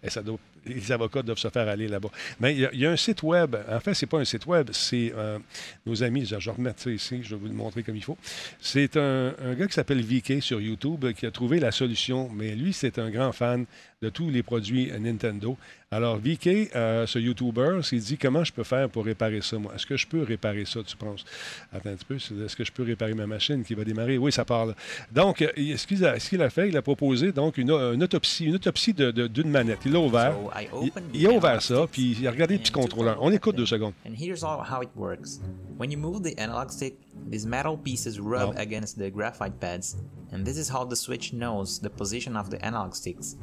ça 0.09 0.23
doit 0.23 0.39
les 0.65 0.93
avocats 0.93 1.23
doivent 1.23 1.39
se 1.39 1.49
faire 1.49 1.67
aller 1.67 1.89
là-bas. 1.89 2.11
Mais 2.39 2.53
il 2.55 2.61
y, 2.61 2.67
a- 2.67 2.71
il 2.73 2.79
y 2.79 2.87
a 2.87 2.91
un 2.93 2.97
site 2.97 3.25
web. 3.25 3.57
En 3.69 3.81
fait, 3.81 3.95
c'est 3.95 4.07
pas 4.07 4.19
un 4.21 4.25
site 4.25 4.47
web, 4.47 4.69
c'est 4.73 5.13
euh, 5.17 5.41
nos 5.87 6.05
amis. 6.05 6.25
Je 6.25 6.39
je 6.39 6.51
vais 6.51 6.57
remettre 6.57 6.81
ça 6.81 6.91
ici, 6.91 7.19
je 7.25 7.31
vais 7.31 7.41
vous 7.41 7.49
le 7.49 7.53
montrer 7.53 7.83
comme 7.83 7.97
il 7.97 8.05
faut. 8.05 8.17
C'est 8.61 8.97
un, 8.97 9.35
un 9.45 9.55
gars 9.55 9.67
qui 9.67 9.73
s'appelle 9.73 10.01
VK 10.03 10.41
sur 10.41 10.61
YouTube 10.61 11.05
euh, 11.05 11.13
qui 11.15 11.27
a 11.27 11.33
trouvé 11.33 11.59
la 11.59 11.73
solution. 11.73 12.31
Mais 12.33 12.55
lui, 12.55 12.73
c'est 12.73 13.01
un 13.01 13.11
grand 13.11 13.33
fan 13.33 13.65
de 14.03 14.09
tous 14.09 14.31
les 14.31 14.45
produits 14.45 14.93
euh, 14.93 15.01
Nintendo. 15.01 15.57
Alors, 15.93 16.17
VK, 16.17 16.75
euh, 16.75 17.07
ce 17.07 17.19
YouTuber, 17.19 17.81
s'il 17.83 18.01
dit 18.01 18.17
comment 18.17 18.43
je 18.43 18.53
peux 18.53 18.65
faire 18.65 18.89
pour 18.89 19.05
réparer 19.05 19.43
ça, 19.43 19.59
moi? 19.59 19.73
Est-ce 19.75 19.85
que 19.85 19.97
je 19.99 20.07
peux 20.07 20.23
réparer 20.23 20.65
ça, 20.65 20.81
tu 20.83 20.97
penses? 20.97 21.23
Attends 21.71 21.91
un 21.91 21.97
petit 21.97 22.07
peu. 22.07 22.15
Est-ce 22.45 22.57
que 22.57 22.65
je 22.65 22.73
peux 22.73 22.83
réparer 22.83 23.13
ma 23.13 23.27
machine 23.27 23.63
qui 23.63 23.75
va 23.75 23.85
démarrer? 23.85 24.17
Oui, 24.17 24.33
ça 24.33 24.47
parle. 24.47 24.75
Donc, 25.13 25.43
euh, 25.43 25.49
ce 25.77 25.87
qu'il 25.87 26.03
a, 26.07 26.19
qu'il 26.19 26.41
a 26.41 26.49
fait, 26.49 26.71
il 26.71 26.77
a 26.79 26.83
proposé 26.83 27.31
donc 27.31 27.59
une, 27.59 27.71
une 27.71 28.03
autopsie, 28.03 28.47
une 28.47 28.55
autopsie 28.55 28.95
de- 28.95 29.11
de- 29.11 29.27
d'une 29.27 29.51
manette. 29.51 29.81
Il 29.85 29.93
l'a 29.93 30.01
ouvert. 30.01 30.33
So 30.33 30.51
Il, 30.83 30.93
il 31.13 31.27
a 31.27 31.31
ouvert 31.31 31.61
ça, 31.61 31.87
puis 31.93 32.17
il 32.19 32.27
a 32.27 32.31
regardé 32.31 32.55
a 32.57 32.71
contrôleurs. 32.71 33.17
look 33.17 33.25
On 33.25 33.31
écoute 33.31 33.57
deux 33.57 33.67
secondes. 33.67 33.93
And 34.09 34.15
here's 34.19 34.43
all 34.43 34.61
how 34.67 34.81
it 34.83 34.89
works. 34.97 35.41
When 35.79 35.91
you 35.93 35.99
move 35.99 36.23
the 36.23 36.39
analog 36.39 36.71
stick, 36.71 36.95
these 37.31 37.47
metal 37.47 37.77
pieces 37.77 38.19
rub 38.19 38.55
Oh. 38.57 38.59
against 38.59 38.97
the 38.99 39.11
graphite 39.13 39.61
pads, 39.61 39.97
and 40.33 40.45
this 40.45 40.57
is 40.57 40.71
how 40.73 40.87
the 40.89 40.97
switch 40.97 41.35
knows 41.35 41.81
the 41.83 41.91
position 41.91 42.35
of 42.35 42.49
the 42.49 42.57
analog 42.65 42.95
sticks. 42.95 43.37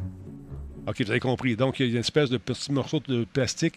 OK, 0.88 1.01
vous 1.03 1.11
avez 1.11 1.19
compris. 1.19 1.55
Donc, 1.55 1.80
il 1.80 1.86
y 1.86 1.89
a 1.89 1.91
une 1.91 1.97
espèce 1.99 2.30
de 2.30 2.38
petit 2.38 2.71
morceau 2.71 2.99
de 3.07 3.25
plastique 3.25 3.75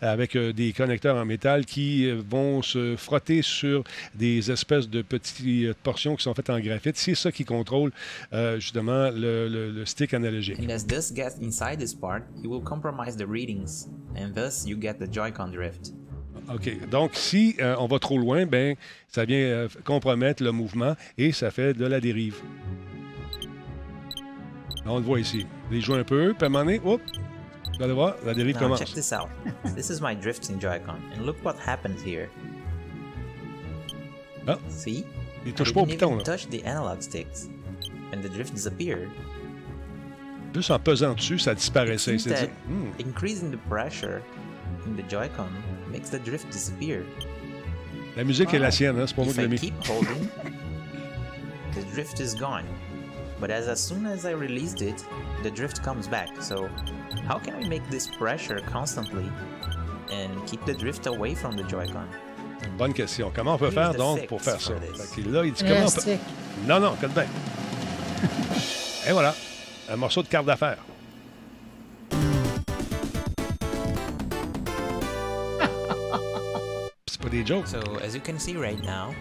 avec 0.00 0.34
euh, 0.36 0.52
des 0.52 0.72
connecteurs 0.72 1.16
en 1.16 1.24
métal 1.24 1.64
qui 1.66 2.06
euh, 2.08 2.20
vont 2.28 2.62
se 2.62 2.96
frotter 2.96 3.42
sur 3.42 3.84
des 4.14 4.50
espèces 4.50 4.88
de 4.88 5.02
petites 5.02 5.44
euh, 5.46 5.74
portions 5.82 6.16
qui 6.16 6.22
sont 6.22 6.34
faites 6.34 6.50
en 6.50 6.58
graphite. 6.60 6.96
C'est 6.96 7.14
ça 7.14 7.30
qui 7.32 7.44
contrôle 7.44 7.92
euh, 8.32 8.58
justement 8.60 9.10
le, 9.10 9.48
le- 9.48 9.70
le 9.70 9.84
stick 9.84 10.14
analogique. 10.14 10.58
And 10.60 10.70
as 10.70 10.84
dust 10.86 11.14
gets 11.14 11.36
inside 11.42 11.78
this 11.78 11.94
part, 11.94 12.20
it 12.42 12.46
will 12.46 12.62
compromise 12.62 13.16
the 13.16 13.26
readings, 13.28 13.86
and 14.16 14.32
thus 14.34 14.64
you 14.66 14.76
get 14.80 14.94
the 14.94 15.12
Joy-Con 15.12 15.50
drift. 15.52 15.92
OK. 16.52 16.88
Donc, 16.90 17.12
si 17.14 17.56
euh, 17.60 17.74
on 17.78 17.86
va 17.86 17.98
trop 17.98 18.18
loin, 18.18 18.44
ben, 18.46 18.74
ça 19.08 19.24
vient 19.24 19.66
compromettre 19.84 20.42
le 20.42 20.52
mouvement 20.52 20.94
et 21.16 21.32
ça 21.32 21.50
fait 21.50 21.72
de 21.74 21.86
la 21.86 22.00
dérive. 22.00 22.36
On 24.86 24.96
le 24.98 25.02
voit 25.04 25.20
ici. 25.20 25.46
Il 25.70 25.80
joue 25.82 25.94
un 25.94 26.04
peu, 26.04 26.34
puis 26.36 26.44
à 26.44 26.46
un 26.46 26.48
moment 26.50 26.64
donné, 26.64 26.80
hop, 26.84 27.00
vous 27.78 27.82
allez 27.82 27.92
voir, 27.94 28.16
la 28.24 28.34
dérive 28.34 28.56
Now 28.56 28.60
commence. 28.62 28.78
check 28.80 28.92
this 28.92 29.12
out. 29.12 29.28
this 29.74 29.88
is 29.90 30.00
my 30.00 30.14
drifting 30.14 30.60
Joy-Con, 30.60 31.00
and 31.16 31.24
look 31.24 31.36
what 31.44 31.56
happens 31.66 32.02
here. 32.04 32.28
Ah. 34.46 34.58
See? 34.68 35.04
Il 35.46 35.50
I 35.50 35.54
touche 35.54 35.72
pas 35.72 35.80
au 35.80 35.86
piton, 35.86 36.16
là. 36.16 36.22
touch 36.22 36.46
the 36.50 36.62
analog 36.66 37.00
sticks, 37.02 37.48
and 38.12 38.20
the 38.22 38.28
drift 38.28 38.52
disappeared. 38.54 39.08
Juste 40.54 40.70
en 40.70 40.78
pesant 40.78 41.14
dessus, 41.14 41.38
ça 41.38 41.54
disparaissait. 41.54 42.18
C'est 42.18 42.30
dit, 42.46 42.50
hmm, 42.68 42.90
increasing 43.00 43.50
the 43.50 43.58
pressure 43.68 44.20
in 44.86 44.94
the 44.96 45.08
Joy-Con 45.10 45.48
makes 45.90 46.10
the 46.10 46.22
drift 46.22 46.48
disappear. 46.52 47.02
la 48.16 48.22
musique 48.24 48.52
est 48.54 48.58
la 48.58 48.66
Wow. 48.68 48.72
sienne, 48.72 48.98
hein, 49.00 49.04
c'est 49.06 49.16
pas 49.16 49.24
moi 49.24 49.32
qui 49.32 49.40
l'ai 49.40 49.46
I 49.46 49.48
mis. 49.48 49.58
keep 49.58 49.74
holding, 49.88 50.28
the 51.74 51.84
drift 51.94 52.20
is 52.20 52.34
gone. 52.38 52.64
But 53.40 53.50
as, 53.50 53.68
as 53.68 53.80
soon 53.80 54.06
as 54.06 54.24
I 54.24 54.30
released 54.30 54.80
it, 54.82 55.04
the 55.42 55.50
drift 55.50 55.82
comes 55.82 56.06
back. 56.08 56.28
So, 56.40 56.68
how 57.26 57.38
can 57.38 57.58
we 57.58 57.68
make 57.68 57.88
this 57.90 58.06
pressure 58.06 58.60
constantly 58.66 59.30
and 60.12 60.46
keep 60.46 60.64
the 60.64 60.74
drift 60.74 61.06
away 61.06 61.34
from 61.34 61.56
the 61.56 61.64
Joy-Con? 61.64 62.08
Bonne 62.78 62.94
question. 62.94 63.30
Comment 63.34 63.54
on 63.54 63.58
peut 63.58 63.70
Here's 63.70 63.74
faire 63.74 63.94
donc 63.94 64.26
pour 64.28 64.40
faire 64.40 64.60
ça? 64.60 64.74
this. 64.80 65.14
Fait 65.14 65.22
que 65.22 65.28
là, 65.28 65.44
il 65.44 65.52
dit 65.52 65.64
comment 65.64 65.86
on 65.86 65.90
peut... 65.90 66.18
Non, 66.66 66.80
non, 66.80 66.94
écoute 66.94 67.12
bien. 67.12 67.24
Et 69.08 69.12
voilà, 69.12 69.34
un 69.90 69.96
morceau 69.96 70.22
de 70.22 70.28
carte 70.28 70.46
d'affaires. 70.46 70.78
C'est 77.06 77.20
pas 77.20 77.28
des 77.28 77.44
jokes. 77.44 77.66
So, 77.68 77.80
as 78.02 78.14
you 78.14 78.20
can 78.20 78.38
see 78.38 78.56
right 78.56 78.80
now, 78.82 79.14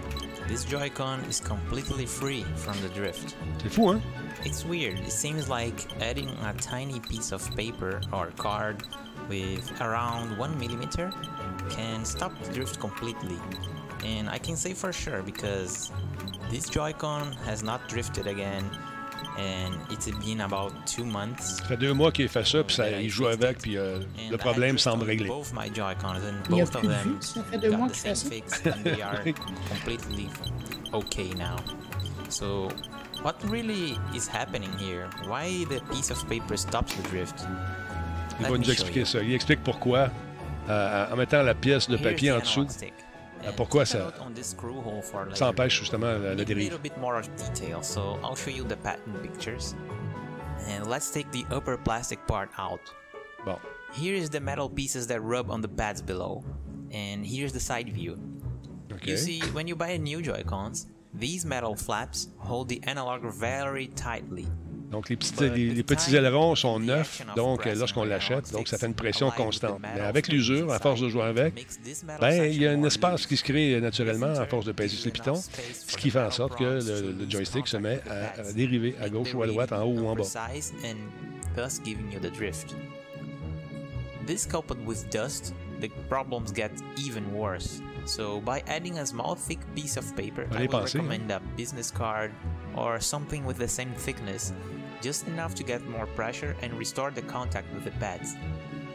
this 0.47 0.65
Joy-Con 0.65 1.21
is 1.21 1.39
completely 1.39 2.05
free 2.05 2.43
from 2.55 2.79
the 2.81 2.89
drift. 2.89 3.35
Before? 3.63 4.01
It's 4.43 4.65
weird. 4.65 4.99
It 4.99 5.11
seems 5.11 5.49
like 5.49 6.01
adding 6.01 6.29
a 6.29 6.53
tiny 6.59 6.99
piece 6.99 7.31
of 7.31 7.49
paper 7.55 8.01
or 8.11 8.31
card 8.37 8.83
with 9.29 9.81
around 9.81 10.37
one 10.37 10.59
millimeter 10.59 11.11
can 11.69 12.03
stop 12.05 12.31
the 12.43 12.51
drift 12.51 12.79
completely. 12.79 13.37
And 14.03 14.29
I 14.29 14.37
can 14.37 14.55
say 14.55 14.73
for 14.73 14.91
sure 14.91 15.21
because 15.23 15.91
this 16.49 16.69
Joy-Con 16.69 17.31
has 17.45 17.63
not 17.63 17.87
drifted 17.87 18.27
again, 18.27 18.69
and 19.37 19.73
it's 19.91 20.09
been 20.25 20.41
about 20.41 20.71
two 20.85 21.05
months. 21.05 21.57
Ça 21.57 21.65
fait 21.65 21.77
deux 21.77 21.93
mois 21.93 22.11
qu'il 22.11 22.29
fait 22.29 22.45
ça, 22.45 22.63
puis 22.63 22.75
ça, 22.75 22.89
il 22.89 23.09
joue 23.09 23.27
avec, 23.27 23.59
puis 23.59 23.77
euh, 23.77 23.99
le 24.29 24.37
problème 24.37 24.77
semble 24.77 25.03
réglé. 25.03 25.29
Il 25.65 25.77
y 25.77 25.81
a 25.81 26.65
both 26.65 26.75
of 26.75 26.81
plus 26.81 26.87
de 26.87 26.93
them 26.93 27.13
vue, 27.13 27.17
ça 27.21 27.43
fait 27.43 27.57
deux 27.57 27.71
mois 27.71 27.87
got 27.87 27.93
the 27.93 28.01
qu'il 28.01 28.15
same 28.15 28.31
fait 28.31 28.43
ça. 28.47 28.55
fix, 28.55 28.67
and 28.67 28.83
they 28.83 29.01
are 29.01 29.23
completely 29.69 30.29
okay 30.93 31.29
now. 31.37 31.55
So, 32.29 32.67
what 33.23 33.35
really 33.49 33.97
is 34.15 34.27
happening 34.27 34.71
here? 34.79 35.09
Why 35.27 35.65
the 35.65 35.81
piece 35.91 36.11
of 36.11 36.23
paper 36.27 36.57
stops 36.57 36.95
the 36.95 37.03
drift? 37.09 37.45
Il 38.39 38.47
va 38.47 38.57
nous 38.57 38.71
expliquer 38.71 39.05
ça. 39.05 39.21
Il 39.21 39.33
explique 39.33 39.63
pourquoi, 39.63 40.09
euh, 40.69 41.05
en 41.11 41.15
mettant 41.15 41.43
la 41.43 41.53
pièce 41.53 41.87
de 41.87 41.97
papier 41.97 42.31
the 42.31 42.35
en 42.35 42.39
dessous, 42.39 42.65
stick. 42.69 42.93
And 43.45 43.55
pourquoi 43.55 43.85
ça- 43.85 43.99
note 43.99 44.15
on 44.21 44.33
this 44.33 44.51
screw 44.51 44.81
hole 44.81 45.01
for 45.01 45.25
later. 45.25 45.35
ça 45.35 45.49
empêche 45.49 45.79
justement 45.79 46.17
la, 46.17 46.33
la 46.35 46.45
dérive. 46.45 46.69
little 46.71 46.79
bit 46.79 46.97
more 46.97 47.21
detail, 47.37 47.81
so 47.83 48.17
I'll 48.23 48.35
show 48.35 48.49
you 48.51 48.63
the 48.65 48.77
pattern 48.77 49.13
pictures. 49.21 49.75
And 50.69 50.87
let's 50.87 51.11
take 51.11 51.29
the 51.31 51.45
upper 51.51 51.77
plastic 51.77 52.25
part 52.25 52.49
out. 52.57 52.79
Bon. 53.45 53.57
Here 53.93 54.15
is 54.15 54.29
the 54.29 54.39
metal 54.39 54.69
pieces 54.69 55.07
that 55.07 55.21
rub 55.21 55.51
on 55.51 55.61
the 55.61 55.67
pads 55.67 56.01
below. 56.01 56.43
And 56.91 57.25
here's 57.25 57.51
the 57.51 57.59
side 57.59 57.89
view. 57.91 58.17
OK. 58.93 59.11
You 59.11 59.17
see, 59.17 59.41
when 59.51 59.67
you 59.67 59.75
buy 59.75 59.89
a 59.89 59.97
new 59.97 60.21
Joy-Cons, 60.21 60.87
these 61.13 61.45
metal 61.45 61.75
flaps 61.75 62.29
hold 62.37 62.69
the 62.69 62.81
analog 62.83 63.23
very 63.33 63.87
tightly. 63.87 64.47
Donc, 64.93 65.09
les 65.09 65.15
petits, 65.15 65.33
les, 65.39 65.73
les 65.73 66.15
ailerons 66.15 66.53
sont 66.53 66.79
neufs, 66.79 67.25
donc 67.35 67.65
lorsqu'on 67.65 68.03
l'achète, 68.03 68.51
donc 68.51 68.67
ça 68.67 68.77
fait 68.77 68.85
une 68.85 68.93
pression 68.93 69.31
constante. 69.31 69.79
Mais 69.81 70.01
avec 70.01 70.27
l'usure, 70.27 70.71
à 70.71 70.77
force 70.77 71.01
de 71.01 71.09
jouer 71.09 71.23
avec, 71.23 71.65
ben, 72.21 72.45
il 72.45 72.61
y 72.61 72.67
a 72.67 72.71
un 72.73 72.83
espace 72.83 73.25
qui 73.25 73.35
se 73.35 73.43
crée 73.43 73.81
naturellement 73.81 74.27
à 74.27 74.45
force 74.45 74.65
de 74.65 74.71
peser 74.71 74.95
sur 74.95 75.07
les 75.07 75.11
pitons, 75.11 75.41
ce 75.87 75.97
qui 75.97 76.11
fait 76.11 76.21
en 76.21 76.29
sorte 76.29 76.59
que 76.59 76.63
le, 76.63 77.27
joystick 77.27 77.67
se 77.67 77.77
met 77.77 78.01
à, 78.07 78.53
dériver 78.53 78.93
à 79.01 79.09
gauche 79.09 79.33
ou 79.33 79.41
à 79.41 79.47
droite, 79.47 79.73
en 79.73 79.81
haut 79.81 79.99
ou 79.99 80.07
en 80.07 80.15
bas. 80.15 80.23
This 84.25 84.45
coupled 84.45 84.85
with 84.85 85.09
dust, 85.09 85.53
the 85.81 85.89
problems 86.07 86.53
get 86.53 86.71
even 86.97 87.25
worse. 87.33 87.81
So 88.05 88.39
by 88.39 88.63
adding 88.67 88.99
a 88.99 89.05
small 89.05 89.35
thick 89.35 89.59
piece 89.75 89.97
of 89.97 90.15
paper, 90.15 90.47
I 90.51 90.67
penser, 90.67 90.99
hein. 90.99 91.07
recommend 91.09 91.31
a 91.31 91.41
business 91.57 91.91
card 91.91 92.31
or 92.75 93.01
something 93.01 93.45
with 93.45 93.57
the 93.57 93.67
same 93.67 93.91
thickness, 93.97 94.53
just 95.03 95.27
enough 95.27 95.53
to 95.55 95.63
get 95.63 95.81
more 95.89 96.07
pressure 96.15 96.55
and 96.63 96.73
restore 96.79 97.11
the 97.11 97.21
contact 97.21 97.67
with 97.73 97.83
the 97.83 97.91
pads. 97.99 98.35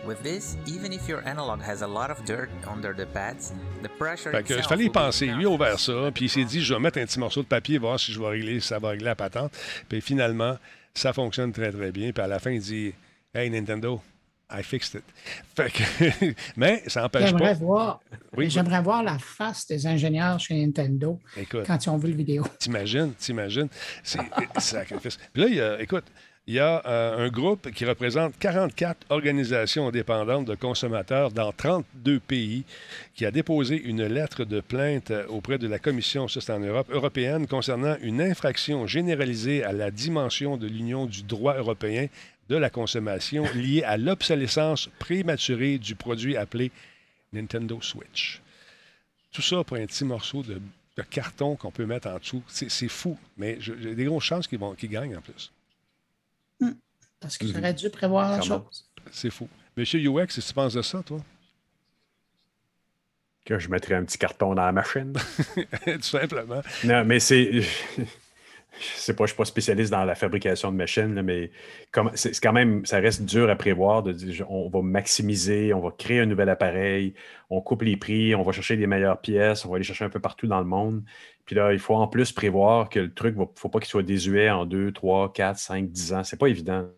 With 0.06 0.22
this, 0.22 0.56
even 0.66 0.92
if 0.92 1.06
your 1.06 1.22
analog 1.28 1.60
has 1.60 1.82
a 1.82 1.86
lot 1.86 2.10
of 2.10 2.24
dirt 2.24 2.48
under 2.66 2.94
the 2.94 3.04
pads, 3.06 3.52
the 3.82 3.90
pressure 3.90 4.32
Fait 4.32 4.42
que 4.42 4.82
y 4.82 4.88
penser. 4.88 5.26
Lui 5.26 5.44
a 5.44 5.50
ouvert 5.50 5.78
ça, 5.78 6.10
puis 6.14 6.24
il 6.24 6.28
s'est 6.30 6.44
dit, 6.44 6.62
je 6.62 6.72
vais 6.72 6.80
mettre 6.80 6.98
un 6.98 7.04
petit 7.04 7.18
morceau 7.18 7.42
de 7.42 7.46
papier, 7.46 7.76
voir 7.76 8.00
si 8.00 8.12
je 8.12 8.18
vais 8.18 8.28
régler, 8.28 8.58
si 8.60 8.68
ça 8.68 8.78
va 8.78 8.90
régler 8.90 9.04
la 9.04 9.16
patente. 9.16 9.52
Puis 9.88 10.00
finalement, 10.00 10.56
ça 10.94 11.12
fonctionne 11.12 11.52
très, 11.52 11.70
très 11.70 11.92
bien. 11.92 12.10
Puis 12.12 12.22
à 12.22 12.26
la 12.26 12.38
fin, 12.38 12.52
il 12.52 12.60
dit, 12.60 12.94
Hey 13.34 13.50
Nintendo, 13.50 14.00
I 14.50 14.62
fixed 14.62 14.94
it. 14.94 15.04
Fait 15.54 15.70
que, 15.70 16.34
mais 16.56 16.82
ça 16.86 17.02
n'empêche 17.02 17.32
pas. 17.32 17.52
voir, 17.52 18.00
Oui, 18.36 18.48
j'aimerais 18.48 18.80
voir 18.80 19.02
la 19.02 19.18
face 19.18 19.66
des 19.66 19.86
ingénieurs 19.86 20.40
chez 20.40 20.54
Nintendo 20.54 21.18
Écoute, 21.36 21.64
quand 21.66 21.84
ils 21.84 21.90
ont 21.90 21.98
vu 21.98 22.08
le 22.08 22.16
vidéo. 22.16 22.44
T'imagines, 22.58 23.12
t'imagines. 23.14 23.68
C'est 24.02 24.20
sacrifice. 24.58 25.18
Puis 25.32 25.42
là, 25.42 25.48
il 25.48 25.54
y 25.54 25.60
a, 25.60 25.80
écoute, 25.82 26.04
il 26.48 26.54
y 26.54 26.60
a 26.60 26.82
euh, 26.86 27.26
un 27.26 27.28
groupe 27.28 27.70
qui 27.72 27.84
représente 27.84 28.38
44 28.38 29.08
organisations 29.10 29.88
indépendantes 29.88 30.46
de 30.46 30.54
consommateurs 30.54 31.30
dans 31.30 31.52
32 31.52 32.20
pays 32.20 32.64
qui 33.14 33.26
a 33.26 33.30
déposé 33.30 33.78
une 33.78 34.06
lettre 34.06 34.44
de 34.44 34.62
plainte 34.62 35.10
euh, 35.10 35.26
auprès 35.26 35.58
de 35.58 35.68
la 35.68 35.78
Commission, 35.78 36.26
ça 36.26 36.56
en 36.56 36.60
Europe, 36.60 36.88
européenne 36.90 37.46
concernant 37.46 37.96
une 38.00 38.22
infraction 38.22 38.86
généralisée 38.86 39.62
à 39.62 39.72
la 39.72 39.90
dimension 39.90 40.56
de 40.56 40.66
l'Union 40.66 41.04
du 41.04 41.22
droit 41.22 41.54
européen 41.58 42.06
de 42.48 42.56
la 42.56 42.70
consommation 42.70 43.44
liée 43.54 43.82
à 43.82 43.96
l'obsolescence 43.96 44.88
prématurée 44.98 45.78
du 45.78 45.94
produit 45.94 46.36
appelé 46.36 46.70
Nintendo 47.32 47.80
Switch. 47.82 48.40
Tout 49.32 49.42
ça 49.42 49.62
pour 49.64 49.76
un 49.76 49.84
petit 49.86 50.04
morceau 50.04 50.42
de, 50.42 50.60
de 50.96 51.02
carton 51.02 51.56
qu'on 51.56 51.70
peut 51.70 51.84
mettre 51.86 52.08
en 52.08 52.18
dessous. 52.18 52.42
C'est 52.48 52.70
c'est 52.70 52.88
fou, 52.88 53.18
mais 53.36 53.58
j'ai 53.60 53.94
des 53.94 54.04
grosses 54.04 54.24
chances 54.24 54.46
qu'ils 54.48 54.58
vont- 54.58 54.74
qu'ils 54.74 54.88
gagnent 54.90 55.16
en 55.16 55.20
plus. 55.20 55.52
Parce 57.20 57.36
qu'ils 57.36 57.56
auraient 57.56 57.74
dû 57.74 57.90
prévoir 57.90 58.30
la 58.30 58.40
chose. 58.40 58.86
C'est 59.10 59.30
fou. 59.30 59.48
Monsieur 59.76 60.00
UX, 60.00 60.26
que 60.26 60.40
tu 60.40 60.54
penses 60.54 60.74
de 60.74 60.82
ça, 60.82 61.02
toi? 61.02 61.20
Que 63.44 63.58
je 63.58 63.68
mettrais 63.68 63.94
un 63.94 64.04
petit 64.04 64.18
carton 64.18 64.54
dans 64.54 64.64
la 64.64 64.72
machine. 64.72 65.12
Tout 65.84 66.02
simplement. 66.02 66.62
non, 66.84 67.04
mais 67.04 67.18
c'est. 67.20 67.62
Je 68.80 69.00
sais 69.00 69.14
pas, 69.14 69.24
je 69.24 69.28
suis 69.28 69.36
pas 69.36 69.44
spécialiste 69.44 69.90
dans 69.90 70.04
la 70.04 70.14
fabrication 70.14 70.70
de 70.70 70.76
machines, 70.76 71.22
mais 71.22 71.50
c'est 72.14 72.38
quand 72.40 72.52
même, 72.52 72.84
ça 72.86 72.98
reste 72.98 73.22
dur 73.22 73.50
à 73.50 73.56
prévoir 73.56 74.02
de 74.02 74.14
on 74.48 74.68
va 74.68 74.82
maximiser, 74.82 75.72
on 75.74 75.80
va 75.80 75.90
créer 75.90 76.20
un 76.20 76.26
nouvel 76.26 76.48
appareil, 76.48 77.14
on 77.50 77.60
coupe 77.60 77.82
les 77.82 77.96
prix, 77.96 78.34
on 78.34 78.42
va 78.42 78.52
chercher 78.52 78.76
les 78.76 78.86
meilleures 78.86 79.20
pièces, 79.20 79.64
on 79.64 79.70
va 79.70 79.76
aller 79.76 79.84
chercher 79.84 80.04
un 80.04 80.10
peu 80.10 80.20
partout 80.20 80.46
dans 80.46 80.60
le 80.60 80.66
monde. 80.66 81.02
Puis 81.44 81.56
là, 81.56 81.72
il 81.72 81.78
faut 81.78 81.94
en 81.94 82.08
plus 82.08 82.32
prévoir 82.32 82.90
que 82.90 83.00
le 83.00 83.12
truc, 83.12 83.34
il 83.36 83.40
ne 83.40 83.46
faut 83.54 83.70
pas 83.70 83.78
qu'il 83.78 83.88
soit 83.88 84.02
désuet 84.02 84.50
en 84.50 84.66
2, 84.66 84.92
3, 84.92 85.32
4, 85.32 85.58
5, 85.58 85.88
10 85.88 86.12
ans. 86.12 86.24
C'est 86.24 86.38
pas 86.38 86.48
évident 86.48 86.88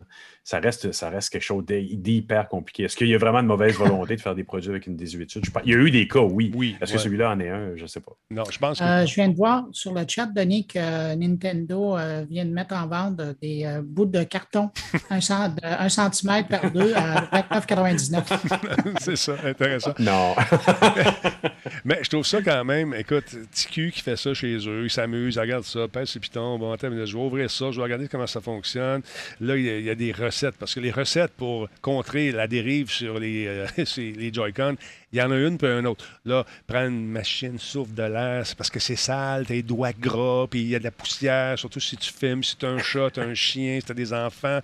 ça 0.43 0.59
reste, 0.59 0.91
ça 0.91 1.09
reste 1.09 1.29
quelque 1.29 1.43
chose 1.43 1.63
d'hyper 1.65 2.47
compliqué. 2.49 2.83
Est-ce 2.83 2.97
qu'il 2.97 3.07
y 3.07 3.15
a 3.15 3.17
vraiment 3.17 3.43
de 3.43 3.47
mauvaise 3.47 3.75
volonté 3.75 4.15
de 4.15 4.21
faire 4.21 4.33
des 4.33 4.43
produits 4.43 4.69
avec 4.69 4.87
une 4.87 4.95
désuétude? 4.95 5.45
Il 5.65 5.71
y 5.71 5.75
a 5.75 5.77
eu 5.77 5.91
des 5.91 6.07
cas, 6.07 6.21
oui. 6.21 6.51
oui 6.55 6.75
Est-ce 6.81 6.93
que 6.93 6.99
celui-là 6.99 7.31
en 7.31 7.39
est 7.39 7.49
un? 7.49 7.75
Je 7.75 7.83
ne 7.83 7.87
sais 7.87 7.99
pas. 7.99 8.13
Non, 8.31 8.43
je 8.49 8.57
pense 8.57 8.79
que... 8.79 8.83
Euh, 8.83 9.05
je 9.05 9.13
viens 9.15 9.29
de 9.29 9.35
voir 9.35 9.65
sur 9.71 9.93
le 9.93 10.03
chat, 10.07 10.25
Denis, 10.25 10.65
que 10.65 11.15
Nintendo 11.15 11.97
euh, 11.97 12.25
vient 12.29 12.45
de 12.45 12.51
mettre 12.51 12.75
en 12.75 12.87
vente 12.87 13.21
des 13.41 13.65
euh, 13.65 13.81
bouts 13.83 14.05
de 14.05 14.23
carton, 14.23 14.71
un, 15.09 15.89
centimètre 15.89 16.49
par 16.49 16.71
deux 16.71 16.93
à 16.95 17.21
29,99. 17.43 18.97
C'est 18.99 19.17
ça, 19.17 19.35
intéressant. 19.45 19.93
Non. 19.99 20.33
Mais 21.85 21.99
je 22.03 22.09
trouve 22.09 22.25
ça 22.25 22.41
quand 22.41 22.63
même, 22.63 22.93
écoute, 22.93 23.25
TQ 23.51 23.91
qui 23.91 24.01
fait 24.01 24.15
ça 24.15 24.33
chez 24.33 24.57
eux, 24.67 24.83
ils 24.83 24.89
s'amusent, 24.89 25.35
ils 25.35 25.39
regardent 25.39 25.65
ça, 25.65 25.87
pèse 25.87 26.09
ses 26.09 26.19
pitons, 26.19 26.57
bon, 26.57 26.75
je 26.81 26.87
vais 26.87 27.23
ouvrir 27.23 27.49
ça, 27.49 27.71
je 27.71 27.77
vais 27.77 27.83
regarder 27.83 28.07
comment 28.07 28.27
ça 28.27 28.41
fonctionne. 28.41 29.01
Là, 29.39 29.57
il 29.57 29.83
y, 29.83 29.89
a, 29.89 29.95
des 29.95 30.11
recettes, 30.11 30.55
parce 30.57 30.73
que 30.73 30.79
les 30.79 30.91
recettes 30.91 31.33
pour 31.33 31.69
contrer 31.81 32.31
la 32.31 32.47
dérive 32.47 32.89
sur 32.89 33.19
les, 33.19 33.45
euh, 33.47 33.67
les 33.97 34.33
Joy-Con, 34.33 34.75
il 35.13 35.19
y 35.19 35.21
en 35.21 35.31
a 35.31 35.37
une 35.37 35.57
puis 35.57 35.67
un 35.67 35.85
autre. 35.85 36.05
Là, 36.25 36.45
prendre 36.67 36.87
une 36.87 37.07
machine, 37.07 37.59
souffle 37.59 37.93
de 37.93 38.03
l'air, 38.03 38.45
c'est 38.45 38.57
parce 38.57 38.69
que 38.69 38.79
c'est 38.79 38.95
sale, 38.95 39.45
tes 39.45 39.61
doigts 39.61 39.93
gras, 39.93 40.47
puis 40.49 40.61
il 40.61 40.67
y 40.69 40.75
a 40.75 40.79
de 40.79 40.85
la 40.85 40.91
poussière, 40.91 41.59
surtout 41.59 41.79
si 41.79 41.97
tu 41.97 42.11
filmes, 42.11 42.43
si 42.43 42.55
tu 42.55 42.65
as 42.65 42.69
un 42.69 42.79
chat, 42.79 43.11
tu 43.11 43.19
as 43.19 43.23
un 43.23 43.33
chien, 43.33 43.79
si 43.79 43.85
tu 43.85 43.91
as 43.91 43.95
des 43.95 44.13
enfants. 44.13 44.61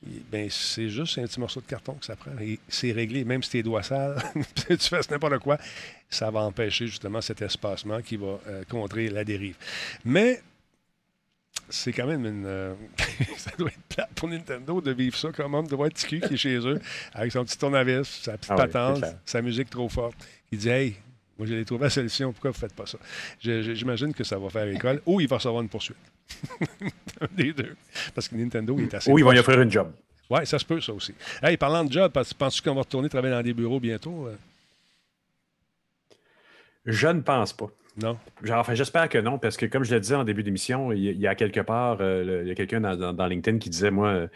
Ben, 0.00 0.48
c'est 0.48 0.88
juste 0.88 1.18
un 1.18 1.26
petit 1.26 1.40
morceau 1.40 1.60
de 1.60 1.66
carton 1.66 1.94
que 1.94 2.06
ça 2.06 2.14
prend. 2.14 2.30
Et 2.40 2.60
c'est 2.68 2.92
réglé, 2.92 3.24
même 3.24 3.42
si 3.42 3.50
tes 3.50 3.62
doigts 3.62 3.82
sales, 3.82 4.16
tu 4.68 4.76
fais 4.76 5.00
n'importe 5.10 5.38
quoi, 5.38 5.58
ça 6.08 6.30
va 6.30 6.40
empêcher 6.40 6.86
justement 6.86 7.20
cet 7.20 7.42
espacement 7.42 8.00
qui 8.00 8.16
va 8.16 8.38
euh, 8.46 8.62
contrer 8.68 9.08
la 9.08 9.24
dérive. 9.24 9.56
Mais 10.04 10.40
c'est 11.68 11.92
quand 11.92 12.06
même 12.06 12.24
une. 12.24 12.46
Euh, 12.46 12.74
ça 13.36 13.50
doit 13.58 13.68
être 13.68 13.82
plat 13.88 14.08
pour 14.14 14.28
Nintendo 14.28 14.80
de 14.80 14.92
vivre 14.92 15.16
ça 15.16 15.32
comme 15.32 15.54
homme 15.54 15.66
de 15.66 15.74
voir 15.74 15.90
TQ 15.90 16.20
qui 16.20 16.34
est 16.34 16.36
chez 16.36 16.58
eux, 16.58 16.80
avec 17.12 17.32
son 17.32 17.44
petit 17.44 17.58
tournevis, 17.58 18.20
sa 18.22 18.38
petite 18.38 18.52
ah 18.52 18.56
patente, 18.56 19.04
sa 19.24 19.42
musique 19.42 19.68
trop 19.68 19.88
forte. 19.88 20.16
Il 20.52 20.58
dit 20.58 20.68
Hey, 20.68 20.96
moi 21.36 21.46
j'ai 21.46 21.64
trouvé 21.64 21.84
la 21.84 21.90
solution, 21.90 22.32
pourquoi 22.32 22.52
vous 22.52 22.56
ne 22.56 22.60
faites 22.60 22.74
pas 22.74 22.86
ça? 22.86 22.98
J'imagine 23.40 24.14
que 24.14 24.24
ça 24.24 24.38
va 24.38 24.48
faire 24.48 24.68
école 24.68 25.02
ou 25.06 25.20
il 25.20 25.28
va 25.28 25.36
recevoir 25.36 25.62
une 25.62 25.68
poursuite. 25.68 25.96
des 27.32 27.52
deux. 27.52 27.76
Parce 28.14 28.28
que 28.28 28.36
Nintendo 28.36 28.78
est 28.78 28.94
assez. 28.94 29.10
Ou 29.10 29.18
ils 29.18 29.24
vont 29.24 29.32
y 29.32 29.38
offrir 29.38 29.60
une 29.60 29.70
job. 29.70 29.90
Oui, 30.30 30.46
ça 30.46 30.58
se 30.58 30.64
peut, 30.64 30.80
ça 30.80 30.92
aussi. 30.92 31.14
Hey, 31.42 31.56
parlant 31.56 31.84
de 31.84 31.92
job, 31.92 32.12
penses-tu 32.12 32.62
qu'on 32.62 32.74
va 32.74 32.82
retourner 32.82 33.08
travailler 33.08 33.34
dans 33.34 33.42
des 33.42 33.54
bureaux 33.54 33.80
bientôt? 33.80 34.26
Euh? 34.26 34.36
Je 36.84 37.08
ne 37.08 37.20
pense 37.20 37.52
pas. 37.52 37.68
Non? 37.96 38.16
Genre, 38.42 38.58
enfin, 38.58 38.74
j'espère 38.74 39.08
que 39.08 39.18
non, 39.18 39.38
parce 39.38 39.56
que 39.56 39.66
comme 39.66 39.84
je 39.84 39.92
le 39.92 40.00
disais 40.00 40.14
en 40.14 40.24
début 40.24 40.42
d'émission, 40.42 40.92
il, 40.92 41.18
y 41.18 41.26
a 41.26 41.34
quelque 41.34 41.60
part, 41.60 41.98
euh, 42.00 42.42
il 42.42 42.48
y 42.48 42.50
a 42.50 42.54
quelqu'un 42.54 42.80
dans, 42.80 43.26
LinkedIn 43.26 43.58
qui 43.58 43.70
disait, 43.70 43.90
moi, 43.90 44.28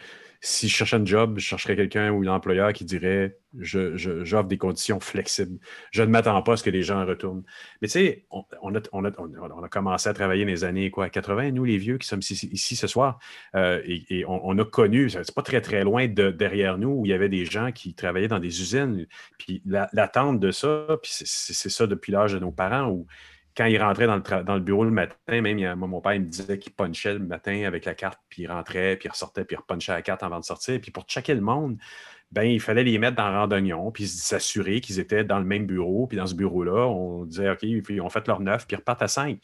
si 0.45 0.67
je 0.67 0.75
cherchais 0.75 0.97
un 0.97 1.05
job, 1.05 1.39
je 1.39 1.45
chercherais 1.45 1.77
quelqu'un 1.77 2.11
ou 2.11 2.21
l'employeur 2.21 2.73
qui 2.73 2.83
dirait 2.83 3.37
j'offre 3.57 3.95
je, 3.95 4.41
des 4.41 4.57
conditions 4.57 4.99
flexibles. 4.99 5.57
Je 5.91 6.03
ne 6.03 6.07
m'attends 6.07 6.41
pas 6.41 6.53
à 6.53 6.57
ce 6.57 6.63
que 6.63 6.69
les 6.69 6.83
gens 6.83 7.05
retournent. 7.05 7.43
Mais 7.81 7.87
tu 7.87 7.93
sais, 7.93 8.25
on, 8.29 8.75
a, 8.75 8.81
on, 8.91 9.05
a, 9.05 9.69
commencé 9.69 10.09
à 10.09 10.13
travailler 10.13 10.43
dans 10.43 10.51
les 10.51 10.65
années 10.65 10.91
quoi, 10.91 11.07
80, 11.09 11.51
nous 11.51 11.63
les 11.63 11.77
vieux 11.77 11.97
qui 11.97 12.05
sommes 12.05 12.19
ici, 12.19 12.75
ce 12.75 12.87
soir, 12.87 13.19
euh, 13.55 13.81
et, 13.85 14.25
on, 14.27 14.57
a 14.57 14.65
connu, 14.65 15.09
c'est 15.09 15.33
pas 15.33 15.43
très 15.43 15.61
très 15.61 15.85
loin 15.85 16.09
de, 16.09 16.29
derrière 16.29 16.77
nous, 16.77 16.89
où 16.89 17.05
il 17.05 17.09
y 17.09 17.13
avait 17.13 17.29
des 17.29 17.45
gens 17.45 17.71
qui 17.71 17.93
travaillaient 17.93 18.27
dans 18.27 18.39
des 18.39 18.61
usines. 18.61 19.07
Puis 19.37 19.63
l'attente 19.65 20.41
de 20.41 20.51
ça, 20.51 20.87
puis 21.01 21.11
c'est 21.13 21.69
ça 21.69 21.87
depuis 21.87 22.11
l'âge 22.11 22.33
de 22.33 22.39
nos 22.39 22.51
parents, 22.51 22.89
où 22.89 23.07
quand 23.55 23.65
il 23.65 23.81
rentrait 23.81 24.07
dans 24.07 24.15
le, 24.15 24.53
le, 24.53 24.59
bureau 24.59 24.83
le 24.83 24.91
matin, 24.91 25.15
même 25.27 25.59
il 25.59 25.75
mon 25.75 26.01
père 26.01 26.13
me 26.13 26.25
disait 26.25 26.57
qu'il 26.59 26.73
punchait 26.73 27.13
le 27.13 27.19
matin 27.19 27.63
avec 27.65 27.85
la 27.85 27.93
carte, 27.93 28.19
puis 28.29 28.43
il 28.43 28.47
rentrait, 28.47 28.95
puis 28.97 29.07
il 29.07 29.11
ressortait, 29.11 29.45
puis 29.45 29.55
il 29.55 29.59
repunchait 29.59 29.91
la 29.91 30.01
carte 30.01 30.23
avant 30.23 30.39
de 30.39 30.45
sortir. 30.45 30.79
Puis 30.81 30.91
pour 30.91 31.03
checker 31.03 31.35
le 31.35 31.41
monde, 31.41 31.77
ben, 32.31 32.43
il 32.43 32.59
fallait 32.59 32.83
les 32.83 32.97
mettre 32.97 33.15
dans 33.15 33.31
randonnion, 33.31 33.91
puis 33.91 34.07
s'assurer 34.07 34.81
qu'ils 34.81 34.99
étaient 34.99 35.23
dans 35.23 35.37
le 35.37 35.45
même 35.45 35.67
bureau. 35.67 36.07
Puis 36.07 36.17
dans 36.17 36.25
ce 36.25 36.33
bureau-là, 36.33 36.87
on 36.87 37.25
disait 37.25 37.49
OK, 37.49 37.61
ils 37.63 38.01
ont 38.01 38.09
fait 38.09 38.27
leur 38.27 38.39
neuf, 38.39 38.65
puis 38.65 38.75
ils 38.75 38.79
repartent 38.79 39.03
à 39.03 39.07
cinq. 39.07 39.39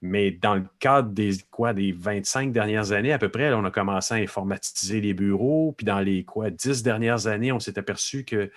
Mais 0.00 0.32
dans 0.32 0.56
le 0.56 0.64
cadre 0.80 1.10
des, 1.10 1.32
quoi, 1.50 1.74
des 1.74 1.92
25 1.92 2.50
dernières 2.50 2.90
années, 2.90 3.12
à 3.12 3.18
peu 3.18 3.28
près, 3.28 3.52
on 3.52 3.64
a 3.64 3.70
commencé 3.70 4.14
à 4.14 4.16
informatiser 4.16 5.00
les 5.00 5.14
bureaux. 5.14 5.74
Puis 5.76 5.84
dans 5.84 6.00
les 6.00 6.24
quoi, 6.24 6.50
10 6.50 6.82
dernières 6.82 7.28
années, 7.28 7.52
on 7.52 7.60
s'est 7.60 7.78
aperçu 7.78 8.24
que 8.24 8.50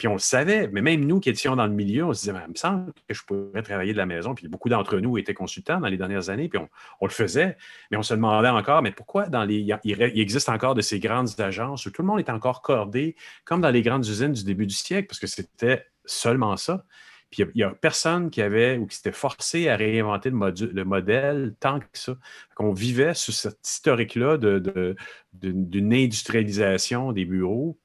puis 0.00 0.08
on 0.08 0.14
le 0.14 0.18
savait, 0.18 0.66
mais 0.72 0.80
même 0.80 1.04
nous 1.04 1.20
qui 1.20 1.28
étions 1.28 1.56
dans 1.56 1.66
le 1.66 1.74
milieu, 1.74 2.06
on 2.06 2.14
se 2.14 2.20
disait, 2.20 2.32
il 2.46 2.52
me 2.52 2.56
semble 2.56 2.90
que 3.06 3.12
je 3.12 3.22
pourrais 3.22 3.60
travailler 3.60 3.92
de 3.92 3.98
la 3.98 4.06
maison. 4.06 4.34
Puis 4.34 4.48
beaucoup 4.48 4.70
d'entre 4.70 4.98
nous 4.98 5.18
étaient 5.18 5.34
consultants 5.34 5.78
dans 5.78 5.88
les 5.88 5.98
dernières 5.98 6.30
années, 6.30 6.48
puis 6.48 6.58
on, 7.02 7.04
le 7.04 7.12
faisait, 7.12 7.58
mais 7.90 7.98
on 7.98 8.02
se 8.02 8.14
demandait 8.14 8.48
encore, 8.48 8.80
mais 8.80 8.92
pourquoi 8.92 9.26
dans 9.26 9.44
les, 9.44 9.58
il, 9.84 10.02
existe 10.18 10.48
encore 10.48 10.74
de 10.74 10.80
ces 10.80 11.00
grandes 11.00 11.38
agences 11.38 11.84
où 11.84 11.90
tout 11.90 12.00
le 12.00 12.08
monde 12.08 12.18
est 12.18 12.30
encore 12.30 12.62
cordé, 12.62 13.14
comme 13.44 13.60
dans 13.60 13.68
les 13.68 13.82
grandes 13.82 14.06
usines 14.06 14.32
du 14.32 14.42
début 14.42 14.66
du 14.66 14.74
siècle, 14.74 15.06
parce 15.06 15.18
que 15.18 15.26
c'était 15.26 15.84
seulement 16.06 16.56
ça. 16.56 16.86
Puis 17.30 17.42
il 17.42 17.50
n'y 17.56 17.62
a, 17.62 17.68
personne 17.68 18.30
qui 18.30 18.40
avait 18.40 18.78
ou 18.78 18.86
qui 18.86 18.96
s'était 18.96 19.12
forcé 19.12 19.68
à 19.68 19.76
réinventer 19.76 20.30
le, 20.30 20.84
modèle 20.84 21.54
tant 21.60 21.78
que 21.78 21.84
ça. 21.92 22.16
On 22.58 22.72
vivait 22.72 23.12
sous 23.12 23.32
cette 23.32 23.68
historique-là 23.68 24.38
d'une 24.38 25.92
industrialisation 25.92 27.12
des 27.12 27.26
bureaux 27.26 27.78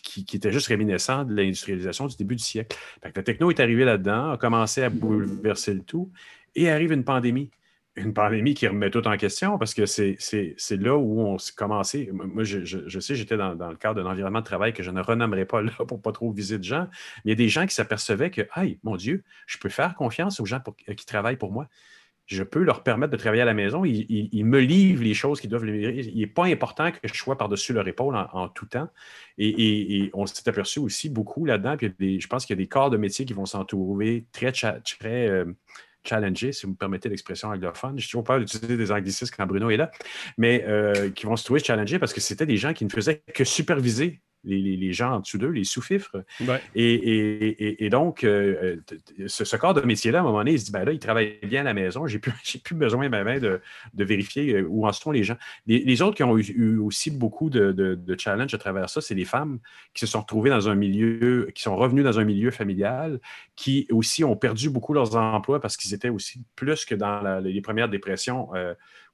qui, 0.00 0.24
était 0.34 0.52
juste 0.52 0.68
réminiscent 0.68 1.24
de 1.24 1.34
l'industrialisation 1.34 2.06
du 2.06 2.16
début 2.16 2.36
du 2.36 2.42
siècle. 2.42 2.76
la 3.02 3.22
techno 3.22 3.50
est 3.50 3.60
arrivée 3.60 3.84
là-dedans, 3.84 4.32
a 4.32 4.38
commencé 4.38 4.82
à 4.82 4.88
bouleverser 4.88 5.74
le 5.74 5.82
tout, 5.82 6.10
et 6.54 6.70
arrive 6.70 6.92
une 6.92 7.04
pandémie. 7.04 7.50
Une 7.94 8.14
pandémie 8.14 8.54
qui 8.54 8.66
remet 8.66 8.88
tout 8.88 9.06
en 9.06 9.18
question 9.18 9.58
parce 9.58 9.74
que 9.74 9.84
c'est 9.84 10.16
là 10.70 10.96
où 10.96 11.20
on 11.20 11.36
s'est 11.36 11.52
commencé. 11.54 12.08
Moi, 12.10 12.42
je, 12.42 13.00
sais, 13.00 13.14
j'étais 13.14 13.36
dans, 13.36 13.52
le 13.52 13.76
cadre 13.76 14.02
d'un 14.02 14.08
environnement 14.08 14.40
de 14.40 14.46
travail 14.46 14.72
que 14.72 14.82
je 14.82 14.90
ne 14.90 15.02
renommerai 15.02 15.44
pas 15.44 15.60
là 15.60 15.72
pour 15.86 15.98
ne 15.98 16.02
pas 16.02 16.12
trop 16.12 16.32
viser 16.32 16.56
de 16.56 16.64
gens, 16.64 16.86
mais 17.24 17.26
il 17.26 17.28
y 17.30 17.32
a 17.32 17.36
des 17.36 17.50
gens 17.50 17.66
qui 17.66 17.74
s'apercevaient 17.74 18.30
que, 18.30 18.42
aïe, 18.52 18.78
mon 18.82 18.96
Dieu, 18.96 19.24
je 19.46 19.58
peux 19.58 19.68
faire 19.68 19.94
confiance 19.94 20.40
aux 20.40 20.46
gens 20.46 20.60
qui 20.96 21.04
travaillent 21.04 21.36
pour 21.36 21.52
moi 21.52 21.68
je 22.34 22.42
peux 22.42 22.62
leur 22.62 22.82
permettre 22.82 23.12
de 23.12 23.16
travailler 23.16 23.42
à 23.42 23.46
la 23.46 23.54
maison. 23.54 23.84
Ils, 23.84 24.44
me 24.44 24.58
livrent 24.58 25.02
les 25.02 25.14
choses 25.14 25.40
qu'ils 25.40 25.50
doivent 25.50 25.64
livrer. 25.64 26.00
Il 26.00 26.18
n'est 26.18 26.26
pas 26.26 26.46
important 26.46 26.90
que 26.90 26.98
je 27.02 27.14
sois 27.14 27.36
par-dessus 27.36 27.72
leur 27.72 27.86
épaule 27.86 28.16
en, 28.16 28.48
tout 28.48 28.66
temps. 28.66 28.88
Et, 29.38 30.10
on 30.14 30.26
s'est 30.26 30.48
aperçu 30.48 30.78
aussi 30.78 31.08
beaucoup 31.08 31.44
là-dedans. 31.44 31.76
Puis 31.76 32.20
je 32.20 32.26
pense 32.26 32.46
qu'il 32.46 32.56
y 32.56 32.58
a 32.58 32.62
des 32.62 32.68
corps 32.68 32.90
de 32.90 32.96
métier 32.96 33.24
qui 33.24 33.32
vont 33.32 33.46
s'en 33.46 33.64
trouver 33.64 34.26
très, 34.32 34.52
très 34.52 35.28
euh, 35.28 35.44
challengés, 36.04 36.52
si 36.52 36.66
vous 36.66 36.72
me 36.72 36.76
permettez 36.76 37.08
l'expression 37.08 37.48
anglophone. 37.48 37.98
Suis 37.98 38.08
toujours 38.08 38.24
peur 38.24 38.38
d'utiliser 38.38 38.76
des 38.76 38.92
anglicismes 38.92 39.34
quand 39.36 39.46
Bruno 39.46 39.70
est 39.70 39.76
là, 39.76 39.90
mais 40.38 40.64
euh, 40.66 41.10
qui 41.10 41.26
vont 41.26 41.36
se 41.36 41.44
trouver 41.44 41.60
challengés 41.60 41.98
parce 41.98 42.12
que 42.12 42.20
c'était 42.20 42.46
des 42.46 42.56
gens 42.56 42.72
qui 42.72 42.84
ne 42.84 42.90
faisaient 42.90 43.22
que 43.34 43.44
superviser 43.44 44.20
les, 44.44 44.92
gens 44.92 45.12
en 45.12 45.20
dessous 45.20 45.38
d'eux, 45.38 45.48
les 45.48 45.64
sous-fifres. 45.64 46.24
Et, 46.74 47.88
donc, 47.90 48.24
euh, 48.24 48.76
euh, 49.20 49.28
ce, 49.28 49.56
corps 49.56 49.74
de 49.74 49.82
métier-là, 49.82 50.18
à 50.18 50.20
un 50.22 50.24
moment 50.24 50.38
donné, 50.38 50.52
il 50.52 50.60
se 50.60 50.66
dit, 50.66 50.72
ben 50.72 50.84
là, 50.84 50.92
il 50.92 50.98
travaille 50.98 51.38
bien 51.42 51.60
à 51.60 51.64
la 51.64 51.74
maison, 51.74 52.06
j'ai 52.06 52.18
plus, 52.18 52.32
plus 52.64 52.74
besoin 52.74 53.08
de, 53.08 53.60
de 53.94 54.04
vérifier 54.04 54.54
euh, 54.54 54.66
où 54.68 54.86
en 54.86 54.92
sont 54.92 55.10
les 55.10 55.24
gens. 55.24 55.36
Les, 55.66 56.02
autres 56.02 56.16
qui 56.16 56.22
ont 56.22 56.36
eu, 56.36 56.78
aussi 56.78 57.10
beaucoup 57.10 57.50
de, 57.50 57.72
de, 57.72 58.18
challenges 58.18 58.54
à 58.54 58.58
travers 58.58 58.88
ça, 58.88 59.00
c'est 59.00 59.14
les 59.14 59.24
femmes 59.24 59.58
qui 59.94 60.00
se 60.00 60.06
sont 60.06 60.20
retrouvées 60.20 60.50
dans 60.50 60.68
un 60.68 60.74
milieu, 60.74 61.50
qui 61.54 61.62
sont 61.62 61.76
revenues 61.76 62.02
dans 62.02 62.18
un 62.18 62.24
milieu 62.24 62.50
familial, 62.50 63.20
qui 63.56 63.86
aussi 63.90 64.24
ont 64.24 64.36
perdu 64.36 64.70
beaucoup 64.70 64.92
leurs 64.92 65.16
emplois 65.16 65.60
parce 65.60 65.76
qu'ils 65.76 65.94
étaient 65.94 66.08
aussi 66.08 66.44
plus 66.56 66.84
que 66.84 66.94
dans 66.94 67.40
les 67.40 67.60
premières 67.60 67.88
dépressions 67.88 68.50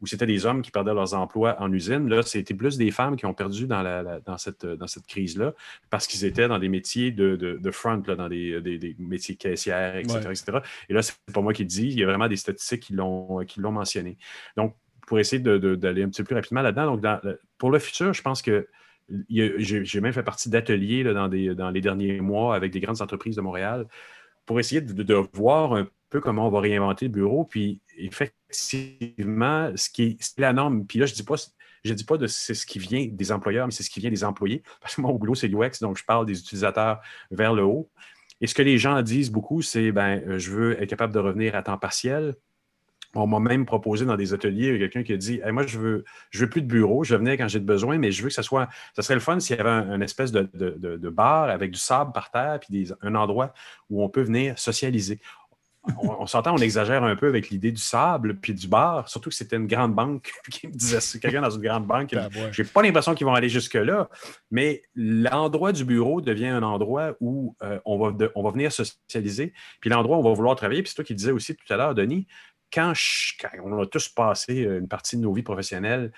où 0.01 0.07
c'était 0.07 0.27
des 0.27 0.47
hommes 0.47 0.63
qui 0.63 0.71
perdaient 0.71 0.95
leurs 0.95 1.15
emplois 1.15 1.61
en 1.61 1.73
usine. 1.73 2.09
Là, 2.09 2.23
c'était 2.23 2.55
plus 2.55 2.77
des 2.77 2.91
femmes 2.91 3.17
qui 3.17 3.27
ont 3.27 3.35
perdu 3.35 3.67
dans, 3.67 3.83
la, 3.83 4.21
dans 4.21 4.39
cette, 4.39 4.65
dans 4.65 4.87
cette 4.87 5.07
crise-là 5.07 5.55
parce 5.91 6.07
qu'ils 6.07 6.25
étaient 6.25 6.49
dans 6.49 6.59
des 6.59 6.69
métiers 6.69 7.11
de, 7.11 7.37
de, 7.37 7.71
front, 7.71 8.03
là, 8.07 8.15
dans 8.15 8.29
des, 8.29 8.61
des, 8.61 8.97
métiers 8.99 9.37
caissières, 9.37 9.97
etc., 9.97 10.19
etc. 10.31 10.59
Et 10.89 10.95
là, 10.95 11.03
c'est 11.03 11.15
pas 11.33 11.41
moi 11.41 11.53
qui 11.53 11.63
le 11.63 11.69
dis, 11.69 11.89
il 11.89 11.99
y 11.99 12.03
a 12.03 12.07
vraiment 12.07 12.29
des 12.29 12.37
statistiques 12.37 12.81
qui 12.81 12.93
l'ont 12.95 13.73
mentionné. 13.73 14.19
Donc, 14.57 14.77
pour 15.07 15.19
essayer 15.19 15.41
d'aller 15.41 16.03
un 16.03 16.09
petit 16.09 16.23
peu 16.23 16.27
plus 16.27 16.35
rapidement 16.37 16.63
là-dedans, 16.63 16.97
donc 16.97 17.21
pour 17.57 17.71
le 17.71 17.79
futur, 17.79 18.13
je 18.13 18.23
pense 18.23 18.43
que 18.43 18.69
j'ai 19.29 20.01
même 20.01 20.13
fait 20.13 20.23
partie 20.23 20.51
d'ateliers 20.51 21.03
dans, 21.03 21.29
dans 21.29 21.71
les 21.71 21.81
derniers 21.81 22.21
mois 22.21 22.55
avec 22.55 22.73
des 22.73 22.81
grandes 22.81 23.01
entreprises 23.01 23.37
de 23.37 23.41
Montréal 23.41 23.87
pour 24.45 24.61
essayer 24.61 24.81
de, 24.81 25.03
de, 25.03 25.15
voir 25.33 25.75
un 25.75 25.87
peu 26.11 26.21
comment 26.21 26.47
on 26.47 26.51
va 26.51 26.61
réinventer 26.61 27.07
le 27.07 27.13
bureau. 27.13 27.45
Puis 27.45 27.81
effectivement, 27.97 29.71
ce 29.75 29.91
qui 29.91 30.03
est, 30.03 30.39
la 30.39 30.53
norme, 30.53 30.87
puis 30.87 30.99
là, 30.99 31.07
je 31.07 31.13
ne 31.13 31.17
dis 31.17 31.25
pas. 31.25 31.37
Je 31.85 31.95
dis 31.95 32.05
pas 32.05 32.17
de 32.17 32.27
c'est 32.27 32.55
ce 32.55 32.67
qui 32.67 32.81
vient 32.81 33.07
des 33.09 33.31
employeurs, 33.31 33.67
mais 33.67 33.73
c'est 33.73 33.85
ce 33.85 33.91
qui 33.91 34.01
vient 34.01 34.11
des 34.11 34.25
employés. 34.25 34.63
Parce 34.81 34.97
que 34.97 35.01
mon 35.01 35.15
boulot, 35.15 35.37
c'est 35.37 35.47
l'UX, 35.47 35.81
donc 35.81 35.97
je 35.97 36.05
parle 36.05 36.27
des 36.27 36.39
utilisateurs 36.39 37.01
vers 37.31 37.55
le 37.55 37.63
haut. 37.63 37.89
Et 38.41 38.47
ce 38.47 38.55
que 38.55 38.63
les 38.63 38.79
gens 38.79 39.01
disent 39.03 39.31
beaucoup, 39.31 39.63
c'est 39.63 39.93
ben, 39.93 40.39
je 40.39 40.51
veux 40.51 40.83
être 40.83 40.91
capable 40.91 41.15
de 41.15 41.21
revenir 41.21 41.55
à 41.55 41.63
temps 41.63 41.79
partiel. 41.79 42.35
On 43.15 43.27
m'a 43.27 43.41
même 43.41 43.65
proposé 43.65 44.05
dans 44.05 44.17
des 44.17 44.35
ateliers, 44.35 44.79
quelqu'un 44.79 45.03
qui 45.03 45.13
a 45.15 45.17
dit 45.17 45.41
Moi, 45.51 45.67
je 45.67 45.79
veux, 45.79 46.05
je 46.31 46.41
veux 46.41 46.51
plus 46.51 46.63
de 46.63 46.67
bureau, 46.67 47.05
je 47.05 47.15
venais 47.15 47.37
quand 47.39 47.49
j'ai 47.49 47.61
besoin, 47.61 47.97
mais 47.97 48.13
je 48.13 48.23
veux 48.23 48.29
que 48.29 48.35
ça 48.35 48.43
soit. 48.43 48.69
Ça 48.95 49.03
serait 49.03 49.15
le 49.15 49.21
fun 49.21 49.41
s'il 49.41 49.57
y 49.57 49.61
avait 49.61 49.71
un, 49.71 50.01
espèce 50.01 50.31
de, 50.31 50.49
de, 50.53 51.09
bar 51.09 51.49
avec 51.49 51.71
du 51.71 51.79
sable 51.79 52.13
par 52.13 52.31
terre, 52.31 52.59
puis 52.61 52.91
un 53.01 53.15
endroit 53.15 53.55
où 53.89 54.03
on 54.03 54.09
peut 54.09 54.23
venir 54.23 54.59
socialiser 54.59 55.21
on, 56.01 56.27
s'entend, 56.27 56.55
on 56.55 56.59
exagère 56.59 57.03
un 57.05 57.17
peu 57.17 57.29
avec 57.29 57.51
l'idée 57.51 57.73
du 57.73 57.81
sable 57.81 58.37
puis 58.37 58.55
du 58.55 58.69
bar, 58.69 59.09
surtout 59.09 59.31
que 59.31 59.35
c'était 59.35 59.57
une 59.57 59.67
grande 59.67 59.95
banque 59.95 60.31
qui 60.51 60.69
me 60.69 60.73
disait 60.73 60.99
quelqu'un 61.19 61.43
dans 61.43 61.51
une 61.51 61.63
grande 61.63 61.87
banque. 61.87 62.11
Ben, 62.13 62.29
J'ai 62.53 62.65
pas 62.65 62.83
l'impression 62.83 63.15
qu'ils 63.15 63.27
vont 63.27 63.35
aller 63.35 63.49
jusque-là, 63.49 64.09
mais 64.51 64.83
l'endroit 64.95 65.73
du 65.73 65.85
bureau 65.85 66.21
devient 66.21 66.49
un 66.49 66.63
endroit 66.63 67.15
où 67.21 67.57
euh, 67.63 67.79
on, 67.85 67.99
va 67.99 68.29
on 68.35 68.43
va 68.43 68.51
venir 68.51 68.73
socialiser, 68.73 69.53
puis 69.81 69.91
l'endroit 69.91 70.17
où 70.17 70.21
on 70.21 70.29
va 70.29 70.35
vouloir 70.35 70.57
travailler. 70.57 70.83
Puis 70.83 70.91
c'est 70.91 70.97
toi 70.97 71.05
qui 71.05 71.15
disais 71.15 71.33
aussi 71.33 71.55
tout 71.55 71.73
à 71.73 71.77
l'heure, 71.77 71.95
Denis, 71.95 72.27
quand, 72.73 72.93
quand, 73.41 73.49
on 73.65 73.81
a 73.81 73.87
tous 73.87 74.09
passé 74.09 74.55
une 74.55 74.89
partie 74.89 75.17
de 75.17 75.23
nos 75.23 75.33
vies 75.33 75.43
professionnelles 75.43 76.13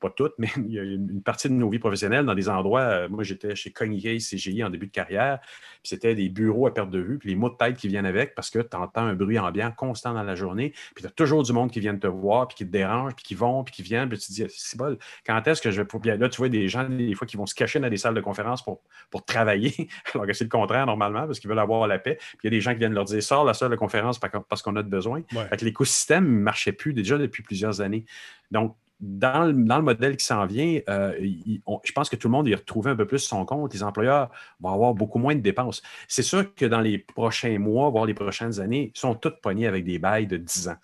pas 0.00 0.10
toutes, 0.10 0.34
mais 0.38 0.48
il 0.56 0.72
y 0.72 0.78
a 0.78 0.82
une 0.82 1.22
partie 1.22 1.48
de 1.48 1.54
nos 1.54 1.68
vies 1.68 1.78
professionnelles 1.78 2.24
dans 2.24 2.34
des 2.34 2.48
endroits. 2.48 2.80
Euh, 2.80 3.08
moi, 3.08 3.22
j'étais 3.24 3.54
chez 3.54 3.70
Cognier 3.70 4.18
CGI 4.18 4.64
en 4.64 4.70
début 4.70 4.86
de 4.86 4.92
carrière, 4.92 5.40
puis 5.40 5.90
c'était 5.90 6.14
des 6.14 6.28
bureaux 6.28 6.66
à 6.66 6.74
perte 6.74 6.90
de 6.90 6.98
vue, 6.98 7.18
puis 7.18 7.30
les 7.30 7.36
mots 7.36 7.50
de 7.50 7.56
tête 7.56 7.76
qui 7.76 7.88
viennent 7.88 8.06
avec 8.06 8.34
parce 8.34 8.50
que 8.50 8.58
tu 8.60 8.76
entends 8.76 9.02
un 9.02 9.14
bruit 9.14 9.38
ambiant 9.38 9.70
constant 9.72 10.14
dans 10.14 10.22
la 10.22 10.34
journée, 10.34 10.72
puis 10.94 11.02
tu 11.02 11.06
as 11.06 11.10
toujours 11.10 11.42
du 11.42 11.52
monde 11.52 11.70
qui 11.70 11.80
vient 11.80 11.96
te 11.96 12.06
voir, 12.06 12.48
puis 12.48 12.56
qui 12.56 12.66
te 12.66 12.70
dérange, 12.70 13.14
puis 13.14 13.24
qui 13.24 13.34
vont, 13.34 13.64
puis 13.64 13.74
qui 13.74 13.82
viennent, 13.82 14.08
puis 14.08 14.18
tu 14.18 14.28
te 14.28 14.32
dis, 14.32 14.44
c'est 14.48 14.78
bon, 14.78 14.96
quand 15.26 15.46
est-ce 15.46 15.60
que 15.60 15.70
je 15.70 15.82
vais. 15.82 16.16
Là, 16.16 16.28
tu 16.28 16.38
vois 16.38 16.48
des 16.48 16.68
gens, 16.68 16.88
des 16.88 17.14
fois, 17.14 17.26
qui 17.26 17.36
vont 17.36 17.46
se 17.46 17.54
cacher 17.54 17.78
dans 17.78 17.88
des 17.88 17.96
salles 17.96 18.14
de 18.14 18.20
conférence 18.20 18.62
pour, 18.62 18.82
pour 19.10 19.24
travailler, 19.24 19.88
alors 20.14 20.26
que 20.26 20.32
c'est 20.32 20.44
le 20.44 20.50
contraire 20.50 20.86
normalement, 20.86 21.26
parce 21.26 21.38
qu'ils 21.38 21.48
veulent 21.48 21.58
avoir 21.58 21.86
la 21.86 21.98
paix. 21.98 22.16
Puis 22.16 22.38
il 22.44 22.46
y 22.46 22.48
a 22.48 22.50
des 22.50 22.60
gens 22.60 22.72
qui 22.72 22.78
viennent 22.78 22.94
leur 22.94 23.04
dire, 23.04 23.22
sors 23.22 23.44
la 23.44 23.54
salle 23.54 23.70
de 23.70 23.76
conférence 23.76 24.18
parce 24.18 24.62
qu'on 24.62 24.76
a 24.76 24.82
besoin. 24.82 25.22
l'écosystème 25.62 26.24
ne 26.24 26.40
marchait 26.40 26.72
plus 26.72 26.92
déjà 26.92 27.18
depuis 27.18 27.42
plusieurs 27.42 27.80
années. 27.80 28.04
Donc, 28.50 28.76
dans 29.02 29.44
le, 29.44 29.82
modèle 29.82 30.16
qui 30.16 30.24
s'en 30.24 30.46
vient, 30.46 30.80
euh, 30.88 31.12
je 31.18 31.92
pense 31.92 32.08
que 32.08 32.14
tout 32.14 32.28
le 32.28 32.32
monde 32.32 32.46
y 32.46 32.54
a 32.54 32.56
retrouvé 32.56 32.92
un 32.92 32.96
peu 32.96 33.04
plus 33.04 33.18
son 33.18 33.44
compte. 33.44 33.74
Les 33.74 33.82
employeurs 33.82 34.30
vont 34.60 34.72
avoir 34.72 34.94
beaucoup 34.94 35.18
moins 35.18 35.34
de 35.34 35.40
dépenses. 35.40 35.82
C'est 36.06 36.22
sûr 36.22 36.54
que 36.54 36.64
dans 36.64 36.80
les 36.80 36.98
prochains 36.98 37.58
mois, 37.58 37.90
voire 37.90 38.06
les 38.06 38.14
prochaines 38.14 38.60
années, 38.60 38.92
ils 38.94 38.98
sont 38.98 39.16
tous 39.16 39.32
pognés 39.42 39.66
avec 39.66 39.84
des 39.84 39.98
bails 39.98 40.28
de 40.28 40.36
10 40.36 40.68
ans. 40.68 40.76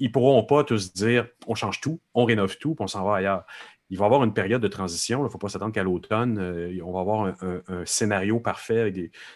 Ils 0.00 0.08
ne 0.08 0.12
pourront 0.12 0.42
pas 0.42 0.64
tous 0.64 0.92
dire 0.92 1.28
on 1.46 1.54
change 1.54 1.80
tout, 1.80 2.00
on 2.12 2.24
rénove 2.24 2.58
tout, 2.58 2.74
puis 2.74 2.82
on 2.82 2.88
s'en 2.88 3.04
va 3.04 3.16
ailleurs. 3.16 3.44
Il 3.90 3.98
va 3.98 4.06
y 4.06 4.06
avoir 4.06 4.24
une 4.24 4.34
période 4.34 4.62
de 4.62 4.68
transition. 4.68 5.20
Il 5.20 5.24
ne 5.24 5.28
faut 5.28 5.38
pas 5.38 5.48
s'attendre 5.48 5.72
qu'à 5.72 5.84
l'automne, 5.84 6.38
euh, 6.40 6.76
on 6.84 6.90
va 6.90 7.00
avoir 7.00 7.34
un, 7.40 7.84
scénario 7.84 8.40
parfait. 8.40 8.92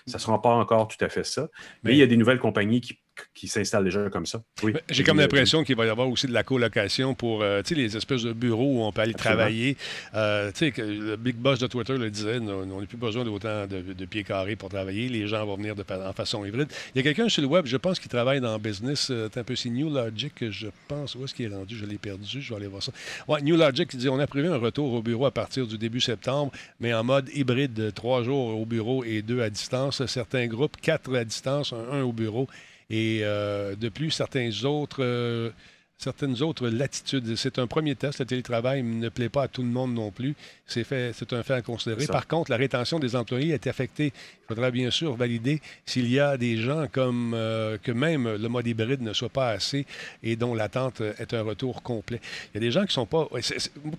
Ça 0.07 0.17
ne 0.17 0.21
sera 0.21 0.43
pas 0.43 0.51
encore 0.51 0.89
tout 0.89 1.03
à 1.05 1.09
fait 1.09 1.25
ça. 1.25 1.49
Mais 1.85 1.93
il 1.93 1.99
y 1.99 2.03
a 2.03 2.07
des 2.07 2.17
nouvelles 2.17 2.41
compagnies 2.41 2.81
qui 2.81 2.99
qui 3.35 3.49
s'installe 3.49 3.85
déjà 3.85 4.09
comme 4.11 4.27
ça. 4.27 4.43
Oui. 4.63 4.75
J'ai 4.91 5.05
comme 5.05 5.19
l'impression 5.19 5.65
qu'il 5.65 5.77
va 5.77 5.87
y 5.87 5.89
avoir 5.89 6.09
aussi 6.09 6.27
de 6.27 6.33
la 6.33 6.43
colocation 6.43 7.15
pour 7.15 7.43
euh, 7.43 7.63
les 7.71 7.97
espèces 7.97 8.23
de 8.23 8.33
bureaux 8.33 8.79
où 8.79 8.83
on 8.83 8.93
peut 8.93 9.03
aller 9.03 9.15
travailler. 9.15 9.77
Euh, 10.15 10.51
que 10.53 10.83
le 10.83 11.17
big 11.17 11.37
boss 11.37 11.59
de 11.59 11.67
Twitter 11.67 11.97
le 11.97 12.11
disait, 12.11 12.39
on 12.39 12.67
n'a 12.67 12.87
plus 12.87 12.97
besoin 12.97 13.25
d'autant 13.25 13.67
de, 13.67 13.93
de, 13.93 14.05
pieds 14.05 14.25
carrés 14.25 14.57
pour 14.57 14.69
travailler. 14.69 15.09
Les 15.09 15.27
gens 15.27 15.45
vont 15.47 15.57
venir 15.57 15.75
de, 15.75 15.85
en 15.91 16.13
façon 16.13 16.45
hybride. 16.45 16.69
Il 16.95 16.99
y 16.99 17.01
a 17.01 17.03
quelqu'un 17.03 17.29
sur 17.29 17.43
le 17.43 17.49
web, 17.49 17.67
je 17.67 17.77
pense, 17.77 17.99
qui 17.99 18.09
travaille 18.09 18.41
dans 18.41 18.53
le 18.53 18.59
business. 18.59 19.09
Euh, 19.11 19.29
un 19.35 19.45
peu, 19.45 19.55
c'est 19.55 19.71
New 19.71 19.89
Logic, 19.89 20.51
je 20.51 20.69
pense. 20.89 21.15
Où 21.15 21.25
est-ce 21.25 21.35
qu'il 21.35 21.51
est 21.51 21.55
rendu? 21.55 21.77
Je 21.77 21.87
l'ai 21.87 21.99
perdu. 21.99 22.41
Je 22.41 22.51
vais 22.51 22.57
aller 22.57 22.67
voir 22.67 22.83
ça. 22.83 22.93
Ouais, 23.29 23.41
New 23.43 23.57
Logic 23.57 23.89
qui 23.89 23.97
dit 23.97 24.09
on 24.09 24.19
a 24.19 24.27
prévu 24.27 24.49
un 24.49 24.57
retour 24.57 24.93
au 24.93 25.03
bureau 25.03 25.27
à 25.27 25.31
partir 25.31 25.67
du 25.67 25.79
début 25.79 26.01
septembre, 26.01 26.53
mais 26.81 26.93
en 26.93 27.05
mode 27.05 27.31
hybride, 27.35 27.93
trois 27.95 28.23
jours 28.23 28.61
au 28.61 28.67
bureau 28.67 29.05
et 29.05 29.23
deux 29.23 29.43
à 29.43 29.51
distance. 29.51 30.05
Certains 30.07 30.47
groupes, 30.47 30.77
quatre 30.81 31.15
à 31.15 31.25
distance, 31.25 31.73
un 31.73 32.03
au 32.03 32.13
bureau 32.13 32.49
et 32.91 33.21
euh, 33.23 33.77
de 33.77 33.89
plus, 33.89 34.11
certains 34.11 34.65
autres 34.65 35.03
euh, 35.03 35.51
certaines 35.99 36.41
autres 36.43 36.69
latitudes. 36.69 37.35
C'est 37.35 37.59
un 37.59 37.67
premier 37.67 37.97
test. 37.97 38.21
Le 38.21 38.25
télétravail 38.25 38.85
ne 38.85 39.09
plaît 39.09 39.29
pas 39.29 39.43
à 39.43 39.49
tout 39.49 39.63
le 39.63 39.69
monde 39.69 39.95
non 39.95 40.13
plus. 40.13 40.37
C'est 40.67 40.85
fait, 40.85 41.13
c'est 41.13 41.33
un 41.33 41.43
fait 41.43 41.55
à 41.55 41.63
considérer. 41.63 42.07
Par 42.07 42.29
contre, 42.29 42.53
la 42.53 42.57
rétention 42.57 43.01
des 43.01 43.17
employés 43.17 43.53
est 43.53 43.67
affectée. 43.67 44.13
Il 44.45 44.55
faudra 44.55 44.71
bien 44.71 44.91
sûr 44.91 45.17
valider 45.17 45.61
s'il 45.85 46.09
y 46.09 46.21
a 46.21 46.37
des 46.37 46.57
gens 46.57 46.87
comme 46.91 47.35
euh, 47.35 47.79
que 47.83 47.91
même 47.91 48.33
le 48.37 48.49
mode 48.49 48.67
hybride 48.67 49.03
ne 49.03 49.13
soit 49.13 49.29
pas 49.29 49.51
assez 49.51 49.87
et 50.23 50.37
dont 50.37 50.55
l'attente 50.55 51.01
est 51.01 51.35
un 51.35 51.43
retour 51.43 51.83
complet. 51.83 52.21
Il 52.53 52.55
y 52.55 52.59
a 52.59 52.61
des 52.61 52.71
gens 52.71 52.87
qui 52.87 52.93
sont 52.93 53.07
pas. 53.07 53.27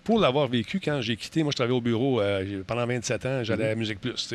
pour 0.05 0.19
l'avoir 0.19 0.47
vécu, 0.47 0.79
quand 0.79 1.01
j'ai 1.01 1.17
quitté, 1.17 1.43
moi 1.43 1.51
je 1.51 1.55
travaillais 1.55 1.77
au 1.77 1.81
bureau 1.81 2.21
euh, 2.21 2.63
pendant 2.65 2.85
27 2.87 3.25
ans, 3.25 3.43
j'allais 3.43 3.65
à 3.65 3.75
mm-hmm. 3.75 3.77
Musique 3.77 3.99
Plus. 3.99 4.33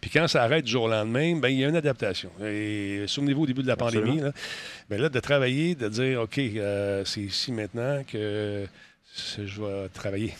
Puis 0.00 0.10
quand 0.10 0.26
ça 0.26 0.42
arrête 0.42 0.64
du 0.64 0.72
jour 0.72 0.84
au 0.84 0.88
lendemain, 0.88 1.36
ben, 1.36 1.48
il 1.48 1.60
y 1.60 1.64
a 1.64 1.68
une 1.68 1.76
adaptation. 1.76 2.30
Et 2.44 3.04
souvenez-vous 3.06 3.42
au 3.42 3.46
début 3.46 3.62
de 3.62 3.68
la 3.68 3.76
pandémie, 3.76 4.20
là, 4.20 4.32
ben 4.90 5.00
là, 5.00 5.08
de 5.08 5.20
travailler, 5.20 5.74
de 5.74 5.88
dire 5.88 6.22
OK, 6.22 6.38
euh, 6.38 7.03
c'est 7.04 7.20
ici 7.20 7.52
maintenant 7.52 8.02
que 8.04 8.66
je 9.16 9.62
vais 9.62 9.88
travailler. 9.90 10.34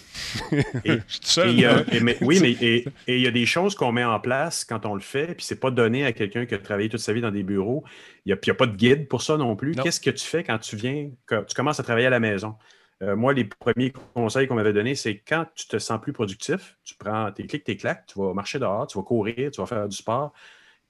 et, 0.84 0.98
oui, 2.22 2.40
mais 2.40 2.52
et 2.52 2.84
il 3.06 3.20
y 3.20 3.26
a 3.26 3.30
des 3.30 3.46
choses 3.46 3.74
qu'on 3.74 3.92
met 3.92 4.04
en 4.04 4.18
place 4.18 4.64
quand 4.64 4.84
on 4.86 4.94
le 4.94 5.00
fait, 5.00 5.34
puis 5.34 5.44
c'est 5.44 5.60
pas 5.60 5.70
donné 5.70 6.04
à 6.04 6.12
quelqu'un 6.12 6.46
qui 6.46 6.54
a 6.54 6.58
travaillé 6.58 6.88
toute 6.88 7.00
sa 7.00 7.12
vie 7.12 7.20
dans 7.20 7.30
des 7.30 7.42
bureaux. 7.42 7.84
Il 8.26 8.36
n'y 8.36 8.50
a, 8.50 8.54
pas 8.54 8.66
de 8.66 8.76
guide 8.76 9.08
pour 9.08 9.22
ça 9.22 9.36
non 9.36 9.54
plus. 9.54 9.74
Qu'est-ce 9.74 10.00
que 10.00 10.10
tu 10.10 10.24
fais 10.24 10.42
quand 10.42 10.58
tu 10.58 10.76
viens, 10.76 11.10
quand 11.26 11.44
tu 11.44 11.54
commences 11.54 11.78
à 11.78 11.82
travailler 11.82 12.06
à 12.06 12.10
la 12.10 12.20
maison? 12.20 12.56
Euh, 13.02 13.16
moi, 13.16 13.32
les 13.32 13.44
premiers 13.44 13.92
conseils 14.14 14.46
qu'on 14.46 14.54
m'avait 14.54 14.72
donnés, 14.72 14.94
c'est 14.94 15.18
quand 15.18 15.46
tu 15.54 15.66
te 15.66 15.78
sens 15.78 16.00
plus 16.00 16.12
productif, 16.12 16.78
tu 16.84 16.94
prends 16.94 17.30
tes 17.32 17.46
clics, 17.46 17.64
tes 17.64 17.76
claques, 17.76 18.06
tu 18.06 18.18
vas 18.18 18.32
marcher 18.32 18.58
dehors, 18.58 18.86
tu 18.86 18.98
vas 18.98 19.04
courir, 19.04 19.50
tu 19.50 19.60
vas 19.60 19.66
faire 19.66 19.88
du 19.88 19.96
sport. 19.96 20.32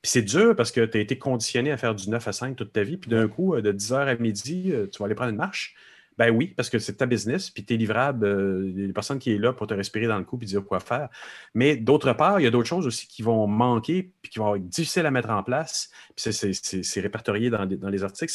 Puis 0.05 0.11
c'est 0.11 0.23
dur 0.23 0.55
parce 0.55 0.71
que 0.71 0.85
tu 0.85 0.99
as 0.99 1.01
été 1.01 1.17
conditionné 1.17 1.73
à 1.73 1.79
faire 1.79 1.95
du 1.95 2.11
9 2.11 2.29
à 2.29 2.33
5 2.33 2.57
toute 2.57 2.75
ta 2.75 2.83
vie. 2.83 2.99
Puis 2.99 3.11
d'un 3.11 3.27
coup, 3.27 3.55
euh, 3.55 3.63
de 3.63 3.73
10h 3.73 4.07
à 4.07 4.15
midi, 4.17 4.71
euh, 4.71 4.87
tu 4.87 4.99
vas 4.99 5.07
aller 5.07 5.15
prendre 5.15 5.31
une 5.31 5.39
marche. 5.39 5.75
Ben 6.19 6.29
oui, 6.29 6.53
parce 6.55 6.69
que 6.69 6.79
c'est 6.79 6.99
ta 6.99 7.07
business, 7.07 7.49
puis 7.49 7.65
tu 7.65 7.73
es 7.73 7.77
livrable, 7.79 8.27
euh, 8.27 8.71
des 8.71 8.93
personnes 8.93 9.19
qui 9.19 9.35
sont 9.35 9.41
là 9.41 9.55
pour 9.55 9.67
te 9.67 9.73
respirer 9.73 10.07
dans 10.07 10.19
le 10.19 10.25
cou 10.25 10.39
et 10.43 10.45
dire 10.45 10.63
quoi 10.63 10.79
faire. 10.81 11.09
Mais 11.55 11.77
d'autre 11.77 12.13
part, 12.13 12.39
il 12.39 12.43
y 12.43 12.47
a 12.47 12.51
d'autres 12.51 12.69
choses 12.69 12.87
aussi 12.87 13.07
qui 13.07 13.23
vont 13.23 13.47
manquer 13.47 14.13
puis 14.21 14.31
qui 14.31 14.41
vont 14.41 14.57
être 14.57 14.69
difficiles 14.69 15.07
à 15.07 15.11
mettre 15.11 15.31
en 15.31 15.43
place. 15.43 15.91
Puis 16.15 16.35
c'est 16.35 17.01
répertorié 17.01 17.49
dans, 17.49 17.65
les 17.65 18.05
articles. 18.05 18.31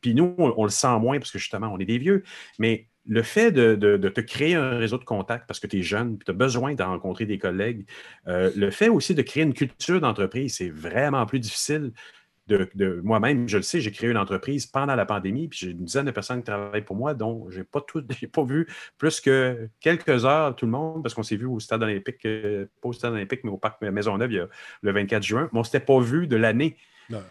puis 0.00 0.14
nous, 0.14 0.36
on, 0.38 0.54
on, 0.56 0.62
le 0.62 0.70
sent 0.70 1.00
moins 1.00 1.18
parce 1.18 1.32
que 1.32 1.40
justement, 1.40 1.66
on 1.66 1.80
est 1.80 1.84
des 1.84 1.98
vieux. 1.98 2.22
Mais 2.60 2.86
le 3.08 3.22
fait 3.22 3.52
de, 3.52 3.96
te 4.08 4.20
créer 4.20 4.54
un 4.54 4.78
réseau 4.78 4.98
de 4.98 5.04
contacts 5.04 5.46
parce 5.46 5.60
que 5.60 5.66
tu 5.66 5.78
es 5.78 5.82
jeune, 5.82 6.18
tu 6.18 6.30
as 6.30 6.34
besoin 6.34 6.74
de 6.74 6.82
rencontrer 6.82 7.26
des 7.26 7.38
collègues, 7.38 7.86
euh, 8.26 8.50
le 8.56 8.70
fait 8.70 8.88
aussi 8.88 9.14
de 9.14 9.22
créer 9.22 9.42
une 9.42 9.54
culture 9.54 10.00
d'entreprise, 10.00 10.56
c'est 10.56 10.70
vraiment 10.70 11.24
plus 11.26 11.40
difficile. 11.40 11.92
De, 12.48 13.00
moi-même, 13.02 13.48
je 13.48 13.56
le 13.56 13.64
sais, 13.64 13.80
j'ai 13.80 13.90
créé 13.90 14.08
une 14.08 14.16
entreprise 14.16 14.66
pendant 14.66 14.94
la 14.94 15.04
pandémie, 15.04 15.48
puis 15.48 15.58
j'ai 15.58 15.70
une 15.72 15.84
dizaine 15.84 16.06
de 16.06 16.12
personnes 16.12 16.38
qui 16.38 16.44
travaillent 16.44 16.84
pour 16.84 16.94
moi, 16.94 17.12
dont 17.12 17.50
je 17.50 17.58
n'ai 17.58 17.64
pas, 17.64 17.84
pas 18.32 18.44
vu 18.44 18.68
plus 18.98 19.20
que 19.20 19.68
quelques 19.80 20.24
heures 20.24 20.54
tout 20.54 20.66
le 20.66 20.70
monde, 20.70 21.02
parce 21.02 21.12
qu'on 21.12 21.24
s'est 21.24 21.34
vu 21.34 21.46
au 21.46 21.58
Stade 21.58 21.82
olympique, 21.82 22.24
euh, 22.24 22.66
pas 22.80 22.90
au 22.90 22.92
Stade 22.92 23.14
olympique, 23.14 23.40
mais 23.42 23.50
au 23.50 23.56
Parc 23.56 23.82
Maisonneuve 23.82 24.48
le 24.82 24.92
24 24.92 25.24
juin, 25.24 25.48
mais 25.52 25.58
on 25.58 25.62
ne 25.62 25.64
s'était 25.64 25.80
pas 25.80 25.98
vu 25.98 26.28
de 26.28 26.36
l'année. 26.36 26.76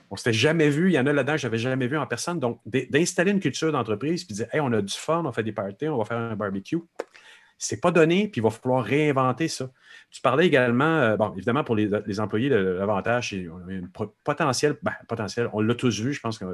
On 0.10 0.16
s'était 0.16 0.34
jamais 0.34 0.70
vu. 0.70 0.90
Il 0.90 0.94
y 0.94 1.00
en 1.00 1.06
a 1.06 1.14
là-dedans 1.14 1.38
je 1.38 1.48
n'avais 1.48 1.58
jamais 1.58 1.88
vu 1.88 1.98
en 1.98 2.08
personne. 2.08 2.40
Donc, 2.40 2.62
d'installer 2.66 3.32
une 3.32 3.40
culture 3.40 3.72
d'entreprise 3.72 4.24
puis 4.24 4.34
de 4.34 4.44
dire, 4.44 4.48
hey, 4.54 4.60
on 4.62 4.72
a 4.72 4.82
du 4.82 4.94
fun, 4.94 5.24
on 5.26 5.32
fait 5.32 5.44
des 5.44 5.52
parties, 5.52 5.88
on 5.88 5.98
va 5.98 6.06
faire 6.06 6.18
un 6.18 6.36
barbecue. 6.36 6.80
C'est 7.58 7.80
pas 7.80 7.92
donné, 7.92 8.28
puis 8.28 8.42
il 8.42 8.44
va 8.44 8.50
falloir 8.50 8.84
réinventer 8.84 9.48
ça. 9.48 9.70
Tu 10.16 10.22
parlais 10.22 10.48
également, 10.48 10.86
euh, 10.86 11.18
bon, 11.18 11.34
évidemment, 11.34 11.66
pour 11.66 11.76
les, 11.76 12.20
employés, 12.22 12.48
l'avantage, 12.48 13.32
c'est 13.32 13.48
un 13.48 14.08
potentiel, 14.24 14.78
ben, 14.82 14.94
potentiel, 15.10 15.50
on 15.52 15.60
l'a 15.60 15.76
tous 15.76 16.00
vu, 16.00 16.14
je 16.14 16.22
pense 16.22 16.40
que 16.40 16.46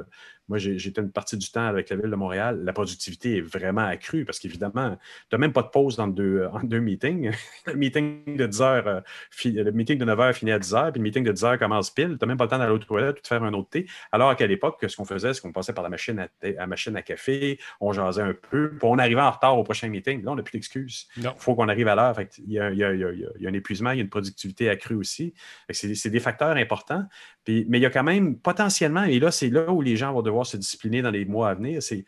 moi, 0.48 0.58
j'étais 0.58 1.00
une 1.00 1.12
partie 1.12 1.36
du 1.36 1.48
temps 1.48 1.68
avec 1.68 1.88
la 1.88 1.94
ville 1.94 2.10
de 2.10 2.16
Montréal, 2.16 2.60
la 2.64 2.72
productivité 2.72 3.36
est 3.36 3.40
vraiment 3.40 3.86
accrue 3.86 4.24
parce 4.24 4.40
qu'évidemment, 4.40 4.98
tu 5.30 5.36
n'as 5.36 5.38
même 5.38 5.52
pas 5.52 5.62
de 5.62 5.68
pause 5.68 5.94
dans 5.94 6.08
deux, 6.08 6.44
en 6.52 6.58
deux 6.64 6.80
meetings. 6.80 7.30
le 7.68 7.74
meeting 7.74 8.36
de 8.36 8.46
10 8.46 8.62
heures, 8.62 8.86
euh, 8.88 9.00
le 9.44 9.70
meeting 9.70 9.96
de 9.96 10.06
9 10.06 10.18
heures 10.18 10.34
finit 10.34 10.50
à 10.50 10.58
10 10.58 10.74
heures, 10.74 10.92
puis 10.92 10.98
le 10.98 11.04
meeting 11.04 11.22
de 11.22 11.30
10 11.30 11.44
heures 11.44 11.58
commence 11.60 11.90
pile. 11.90 12.18
Tu 12.18 12.18
n'as 12.20 12.26
même 12.26 12.38
pas 12.38 12.44
le 12.46 12.50
temps 12.50 12.58
d'aller 12.58 12.72
aux 12.72 12.78
toilettes 12.78 13.20
ou 13.20 13.22
de 13.22 13.26
faire 13.28 13.44
un 13.44 13.52
autre 13.52 13.68
thé. 13.70 13.86
Alors 14.10 14.34
qu'à 14.34 14.48
l'époque, 14.48 14.84
ce 14.88 14.96
qu'on 14.96 15.04
faisait, 15.04 15.34
c'est 15.34 15.40
qu'on 15.40 15.52
passait 15.52 15.72
par 15.72 15.84
la 15.84 15.90
machine 15.90 16.26
à, 16.58 16.66
machine 16.66 16.96
à 16.96 17.02
café, 17.02 17.60
on 17.80 17.92
jasait 17.92 18.22
un 18.22 18.34
peu, 18.50 18.70
puis 18.70 18.80
on 18.82 18.98
arrivait 18.98 19.20
en 19.20 19.30
retard 19.30 19.56
au 19.56 19.62
prochain 19.62 19.88
meeting. 19.88 20.24
Là, 20.24 20.32
on 20.32 20.34
n'a 20.34 20.42
plus 20.42 20.58
d'excuses. 20.58 21.06
Il 21.16 21.30
faut 21.38 21.54
qu'on 21.54 21.68
arrive 21.68 21.86
à 21.86 21.94
l'heure. 21.94 22.16
Il 22.44 22.52
y 22.52 22.58
a, 22.58 22.72
y 22.72 22.82
a 22.82 23.51
un 23.52 23.58
épuisement, 23.58 23.90
il 23.92 23.98
y 23.98 24.00
a 24.00 24.02
une 24.02 24.10
productivité 24.10 24.68
accrue 24.68 24.96
aussi. 24.96 25.34
C'est 25.70 26.10
des 26.10 26.20
facteurs 26.20 26.56
importants. 26.56 27.04
mais 27.46 27.78
il 27.78 27.82
y 27.82 27.86
a 27.86 27.90
quand 27.90 28.02
même 28.02 28.38
potentiellement, 28.38 29.04
et 29.04 29.18
là, 29.18 29.30
c'est 29.30 29.50
là 29.50 29.70
où 29.72 29.82
les 29.82 29.96
gens 29.96 30.12
vont 30.12 30.22
devoir 30.22 30.46
se 30.46 30.56
discipliner 30.56 31.02
dans 31.02 31.10
les 31.10 31.24
mois 31.24 31.50
à 31.50 31.54
venir, 31.54 31.82
c'est 31.82 32.04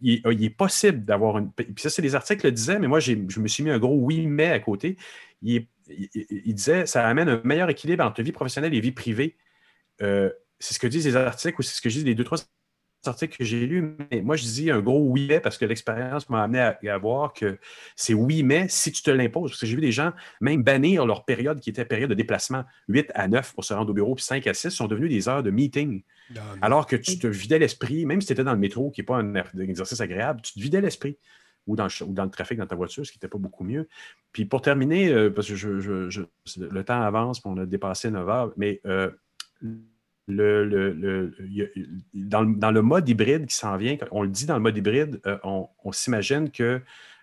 il, 0.00 0.44
est 0.44 0.50
possible 0.50 1.04
d'avoir 1.04 1.38
une. 1.38 1.52
Puis 1.52 1.74
ça, 1.78 1.90
c'est 1.90 2.02
des 2.02 2.14
articles 2.14 2.46
le 2.46 2.52
disaient, 2.52 2.78
mais 2.78 2.88
moi, 2.88 3.00
je 3.00 3.14
me 3.14 3.48
suis 3.48 3.62
mis 3.62 3.70
un 3.70 3.78
gros 3.78 3.96
oui, 3.96 4.26
mais 4.26 4.50
à 4.50 4.60
côté. 4.60 4.96
Il, 5.42 5.66
disait 6.54 6.86
ça 6.86 7.06
amène 7.06 7.28
un 7.28 7.40
meilleur 7.44 7.68
équilibre 7.70 8.04
entre 8.04 8.22
vie 8.22 8.32
professionnelle 8.32 8.74
et 8.74 8.80
vie 8.80 8.92
privée. 8.92 9.36
Euh, 10.02 10.30
c'est 10.58 10.74
ce 10.74 10.78
que 10.78 10.86
disent 10.86 11.06
les 11.06 11.16
articles 11.16 11.56
ou 11.58 11.62
c'est 11.62 11.74
ce 11.74 11.80
que 11.80 11.88
disent 11.88 12.04
les 12.04 12.14
deux, 12.14 12.24
trois 12.24 12.38
article 13.08 13.38
que 13.38 13.44
j'ai 13.44 13.66
lu, 13.66 13.96
mais 14.10 14.20
moi, 14.22 14.36
je 14.36 14.44
dis 14.44 14.70
un 14.70 14.80
gros 14.80 15.00
oui, 15.08 15.26
mais 15.28 15.40
parce 15.40 15.56
que 15.58 15.64
l'expérience 15.64 16.28
m'a 16.28 16.42
amené 16.42 16.60
à, 16.88 16.98
voir 16.98 17.32
que 17.32 17.58
c'est 17.96 18.14
oui, 18.14 18.42
mais 18.42 18.66
si 18.68 18.92
tu 18.92 19.02
te 19.02 19.10
l'imposes. 19.10 19.50
Parce 19.52 19.60
que 19.60 19.66
j'ai 19.66 19.74
vu 19.74 19.80
des 19.80 19.92
gens 19.92 20.12
même 20.40 20.62
bannir 20.62 21.06
leur 21.06 21.24
période 21.24 21.60
qui 21.60 21.70
était 21.70 21.84
période 21.84 22.10
de 22.10 22.14
déplacement 22.14 22.64
8 22.88 23.10
à 23.14 23.28
9 23.28 23.54
pour 23.54 23.64
se 23.64 23.72
rendre 23.74 23.90
au 23.90 23.94
bureau, 23.94 24.14
puis 24.14 24.24
5 24.24 24.46
à 24.46 24.54
6 24.54 24.70
sont 24.70 24.86
devenus 24.86 25.10
des 25.10 25.28
heures 25.28 25.42
de 25.42 25.50
meeting. 25.50 26.02
Non, 26.34 26.40
non. 26.42 26.58
Alors 26.62 26.86
que 26.86 26.96
tu 26.96 27.18
te 27.18 27.26
vidais 27.26 27.58
l'esprit, 27.58 28.06
même 28.06 28.20
si 28.20 28.26
tu 28.28 28.32
étais 28.34 28.44
dans 28.44 28.52
le 28.52 28.58
métro, 28.58 28.90
qui 28.90 29.00
n'est 29.00 29.06
pas 29.06 29.16
un 29.16 29.34
er- 29.34 29.44
un 29.56 29.60
exercice 29.60 30.00
agréable, 30.00 30.40
tu 30.42 30.52
te 30.54 30.60
vidais 30.60 30.80
l'esprit. 30.80 31.16
Ou 31.66 31.76
dans, 31.76 31.84
le, 31.84 31.90
ch- 31.90 32.08
ou 32.08 32.12
dans 32.12 32.24
le 32.24 32.30
trafic, 32.30 32.58
dans 32.58 32.66
ta 32.66 32.74
voiture, 32.74 33.04
ce 33.06 33.12
qui 33.12 33.18
n'était 33.18 33.28
pas 33.28 33.38
beaucoup 33.38 33.64
mieux. 33.64 33.86
Puis 34.32 34.44
pour 34.46 34.62
terminer, 34.62 35.08
euh, 35.12 35.30
parce 35.30 35.46
que 35.46 35.54
je, 35.54 35.78
je- 35.78 36.08
je- 36.08 36.22
le 36.58 36.84
temps 36.84 37.00
avance, 37.02 37.40
puis 37.40 37.50
on 37.52 37.58
a 37.58 37.66
dépassé 37.66 38.10
9 38.10 38.28
heures, 38.28 38.52
mais 38.56 38.80
euh, 38.86 39.10
dans, 42.14 42.70
le, 42.70 42.82
mode 42.82 43.08
hybride 43.08 43.46
qui 43.46 43.54
s'en 43.54 43.76
vient, 43.76 43.96
on 44.10 44.22
le 44.22 44.28
dit 44.28 44.46
dans 44.46 44.54
le 44.54 44.60
mode 44.60 44.76
hybride, 44.76 45.20
euh, 45.26 45.38
on, 45.44 45.68
on 45.84 45.92
s'imagine 45.92 46.50
que 46.50 46.80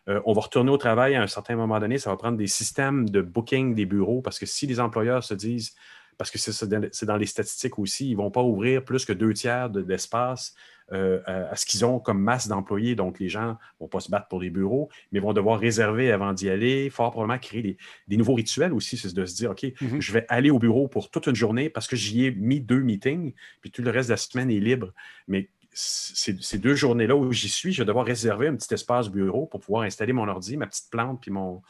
euh, 0.10 0.22
on 0.26 0.34
va 0.34 0.42
retourner 0.42 0.72
au 0.72 0.78
travail 0.78 1.16
à 1.16 1.22
un 1.22 1.28
certain 1.28 1.56
moment 1.56 1.80
donné, 1.80 1.98
ça 1.98 2.10
va 2.10 2.18
prendre 2.18 2.38
des 2.38 2.48
systèmes 2.48 3.10
de 3.10 3.22
booking 3.22 3.76
des 3.76 3.86
bureaux, 3.86 4.22
parce 4.22 4.40
que 4.40 4.46
si 4.46 4.66
les 4.68 4.80
employeurs 4.80 5.24
se 5.24 5.34
disent, 5.34 5.76
parce 6.18 6.32
que 6.32 6.38
c'est 6.40 6.68
dans- 7.06 7.18
les 7.18 7.26
statistiques 7.26 7.78
aussi, 7.80 8.08
ils 8.10 8.14
ne 8.14 8.18
vont 8.18 8.32
pas 8.32 8.42
ouvrir 8.42 8.84
plus 8.84 9.06
que 9.06 9.14
deux 9.14 9.34
tiers 9.34 9.70
de- 9.70 9.82
d'espace 9.82 10.56
euh, 10.94 11.20
à, 11.26 11.54
ce 11.58 11.66
qu'ils 11.66 11.84
ont 11.84 12.00
comme 12.00 12.22
masse 12.22 12.48
d'employés. 12.48 12.96
Donc, 12.96 13.20
les 13.20 13.28
gens 13.28 13.50
ne 13.50 13.56
vont 13.82 13.88
pas 13.90 14.00
se 14.00 14.10
battre 14.10 14.30
pour 14.30 14.40
des 14.40 14.50
bureaux, 14.50 14.88
mais 15.12 15.20
vont 15.20 15.34
devoir 15.34 15.60
réserver 15.60 16.14
avant 16.14 16.32
d'y 16.32 16.50
aller, 16.50 16.90
fort 16.90 17.12
probablement 17.12 17.38
créer 17.40 17.62
des, 17.62 17.78
des 18.08 18.16
nouveaux 18.16 18.36
rituels 18.36 18.72
aussi, 18.72 18.96
c'est 18.96 19.14
de 19.14 19.26
se 19.26 19.36
dire, 19.36 19.52
OK, 19.52 19.66
Mhm. 19.82 20.00
je 20.02 20.14
vais 20.14 20.26
aller 20.30 20.50
au 20.50 20.60
bureau 20.60 20.88
pour 20.88 21.10
toute 21.12 21.28
une 21.28 21.36
journée 21.36 21.70
parce 21.70 21.88
que 21.88 21.98
j'y 21.98 22.26
ai 22.26 22.32
mis 22.32 22.62
deux 22.62 22.80
meetings, 22.80 23.34
puis 23.60 23.70
tout 23.70 23.82
le 23.82 23.92
reste 23.92 24.08
de 24.08 24.14
la 24.14 24.18
semaine 24.18 24.50
est 24.50 24.62
libre. 24.62 24.94
Mais 25.28 25.50
ces 25.74 26.58
deux 26.58 26.74
journées-là 26.74 27.16
où 27.18 27.32
j'y 27.34 27.50
suis, 27.50 27.74
je 27.74 27.82
vais 27.82 27.86
devoir 27.86 28.06
réserver 28.06 28.48
un 28.48 28.56
petit 28.56 28.74
espace 28.74 29.10
bureau 29.10 29.46
pour 29.46 29.60
pouvoir 29.60 29.84
installer 29.84 30.14
mon 30.14 30.28
ordi, 30.28 30.56
ma 30.58 30.68
petite 30.68 30.90
plante, 30.90 31.20
puis 31.22 31.32
mon, 31.32 31.62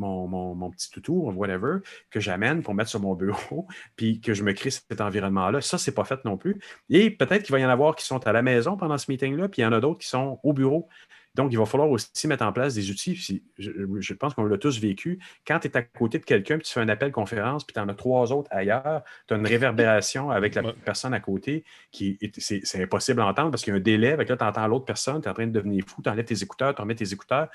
mon, 0.00 0.70
petit 0.70 0.90
toutou, 0.90 1.30
whatever, 1.32 1.78
que 2.10 2.20
j'amène 2.20 2.62
pour 2.62 2.74
mettre 2.74 2.90
sur 2.90 3.00
mon 3.00 3.14
bureau, 3.14 3.66
puis 3.96 4.20
que 4.20 4.34
je 4.34 4.42
me 4.42 4.52
crée 4.52 4.70
cet 4.70 5.00
environnement-là. 5.00 5.60
Ça, 5.60 5.78
c'est 5.78 5.94
pas 5.94 6.04
fait 6.04 6.24
non 6.24 6.36
plus. 6.36 6.60
Et 6.88 7.10
peut-être 7.10 7.42
qu'il 7.42 7.52
va 7.52 7.58
y 7.58 7.64
en 7.64 7.68
avoir 7.68 7.96
qui 7.96 8.04
sont 8.04 8.26
à 8.26 8.32
la 8.32 8.42
maison 8.42 8.76
pendant 8.76 8.98
ce 8.98 9.10
meeting-là, 9.10 9.48
puis 9.48 9.62
il 9.62 9.64
y 9.64 9.68
en 9.68 9.72
a 9.72 9.80
d'autres 9.80 10.00
qui 10.00 10.08
sont 10.08 10.40
au 10.42 10.52
bureau. 10.52 10.88
Donc, 11.36 11.52
il 11.52 11.58
va 11.58 11.64
falloir 11.64 11.88
aussi 11.88 12.26
mettre 12.26 12.44
en 12.44 12.52
place 12.52 12.74
des 12.74 12.90
outils. 12.90 13.12
Puis 13.14 13.44
Je, 13.58 13.70
je 14.00 14.14
pense 14.14 14.34
qu'on 14.34 14.44
l'a 14.44 14.58
tous 14.58 14.80
vécu. 14.80 15.18
Quand 15.46 15.60
tu 15.60 15.68
es 15.68 15.76
à 15.76 15.82
côté 15.82 16.18
de 16.18 16.24
quelqu'un, 16.24 16.56
puis 16.58 16.66
tu 16.66 16.72
fais 16.72 16.80
un 16.80 16.88
appel 16.88 17.12
conférence, 17.12 17.64
puis 17.64 17.72
tu 17.74 17.80
en 17.80 17.88
as 17.88 17.94
trois 17.94 18.32
autres 18.32 18.48
ailleurs, 18.52 19.02
tu 19.28 19.34
as 19.34 19.36
une 19.36 19.46
réverbération 19.46 20.30
avec 20.30 20.54
la 20.56 20.62
Ouais. 20.62 20.74
personne 20.84 21.14
à 21.14 21.20
côté 21.20 21.64
qui 21.92 22.18
est, 22.20 22.38
c'est, 22.40 22.60
c'est 22.64 22.82
impossible 22.82 23.20
à 23.20 23.26
entendre 23.26 23.50
parce 23.50 23.62
qu'il 23.62 23.72
y 23.72 23.74
a 23.74 23.78
un 23.78 23.80
délai. 23.82 24.08
Avec 24.12 24.28
là, 24.28 24.36
tu 24.36 24.44
entends 24.44 24.66
l'autre 24.66 24.84
personne, 24.86 25.20
tu 25.22 25.28
es 25.28 25.30
en 25.30 25.34
train 25.34 25.46
de 25.46 25.52
devenir 25.52 25.84
fou, 25.86 26.02
tu 26.02 26.08
enlèves 26.08 26.24
tes 26.24 26.42
écouteurs, 26.42 26.74
tu 26.74 26.80
remets 26.82 26.94
tes 26.96 27.12
écouteurs. 27.12 27.48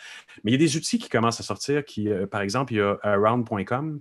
Mais 0.44 0.52
il 0.52 0.54
y 0.54 0.56
a 0.56 0.60
des 0.66 0.78
outils 0.78 0.98
qui 0.98 1.10
commencent 1.10 1.40
à 1.40 1.44
sortir. 1.44 1.84
Qui, 1.84 2.10
euh, 2.10 2.28
par 2.28 2.42
exemple, 2.42 2.74
il 2.74 2.78
y 2.78 2.82
a 2.82 2.98
around.com 3.04 4.00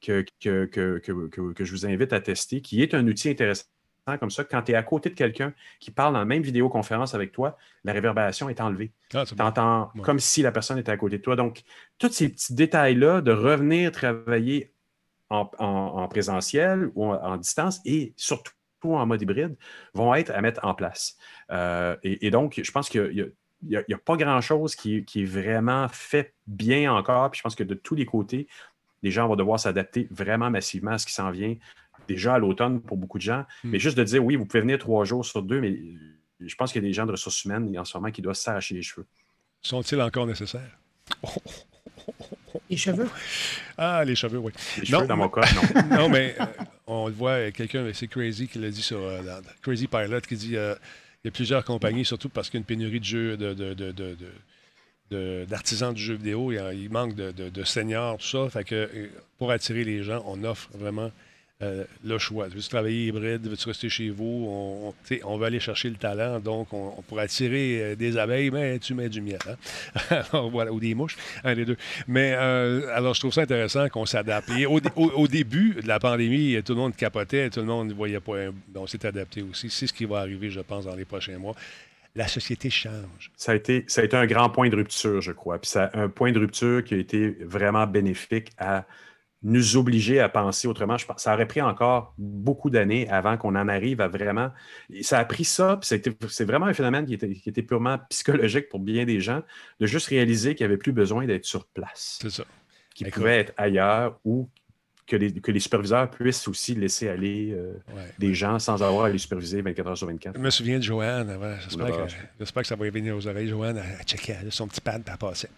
que, 0.00 0.24
que, 0.40 0.64
que, 0.64 0.98
que- 0.98 1.28
que- 1.28 1.52
que 1.52 1.64
je 1.64 1.72
vous 1.72 1.84
invite 1.86 2.12
à 2.14 2.20
tester, 2.20 2.62
qui 2.62 2.82
est 2.82 2.94
un 2.94 3.06
outil 3.06 3.28
intéressant 3.28 3.64
comme 4.18 4.30
ça. 4.30 4.44
Quand 4.44 4.62
tu 4.62 4.72
es 4.72 4.74
à 4.74 4.82
côté 4.82 5.10
de 5.10 5.14
quelqu'un 5.14 5.52
qui 5.78 5.90
parle 5.90 6.12
dans 6.14 6.18
la 6.20 6.24
même 6.24 6.42
vidéoconférence 6.42 7.14
avec 7.14 7.32
toi, 7.32 7.56
la 7.84 7.92
réverbération 7.92 8.48
est 8.48 8.60
enlevée. 8.60 8.92
Ah, 9.14 9.24
Tu 9.26 9.34
entends 9.40 9.90
Ouais. 9.94 10.02
comme 10.02 10.18
si 10.20 10.42
la 10.42 10.52
personne 10.52 10.78
était 10.78 10.92
à 10.92 10.96
côté 10.96 11.18
de 11.18 11.22
toi. 11.22 11.36
Donc, 11.36 11.62
tous 11.98 12.10
ces 12.12 12.28
petits 12.28 12.54
détails-là 12.54 13.20
de 13.20 13.32
revenir 13.32 13.92
travailler 13.92 14.72
en, 15.30 15.48
en- 15.58 15.66
en 15.66 16.08
présentiel 16.08 16.90
ou 16.94 17.04
en, 17.06 17.14
en 17.22 17.36
distance 17.36 17.80
et 17.84 18.12
surtout 18.16 18.52
en 18.82 19.04
mode 19.06 19.20
hybride 19.22 19.56
vont 19.94 20.14
être 20.14 20.30
à 20.30 20.40
mettre 20.40 20.64
en 20.64 20.74
place. 20.74 21.16
Euh, 21.50 21.96
et, 22.02 22.26
et 22.26 22.30
donc, 22.30 22.60
je 22.62 22.70
pense 22.72 22.88
qu'il 22.88 23.12
y 23.12 23.20
a- 23.22 23.26
il 23.62 23.68
n'y 23.68 23.76
a, 23.76 23.80
il 23.86 23.90
y 23.90 23.94
a 23.94 23.98
pas 23.98 24.16
grand-chose 24.16 24.74
qui, 24.74 25.04
qui 25.04 25.22
est 25.22 25.26
vraiment 25.26 25.86
fait 25.90 26.32
bien 26.46 26.90
encore. 26.94 27.30
Puis 27.30 27.38
je 27.38 27.42
pense 27.42 27.54
que 27.54 27.62
de 27.62 27.74
tous 27.74 27.94
les 27.94 28.06
côtés, 28.06 28.48
les 29.02 29.10
gens 29.10 29.28
vont 29.28 29.36
devoir 29.36 29.60
s'adapter 29.60 30.08
vraiment 30.10 30.48
massivement 30.50 30.92
à 30.92 30.98
ce 30.98 31.04
qui 31.06 31.12
s'en 31.12 31.30
vient 31.30 31.54
déjà 32.14 32.34
à 32.34 32.38
l'automne 32.38 32.80
pour 32.80 32.96
beaucoup 32.96 33.18
de 33.18 33.22
gens. 33.22 33.44
Hmm. 33.64 33.70
Mais 33.70 33.78
juste 33.78 33.96
de 33.96 34.04
dire, 34.04 34.24
oui, 34.24 34.36
vous 34.36 34.46
pouvez 34.46 34.60
venir 34.60 34.78
trois 34.78 35.04
jours 35.04 35.24
sur 35.24 35.42
deux, 35.42 35.60
mais 35.60 35.78
je 36.40 36.54
pense 36.56 36.72
qu'il 36.72 36.82
y 36.82 36.84
a 36.84 36.88
des 36.88 36.92
gens 36.94 37.06
de 37.06 37.12
ressources 37.12 37.44
humaines 37.44 37.76
en 37.78 37.84
ce 37.84 37.96
moment 37.96 38.10
qui 38.10 38.22
doivent 38.22 38.36
s'arracher 38.36 38.74
les 38.74 38.82
cheveux. 38.82 39.06
Sont-ils 39.62 40.00
encore 40.00 40.26
nécessaires? 40.26 40.78
Les 42.68 42.76
cheveux? 42.76 43.08
Ah, 43.78 44.04
les 44.04 44.14
cheveux, 44.16 44.38
oui. 44.38 44.52
Les 44.76 44.82
Non, 44.90 44.98
cheveux, 44.98 45.06
dans 45.08 45.16
mais- 45.16 45.22
mon 45.24 45.28
cas, 45.28 45.42
non. 45.54 45.96
non, 45.96 46.08
mais 46.08 46.34
euh, 46.40 46.44
on 46.86 47.06
le 47.08 47.12
voit, 47.12 47.50
quelqu'un, 47.52 47.88
c'est 47.92 48.06
Crazy 48.08 48.48
qui 48.48 48.58
l'a 48.58 48.70
dit 48.70 48.82
sur 48.82 48.98
euh, 48.98 49.22
la- 49.22 49.40
Crazy 49.62 49.86
Pilot, 49.86 50.20
qui 50.22 50.36
dit 50.36 50.56
euh, 50.56 50.74
il 51.22 51.26
y 51.26 51.28
a 51.28 51.30
plusieurs 51.32 51.64
compagnies, 51.64 52.04
surtout 52.04 52.28
parce 52.28 52.48
qu'il 52.48 52.58
y 52.58 52.60
a 52.60 52.62
une 52.62 52.66
pénurie 52.66 53.00
de 53.00 53.04
jeux, 53.04 53.36
de, 53.36 53.54
de- 53.54 53.74
de- 53.74 53.92
de- 53.92 54.14
de- 54.14 54.32
de- 55.10 55.44
d'artisans 55.48 55.92
du 55.94 56.02
jeu 56.02 56.14
vidéo, 56.14 56.50
il, 56.52 56.56
y 56.56 56.58
a- 56.58 56.72
il 56.72 56.90
manque 56.90 57.14
de, 57.14 57.30
de- 57.32 57.48
de 57.50 57.64
seniors, 57.64 58.18
tout 58.18 58.26
ça. 58.26 58.48
Fait 58.50 58.64
que 58.64 59.10
pour 59.38 59.50
attirer 59.52 59.84
les 59.84 60.02
gens, 60.02 60.22
on 60.26 60.42
offre 60.44 60.68
vraiment 60.74 61.10
euh, 61.62 61.84
le 62.04 62.18
choix. 62.18 62.48
Veux-tu 62.48 62.68
travailler 62.68 63.06
hybride? 63.08 63.46
Veux-tu 63.46 63.68
rester 63.68 63.88
chez 63.88 64.08
vous? 64.10 64.46
On, 64.48 64.94
on, 65.24 65.36
veut 65.38 65.44
aller 65.46 65.60
chercher 65.60 65.90
le 65.90 65.96
talent, 65.96 66.40
donc 66.40 66.72
on, 66.72 66.94
on 66.96 67.02
pour 67.02 67.18
attirer 67.18 67.82
euh, 67.82 67.94
des 67.96 68.16
abeilles, 68.16 68.50
mais 68.50 68.78
tu 68.78 68.94
mets 68.94 69.08
du 69.10 69.20
miel. 69.20 69.38
hein? 69.46 69.56
alors, 70.32 70.48
voilà, 70.50 70.72
ou 70.72 70.80
des 70.80 70.94
mouches, 70.94 71.16
un 71.44 71.54
des 71.54 71.64
deux. 71.66 71.76
Mais 72.08 72.32
euh, 72.34 72.88
alors, 72.94 73.12
je 73.14 73.20
trouve 73.20 73.32
ça 73.32 73.42
intéressant 73.42 73.88
qu'on 73.90 74.06
s'adapte. 74.06 74.50
Au, 74.68 74.80
au- 74.96 75.28
début 75.28 75.74
de 75.82 75.86
la 75.86 75.98
pandémie, 76.00 76.56
tout 76.64 76.72
le 76.72 76.78
monde 76.80 76.96
capotait, 76.96 77.50
tout 77.50 77.60
le 77.60 77.66
monde 77.66 77.88
ne 77.88 77.94
voyait 77.94 78.20
pas. 78.20 78.38
un- 78.38 78.54
On 78.74 78.86
s'est 78.86 79.04
adapté 79.04 79.42
aussi. 79.42 79.68
C'est 79.70 79.86
ce 79.86 79.92
qui 79.92 80.06
va 80.06 80.20
arriver, 80.20 80.50
je 80.50 80.60
pense, 80.60 80.86
dans 80.86 80.96
les 80.96 81.04
prochains 81.04 81.38
mois. 81.38 81.54
La 82.16 82.26
société 82.26 82.70
change. 82.70 83.30
Ça 83.36 83.52
a, 83.52 83.54
été, 83.54 83.84
ça 83.86 84.00
a 84.00 84.04
été 84.04 84.16
un 84.16 84.26
grand 84.26 84.50
point 84.50 84.68
de 84.68 84.74
rupture, 84.74 85.20
je 85.20 85.30
crois. 85.30 85.58
Puis 85.60 85.70
ça, 85.70 85.90
un 85.94 86.08
point 86.08 86.32
de 86.32 86.38
rupture 86.40 86.82
qui 86.82 86.94
a 86.94 86.96
été 86.96 87.36
vraiment 87.42 87.86
bénéfique 87.86 88.50
à 88.58 88.84
nous 89.42 89.76
obliger 89.78 90.20
à 90.20 90.28
penser 90.28 90.68
autrement. 90.68 90.98
Je 90.98 91.06
pense, 91.06 91.22
ça 91.22 91.32
aurait 91.32 91.46
pris 91.48 91.62
encore 91.62 92.14
beaucoup 92.18 92.68
d'années 92.68 93.08
avant 93.08 93.38
qu'on 93.38 93.56
en 93.56 93.68
arrive 93.68 94.00
à 94.02 94.08
vraiment. 94.08 94.50
Ça 95.00 95.18
a 95.18 95.24
pris 95.24 95.44
ça, 95.44 95.78
puis 95.78 95.88
ça 95.88 95.94
a 95.94 95.98
été- 95.98 96.14
c'est 96.28 96.44
vraiment 96.44 96.66
un 96.66 96.74
phénomène 96.74 97.06
qui 97.06 97.14
était, 97.14 97.32
qui 97.32 97.48
était 97.48 97.62
purement 97.62 97.98
psychologique 98.10 98.68
pour 98.68 98.80
bien 98.80 99.06
des 99.06 99.20
gens, 99.20 99.42
de 99.80 99.86
juste 99.86 100.08
réaliser 100.08 100.54
qu'il 100.54 100.66
n'y 100.66 100.72
avait 100.72 100.78
plus 100.78 100.92
besoin 100.92 101.24
d'être 101.26 101.46
sur 101.46 101.64
place, 101.66 102.18
C'est 102.20 102.28
ça. 102.30 102.44
qu'il 102.94 103.06
Écoute. 103.06 103.18
pouvait 103.22 103.38
être 103.38 103.54
ailleurs 103.56 104.18
ou 104.26 104.48
que 105.06 105.16
les, 105.16 105.32
que 105.32 105.50
les 105.50 105.58
superviseurs 105.58 106.08
puissent 106.10 106.46
aussi 106.46 106.74
laisser 106.74 107.08
aller 107.08 107.52
euh, 107.52 107.72
Ouais. 107.96 108.02
des 108.18 108.32
gens 108.34 108.58
sans 108.60 108.80
avoir 108.82 109.06
à 109.06 109.08
les 109.08 109.18
superviser 109.18 109.60
24 109.62 109.86
heures 109.88 109.96
sur 109.98 110.06
24. 110.06 110.36
Je 110.36 110.40
me 110.40 110.50
souviens 110.50 110.76
de 110.78 110.84
Joanne 110.84 111.30
avant. 111.30 111.56
J'espère 112.38 112.62
que, 112.62 112.68
ça 112.68 112.76
va 112.76 112.86
y 112.86 112.90
venir 112.90 113.16
aux 113.16 113.26
oreilles. 113.26 113.48
Joanne, 113.48 113.78
elle, 113.78 114.04
checkait 114.04 114.36
son 114.50 114.68
petit 114.68 114.80
pad, 114.82 115.02
elle 115.10 115.16
passait. 115.18 115.48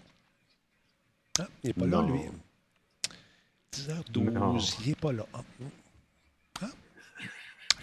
Ah, 1.40 1.46
il 1.64 1.66
n'est 1.66 1.72
pas 1.74 1.86
là, 1.86 2.02
lui. 2.06 2.20
10h12, 3.74 4.31
Non. 4.32 4.59
il 4.82 4.89
n'est 4.89 4.94
pas 4.94 5.12
là. 5.12 5.24
Ah. 5.35 5.40
Ah. 6.62 6.66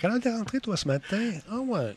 Heure 0.08 0.20
t'es 0.22 0.32
rentré, 0.32 0.60
toi, 0.60 0.78
ce 0.78 0.88
matin? 0.88 1.32
Ah, 1.50 1.60
ouais. 1.60 1.96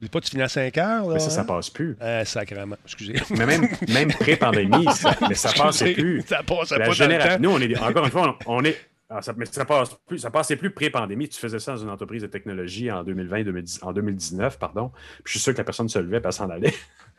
Dis 0.00 0.08
pas, 0.10 0.20
tu 0.20 0.30
finis 0.30 0.42
à 0.42 0.48
5 0.48 0.76
heures, 0.78 1.06
là? 1.08 1.14
Mais 1.14 1.20
ça, 1.20 1.30
ça 1.30 1.40
hein? 1.40 1.44
passe 1.44 1.70
plus. 1.70 1.96
Ah, 2.00 2.24
sacrément. 2.24 2.76
Excusez. 2.84 3.14
Mais 3.30 3.46
même, 3.46 3.66
même 3.88 4.12
pré-pandémie, 4.12 4.84
ça, 4.94 5.16
mais 5.28 5.34
ça 5.34 5.52
passait 5.52 5.94
plus. 5.94 6.22
Ça 6.26 6.42
passait 6.42 6.74
La 6.78 6.80
pas 6.80 6.84
dans 6.86 6.90
le 6.90 6.94
génération- 6.94 7.36
temps. 7.36 7.42
Nous, 7.42 7.50
on 7.50 7.60
est, 7.60 7.78
encore 7.78 8.04
une 8.04 8.10
fois, 8.10 8.38
on, 8.46 8.56
on 8.58 8.64
est. 8.64 8.76
ah, 9.08 9.22
ça, 9.22 9.32
mais 9.36 9.46
ça, 9.46 9.64
passe 9.64 9.90
plus, 10.06 10.18
ça 10.18 10.30
passait 10.30 10.56
plus 10.56 10.70
pré-pandémie. 10.70 11.28
Tu 11.30 11.38
faisais 11.40 11.58
ça 11.58 11.72
dans 11.72 11.82
une 11.82 11.88
entreprise 11.90 12.20
de 12.22 12.26
technologie 12.26 12.90
en 12.90 13.04
2020, 13.04 13.44
2010 13.44 13.78
en 13.82 13.92
2019, 13.92 14.58
pardon. 14.58 14.90
Puis 15.24 15.24
je 15.24 15.30
suis 15.32 15.40
sûr 15.40 15.52
que 15.54 15.58
la 15.58 15.64
personne 15.64 15.88
se 15.88 15.98
levait 15.98 16.20
et 16.26 16.32
s'en 16.32 16.50
allait 16.50 16.74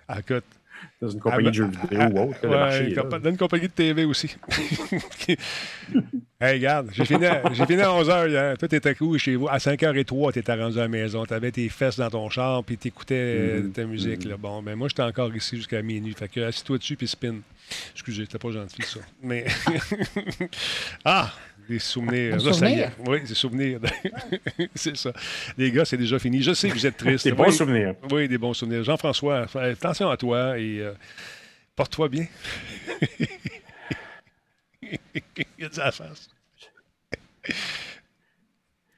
Ah, 0.08 0.20
écoute. 0.20 0.46
Dans 1.02 1.10
une 1.10 1.20
compagnie 1.20 1.48
de 1.50 1.54
jeux 1.54 1.68
vidéo 1.82 2.02
ou 2.12 2.30
autre. 2.30 2.40
Ouais, 2.44 2.50
marché 2.50 2.94
compa- 2.94 3.20
dans 3.22 3.30
une 3.30 3.38
compagnie 3.38 3.68
de 3.68 3.72
TV 3.74 4.06
aussi. 4.06 4.36
hey, 6.42 6.54
regarde, 6.54 6.90
j'ai 6.94 7.06
fini, 7.06 7.26
à- 7.26 7.44
j'ai 7.54 7.66
fini 7.66 7.82
à 7.82 7.90
11h 7.90 8.30
hier. 8.30 8.58
Toi, 8.58 8.68
t'étais 8.68 8.96
cool 8.96 9.18
chez 9.20 9.36
vous? 9.36 9.48
À 9.48 9.58
5h03, 9.58 10.34
t'étais 10.34 10.54
rendu 10.54 10.78
à 10.78 10.82
la 10.84 10.88
maison. 10.88 11.26
T'avais 11.26 11.52
tes 11.52 11.70
fesses 11.70 11.98
dans 11.98 12.10
ton 12.10 12.30
char, 12.30 12.64
puis 12.64 12.78
t'écoutais 12.78 13.16
euh, 13.16 13.62
Mhm. 13.64 13.72
ta 13.72 13.84
musique. 13.86 14.24
Là. 14.26 14.38
Bon, 14.38 14.62
ben 14.62 14.76
moi, 14.76 14.88
j'étais 14.88 15.04
encore 15.04 15.36
ici 15.36 15.58
jusqu'à 15.58 15.82
minuit. 15.82 16.14
Fait 16.14 16.28
que 16.28 16.40
assis-toi 16.42 16.78
dessus, 16.78 16.96
puis 16.96 17.08
spin. 17.08 17.36
Excusez, 17.94 18.24
c'était 18.26 18.40
pas 18.40 18.52
gentil, 18.52 18.82
ça. 18.84 19.00
Mais. 19.22 19.46
ah! 21.06 21.32
Des 21.70 21.80
souvenirs. 21.80 22.36
Un 22.36 22.38
Là, 22.46 22.54
ça 22.54 22.70
y 22.70 22.74
est. 22.80 22.90
souvenir? 22.90 22.92
Oui, 23.08 23.22
des 23.22 23.34
souvenirs. 23.34 23.80
c'est 24.76 24.96
ça. 24.96 25.12
Les 25.58 25.72
gars, 25.72 25.84
c'est 25.86 25.98
déjà 25.98 26.18
fini. 26.20 26.42
Je 26.42 26.54
sais 26.54 26.70
que 26.70 26.74
vous 26.76 26.86
êtes 26.86 26.98
tristes. 26.98 27.26
Des 27.26 27.32
bons 27.34 27.46
Oui. 27.48 27.54
souvenirs. 27.54 27.96
Oui, 28.12 28.28
des 28.28 28.38
bons 28.38 28.54
souvenirs. 28.54 28.84
Jean-François, 28.84 29.48
fais 29.48 29.60
attention 29.60 30.10
à 30.10 30.16
toi 30.18 30.58
et 30.58 30.80
euh, 30.80 30.94
porte-toi 31.76 32.08
bien. 32.10 32.26
Il 34.82 35.66
a 35.66 35.70
dit 35.70 35.78
la 35.80 35.92
face. 35.92 36.30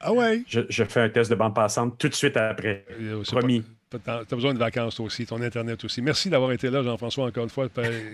Ah 0.00 0.12
ouais? 0.12 0.42
Je, 0.48 0.60
je 0.68 0.84
fais 0.84 1.00
un 1.00 1.08
test 1.10 1.30
de 1.30 1.36
bande 1.36 1.54
passante 1.54 1.98
tout 1.98 2.08
de 2.08 2.14
suite 2.14 2.36
après. 2.36 2.84
Euh, 3.00 3.22
pas- 3.22 3.38
Promis. 3.38 3.62
Tu 3.90 3.98
as 4.08 4.22
besoin 4.36 4.54
de 4.54 4.58
vacances 4.60 5.00
aussi, 5.00 5.26
ton 5.26 5.42
Internet 5.42 5.82
aussi. 5.84 6.00
Merci 6.00 6.30
d'avoir 6.30 6.52
été 6.52 6.70
là, 6.70 6.80
Jean-François, 6.80 7.26
encore 7.26 7.42
une 7.42 7.50
fois. 7.50 7.66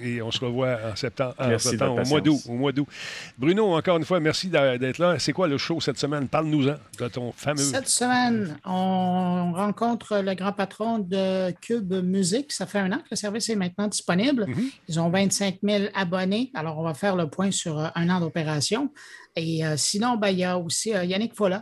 Et 0.03 0.23
on 0.23 0.31
se 0.31 0.43
revoit 0.43 0.79
en 0.91 0.97
septembre, 0.97 1.35
en 1.39 1.59
septembre 1.59 2.01
au 2.03 2.09
mois 2.09 2.21
d'août. 2.23 2.41
Au 2.49 2.53
mois 2.55 2.73
d'août. 2.73 2.89
Bruno, 3.37 3.75
encore 3.75 3.99
une 3.99 4.07
fois, 4.07 4.19
merci 4.19 4.49
d'être 4.49 4.97
là. 4.97 5.19
C'est 5.19 5.35
quoi 5.35 5.49
le 5.49 5.59
show 5.59 5.79
cette 5.83 5.99
semaine? 5.99 6.29
Parle-nous-en 6.29 6.77
de 6.99 7.09
ton 7.09 7.31
fameux. 7.33 7.59
Cette 7.63 7.89
semaine, 7.89 8.57
on 8.65 9.53
rencontre 9.55 10.23
le 10.25 10.33
grand 10.33 10.53
patron 10.53 10.99
de 10.99 11.51
Cube 11.61 11.93
Musique. 11.93 12.53
Ça 12.53 12.65
fait 12.65 12.79
un 12.79 12.93
an 12.93 12.99
que 13.01 13.09
le 13.11 13.17
service 13.17 13.51
est 13.51 13.57
maintenant 13.57 13.89
disponible. 13.89 14.45
Mm-hmm. 14.49 14.73
Ils 14.89 14.99
ont 14.99 15.11
25 15.11 15.59
000 15.63 15.85
abonnés. 15.95 16.51
Alors, 16.55 16.79
on 16.79 16.85
va 16.85 16.95
faire 16.95 17.17
le 17.17 17.29
point 17.29 17.51
sur 17.51 17.79
euh, 17.79 17.89
un 17.95 18.09
an 18.09 18.21
d'opération. 18.21 18.91
Et 19.39 19.67
euh, 19.67 19.75
sinon, 19.77 20.17
ben, 20.17 20.29
il 20.29 20.39
y 20.39 20.45
a 20.45 20.57
aussi 20.57 20.95
euh, 20.95 21.05
Yannick 21.05 21.35
Folla, 21.35 21.57
euh, 21.57 21.61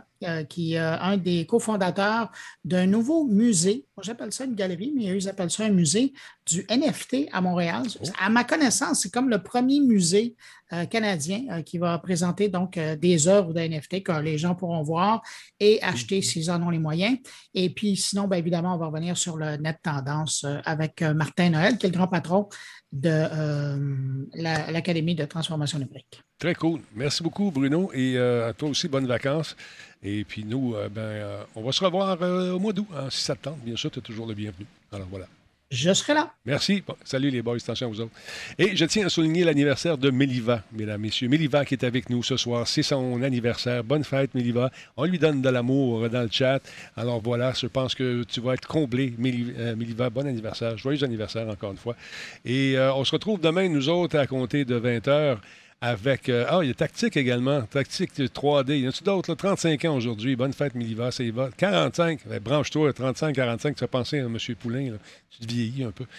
qui 0.49 0.73
est 0.73 0.77
un 0.77 1.17
des 1.17 1.45
cofondateurs 1.45 2.31
d'un 2.63 2.85
nouveau 2.85 3.25
musée. 3.25 3.85
Moi, 3.95 4.03
j'appelle 4.03 4.31
ça 4.31 4.45
une 4.45 4.55
galerie, 4.55 4.91
mais 4.95 5.09
eux, 5.11 5.17
ils 5.17 5.29
appellent 5.29 5.51
ça 5.51 5.65
un 5.65 5.71
musée 5.71 6.13
du 6.45 6.65
NFT 6.69 7.29
à 7.31 7.41
Montréal. 7.41 7.83
Oh. 8.01 8.07
À 8.19 8.29
ma 8.29 8.43
connaissance, 8.43 9.01
c'est 9.01 9.11
comme 9.11 9.29
le 9.29 9.41
premier 9.41 9.79
musée 9.79 10.35
canadien 10.89 11.61
qui 11.61 11.77
va 11.77 11.97
présenter 11.99 12.49
donc 12.49 12.77
des 12.77 13.27
œuvres 13.27 13.53
de 13.53 13.59
NFT 13.59 14.03
que 14.03 14.19
les 14.19 14.37
gens 14.37 14.55
pourront 14.55 14.81
voir 14.81 15.21
et 15.59 15.81
acheter 15.83 16.21
s'ils 16.21 16.49
en 16.49 16.61
ont 16.63 16.71
les 16.71 16.79
moyens. 16.79 17.17
Et 17.53 17.69
puis, 17.69 17.95
sinon, 17.95 18.27
bien 18.27 18.39
évidemment, 18.39 18.75
on 18.75 18.77
va 18.77 18.87
revenir 18.87 19.15
sur 19.17 19.37
le 19.37 19.57
net 19.57 19.77
tendance 19.83 20.45
avec 20.65 21.01
Martin 21.01 21.51
Noël, 21.51 21.77
qui 21.77 21.85
est 21.85 21.89
le 21.89 21.95
grand 21.95 22.07
patron 22.07 22.49
de 22.91 23.27
l'Académie 24.35 25.15
de 25.15 25.25
transformation 25.25 25.79
numérique. 25.79 26.23
Très 26.39 26.55
cool. 26.55 26.81
Merci 26.93 27.23
beaucoup, 27.23 27.51
Bruno. 27.51 27.91
Et 27.93 28.17
euh, 28.17 28.49
à 28.49 28.53
toi 28.53 28.69
aussi, 28.69 28.87
bonnes 28.87 29.07
vacances. 29.07 29.55
Et 30.05 30.23
puis 30.23 30.45
nous, 30.45 30.75
euh, 30.75 30.87
ben, 30.87 31.01
euh, 31.01 31.43
on 31.55 31.63
va 31.63 31.71
se 31.71 31.83
revoir 31.83 32.21
au 32.21 32.59
mois 32.59 32.73
d'août, 32.73 32.87
en 32.95 33.09
6 33.09 33.21
septembre. 33.21 33.57
Bien 33.65 33.75
sûr, 33.75 33.89
tu 33.89 33.97
es 33.97 34.01
toujours 34.03 34.27
le 34.27 34.35
bienvenu. 34.35 34.67
Alors 34.91 35.07
voilà. 35.09 35.25
Je 35.71 35.91
serai 35.95 36.13
là. 36.13 36.31
Merci. 36.45 36.83
salut 37.03 37.31
les 37.31 37.41
boys, 37.41 37.55
attention 37.55 37.87
à 37.87 37.89
vous 37.89 38.01
autres. 38.01 38.11
Et 38.59 38.75
je 38.75 38.85
tiens 38.85 39.07
à 39.07 39.09
souligner 39.09 39.43
l'anniversaire 39.43 39.97
de 39.97 40.11
Méliva, 40.11 40.61
mesdames, 40.71 41.01
messieurs. 41.01 41.27
Méliva 41.27 41.65
qui 41.65 41.73
est 41.73 41.83
avec 41.83 42.11
nous 42.11 42.21
ce 42.21 42.37
soir. 42.37 42.67
C'est 42.67 42.83
son 42.83 43.23
anniversaire. 43.23 43.83
Bonne 43.83 44.03
fête, 44.03 44.35
Méliva. 44.35 44.69
On 44.95 45.05
lui 45.05 45.17
donne 45.17 45.41
de 45.41 45.49
l'amour 45.49 46.07
dans 46.07 46.21
le 46.21 46.29
chat. 46.31 46.61
Alors 46.95 47.19
voilà, 47.19 47.53
je 47.53 47.65
pense 47.65 47.95
que 47.95 48.23
tu 48.25 48.41
vas 48.41 48.53
être 48.53 48.67
comblé, 48.67 49.15
Méliva. 49.17 50.11
Bon 50.11 50.27
anniversaire. 50.27 50.77
Joyeux 50.77 51.03
anniversaire 51.03 51.49
encore 51.49 51.71
une 51.71 51.77
fois. 51.77 51.95
Et 52.45 52.75
on 52.77 53.03
se 53.03 53.11
retrouve 53.11 53.41
demain, 53.41 53.67
nous 53.67 53.89
autres, 53.89 54.19
à 54.19 54.27
compter 54.27 54.65
de 54.65 54.75
20 54.75 55.07
h 55.07 55.37
avec. 55.85 56.29
Euh, 56.29 56.45
ah, 56.49 56.59
il 56.63 56.67
y 56.67 56.71
a 56.71 56.73
Tactique 56.73 57.15
également. 57.15 57.61
Tactique 57.61 58.13
3D. 58.17 58.71
Il 58.71 58.85
y 58.85 58.87
en 58.87 58.91
a 58.91 59.03
d'autres? 59.03 59.35
35 59.35 59.85
ans 59.85 59.95
aujourd'hui. 59.95 60.35
Bonne 60.35 60.53
fête, 60.53 60.75
Miliva. 60.75 61.11
Ça 61.11 61.23
y 61.23 61.31
va. 61.31 61.49
45. 61.55 62.21
Ben, 62.25 62.39
branche-toi. 62.39 62.93
35, 62.93 63.35
45. 63.35 63.75
Tu 63.75 63.83
as 63.83 63.87
pensé 63.87 64.19
à 64.19 64.23
M. 64.23 64.37
Poulain. 64.59 64.97
Tu 65.29 65.45
te 65.45 65.51
vieillis 65.51 65.83
un 65.83 65.91
peu. 65.91 66.05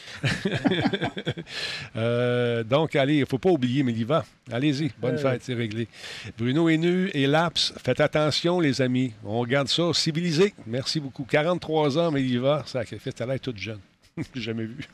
Euh, 1.96 2.62
donc, 2.62 2.94
allez, 2.94 3.14
il 3.14 3.20
ne 3.20 3.24
faut 3.24 3.38
pas 3.38 3.48
oublier 3.50 3.82
Miliva. 3.82 4.24
Allez-y. 4.52 4.90
Bonne 5.00 5.16
fête. 5.16 5.42
C'est 5.42 5.54
réglé. 5.54 5.88
Bruno 6.36 6.70
nu 6.70 7.10
et 7.14 7.26
Laps. 7.26 7.72
Faites 7.82 8.00
attention, 8.00 8.60
les 8.60 8.82
amis. 8.82 9.12
On 9.24 9.38
regarde 9.38 9.68
ça. 9.68 9.92
Civilisé. 9.94 10.52
Merci 10.66 11.00
beaucoup. 11.00 11.24
43 11.24 11.98
ans, 11.98 12.10
Miliva. 12.10 12.64
Sacrifice. 12.66 13.14
T'as 13.14 13.26
l'air 13.26 13.40
toute 13.40 13.58
jeune. 13.58 13.80
Jamais 14.34 14.66
vu. 14.66 14.84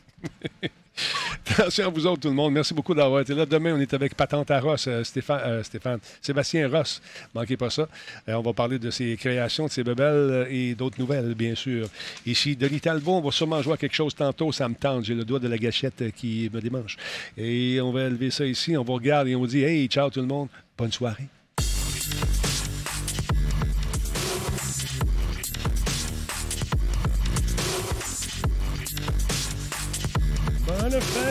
Attention 1.51 1.87
à 1.87 1.89
vous 1.89 2.07
autres, 2.07 2.21
tout 2.21 2.29
le 2.29 2.35
monde. 2.35 2.53
Merci 2.53 2.75
beaucoup 2.75 2.95
d'avoir 2.95 3.21
été 3.21 3.35
là. 3.35 3.47
Demain, 3.47 3.75
on 3.75 3.81
est 3.81 3.93
avec 3.95 4.15
Patente 4.15 4.51
Ross, 4.51 4.87
euh, 4.89 5.03
Stéphane, 5.05 5.41
euh, 5.45 5.63
Stéphane, 5.63 5.99
Sébastien 6.21 6.69
Ross. 6.69 7.03
Manquez 7.35 7.57
pas 7.57 7.71
ça. 7.71 7.89
Euh, 8.29 8.35
on 8.35 8.43
va 8.43 8.53
parler 8.53 8.79
de 8.79 8.91
ses 8.91 9.17
créations, 9.17 9.67
de 9.67 9.71
ses 9.71 9.83
bebelles 9.83 10.47
et 10.51 10.75
d'autres 10.75 10.99
nouvelles, 10.99 11.35
bien 11.35 11.55
sûr. 11.55 11.89
Ici, 12.27 12.57
Denis 12.57 12.81
Talbot, 12.81 13.19
on 13.19 13.21
va 13.21 13.31
sûrement 13.31 13.61
jouer 13.63 13.75
à 13.75 13.77
quelque 13.77 13.95
chose 13.95 14.15
tantôt. 14.15 14.53
Ça 14.53 14.69
me 14.69 14.75
tente. 14.75 15.05
J'ai 15.05 15.15
le 15.15 15.25
doigt 15.25 15.39
de 15.39 15.49
la 15.49 15.59
gâchette 15.59 16.05
qui 16.17 16.51
me 16.53 16.61
démange. 16.61 16.97
Et 17.37 17.81
on 17.81 17.93
va 17.93 18.05
élever 18.05 18.31
ça 18.31 18.45
ici. 18.45 18.77
On 18.77 18.85
vous 18.85 18.95
regarde 18.95 19.29
et 19.29 19.35
on 19.35 19.41
vous 19.41 19.47
dit 19.47 19.63
Hey, 19.63 19.87
ciao 19.89 20.11
tout 20.11 20.21
le 20.21 20.27
monde. 20.27 20.49
Bonne 20.77 20.93
soirée. 20.93 21.29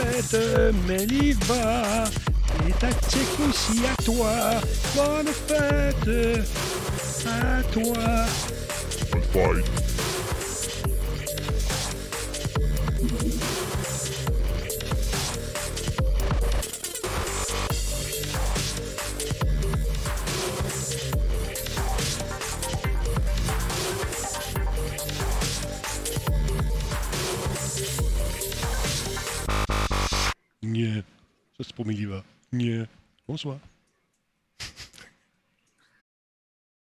Fête, 0.02 0.38
Méliva. 0.88 2.04
Et 2.68 2.72
tactique 2.74 3.40
aussi 3.50 3.82
à 3.86 4.02
toi. 4.04 4.32
Bonne 4.96 5.28
fête 5.48 6.46
à 7.26 7.64
toi. 7.72 8.26
Ça, 31.58 31.64
c'est 31.64 31.74
pour 31.74 31.88
Méliva. 31.88 32.24
Bonsoir. 33.28 33.58